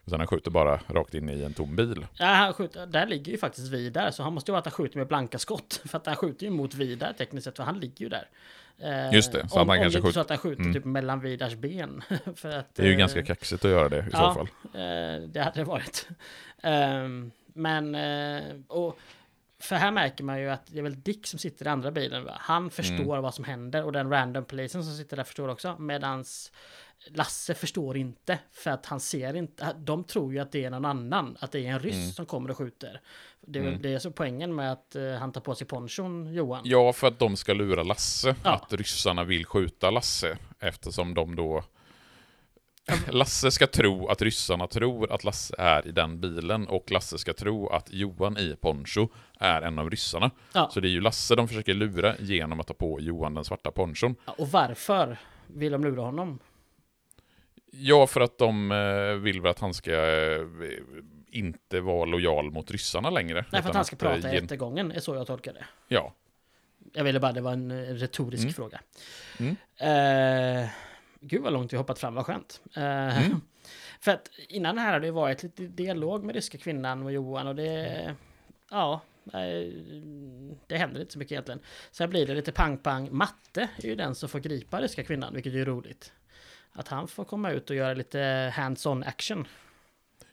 Utan 0.06 0.20
han 0.20 0.28
skjuter 0.28 0.52
bara 0.52 0.80
rakt 0.88 1.14
in 1.14 1.30
i 1.30 1.44
en 1.44 1.54
tom 1.54 1.76
bil. 1.76 2.06
Ja, 2.14 2.26
han 2.26 2.54
skjuter, 2.54 2.86
där 2.86 3.08
ligger 3.08 3.32
ju 3.32 3.38
faktiskt 3.38 3.68
Vidar, 3.72 4.12
så 4.12 4.24
han 4.24 4.34
måste 4.34 4.52
ju 4.52 4.54
vara 4.54 4.60
att 4.60 4.66
han 4.66 4.72
skjuter 4.72 4.98
med 4.98 5.08
blanka 5.08 5.40
skott. 5.40 5.82
För 5.86 5.98
att 5.98 6.06
han 6.06 6.16
skjuter 6.16 6.46
ju 6.46 6.50
mot 6.52 6.74
Vidar 6.74 7.14
tekniskt 7.14 7.46
sett, 7.46 7.56
för 7.58 7.64
han 7.64 7.80
ligger 7.80 8.02
ju 8.06 8.10
där. 8.10 8.28
Eh, 8.80 9.14
Just 9.14 9.32
det, 9.32 9.50
så 9.50 9.56
om, 9.56 9.62
att 9.62 9.68
han 9.68 9.78
om 9.78 9.84
kanske 9.84 10.00
är 10.00 10.02
så 10.02 10.08
skjuter- 10.08 10.22
att 10.22 10.30
han 10.30 10.38
skjuter 10.38 10.62
Mm. 10.62 10.74
typ 10.74 10.86
mellan 10.86 11.20
Vidars 11.20 11.56
ben. 11.56 12.02
för 12.36 12.50
att, 12.58 12.76
Det 12.76 12.82
är 12.84 12.88
ju 12.88 12.94
eh, 12.94 12.98
ganska 13.00 13.24
kaxigt 13.24 13.66
att 13.66 13.72
göra 13.72 13.90
det 13.90 13.98
i 13.98 14.04
ja. 14.12 14.18
så 14.20 14.34
fall. 14.34 14.48
Eh, 14.82 15.28
det 15.28 15.40
hade 15.42 15.60
det 15.60 15.64
varit. 15.64 16.08
Ehm, 16.64 17.32
men, 17.54 17.96
eh, 17.96 18.44
och 18.68 19.00
för 19.60 19.76
här 19.76 19.92
märker 19.92 20.24
man 20.24 20.40
ju 20.42 20.50
att 20.50 20.62
det 20.66 20.80
är 20.80 20.84
väl 20.84 21.02
Dick 21.02 21.28
som 21.28 21.40
sitter 21.40 21.66
i 21.66 21.70
andra 21.70 21.92
bilen. 21.92 22.24
Va? 22.26 22.34
Han 22.40 22.70
förstår 22.70 22.96
Mm. 23.14 23.22
vad 23.22 23.34
som 23.34 23.44
händer 23.46 23.84
och 23.84 23.92
den 23.92 24.10
random 24.10 24.46
polisen 24.46 24.84
som 24.84 24.94
sitter 24.94 25.18
där 25.18 25.24
förstår 25.24 25.48
också. 25.48 25.76
Medans 25.80 26.52
Lasse 27.08 27.54
förstår 27.54 27.98
inte 27.98 28.40
för 28.52 28.72
att 28.72 28.86
han 28.86 29.00
ser 29.00 29.34
inte. 29.36 29.74
De 29.78 30.04
tror 30.04 30.34
ju 30.34 30.40
att 30.40 30.52
det 30.52 30.66
är 30.66 30.70
någon 30.70 30.86
annan, 30.86 31.38
att 31.40 31.52
det 31.52 31.60
är 31.60 31.72
en 31.72 31.80
ryss 31.80 31.96
Mm. 31.96 32.12
som 32.12 32.26
kommer 32.26 32.52
och 32.52 32.58
skjuter. 32.58 33.02
Det 33.42 33.60
är 33.60 33.64
Mm. 33.68 33.82
det 33.82 34.00
så 34.00 34.12
poängen 34.12 34.56
med 34.56 34.72
att 34.72 34.96
eh, 34.96 35.12
han 35.14 35.32
tar 35.32 35.42
på 35.42 35.56
sig 35.56 35.68
ponchon, 35.68 36.34
Johan. 36.34 36.62
Ja, 36.64 36.94
för 36.94 37.08
att 37.08 37.20
de 37.20 37.36
ska 37.38 37.54
lura 37.54 37.84
Lasse. 37.84 38.36
Ja. 38.44 38.52
Att 38.54 38.74
ryssarna 38.74 39.24
vill 39.24 39.46
skjuta 39.46 39.92
Lasse. 39.92 40.38
Eftersom 40.60 41.14
de 41.14 41.36
då... 41.36 41.64
Lasse 43.12 43.52
ska 43.52 43.68
tro 43.68 44.08
att 44.08 44.22
ryssarna 44.22 44.68
tror 44.68 45.12
att 45.12 45.24
Lasse 45.24 45.56
är 45.58 45.88
i 45.88 45.92
den 45.92 46.20
bilen 46.22 46.68
och 46.68 46.92
Lasse 46.92 47.18
ska 47.18 47.34
tro 47.34 47.68
att 47.70 47.94
Johan 47.94 48.38
i 48.38 48.56
poncho 48.62 49.08
är 49.40 49.62
en 49.62 49.80
av 49.80 49.90
ryssarna. 49.90 50.32
Ja. 50.54 50.70
Så 50.74 50.80
det 50.80 50.88
är 50.88 50.92
ju 50.92 51.02
Lasse 51.02 51.36
de 51.36 51.48
försöker 51.48 51.74
lura 51.74 52.16
genom 52.20 52.60
att 52.60 52.68
ta 52.68 52.74
på 52.74 53.00
Johan 53.02 53.34
den 53.34 53.44
svarta 53.46 53.72
ponchon. 53.72 54.16
Ja, 54.26 54.36
Och 54.38 54.48
varför 54.52 55.18
vill 55.48 55.72
de 55.72 55.84
lura 55.84 56.02
honom? 56.02 56.40
Ja, 57.72 58.08
för 58.08 58.22
att 58.22 58.38
de 58.38 58.72
eh, 58.72 59.14
vill 59.22 59.42
väl 59.42 59.52
att 59.52 59.60
han 59.60 59.74
ska 59.74 59.92
eh, 59.92 60.42
inte 61.32 61.82
vara 61.82 62.06
lojal 62.06 62.52
mot 62.52 62.72
ryssarna 62.72 63.10
längre. 63.10 63.46
Nej, 63.52 63.62
för 63.62 63.70
att 63.70 63.76
han 63.76 63.86
ska 63.86 63.96
eh, 63.96 64.00
prata 64.00 64.18
i 64.30 64.34
gen- 64.34 64.42
rättegången, 64.42 64.92
är 64.92 65.00
så 65.00 65.16
jag 65.16 65.28
tolkar 65.28 65.54
det. 65.54 65.66
Ja. 65.88 66.14
Jag 66.94 67.04
ville 67.04 67.20
bara, 67.20 67.32
det 67.32 67.42
var 67.42 67.54
en 67.54 67.98
retorisk 67.98 68.44
Mm. 68.44 68.54
fråga. 68.54 68.82
Mm. 69.40 69.56
Eh, 70.64 70.70
gud 71.22 71.42
vad 71.42 71.54
långt 71.54 71.74
vi 71.74 71.78
hoppat 71.78 72.00
fram, 72.00 72.16
vad 72.16 72.26
skönt. 72.26 72.62
Eh, 72.76 73.26
Mm. 73.26 73.42
För 74.02 74.12
att 74.12 74.30
innan 74.50 74.76
det 74.76 74.82
här 74.82 74.94
har 74.94 75.00
det 75.00 75.12
varit 75.12 75.44
lite 75.44 75.64
dialog 75.64 76.24
med 76.24 76.36
ryska 76.36 76.58
kvinnan 76.58 77.04
och 77.04 77.12
Johan 77.12 77.48
och 77.48 77.56
det... 77.56 78.16
Ja, 78.72 79.02
det 80.68 80.78
händer 80.78 81.02
inte 81.02 81.14
så 81.14 81.20
mycket 81.20 81.32
egentligen. 81.32 81.60
Sen 81.92 82.10
blir 82.10 82.26
det 82.28 82.34
lite 82.36 82.52
pang-pang. 82.52 83.10
Matte 83.12 83.68
är 83.78 83.88
ju 83.88 83.96
den 83.96 84.16
som 84.16 84.30
får 84.30 84.40
gripa 84.40 84.82
ryska 84.82 85.04
kvinnan, 85.04 85.34
vilket 85.34 85.54
är 85.54 85.66
roligt. 85.66 86.14
Att 86.80 86.88
han 86.88 87.08
får 87.08 87.26
komma 87.26 87.52
ut 87.52 87.70
och 87.70 87.76
göra 87.76 87.94
lite 87.94 88.54
hands-on 88.56 89.04
action. 89.04 89.48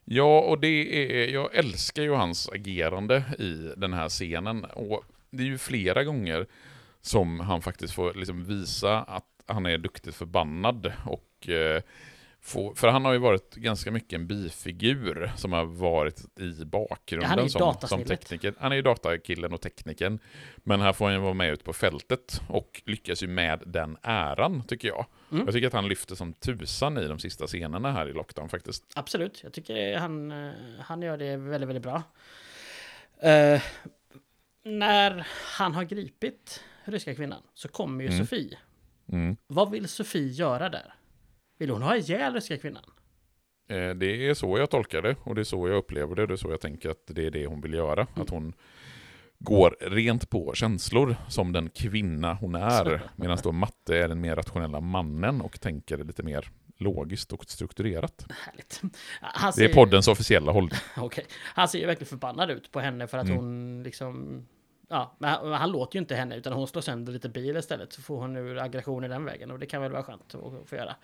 Ja, 0.04 0.40
och 0.40 0.60
det 0.60 0.68
är, 0.68 1.28
jag 1.28 1.54
älskar 1.54 2.02
ju 2.02 2.12
hans 2.12 2.48
agerande 2.48 3.24
i 3.38 3.72
den 3.76 3.92
här 3.92 4.08
scenen. 4.08 4.64
Och 4.64 5.04
det 5.30 5.42
är 5.42 5.46
ju 5.46 5.58
flera 5.58 6.04
gånger 6.04 6.46
som 7.00 7.40
han 7.40 7.62
faktiskt 7.62 7.94
får 7.94 8.14
liksom 8.14 8.44
visa 8.44 8.98
att 8.98 9.24
han 9.46 9.66
är 9.66 9.78
duktigt 9.78 10.16
förbannad. 10.16 10.92
Och, 11.04 11.48
eh, 11.48 11.82
få, 12.46 12.74
för 12.74 12.88
han 12.88 13.04
har 13.04 13.12
ju 13.12 13.18
varit 13.18 13.54
ganska 13.54 13.90
mycket 13.90 14.12
en 14.12 14.26
bifigur 14.26 15.32
som 15.36 15.52
har 15.52 15.64
varit 15.64 16.40
i 16.40 16.64
bakgrunden 16.64 17.30
Ja, 17.30 17.40
han 17.40 17.50
som, 17.50 17.88
som 17.88 18.04
tekniker. 18.04 18.54
Han 18.58 18.72
är 18.72 18.76
ju 18.76 18.82
datakillen 18.82 19.52
och 19.52 19.60
tekniken. 19.60 20.18
Men 20.56 20.80
här 20.80 20.92
får 20.92 21.04
han 21.04 21.14
ju 21.14 21.20
vara 21.20 21.34
med 21.34 21.52
ut 21.52 21.64
på 21.64 21.72
fältet 21.72 22.40
och 22.48 22.82
lyckas 22.84 23.22
ju 23.22 23.26
med 23.26 23.62
den 23.66 23.96
äran, 24.02 24.62
tycker 24.62 24.88
jag. 24.88 25.06
Mm. 25.32 25.44
Jag 25.44 25.54
tycker 25.54 25.66
att 25.66 25.72
han 25.72 25.88
lyfter 25.88 26.14
som 26.14 26.32
tusan 26.32 26.98
i 26.98 27.08
de 27.08 27.18
sista 27.18 27.46
scenerna 27.46 27.92
här 27.92 28.08
i 28.08 28.12
Lockdown 28.12 28.48
faktiskt. 28.48 28.84
Absolut, 28.94 29.40
jag 29.42 29.52
tycker 29.52 29.98
han, 29.98 30.30
eh, 30.30 30.52
han 30.80 31.02
gör 31.02 31.16
det 31.16 31.36
väldigt, 31.36 31.68
väldigt 31.68 31.82
bra. 31.82 32.02
Eh, 33.20 33.62
när 34.62 35.26
han 35.58 35.74
har 35.74 35.84
gripit 35.84 36.64
ryska 36.84 37.14
kvinnan 37.14 37.42
så 37.54 37.68
kommer 37.68 38.04
ju 38.04 38.10
Mm. 38.10 38.26
Sofie. 38.26 38.58
Mm. 39.12 39.36
Vad 39.46 39.70
vill 39.70 39.88
Sofie 39.88 40.28
göra 40.28 40.68
där? 40.68 40.94
Vill 41.58 41.70
hon 41.70 41.82
ha 41.82 41.96
ihjäl 41.96 42.34
ryska 42.34 42.56
kvinnan? 42.58 42.82
Eh, 43.68 43.90
Det 43.90 44.28
är 44.28 44.34
så 44.34 44.58
jag 44.58 44.70
tolkar 44.70 45.02
det 45.02 45.16
och 45.22 45.34
det 45.34 45.40
är 45.40 45.44
så 45.44 45.68
jag 45.68 45.76
upplever 45.76 46.14
det. 46.14 46.26
Det 46.26 46.32
är 46.34 46.36
så 46.36 46.50
jag 46.50 46.60
tänker 46.60 46.90
att 46.90 47.02
det 47.06 47.26
är 47.26 47.30
det 47.30 47.46
hon 47.46 47.60
vill 47.60 47.74
göra. 47.74 48.00
Mm. 48.14 48.22
Att 48.22 48.30
hon 48.30 48.52
går 49.38 49.76
rent 49.80 50.30
på 50.30 50.52
känslor 50.54 51.16
som 51.28 51.52
den 51.52 51.70
kvinna 51.70 52.34
hon 52.34 52.54
är. 52.54 53.10
Medan 53.16 53.38
då 53.42 53.52
Matte 53.52 53.98
är 53.98 54.08
den 54.08 54.20
mer 54.20 54.36
rationella 54.36 54.80
mannen 54.80 55.40
och 55.40 55.60
tänker 55.60 55.98
lite 56.04 56.22
mer 56.22 56.50
logiskt 56.78 57.32
och 57.32 57.44
strukturerat. 57.50 58.24
Han 59.20 59.52
Det 59.56 59.64
är 59.64 59.68
ser- 59.68 59.74
poddens 59.74 60.08
officiella 60.08 60.52
hållning. 60.52 60.78
Okej. 60.96 61.24
Han 61.54 61.68
ser 61.68 61.78
ju 61.78 61.86
verkligen 61.86 62.08
förbannad 62.08 62.50
ut 62.50 62.70
på 62.72 62.80
henne 62.80 63.06
för 63.06 63.18
att 63.18 63.24
Mm. 63.26 63.36
hon 63.36 63.82
liksom... 63.82 64.46
Ja, 64.88 65.12
men 65.18 65.30
han, 65.30 65.52
han 65.52 65.70
låter 65.70 65.96
ju 65.96 66.00
inte 66.00 66.14
henne 66.14 66.36
utan 66.36 66.52
hon 66.52 66.68
slår 66.68 66.82
sönder 66.82 67.12
lite 67.12 67.28
bil 67.28 67.56
istället. 67.56 67.92
Så 67.92 68.02
får 68.02 68.16
hon 68.16 68.36
ur 68.36 68.58
aggression 68.58 69.04
i 69.04 69.08
den 69.08 69.24
vägen 69.24 69.50
och 69.50 69.58
det 69.58 69.66
kan 69.66 69.82
väl 69.82 69.92
vara 69.92 70.02
skönt 70.02 70.34
att 70.34 70.68
få 70.68 70.76
göra. 70.76 70.96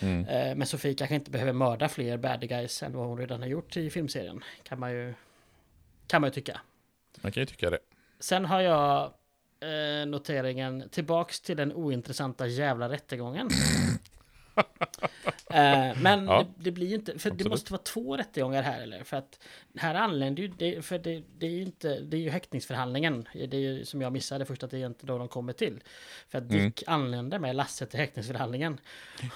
Mm. 0.00 0.26
Eh, 0.26 0.54
Men 0.56 0.66
Sofie 0.66 0.94
kanske 0.94 1.14
inte 1.14 1.30
behöver 1.30 1.52
mörda 1.52 1.88
fler 1.88 2.16
bad 2.16 2.48
guys 2.48 2.82
än 2.82 2.96
vad 2.96 3.06
hon 3.06 3.18
redan 3.18 3.40
har 3.40 3.48
gjort 3.48 3.76
i 3.76 3.90
filmserien. 3.90 4.44
Kan 4.62 4.78
man 4.78 4.92
ju, 4.92 5.14
kan 6.06 6.20
man 6.20 6.28
ju 6.28 6.34
tycka. 6.34 6.60
Man 7.20 7.32
kan 7.32 7.40
ju 7.40 7.46
tycka 7.46 7.70
det. 7.70 7.78
Sen 8.20 8.44
har 8.44 8.60
jag 8.60 9.12
eh, 9.60 10.06
noteringen 10.06 10.88
tillbaks 10.90 11.40
till 11.40 11.56
den 11.56 11.72
ointressanta 11.72 12.46
jävla 12.46 12.88
rättegången. 12.88 13.48
Eh, 15.50 15.96
men 16.00 16.26
Ja. 16.26 16.38
det, 16.56 16.64
det 16.64 16.70
blir 16.70 16.86
ju 16.86 16.94
inte, 16.94 17.18
för 17.18 17.30
det 17.30 17.34
Absolut. 17.34 17.50
måste 17.50 17.72
vara 17.72 17.82
två 17.82 18.16
rättegångar 18.16 18.62
här 18.62 18.82
eller? 18.82 19.04
För 19.04 19.16
att 19.16 19.38
här 19.76 19.94
anländer 19.94 20.42
ju, 20.42 20.48
det, 20.48 20.84
för 20.84 20.98
det, 20.98 21.22
det 21.38 21.46
är 21.46 21.50
ju 21.50 21.62
inte, 21.62 22.00
det 22.00 22.16
är 22.16 22.20
ju 22.20 22.30
häktningsförhandlingen. 22.30 23.28
Det 23.34 23.56
är 23.56 23.60
ju 23.60 23.84
som 23.84 24.02
jag 24.02 24.12
missade 24.12 24.44
först 24.44 24.62
att 24.62 24.70
det 24.70 24.78
är 24.78 24.86
inte 24.86 25.06
då 25.06 25.18
de 25.18 25.28
kommer 25.28 25.52
till. 25.52 25.80
För 26.28 26.38
att 26.38 26.50
Mm. 26.50 26.64
Dick 26.64 26.82
anländer 26.86 27.38
med 27.38 27.56
Lasse 27.56 27.86
till 27.86 27.98
häktningsförhandlingen. 27.98 28.80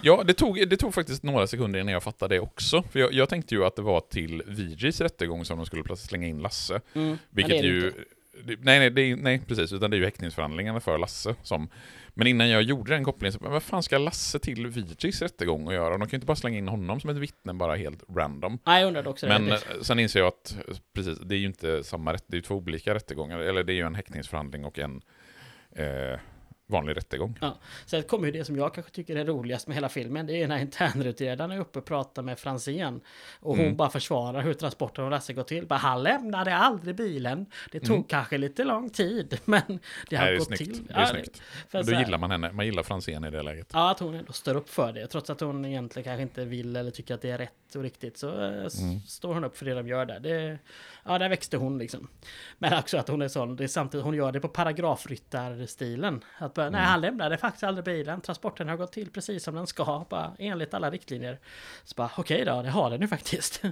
Ja, 0.02 0.22
det 0.26 0.34
tog, 0.34 0.68
det 0.68 0.76
tog 0.76 0.94
faktiskt 0.94 1.22
några 1.22 1.46
sekunder 1.46 1.80
innan 1.80 1.92
jag 1.92 2.02
fattade 2.02 2.34
det 2.34 2.40
också. 2.40 2.82
För 2.82 2.98
jag, 3.00 3.12
jag 3.12 3.28
tänkte 3.28 3.54
ju 3.54 3.64
att 3.64 3.76
det 3.76 3.82
var 3.82 4.00
till 4.00 4.42
VJs 4.46 5.00
rättegång 5.00 5.44
som 5.44 5.56
de 5.56 5.66
skulle 5.66 5.82
plötsligt 5.82 6.08
slänga 6.08 6.26
in 6.26 6.38
Lasse. 6.38 6.80
Mm. 6.94 7.18
Vilket 7.30 7.50
det 7.52 7.62
det 7.62 7.66
ju... 7.68 7.86
inte. 7.86 7.98
Nej, 8.44 8.78
nej, 8.78 8.90
det 8.90 9.16
nej, 9.16 9.40
precis. 9.48 9.72
Utan 9.72 9.90
det 9.90 9.96
är 9.96 9.98
ju 9.98 10.04
häktningsförhandlingarna 10.04 10.80
för 10.80 10.98
Lasse 10.98 11.34
som... 11.42 11.68
Men 12.14 12.26
innan 12.26 12.48
jag 12.48 12.62
gjorde 12.62 12.94
den 12.94 13.04
kopplingen 13.04 13.32
så, 13.32 13.38
vad 13.42 13.62
fan 13.62 13.82
ska 13.82 13.98
Lasse 13.98 14.38
till 14.38 14.66
VJs 14.66 15.22
rättegång 15.22 15.68
att 15.68 15.74
göra? 15.74 15.90
De 15.90 16.00
kan 16.00 16.08
ju 16.10 16.16
inte 16.16 16.26
bara 16.26 16.36
slänga 16.36 16.58
in 16.58 16.68
honom 16.68 17.00
som 17.00 17.10
ett 17.10 17.16
vittne 17.16 17.54
bara 17.54 17.76
helt 17.76 18.04
random. 18.16 18.58
Nej, 18.66 18.80
jag 18.80 18.88
undrade 18.88 19.08
också 19.08 19.26
Men 19.26 19.46
det. 19.46 19.54
eh, 19.54 19.60
sen 19.82 19.98
inser 19.98 20.20
jag 20.20 20.26
att, 20.28 20.56
eh, 20.68 20.76
precis, 20.94 21.18
det 21.18 21.34
är 21.34 21.38
ju 21.38 21.46
inte 21.46 21.84
samma 21.84 22.12
rätt, 22.12 22.24
det 22.26 22.34
är 22.34 22.38
ju 22.38 22.42
två 22.42 22.54
olika 22.54 22.94
rättegångar. 22.94 23.38
Eller 23.38 23.64
det 23.64 23.72
är 23.72 23.74
ju 23.74 23.86
en 23.86 23.94
häktningsförhandling 23.94 24.64
och 24.64 24.78
en 24.78 25.02
eh, 25.72 26.18
vanlig 26.66 26.96
rättegång. 26.96 27.38
Sen 27.86 28.02
kommer 28.02 28.26
ju 28.26 28.32
det 28.32 28.44
som 28.44 28.56
jag 28.56 28.74
kanske 28.74 28.92
tycker 28.92 29.16
är 29.16 29.24
roligast 29.24 29.66
med 29.66 29.74
hela 29.74 29.88
filmen. 29.88 30.26
Det 30.26 30.42
är 30.42 30.48
när 30.48 30.58
internutredaren 30.58 31.50
är 31.50 31.58
uppe 31.60 31.78
och 31.78 31.84
pratar 31.84 32.22
med 32.22 32.38
Franzén. 32.38 33.00
Och 33.40 33.56
hon 33.56 33.64
Mm. 33.64 33.76
bara 33.76 33.90
försvarar 33.90 34.42
hur 34.42 34.54
transporten 34.54 35.04
av 35.04 35.10
Lasse 35.10 35.32
går 35.32 35.42
till. 35.42 35.66
Bara, 35.66 35.78
han 35.78 36.02
lämnade 36.02 36.54
aldrig 36.56 36.96
bilen. 36.96 37.46
Det 37.72 37.80
tog 37.80 37.90
Mm. 37.96 38.04
kanske 38.04 38.38
lite 38.38 38.64
lång 38.64 38.90
tid, 38.90 39.38
men 39.44 39.80
det 40.10 40.16
har 40.16 40.36
gått 40.38 40.46
snyggt. 40.46 40.62
till. 40.64 40.86
Det 40.86 40.92
är 40.94 41.00
Ja, 41.00 41.06
snyggt. 41.06 41.42
för 41.68 41.82
Då 41.82 41.92
här- 41.92 42.04
gillar 42.04 42.18
man 42.18 42.30
henne, 42.30 42.52
man 42.52 42.66
gillar 42.66 42.82
Franzén 42.82 43.24
i 43.24 43.30
det 43.30 43.42
läget. 43.42 43.70
Ja, 43.72 43.90
att 43.90 44.00
hon 44.00 44.14
ändå 44.14 44.32
står 44.32 44.54
upp 44.54 44.70
för 44.70 44.92
det. 44.92 45.06
Trots 45.06 45.30
att 45.30 45.40
hon 45.40 45.64
egentligen 45.64 46.04
kanske 46.04 46.22
inte 46.22 46.44
vill 46.44 46.76
eller 46.76 46.90
tycker 46.90 47.14
att 47.14 47.22
det 47.22 47.30
är 47.30 47.38
rätt 47.38 47.76
och 47.76 47.82
riktigt. 47.82 48.18
Så 48.18 48.28
eh, 48.28 48.48
Mm. 48.48 49.00
står 49.06 49.34
hon 49.34 49.44
upp 49.44 49.56
för 49.56 49.64
det 49.64 49.74
de 49.74 49.88
gör 49.88 50.04
där. 50.06 50.20
Det, 50.20 50.58
ja, 51.04 51.18
där 51.18 51.28
växte 51.28 51.56
hon 51.56 51.78
liksom. 51.78 52.08
Men 52.58 52.78
också 52.78 52.98
att 52.98 53.08
hon 53.08 53.22
är 53.22 53.28
sån. 53.28 53.56
Det 53.56 53.64
är 53.64 53.68
samtidigt, 53.68 54.04
hon 54.04 54.14
gör 54.14 54.32
det 54.32 54.40
på 54.40 54.48
paragrafryttarstilen. 54.48 56.24
Att 56.38 56.55
bara, 56.56 56.70
nej, 56.70 56.78
Mm. 56.80 56.90
han 56.90 57.00
lämnade 57.00 57.38
faktiskt 57.38 57.64
aldrig 57.64 57.84
bilen. 57.84 58.20
Transporten 58.20 58.68
har 58.68 58.76
gått 58.76 58.92
till 58.92 59.10
precis 59.10 59.44
som 59.44 59.54
den 59.54 59.66
ska. 59.66 60.04
Bara 60.10 60.32
enligt 60.38 60.74
alla 60.74 60.90
riktlinjer. 60.90 61.38
Så 61.84 61.94
bara, 61.96 62.10
okej 62.16 62.44
då, 62.44 62.62
det 62.62 62.70
har 62.70 62.90
den 62.90 63.00
ju 63.00 63.08
faktiskt. 63.08 63.62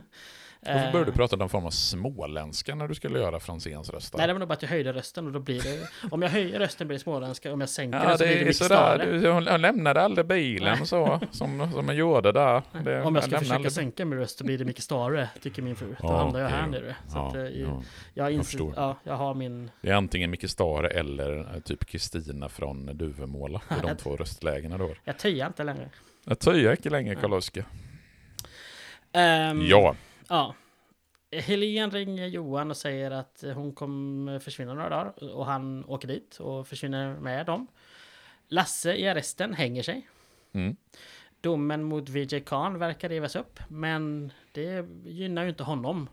Varför 0.66 0.86
Eh, 0.86 0.92
började 0.92 1.10
du 1.10 1.16
prata 1.16 1.36
någon 1.36 1.48
form 1.48 1.66
av 1.66 1.70
småländska 1.70 2.74
när 2.74 2.88
du 2.88 2.94
skulle 2.94 3.18
göra 3.18 3.40
Franzéns 3.40 3.90
röst? 3.90 4.14
Nej, 4.16 4.26
det 4.26 4.32
var 4.32 4.38
nog 4.40 4.48
bara 4.48 4.54
att 4.54 4.62
jag 4.62 4.68
höjde 4.68 4.92
rösten 4.92 5.26
och 5.26 5.32
då 5.32 5.38
blir 5.40 5.60
det... 5.62 5.88
Om 6.10 6.22
jag 6.22 6.28
höjer 6.30 6.58
rösten 6.58 6.86
blir 6.88 6.98
det 6.98 7.02
småländska, 7.02 7.52
om 7.52 7.60
jag 7.60 7.68
sänker 7.68 7.98
Ja, 8.04 8.16
så 8.18 8.24
blir 8.24 8.34
det 8.34 8.40
mycket 8.40 8.56
större. 8.56 9.04
Du, 9.20 9.30
hon, 9.30 9.46
hon 9.48 9.60
lämnade 9.60 10.02
aldrig 10.02 10.26
bilen 10.26 10.86
så, 10.86 11.20
som, 11.30 11.72
som 11.72 11.86
jag 11.88 11.96
gjorde 11.96 12.32
där. 12.32 12.62
Det, 12.84 13.02
Om 13.02 13.14
jag 13.14 13.24
ska 13.24 13.38
försöka 13.38 13.54
aldrig- 13.56 13.72
sänka 13.72 14.04
min 14.04 14.18
röst 14.18 14.38
så 14.38 14.44
blir 14.44 14.58
det 14.58 14.64
mycket 14.64 14.84
större, 14.84 15.28
tycker 15.42 15.62
min 15.62 15.76
fru. 15.76 15.86
Då 15.88 15.94
Ja, 16.08 16.16
hamnar 16.16 16.40
jag 16.40 16.48
här 16.48 16.66
nere. 16.66 16.96
Så 17.08 17.18
Ja, 17.18 17.28
att, 17.28 17.34
eh, 17.34 17.42
ja. 17.42 17.82
jag, 18.14 18.32
inser, 18.32 18.44
förstår. 18.44 18.72
ja, 18.76 18.96
jag 19.04 19.14
har 19.16 19.34
min... 19.34 19.70
Det 19.80 19.90
är 19.90 19.94
antingen 19.94 20.30
Micke 20.30 20.50
Stare 20.50 20.88
eller 20.88 21.38
eh, 21.54 21.60
typ 21.60 21.84
Kristina 21.84 22.48
från 22.48 22.86
Duvemåla. 22.98 23.60
Är 23.68 23.82
de 23.88 23.96
två 24.02 24.16
röstlägena 24.16 24.78
då. 24.78 24.90
Jag 25.04 25.18
töjar 25.18 25.46
inte 25.46 25.64
längre. 25.64 25.88
Jag 26.24 26.38
töjer 26.38 26.70
inte 26.70 26.90
längre 26.90 27.14
Karl-Oskar. 27.14 27.64
Ehm, 29.12 29.66
Ja, 29.66 29.94
ja. 30.28 30.54
Helen 31.32 31.90
ringer 31.90 32.26
Johan 32.26 32.70
och 32.70 32.76
säger 32.76 33.10
att 33.10 33.44
hon 33.54 33.72
kommer 33.72 34.38
försvinna 34.38 34.74
några 34.74 34.88
dagar. 34.88 35.34
Och 35.34 35.46
han 35.46 35.84
åker 35.84 36.08
dit 36.08 36.36
och 36.40 36.66
försvinner 36.68 37.14
med 37.20 37.46
dem. 37.46 37.66
Lasse 38.48 38.94
i 38.94 39.08
arresten 39.08 39.54
hänger 39.54 39.82
sig. 39.82 40.08
mm. 40.52 40.76
Domen 41.40 41.82
mot 41.82 42.08
VJ 42.08 42.40
Khan 42.40 42.78
verkar 42.78 43.08
rivas 43.08 43.36
upp. 43.36 43.60
Men 43.68 44.32
det 44.52 44.86
gynnar 45.04 45.42
ju 45.42 45.48
inte 45.48 45.62
honom. 45.64 46.08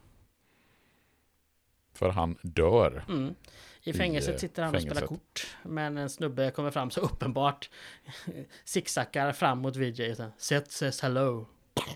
för 1.93 2.09
han 2.09 2.37
dör. 2.41 3.05
Mm. 3.09 3.35
I 3.83 3.89
I, 3.89 3.93
fängelset 3.93 4.33
eh, 4.35 4.39
sitter 4.39 4.63
han 4.63 4.75
och 4.75 4.81
spelar 4.81 4.95
fängelset. 4.95 5.09
kort. 5.09 5.57
Men 5.63 5.97
en 5.97 6.09
snubbe 6.09 6.51
kommer 6.51 6.71
fram 6.71 6.91
så 6.91 7.01
uppenbart 7.01 7.69
zigzaggar 8.63 9.31
fram 9.31 9.59
mot 9.59 9.75
VJ. 9.75 10.15
Set 10.37 10.71
says 10.71 11.01
hello. 11.01 11.45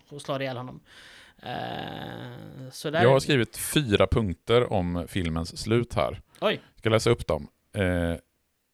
Och 0.09 0.21
slår 0.21 0.41
ihjäl 0.41 0.57
honom. 0.57 0.79
Eh, 1.41 2.69
så 2.71 2.89
där... 2.89 3.03
Jag 3.03 3.09
har 3.09 3.19
skrivit 3.19 3.57
fyra 3.57 4.07
punkter 4.07 4.73
om 4.73 5.05
filmens 5.07 5.57
slut 5.61 5.93
här. 5.93 6.21
Oj! 6.41 6.61
Ska 6.75 6.89
läsa 6.89 7.09
upp 7.09 7.27
dem. 7.27 7.47
Eh, 7.73 8.15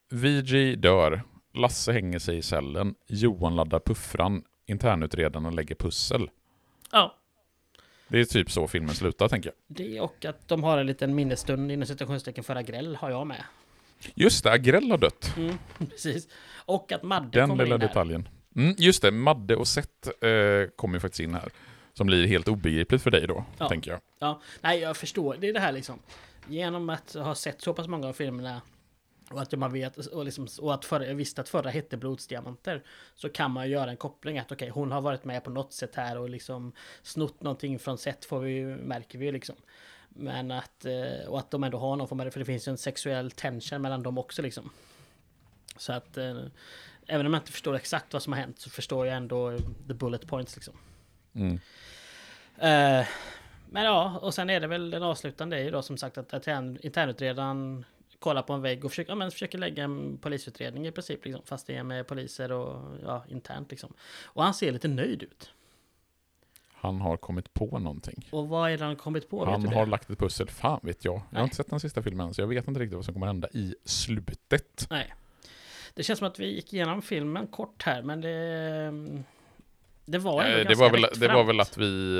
VG 0.09 0.75
dör. 0.75 1.21
Lasse 1.53 1.91
hänger 1.91 2.19
sig 2.19 2.37
i 2.37 2.41
cellen. 2.41 2.95
Johan 3.07 3.55
laddar 3.55 3.79
puffran. 3.79 4.43
Internutredarna 4.65 5.49
lägger 5.49 5.75
pussel. 5.75 6.29
Ja. 6.91 7.15
Det 8.07 8.19
är 8.19 8.25
typ 8.25 8.51
så 8.51 8.67
filmen 8.67 8.95
slutar, 8.95 9.27
tänker 9.27 9.49
jag. 9.49 9.77
Det 9.77 9.99
och 10.01 10.25
att 10.25 10.47
de 10.47 10.63
har 10.63 10.77
en 10.77 10.87
liten 10.87 11.15
minnesstund 11.15 11.71
inom 11.71 11.85
citationstecken 11.85 12.43
för 12.43 12.55
Agrell 12.55 12.95
har 12.95 13.09
jag 13.09 13.27
med. 13.27 13.43
Just 14.13 14.43
det, 14.43 14.51
Agrell 14.51 14.91
har 14.91 14.97
dött. 14.97 15.33
Mm, 15.37 15.57
precis. 15.89 16.27
Och 16.65 16.91
att 16.91 17.03
Madde 17.03 17.39
Den 17.39 17.49
kommer 17.49 17.63
lilla 17.63 17.75
in 17.75 17.81
här. 17.81 17.87
detaljen. 17.87 18.29
Mm, 18.55 18.75
just 18.77 19.01
det, 19.01 19.11
Madde 19.11 19.55
och 19.55 19.67
Seth 19.67 20.25
eh, 20.25 20.67
kommer 20.75 20.95
ju 20.95 20.99
faktiskt 20.99 21.19
in 21.19 21.33
här. 21.33 21.49
Som 21.93 22.07
blir 22.07 22.27
helt 22.27 22.47
obegripligt 22.47 23.01
för 23.01 23.11
dig 23.11 23.27
då, 23.27 23.45
Ja. 23.57 23.67
tänker 23.69 23.91
jag. 23.91 23.99
Ja, 24.19 24.41
nej 24.61 24.79
jag 24.79 24.97
förstår. 24.97 25.37
Det 25.39 25.49
är 25.49 25.53
det 25.53 25.59
här 25.59 25.71
liksom. 25.71 25.99
Genom 26.47 26.89
att 26.89 27.13
ha 27.13 27.35
sett 27.35 27.61
så 27.61 27.73
pass 27.73 27.87
många 27.87 28.07
av 28.07 28.13
filmerna 28.13 28.61
och 29.31 29.41
att 29.41 29.51
man 29.51 29.73
vet 29.73 29.97
och, 29.97 30.25
liksom, 30.25 30.47
och 30.61 30.73
att 30.73 30.85
förra, 30.85 31.07
jag 31.07 31.15
visste 31.15 31.41
att 31.41 31.49
förra 31.49 31.69
hette 31.69 31.97
Blodsdiamanter 31.97 32.83
så 33.15 33.29
kan 33.29 33.51
man 33.51 33.69
göra 33.69 33.89
en 33.89 33.97
koppling 33.97 34.39
att 34.39 34.51
okej, 34.51 34.69
hon 34.69 34.91
har 34.91 35.01
varit 35.01 35.23
med 35.25 35.43
på 35.43 35.49
något 35.49 35.73
sätt 35.73 35.95
här 35.95 36.17
och 36.17 36.29
liksom 36.29 36.71
snott 37.03 37.41
någonting 37.41 37.79
från 37.79 37.97
sätt 37.97 38.25
får 38.25 38.39
vi 38.39 38.63
märker 38.65 39.19
vi 39.19 39.31
liksom. 39.31 39.55
Men 40.09 40.51
att, 40.51 40.85
eh, 40.85 41.27
och 41.27 41.39
att 41.39 41.51
de 41.51 41.63
ändå 41.63 41.77
har 41.77 41.95
någon 41.95 42.07
form 42.07 42.19
av, 42.19 42.29
för 42.29 42.39
det 42.39 42.45
finns 42.45 42.67
ju 42.67 42.69
en 42.69 42.77
sexuell 42.77 43.31
tension 43.31 43.81
mellan 43.81 44.03
dem 44.03 44.17
också 44.17 44.41
liksom. 44.41 44.69
Så 45.77 45.93
att 45.93 46.17
eh, 46.17 46.37
även 47.07 47.25
om 47.25 47.33
jag 47.33 47.41
inte 47.41 47.51
förstår 47.51 47.75
exakt 47.75 48.13
vad 48.13 48.21
som 48.23 48.33
har 48.33 48.39
hänt 48.39 48.59
så 48.59 48.69
förstår 48.69 49.07
jag 49.07 49.17
ändå 49.17 49.57
the 49.87 49.93
bullet 49.93 50.27
points 50.27 50.55
liksom. 50.55 50.73
Mm. 51.33 51.59
Eh, 52.57 53.07
men 53.69 53.83
ja, 53.83 54.19
och 54.21 54.33
sen 54.33 54.49
är 54.49 54.59
det 54.59 54.67
väl 54.67 54.89
den 54.89 55.03
avslutande 55.03 55.57
är 55.57 55.63
ju 55.63 55.71
då 55.71 55.81
som 55.81 55.97
sagt 55.97 56.17
att 56.17 56.33
intern, 56.33 56.79
internutredaren 56.81 57.85
kollar 58.19 58.41
på 58.41 58.53
en 58.53 58.61
vägg 58.61 58.85
och 58.85 58.91
försöker, 58.91 59.11
ja, 59.11 59.15
men 59.15 59.31
försöker 59.31 59.57
lägga 59.57 59.83
en 59.83 60.17
polisutredning 60.17 60.87
i 60.87 60.91
princip. 60.91 61.25
Liksom, 61.25 61.43
fast 61.45 61.67
det 61.67 61.75
är 61.75 61.83
med 61.83 62.07
poliser 62.07 62.51
och 62.51 62.97
ja, 63.03 63.23
internt 63.27 63.71
liksom. 63.71 63.93
Och 64.23 64.43
han 64.43 64.53
ser 64.53 64.71
lite 64.71 64.87
nöjd 64.87 65.23
ut. 65.23 65.51
Han 66.73 67.01
har 67.01 67.17
kommit 67.17 67.53
på 67.53 67.79
någonting. 67.79 68.27
Och 68.31 68.49
vad 68.49 68.71
är 68.71 68.77
det 68.77 68.85
han 68.85 68.95
kommit 68.95 69.29
på? 69.29 69.45
Han 69.45 69.67
har 69.67 69.85
lagt 69.85 70.09
ett 70.09 70.19
pussel. 70.19 70.49
Fan 70.49 70.79
vet 70.83 71.05
jag. 71.05 71.13
Jag 71.13 71.23
Nej. 71.29 71.39
har 71.39 71.43
inte 71.43 71.55
sett 71.55 71.69
den 71.69 71.79
sista 71.79 72.03
filmen, 72.03 72.33
så 72.33 72.41
jag 72.41 72.47
vet 72.47 72.67
inte 72.67 72.79
riktigt 72.79 72.95
vad 72.95 73.05
som 73.05 73.13
kommer 73.13 73.27
hända 73.27 73.47
i 73.53 73.75
slutet. 73.85 74.87
Nej. 74.89 75.13
Det 75.93 76.03
känns 76.03 76.19
som 76.19 76.27
att 76.27 76.39
vi 76.39 76.55
gick 76.55 76.73
igenom 76.73 77.01
filmen 77.01 77.47
kort 77.47 77.83
här, 77.83 78.01
men 78.01 78.21
det... 78.21 79.23
Det 80.05 80.17
var 80.17 80.43
Eh, 80.43 80.67
det, 80.67 80.75
var 80.75 80.89
väl, 80.89 81.05
det 81.19 81.27
var 81.27 81.43
väl 81.43 81.59
att 81.59 81.77
vi 81.77 82.15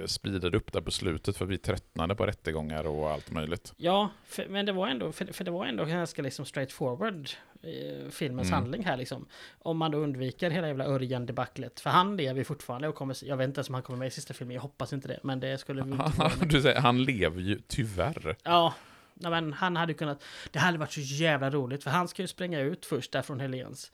eh, 0.00 0.06
speedade 0.06 0.56
upp 0.56 0.72
där 0.72 0.80
på 0.80 0.90
slutet 0.90 1.36
för 1.36 1.44
vi 1.46 1.58
tröttnade 1.58 2.14
på 2.14 2.26
rättegångar 2.26 2.86
och 2.86 3.10
allt 3.10 3.30
möjligt. 3.30 3.72
Ja, 3.76 4.10
för, 4.26 4.46
men 4.48 4.66
det 4.66 4.72
var 4.72 4.88
ändå, 4.88 5.12
för, 5.12 5.24
för 5.24 5.44
det 5.44 5.50
var 5.50 5.66
ändå 5.66 5.84
ganska 5.84 6.22
liksom 6.22 6.44
straightforward 6.44 7.30
eh, 7.62 8.10
filmens 8.10 8.48
Mm. 8.48 8.60
handling 8.60 8.84
här 8.84 8.96
liksom. 8.96 9.26
Om 9.58 9.78
man 9.78 9.90
då 9.90 9.98
undviker 9.98 10.50
hela 10.50 10.66
jävla 10.66 10.84
Örjan-debaclet. 10.84 11.80
För 11.80 11.90
han 11.90 12.16
lever 12.16 12.38
ju 12.38 12.44
fortfarande 12.44 12.88
och 12.88 12.94
kommer, 12.94 13.16
jag 13.24 13.36
vet 13.36 13.44
inte 13.48 13.58
ens 13.58 13.68
om 13.68 13.74
han 13.74 13.82
kommer 13.82 13.98
med 13.98 14.08
i 14.08 14.10
sista 14.10 14.34
filmen, 14.34 14.54
jag 14.54 14.62
hoppas 14.62 14.92
inte 14.92 15.08
det. 15.08 15.20
Men 15.22 15.40
det 15.40 15.58
skulle 15.58 15.82
vi 15.82 15.92
du 16.46 16.62
säger, 16.62 16.80
han 16.80 17.04
lever 17.04 17.40
ju 17.40 17.58
tyvärr. 17.68 18.36
Ja, 18.42 18.74
men 19.14 19.52
han 19.52 19.76
hade 19.76 19.94
kunnat, 19.94 20.24
det 20.50 20.58
hade 20.58 20.78
varit 20.78 20.92
så 20.92 21.00
jävla 21.00 21.50
roligt. 21.50 21.84
För 21.84 21.90
han 21.90 22.08
ska 22.08 22.22
ju 22.22 22.28
springa 22.28 22.60
ut 22.60 22.86
först 22.86 23.12
där 23.12 23.22
från 23.22 23.40
Helens. 23.40 23.92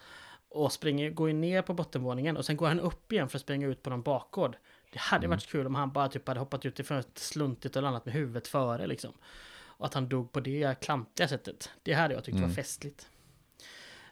Och 0.55 0.73
springer, 0.73 1.11
går 1.11 1.29
ju 1.29 1.35
ner 1.35 1.63
på 1.63 1.75
bottenvåningen 1.75 2.37
och 2.37 2.45
sen 2.45 2.57
går 2.57 2.69
han 2.69 2.81
upp 2.81 3.13
igen 3.13 3.29
för 3.29 3.39
att 3.39 3.43
springa 3.43 3.67
ut 3.67 3.83
på 3.83 3.91
någon 3.91 4.03
bakgård. 4.03 4.57
Det 4.93 4.99
hade 4.99 5.25
Mm. 5.27 5.31
varit 5.37 5.47
kul 5.47 5.67
om 5.67 5.75
han 5.75 5.93
bara 5.93 6.09
typ 6.09 6.29
hade 6.29 6.41
hoppat 6.41 6.65
ut 6.67 6.79
ifrån 6.81 6.99
ett 6.99 7.19
sluntigt 7.19 7.77
och 7.77 7.83
landat 7.83 8.05
med 8.07 8.15
huvudet 8.15 8.49
före 8.49 8.87
liksom. 8.87 9.13
Och 9.77 9.87
att 9.87 9.95
han 9.95 10.09
dog 10.09 10.33
på 10.33 10.41
det 10.41 10.81
klantiga 10.81 11.29
sättet. 11.29 11.71
Det 11.83 11.93
hade 11.93 12.15
jag 12.15 12.25
tyckt 12.25 12.37
Mm. 12.37 12.49
var 12.49 12.55
festligt. 12.55 13.09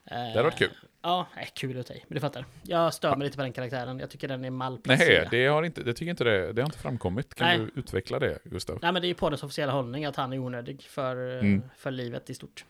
Det 0.05 0.15
hade 0.15 0.43
varit 0.43 0.59
kul. 0.59 0.71
Ja, 1.03 1.27
nej, 1.37 1.49
kul 1.55 1.79
åt 1.79 1.87
dig. 1.87 2.05
Men 2.09 2.15
du 2.15 2.21
fattar. 2.21 2.45
Jag 2.63 2.95
stör 2.95 3.17
mig 3.17 3.25
lite 3.25 3.37
på 3.37 3.43
den 3.43 3.53
karaktären. 3.53 3.99
Jag 3.99 4.11
tycker 4.11 4.29
den 4.29 4.39
är 4.41 4.43
Nej, 4.43 4.51
malplacerad. 4.51 5.29
det 5.31 5.47
har 5.47 5.63
inte, 5.63 5.83
det 5.83 5.95
tycker 5.95 6.11
inte 6.11 6.25
det, 6.25 6.53
det 6.53 6.63
har 6.63 6.67
inte 6.69 6.79
framkommit. 6.79 7.35
Kan 7.35 7.47
Nej. 7.47 7.59
du 7.59 7.81
utveckla 7.81 8.19
det, 8.19 8.39
Gustav? 8.45 8.79
Nej, 8.83 8.93
men 8.93 9.03
det 9.03 9.07
är 9.07 9.09
ju 9.09 9.15
poddens 9.15 9.43
officiella 9.43 9.73
hållning 9.73 10.05
att 10.05 10.17
han 10.17 10.33
är 10.33 10.39
onödig 10.39 10.83
för, 10.83 11.33
eh, 11.35 11.39
Mm. 11.39 11.63
för 11.77 11.91
livet 11.91 12.31
i 12.31 12.35
stort. 12.35 12.65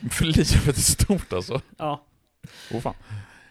För 0.10 0.24
livet 0.24 0.68
är 0.68 0.72
stort 0.72 1.32
alltså. 1.32 1.60
Ja, 1.76 2.04
Oh, 2.72 2.80
fan. 2.80 2.94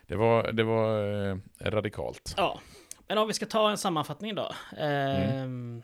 Det 0.08 0.16
var, 0.16 0.52
det 0.52 0.64
var 0.64 1.04
eh, 1.30 1.38
radikalt. 1.62 2.34
Ja, 2.38 2.60
men 3.08 3.18
om 3.18 3.28
vi 3.28 3.34
ska 3.34 3.46
ta 3.46 3.70
en 3.70 3.78
sammanfattning 3.78 4.36
då. 4.36 4.52
Eh, 4.78 5.40
Mm. 5.40 5.84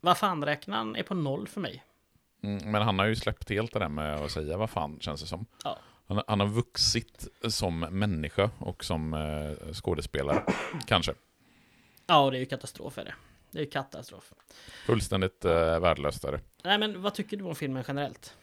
Vad 0.00 0.18
fan 0.18 0.44
räknaren 0.44 0.96
är 0.96 1.02
på 1.02 1.14
noll 1.14 1.48
för 1.48 1.60
mig. 1.60 1.84
Mm, 2.42 2.70
men 2.70 2.82
han 2.82 2.98
har 2.98 3.06
ju 3.06 3.16
släppt 3.16 3.50
helt 3.50 3.72
det 3.72 3.78
där 3.78 3.88
med 3.88 4.14
att 4.14 4.30
säga 4.30 4.56
vad 4.56 4.70
fan, 4.70 4.98
känns 5.00 5.20
det 5.20 5.26
som. 5.26 5.46
Ja. 5.64 5.78
Han, 6.08 6.22
han 6.26 6.40
har 6.40 6.46
vuxit 6.46 7.28
som 7.48 7.80
människa 7.80 8.50
och 8.58 8.84
som 8.84 9.14
eh, 9.14 9.72
skådespelare, 9.72 10.42
kanske. 10.86 11.14
Ja, 12.06 12.24
och 12.24 12.30
det 12.30 12.36
är 12.36 12.40
ju 12.40 12.46
katastrof 12.46 12.98
är 12.98 13.04
det. 13.04 13.14
Det 13.50 13.58
är 13.58 13.62
ju 13.62 13.70
katastrof. 13.70 14.32
Fullständigt 14.86 15.44
eh, 15.44 15.80
värdelöst 15.80 16.24
är 16.24 16.32
det. 16.32 16.40
Nej, 16.64 16.78
men 16.78 17.02
vad 17.02 17.14
tycker 17.14 17.36
du 17.36 17.44
om 17.44 17.54
filmen 17.54 17.84
generellt? 17.88 18.36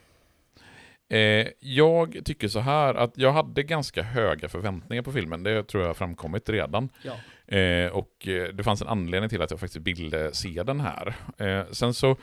Eh, 1.09 1.47
jag 1.59 2.21
tycker 2.25 2.47
så 2.47 2.59
här 2.59 2.93
att 2.93 3.17
jag 3.17 3.31
hade 3.31 3.63
ganska 3.63 4.03
höga 4.03 4.49
förväntningar 4.49 5.03
på 5.03 5.11
filmen. 5.11 5.43
Det 5.43 5.63
tror 5.63 5.83
jag 5.83 5.89
har 5.89 5.93
framkommit 5.93 6.49
redan. 6.49 6.89
Ja. 7.03 7.13
Eh, 7.57 7.91
och 7.91 8.27
eh, 8.27 8.47
det 8.53 8.63
fanns 8.63 8.81
en 8.81 8.87
anledning 8.87 9.29
till 9.29 9.41
att 9.41 9.51
jag 9.51 9.59
faktiskt 9.59 9.87
ville 9.87 10.33
se 10.33 10.63
den 10.63 10.79
här. 10.79 11.15
Eh, 11.37 11.71
sen 11.71 11.93
så 11.93 12.17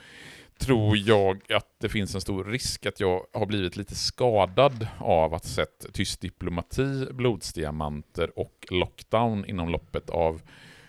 tror 0.58 0.96
jag 0.96 1.52
att 1.52 1.80
det 1.80 1.88
finns 1.88 2.14
en 2.14 2.20
stor 2.20 2.44
risk 2.44 2.86
att 2.86 3.00
jag 3.00 3.26
har 3.32 3.46
blivit 3.46 3.76
lite 3.76 3.94
skadad 3.94 4.86
av 4.98 5.34
att 5.34 5.44
sett 5.44 5.86
Tyst 5.92 6.20
diplomati, 6.20 7.06
Blodsdiamanter 7.12 8.38
och 8.38 8.66
Lockdown 8.70 9.44
inom 9.44 9.68
loppet 9.68 10.10
av 10.10 10.42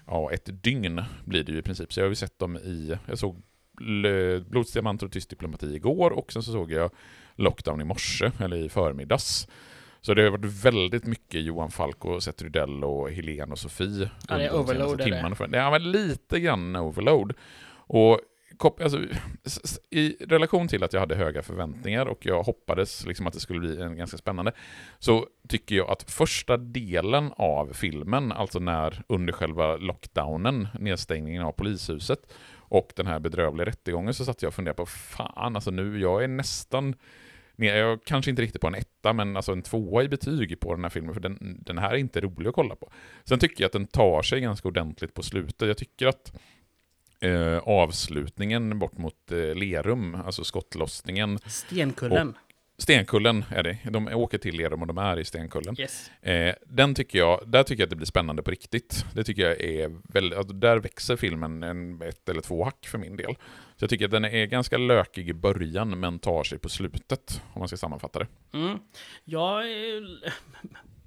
ja, 0.07 0.31
ett 0.31 0.63
dygn 0.63 1.03
blir 1.25 1.43
det 1.43 1.51
ju 1.51 1.57
i 1.57 1.61
princip. 1.61 1.93
Så 1.93 1.99
jag 1.99 2.05
har 2.05 2.09
ju 2.09 2.15
sett 2.15 2.39
dem 2.39 2.57
i, 2.57 2.97
jag 3.07 3.17
såg 3.17 3.41
Blodsdiamanter 4.45 5.05
och 5.05 5.11
Tyst 5.11 5.29
diplomati 5.29 5.75
igår 5.75 6.11
och 6.11 6.33
sen 6.33 6.43
så 6.43 6.51
såg 6.51 6.71
jag 6.71 6.91
Lockdown 7.35 7.81
i 7.81 7.83
morse, 7.83 8.31
eller 8.39 8.57
i 8.57 8.69
förmiddags. 8.69 9.47
Så 10.01 10.13
det 10.13 10.23
har 10.23 10.29
varit 10.29 10.65
väldigt 10.65 11.05
mycket 11.05 11.41
Johan 11.41 11.71
Falk 11.71 12.05
och 12.05 12.23
Seth 12.23 12.43
Rydell 12.43 12.83
och 12.83 13.11
Helene 13.11 13.51
och 13.51 13.59
Sofie. 13.59 14.09
Ja, 14.27 14.37
det 14.37 14.45
är 14.45 14.55
overload, 14.55 15.01
är 15.01 15.47
det. 15.47 15.57
Ja, 15.57 15.71
men 15.71 15.91
lite 15.91 16.39
grann 16.39 16.75
overload. 16.75 17.33
Och 17.73 18.19
alltså, 18.81 18.99
i 19.89 20.15
relation 20.19 20.67
till 20.67 20.83
att 20.83 20.93
jag 20.93 20.99
hade 20.99 21.15
höga 21.15 21.41
förväntningar 21.41 22.05
och 22.05 22.25
jag 22.25 22.43
hoppades 22.43 23.05
liksom 23.05 23.27
att 23.27 23.33
det 23.33 23.39
skulle 23.39 23.59
bli 23.59 23.81
en 23.81 23.97
ganska 23.97 24.17
spännande, 24.17 24.51
så 24.99 25.25
tycker 25.49 25.75
jag 25.75 25.89
att 25.89 26.11
första 26.11 26.57
delen 26.57 27.31
av 27.37 27.73
filmen, 27.73 28.31
alltså 28.31 28.59
när 28.59 29.03
under 29.07 29.33
själva 29.33 29.75
lockdownen, 29.75 30.67
nedstängningen 30.79 31.43
av 31.43 31.51
polishuset 31.51 32.33
och 32.71 32.93
den 32.95 33.07
här 33.07 33.19
bedrövliga 33.19 33.65
rättegången, 33.65 34.13
så 34.13 34.25
satt 34.25 34.41
jag 34.41 34.47
och 34.47 34.53
funderade 34.53 34.77
på 34.77 34.85
fan, 34.85 35.55
alltså 35.55 35.71
nu, 35.71 35.99
jag 35.99 36.23
är 36.23 36.27
nästan 36.27 36.95
ner- 37.55 37.75
jag 37.75 38.03
kanske 38.03 38.29
inte 38.31 38.41
riktigt 38.41 38.61
på 38.61 38.67
en 38.67 38.75
etta, 38.75 39.13
men 39.13 39.35
alltså 39.35 39.51
en 39.51 39.61
tvåa 39.61 40.03
i 40.03 40.07
betyg 40.07 40.59
på 40.59 40.75
den 40.75 40.83
här 40.83 40.89
filmen, 40.89 41.13
för 41.13 41.21
den, 41.21 41.59
den 41.65 41.77
här 41.77 41.91
är 41.91 41.95
inte 41.95 42.21
rolig 42.21 42.49
att 42.49 42.55
kolla 42.55 42.75
på. 42.75 42.91
Sen 43.23 43.39
tycker 43.39 43.63
jag 43.63 43.65
att 43.65 43.73
den 43.73 43.87
tar 43.87 44.21
sig 44.21 44.41
ganska 44.41 44.67
ordentligt 44.67 45.13
på 45.13 45.23
slutet. 45.23 45.67
Jag 45.67 45.77
tycker 45.77 46.07
att 46.07 46.33
eh, 47.19 47.57
avslutningen 47.57 48.79
bort 48.79 48.97
mot 48.97 49.31
eh, 49.31 49.55
Lerum, 49.55 50.15
alltså 50.15 50.43
skottlossningen, 50.43 51.39
Stenkullen. 51.45 52.33
Stenkullen 52.81 53.45
är 53.49 53.63
det. 53.63 53.77
De 53.83 54.07
åker 54.07 54.37
till 54.37 54.57
Lerum 54.57 54.81
och 54.81 54.87
de 54.87 54.97
är 54.97 55.19
i 55.19 55.25
Stenkullen. 55.25 55.75
Yes. 55.79 56.11
Eh, 56.21 56.55
den 56.65 56.95
tycker 56.95 57.19
jag, 57.19 57.43
där 57.47 57.63
tycker 57.63 57.81
jag 57.81 57.85
att 57.85 57.89
det 57.89 57.95
blir 57.95 58.05
spännande 58.05 58.43
på 58.43 58.51
riktigt. 58.51 59.05
Det 59.13 59.23
tycker 59.23 59.41
jag 59.41 59.61
är 59.61 59.97
väldigt, 60.13 60.37
alltså 60.37 60.53
där 60.53 60.77
växer 60.77 61.15
filmen 61.15 61.63
en, 61.63 62.01
ett 62.01 62.29
eller 62.29 62.41
två 62.41 62.63
hack 62.63 62.87
för 62.87 62.97
min 62.97 63.17
del. 63.17 63.35
Så 63.75 63.83
jag 63.83 63.89
tycker 63.89 64.05
att 64.05 64.11
den 64.11 64.25
är 64.25 64.45
ganska 64.45 64.77
lökig 64.77 65.29
i 65.29 65.33
början 65.33 65.99
men 65.99 66.19
tar 66.19 66.43
sig 66.43 66.59
på 66.59 66.69
slutet, 66.69 67.41
om 67.53 67.59
man 67.59 67.67
ska 67.67 67.77
sammanfatta 67.77 68.19
det. 68.19 68.27
Mm. 68.53 68.77
Jag 69.23 69.71
är... 69.71 70.33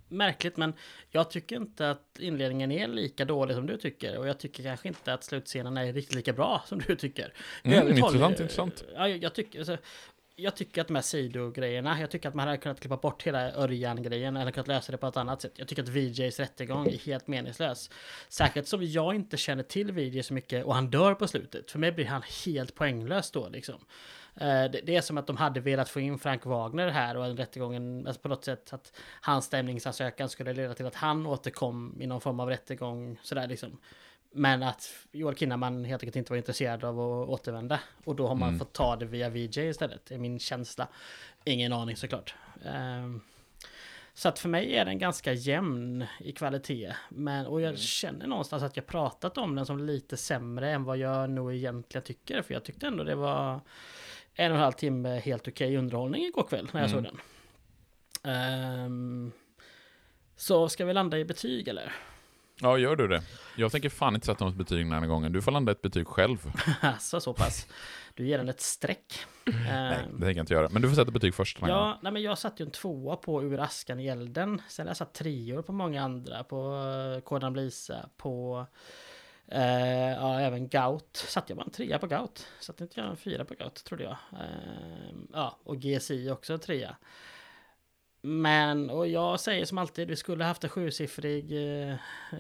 Märkligt, 0.09 0.56
men 0.56 0.72
jag 1.10 1.30
tycker 1.30 1.56
inte 1.56 1.90
att 1.90 2.18
inledningen 2.18 2.72
är 2.72 2.88
lika 2.88 3.24
dålig 3.24 3.56
som 3.56 3.66
du 3.66 3.76
tycker. 3.76 4.18
Och 4.18 4.28
jag 4.28 4.38
tycker 4.38 4.62
kanske 4.62 4.88
inte 4.88 5.14
att 5.14 5.24
slutscenen 5.24 5.76
är 5.76 5.92
riktigt 5.92 6.14
lika 6.14 6.32
bra 6.32 6.62
som 6.66 6.82
du 6.86 6.96
tycker. 6.96 7.32
Mm, 7.62 7.78
övrigt 7.78 8.01
håller- 8.01 8.14
intressant, 8.14 8.40
intressant. 8.40 8.84
Ja, 8.94 9.09
jag, 9.09 9.22
jag 9.22 9.34
tycker... 9.34 9.59
Alltså, 9.59 9.76
jag 10.36 10.56
tycker 10.56 10.81
att 10.81 10.86
de 10.86 10.94
här 10.94 11.02
sidogrejerna, 11.02 12.01
jag 12.01 12.11
tycker 12.11 12.28
att 12.28 12.35
man 12.35 12.47
hade 12.47 12.59
kunnat 12.59 12.81
klippa 12.81 12.97
bort 12.97 13.23
hela 13.23 13.52
Örjan-grejen 13.52 14.36
eller 14.36 14.51
kunnat 14.51 14.69
lösa 14.69 14.93
det 14.93 14.98
på 14.98 15.06
ett 15.06 15.16
annat 15.16 15.43
sätt. 15.43 15.52
Jag 15.56 15.69
tycker 15.69 15.82
att 15.82 15.89
VJs 15.89 16.40
rättegång 16.40 16.86
är 16.86 16.98
helt 16.98 17.27
meningslös. 17.27 17.90
Särskilt 18.28 18.69
som 18.69 18.82
jag 18.82 19.15
inte 19.15 19.36
känner 19.36 19.62
till 19.62 19.93
VJ 19.93 20.23
så 20.23 20.35
mycket 20.35 20.65
och 20.65 20.74
han 20.74 20.90
dör 20.90 21.15
på 21.15 21.28
slutet. 21.28 21.70
För 21.70 21.78
mig 21.78 21.93
blir 21.93 22.05
han 22.05 22.23
helt 22.44 22.74
poänglös 22.74 23.31
då 23.31 23.48
liksom. 23.48 23.81
Eh, 24.36 24.65
det, 24.85 24.97
är 24.97 25.01
som 25.01 25.19
att 25.19 25.27
de 25.27 25.36
hade 25.36 25.61
velat 25.61 25.89
få 25.89 26.01
in 26.01 26.19
Frank 26.19 26.47
Wagner 26.47 26.89
här 26.89 27.16
och 27.16 27.36
rättegången, 27.36 28.06
alltså 28.06 28.23
på 28.23 28.28
något 28.28 28.44
sätt 28.44 28.73
att 28.73 28.93
hans 29.20 29.44
stämningsansökan 29.44 30.28
skulle 30.28 30.52
leda 30.52 30.74
till 30.74 30.86
att 30.86 30.94
han 30.94 31.27
återkom 31.27 31.97
i 32.01 32.06
någon 32.06 32.20
form 32.20 32.40
av 32.40 32.48
rättegång 32.48 33.19
sådär 33.23 33.47
liksom. 33.47 33.78
Men 34.36 34.62
att 34.62 34.90
Joel 35.12 35.36
Kinnaman 35.36 35.85
helt 35.85 36.02
enkelt 36.02 36.16
inte 36.16 36.32
var 36.32 36.36
intresserad 36.36 36.85
av 36.85 37.01
att 37.01 37.28
återvända. 37.28 37.81
Och 38.05 38.16
då 38.16 38.27
har 38.28 38.35
man 38.35 38.48
Mm. 38.48 38.59
fått 38.59 38.73
ta 38.73 38.97
det 38.97 39.06
via 39.06 39.28
VJ 39.28 39.59
istället, 39.69 40.11
är 40.11 40.19
min 40.19 40.39
känsla. 40.39 40.89
Ingen 41.44 41.73
aning 41.73 41.97
såklart. 41.97 42.35
Ehm, 42.65 43.20
så 44.15 44.28
att 44.28 44.39
för 44.39 44.48
mig 44.48 44.77
är 44.77 44.85
den 44.85 44.98
ganska 44.98 45.32
jämn 45.32 46.05
i 46.20 46.32
kvalitet. 46.32 46.94
Men, 47.09 47.47
och 47.47 47.61
jag 47.61 47.78
känner 47.78 48.27
någonstans 48.27 48.62
att 48.62 48.77
jag 48.77 48.86
pratat 48.86 49.39
om 49.39 49.55
den 49.55 49.66
som 49.66 49.78
lite 49.86 50.16
sämre 50.16 50.70
än 50.70 50.85
vad 50.85 50.98
jag 50.98 51.31
nog 51.31 51.55
egentligen 51.55 52.05
tycker. 52.05 52.43
För 52.43 52.55
jag 52.55 52.65
tyckte 52.65 52.86
ändå 52.86 53.05
det 53.05 53.15
var 53.15 53.61
en 54.35 54.51
och 54.52 54.56
en 54.59 54.62
halv 54.62 54.73
timme 54.73 55.19
helt 55.19 55.48
okej 55.48 55.77
underhållning 55.77 56.24
igår 56.24 56.43
kväll 56.48 56.69
när 56.73 56.81
jag 56.81 56.90
Mm. 56.90 57.05
såg 57.05 57.12
den. 57.12 57.20
Ehm, 58.35 59.32
så 60.36 60.69
ska 60.69 60.85
vi 60.85 60.93
landa 60.93 61.19
i 61.19 61.24
betyg 61.24 61.69
eller? 61.69 61.93
Ja, 62.65 62.78
gör 62.78 62.97
du 62.97 63.09
det? 63.09 63.23
Jag 63.57 63.73
tänker 63.73 63.89
fan 63.89 64.15
inte 64.15 64.27
sätta 64.27 64.45
något 64.45 64.55
betyg 64.55 64.78
den 64.91 64.93
här 64.93 65.07
gången. 65.07 65.32
Du 65.32 65.43
får 65.43 65.53
landa 65.53 65.73
ett 65.73 65.82
betyg 65.82 66.07
själv. 66.07 66.53
Alltså 66.81 67.20
så 67.20 67.32
pass. 67.35 67.66
Du 68.15 68.27
ger 68.27 68.39
den 68.39 68.49
ett 68.49 68.61
streck. 68.61 69.27
Nej, 69.45 69.55
Ehm, 69.69 70.05
det 70.05 70.11
tänker 70.11 70.27
jag 70.27 70.36
inte 70.43 70.55
göra. 70.55 70.69
Men 70.70 70.82
du 70.82 70.89
får 70.89 70.97
sätta 70.97 71.11
betyg 71.11 71.35
först 71.35 71.61
den 71.61 71.69
här 71.69 71.74
gången. 71.77 71.89
Ja, 71.89 71.99
nej 72.03 72.12
men 72.12 72.23
jag 72.23 72.39
satte 72.39 72.62
ju 72.62 72.66
en 72.66 72.70
tvåa 72.73 73.16
på 73.16 73.43
Ur 73.43 73.61
askan 73.61 74.01
i 74.01 74.07
elden. 74.07 74.62
Sen 74.69 74.86
har 74.86 74.91
jag 74.91 74.97
satt 74.97 75.15
treor 75.15 75.62
på 75.62 75.73
många 75.73 76.03
andra. 76.03 76.45
På 76.45 76.73
uh, 77.16 77.20
Kodan 77.20 77.53
Blisa, 77.53 78.09
på... 78.16 78.66
eh, 79.49 80.11
ja, 80.12 80.41
även 80.41 80.69
Gout. 80.69 81.16
Satte 81.28 81.51
jag 81.53 81.57
bara 81.57 81.65
en 81.65 81.70
trea 81.70 81.99
på 81.99 82.07
Gout. 82.07 82.47
Satte 82.61 82.82
inte 82.85 83.01
jag 83.01 83.11
en 83.11 83.16
fyra 83.16 83.45
på 83.45 83.55
Gout, 83.55 83.85
trodde 83.85 84.05
jag. 84.05 84.16
Ehm, 84.32 85.28
ja, 85.32 85.59
och 85.65 85.77
GSI 85.78 86.31
också 86.31 86.53
en 86.53 86.61
trea. 86.61 86.97
Men, 88.26 88.90
och 88.90 89.09
jag 89.09 89.40
säger 89.40 89.64
som 89.64 89.78
alltid, 89.78 90.09
vi 90.09 90.16
skulle 90.16 90.44
haft 90.44 90.64
en 90.64 90.70
sjusiffrig 90.70 91.52
uh, 91.52 91.94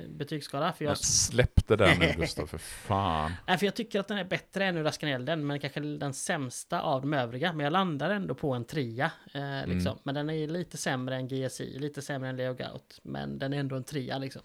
betygsskala. 0.08 0.72
För 0.72 0.84
jag 0.84 0.90
Men 0.90 0.96
släpp 0.96 1.66
det 1.66 1.76
där 1.76 1.96
nu 1.98 2.14
Gustav, 2.20 2.46
för 2.46 2.58
fan. 2.58 3.32
Nej, 3.46 3.58
för 3.58 3.66
jag 3.66 3.74
tycker 3.74 4.00
att 4.00 4.08
den 4.08 4.18
är 4.18 4.24
bättre 4.24 4.64
än 4.64 4.76
Ur 4.76 4.86
askan 4.86 5.08
i 5.08 5.12
elden, 5.12 5.46
men 5.46 5.60
kanske 5.60 5.80
den 5.80 6.14
sämsta 6.14 6.80
av 6.80 7.00
de 7.00 7.14
övriga. 7.14 7.52
Men 7.52 7.64
jag 7.64 7.72
landar 7.72 8.10
ändå 8.10 8.34
på 8.34 8.52
en 8.52 8.64
trea. 8.64 9.10
Eh, 9.34 9.66
liksom. 9.66 9.92
Mm. 9.92 9.98
Men 10.02 10.14
den 10.14 10.30
är 10.30 10.48
lite 10.48 10.76
sämre 10.76 11.16
än 11.16 11.28
GSI, 11.28 11.78
lite 11.78 12.02
sämre 12.02 12.28
än 12.28 12.36
Leo 12.36 12.54
Gout. 12.54 13.00
Men 13.02 13.38
den 13.38 13.52
är 13.52 13.58
ändå 13.58 13.76
en 13.76 13.84
trea 13.84 14.18
liksom. 14.18 14.42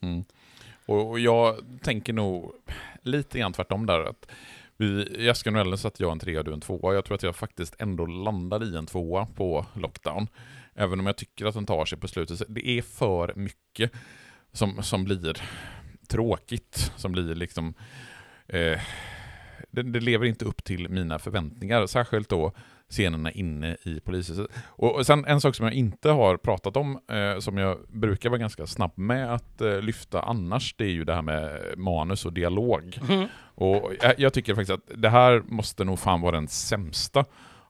Mm. 0.00 0.24
Och, 0.86 1.10
och 1.10 1.20
jag 1.20 1.56
tänker 1.82 2.12
nog 2.12 2.52
lite 3.02 3.38
grann 3.38 3.52
tvärtom 3.52 3.86
där. 3.86 4.00
Att 4.00 4.26
vi, 4.76 5.16
I 5.24 5.30
Asken 5.30 5.54
och 5.54 5.60
Ellen 5.60 5.78
satte 5.78 6.02
jag 6.02 6.12
en 6.12 6.18
trea 6.18 6.38
och 6.38 6.44
du 6.44 6.52
en 6.52 6.60
tvåa. 6.60 6.94
Jag 6.94 7.04
tror 7.04 7.14
att 7.14 7.22
jag 7.22 7.36
faktiskt 7.36 7.76
ändå 7.78 8.06
landade 8.06 8.66
i 8.66 8.76
en 8.76 8.86
tvåa 8.86 9.26
på 9.26 9.66
Lockdown. 9.74 10.28
Även 10.78 11.00
om 11.00 11.06
jag 11.06 11.16
tycker 11.16 11.46
att 11.46 11.54
den 11.54 11.66
tar 11.66 11.84
sig 11.84 11.98
på 11.98 12.08
slutet. 12.08 12.42
Det 12.48 12.68
är 12.68 12.82
för 12.82 13.32
mycket 13.36 13.92
som, 14.52 14.82
som 14.82 15.04
blir 15.04 15.42
tråkigt. 16.08 16.92
Som 16.96 17.12
blir 17.12 17.34
liksom... 17.34 17.74
Eh, 18.46 18.80
det, 19.70 19.82
det 19.82 20.00
lever 20.00 20.26
inte 20.26 20.44
upp 20.44 20.64
till 20.64 20.88
mina 20.88 21.18
förväntningar. 21.18 21.86
Särskilt 21.86 22.28
då 22.28 22.52
scenerna 22.90 23.32
inne 23.32 23.76
i 23.82 24.00
polishuset. 24.00 24.46
Och, 24.66 24.94
och 24.94 25.06
sen 25.06 25.24
en 25.24 25.40
sak 25.40 25.54
som 25.54 25.66
jag 25.66 25.74
inte 25.74 26.10
har 26.10 26.36
pratat 26.36 26.76
om, 26.76 26.98
eh, 27.10 27.38
som 27.38 27.58
jag 27.58 27.78
brukar 27.88 28.30
vara 28.30 28.38
ganska 28.38 28.66
snabb 28.66 28.92
med 28.94 29.34
att 29.34 29.60
eh, 29.60 29.80
lyfta 29.80 30.22
annars, 30.22 30.74
det 30.78 30.84
är 30.84 30.90
ju 30.90 31.04
det 31.04 31.14
här 31.14 31.22
med 31.22 31.60
manus 31.76 32.26
och 32.26 32.32
dialog. 32.32 32.98
Och 33.54 33.92
jag, 34.00 34.18
jag 34.18 34.32
tycker 34.32 34.54
faktiskt 34.54 34.70
att 34.70 35.00
det 35.02 35.08
här 35.10 35.42
måste 35.46 35.84
nog 35.84 35.98
fan 35.98 36.20
vara 36.20 36.32
den 36.32 36.48
sämsta 36.48 37.24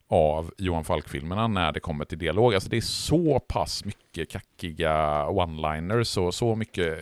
av 0.08 0.50
Johan 0.58 0.84
Falk-filmerna 0.84 1.48
när 1.48 1.72
det 1.72 1.80
kommer 1.80 2.04
till 2.04 2.18
dialog. 2.18 2.54
Alltså 2.54 2.68
det 2.68 2.76
är 2.76 2.80
så 2.80 3.38
pass 3.38 3.84
mycket 3.84 4.30
kackiga 4.30 5.24
one-liners 5.26 6.18
och 6.18 6.34
så 6.34 6.54
mycket 6.54 6.98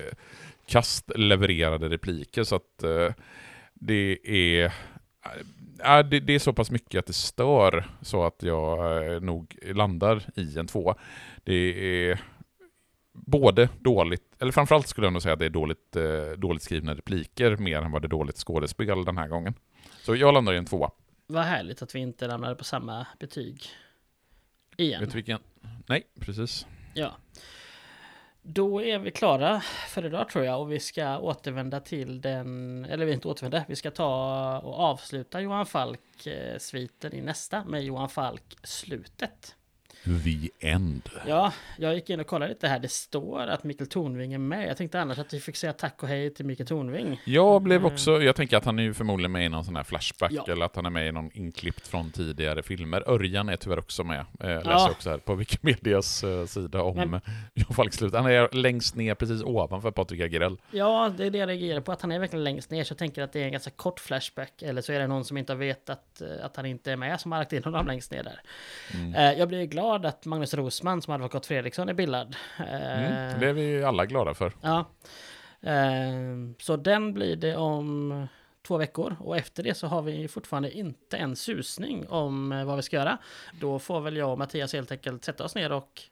kastlevererade 0.66 1.88
repliker 1.88 2.44
så 2.44 2.56
att 2.56 2.82
eh, 2.82 3.12
det 3.74 4.18
är 4.24 4.72
Ja, 5.78 6.02
det, 6.02 6.20
det 6.20 6.34
är 6.34 6.38
så 6.38 6.52
pass 6.52 6.70
mycket 6.70 6.98
att 6.98 7.06
det 7.06 7.12
stör 7.12 7.84
så 8.02 8.24
att 8.24 8.42
jag 8.42 9.04
eh, 9.14 9.20
nog 9.20 9.56
landar 9.62 10.22
i 10.34 10.58
en 10.58 10.66
tvåa. 10.66 10.94
Det 11.44 11.54
är 12.10 12.20
både 13.12 13.68
dåligt, 13.80 14.22
eller 14.38 14.52
framförallt 14.52 14.86
skulle 14.86 15.06
jag 15.06 15.12
nog 15.12 15.22
säga 15.22 15.32
att 15.32 15.38
det 15.38 15.46
är 15.46 15.50
dåligt, 15.50 15.96
eh, 15.96 16.38
dåligt 16.38 16.62
skrivna 16.62 16.94
repliker 16.94 17.56
mer 17.56 17.82
än 17.82 17.90
vad 17.90 18.02
det 18.02 18.06
är 18.06 18.10
dåligt 18.10 18.36
skådespel 18.36 19.04
den 19.04 19.18
här 19.18 19.28
gången. 19.28 19.54
Så 20.02 20.16
jag 20.16 20.34
landar 20.34 20.52
i 20.52 20.56
en 20.56 20.66
tvåa. 20.66 20.90
Vad 21.26 21.44
härligt 21.44 21.82
att 21.82 21.94
vi 21.94 21.98
inte 21.98 22.28
ramlade 22.28 22.54
på 22.54 22.64
samma 22.64 23.06
betyg. 23.18 23.66
Igen. 24.76 25.00
Vet 25.00 25.10
du 25.10 25.16
vilken? 25.16 25.40
Nej, 25.86 26.06
precis. 26.20 26.66
Ja. 26.94 27.16
Då 28.42 28.82
är 28.82 28.98
vi 28.98 29.10
klara 29.10 29.60
för 29.88 30.06
idag 30.06 30.28
tror 30.28 30.44
jag 30.44 30.60
och 30.60 30.72
vi 30.72 30.80
ska 30.80 31.18
återvända 31.18 31.80
till 31.80 32.20
den, 32.20 32.84
eller 32.84 33.06
vi 33.06 33.12
inte 33.12 33.28
återvända, 33.28 33.64
vi 33.68 33.76
ska 33.76 33.90
ta 33.90 34.58
och 34.58 34.78
avsluta 34.78 35.40
Johan 35.40 35.66
Falk-sviten 35.66 37.14
i 37.14 37.20
nästa 37.20 37.64
med 37.64 37.84
Johan 37.84 38.08
Falk-slutet. 38.08 39.56
The 40.04 40.68
End. 40.68 41.08
Ja, 41.26 41.52
jag 41.78 41.94
gick 41.94 42.10
in 42.10 42.20
och 42.20 42.26
kollade 42.26 42.48
lite 42.52 42.68
här. 42.68 42.78
Det 42.78 42.88
står 42.88 43.40
att 43.46 43.64
Mikael 43.64 43.88
Tornving 43.88 44.32
är 44.34 44.38
med. 44.38 44.68
Jag 44.68 44.76
tänkte 44.76 45.00
annars 45.00 45.18
att 45.18 45.34
vi 45.34 45.40
fick 45.40 45.56
säga 45.56 45.72
tack 45.72 46.02
och 46.02 46.08
hej 46.08 46.34
till 46.34 46.44
Mikael 46.46 46.66
Tornving. 46.66 47.20
Jag 47.24 47.62
blev 47.62 47.86
också, 47.86 48.22
jag 48.22 48.36
tänker 48.36 48.56
att 48.56 48.64
han 48.64 48.78
är 48.78 48.82
ju 48.82 48.94
förmodligen 48.94 49.32
med 49.32 49.44
i 49.46 49.48
någon 49.48 49.64
sån 49.64 49.76
här 49.76 49.82
flashback, 49.82 50.32
Ja. 50.32 50.44
eller 50.48 50.66
att 50.66 50.76
han 50.76 50.86
är 50.86 50.90
med 50.90 51.06
i 51.08 51.12
någon 51.12 51.30
inklippt 51.34 51.86
från 51.88 52.10
tidigare 52.10 52.62
filmer. 52.62 53.10
Örjan 53.10 53.48
är 53.48 53.56
tyvärr 53.56 53.78
också 53.78 54.04
med, 54.04 54.18
eh, 54.40 54.46
läser 54.48 54.70
Ja. 54.70 54.90
också 54.90 55.10
här 55.10 55.18
på 55.18 55.34
Wikimedias 55.34 56.24
eh, 56.24 56.44
sida 56.46 56.82
om 56.82 56.96
Men-. 56.96 57.20
Jan 57.54 57.74
Falkslut. 57.74 58.14
Han 58.14 58.26
är 58.26 58.54
längst 58.54 58.94
ner 58.96 59.14
precis 59.14 59.42
ovanför 59.42 59.90
Patrik 59.90 60.20
Agrell. 60.20 60.56
Ja, 60.70 61.12
det 61.16 61.26
är 61.26 61.30
det 61.30 61.38
jag 61.38 61.48
reagerar 61.48 61.80
på. 61.80 61.92
Att 61.92 62.02
han 62.02 62.12
är 62.12 62.18
verkligen 62.18 62.44
längst 62.44 62.70
ner. 62.70 62.84
Så 62.84 62.92
jag 62.92 62.98
tänker 62.98 63.22
att 63.22 63.32
det 63.32 63.40
är 63.40 63.44
en 63.44 63.52
ganska 63.52 63.70
kort 63.70 64.00
flashback. 64.00 64.62
Eller 64.62 64.82
så 64.82 64.92
är 64.92 64.98
det 64.98 65.06
någon 65.06 65.24
som 65.24 65.36
inte 65.36 65.52
har 65.52 65.58
vetat 65.58 66.20
eh, 66.20 66.44
att 66.44 66.56
han 66.56 66.66
inte 66.66 66.92
är 66.92 66.96
med 66.96 67.20
som 67.20 67.32
har 67.32 67.38
lagt 67.38 67.52
in 67.52 67.64
honom 67.64 67.86
längst 67.86 68.10
ner 68.12 68.22
där. 68.22 68.40
Mm. 68.94 69.14
Eh, 69.14 69.38
Jag 69.38 69.48
blir 69.48 69.64
glad 69.64 69.95
att 70.04 70.26
Magnus 70.26 70.54
Rosman 70.54 71.02
som 71.02 71.14
advokat 71.14 71.46
Fredriksson 71.46 71.88
är 71.88 71.94
bildad. 71.94 72.36
Eh, 72.58 72.64
Mm. 72.66 73.40
Det 73.40 73.48
är 73.48 73.52
vi 73.52 73.84
alla 73.84 74.06
glada 74.06 74.34
för. 74.34 74.52
Ja. 74.62 74.84
Eh, 75.62 76.12
Så 76.58 76.76
den 76.76 77.12
blir 77.14 77.36
det 77.36 77.56
om 77.56 78.26
två 78.66 78.76
veckor 78.76 79.16
och 79.20 79.36
efter 79.36 79.62
det 79.62 79.74
så 79.74 79.86
har 79.86 80.02
vi 80.02 80.28
fortfarande 80.28 80.72
inte 80.72 81.16
en 81.16 81.36
susning 81.36 82.08
om 82.08 82.52
eh, 82.52 82.64
vad 82.64 82.76
vi 82.76 82.82
ska 82.82 82.96
göra. 82.96 83.18
Då 83.60 83.78
får 83.78 84.00
väl 84.00 84.16
jag 84.16 84.32
och 84.32 84.38
Mattias 84.38 84.72
helt 84.72 84.92
enkelt 84.92 85.24
sätta 85.24 85.44
oss 85.44 85.54
ner 85.54 85.72
och 85.72 86.02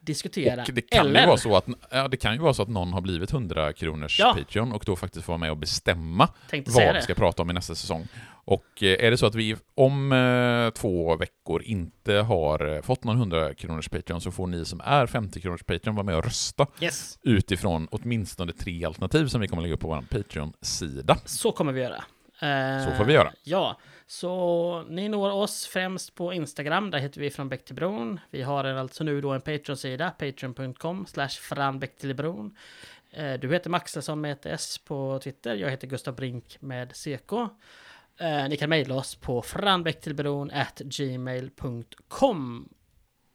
diskutera. 0.00 0.62
Och 0.62 0.74
det 0.74 0.80
kan, 0.82 1.06
Eller, 1.06 1.20
ju 1.20 1.26
vara 1.26 1.36
så 1.36 1.56
att, 1.56 1.66
ja, 1.90 2.08
det 2.08 2.16
kan 2.16 2.32
ju 2.32 2.38
vara 2.40 2.54
så 2.54 2.62
att 2.62 2.68
någon 2.68 2.92
har 2.92 3.00
blivit 3.00 3.32
100 3.32 3.72
kronors 3.72 4.18
Ja. 4.20 4.34
Patreon 4.38 4.72
och 4.72 4.82
då 4.86 4.96
faktiskt 4.96 5.24
får 5.24 5.32
vara 5.32 5.38
med 5.38 5.50
och 5.50 5.56
bestämma 5.56 6.28
vad 6.66 6.94
vi 6.94 7.02
ska 7.02 7.14
prata 7.14 7.42
om 7.42 7.50
i 7.50 7.52
nästa 7.52 7.74
säsong. 7.74 8.08
Och 8.44 8.82
eh, 8.82 9.04
är 9.06 9.10
det 9.10 9.16
så 9.16 9.26
att 9.26 9.34
vi 9.34 9.56
om 9.74 10.12
eh, 10.12 10.70
två 10.70 11.16
veckor 11.16 11.62
inte 11.62 12.14
har 12.14 12.74
eh, 12.76 12.82
fått 12.82 13.04
någon 13.04 13.16
100 13.16 13.54
kronors 13.54 13.88
Patreon 13.88 14.20
så 14.20 14.30
får 14.30 14.46
ni 14.46 14.64
som 14.64 14.80
är 14.84 15.06
50 15.06 15.40
kronors 15.40 15.62
Patreon 15.62 15.94
vara 15.96 16.06
med 16.06 16.16
och 16.16 16.24
rösta 16.24 16.66
Yes, 16.80 17.18
utifrån 17.22 17.88
åtminstone 17.90 18.52
tre 18.52 18.84
alternativ 18.84 19.26
som 19.26 19.40
vi 19.40 19.48
kommer 19.48 19.62
lägga 19.62 19.74
upp 19.74 19.80
på 19.80 19.88
vår 19.88 20.04
Patreon-sida. 20.10 21.16
så 21.24 21.52
kommer 21.52 21.72
vi 21.72 21.80
göra. 21.80 22.04
Så 22.84 22.94
får 22.96 23.04
vi 23.04 23.12
göra. 23.12 23.32
Ja, 23.42 23.76
så 24.10 24.82
ni 24.88 25.08
når 25.08 25.30
oss 25.32 25.66
främst 25.66 26.14
på 26.14 26.32
Instagram. 26.32 26.90
Där 26.90 26.98
heter 26.98 27.20
vi 27.20 27.30
från 27.30 27.48
Bäck 27.48 27.64
till 27.64 27.74
Bron. 27.74 28.20
Vi 28.30 28.42
har 28.42 28.64
alltså 28.64 29.04
nu 29.04 29.20
då 29.20 29.30
en 29.30 29.40
Patreon-sida, 29.40 30.10
patreon.com 30.10 31.06
slash 31.06 31.28
franbäck 31.28 31.96
till 31.98 32.14
bron. 32.14 32.56
Eh, 33.10 33.32
Du 33.34 33.52
heter 33.52 33.70
Maxelsson 33.70 34.20
med 34.20 34.32
ett 34.32 34.46
S 34.46 34.78
på 34.78 35.18
Twitter. 35.22 35.54
Jag 35.54 35.70
heter 35.70 35.86
Gustav 35.86 36.14
Brink 36.14 36.56
med 36.60 36.92
CK. 36.96 37.32
Eh, 38.20 38.48
Ni 38.48 38.56
kan 38.56 38.70
mejla 38.70 38.94
oss 38.94 39.14
på 39.14 39.42
franbäcktillbron 39.42 40.50
at 40.50 40.78
gmail.com. 40.84 42.68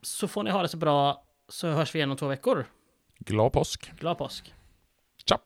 Så 0.01 0.27
får 0.27 0.43
ni 0.43 0.51
ha 0.51 0.61
det 0.61 0.67
så 0.67 0.77
bra, 0.77 1.23
så 1.49 1.67
hörs 1.67 1.95
vi 1.95 1.99
igen 1.99 2.11
om 2.11 2.17
två 2.17 2.27
veckor. 2.27 2.65
Glad 3.19 3.51
påsk! 3.53 3.91
Glad 3.99 4.17
påsk! 4.17 4.53
Ciao! 5.27 5.39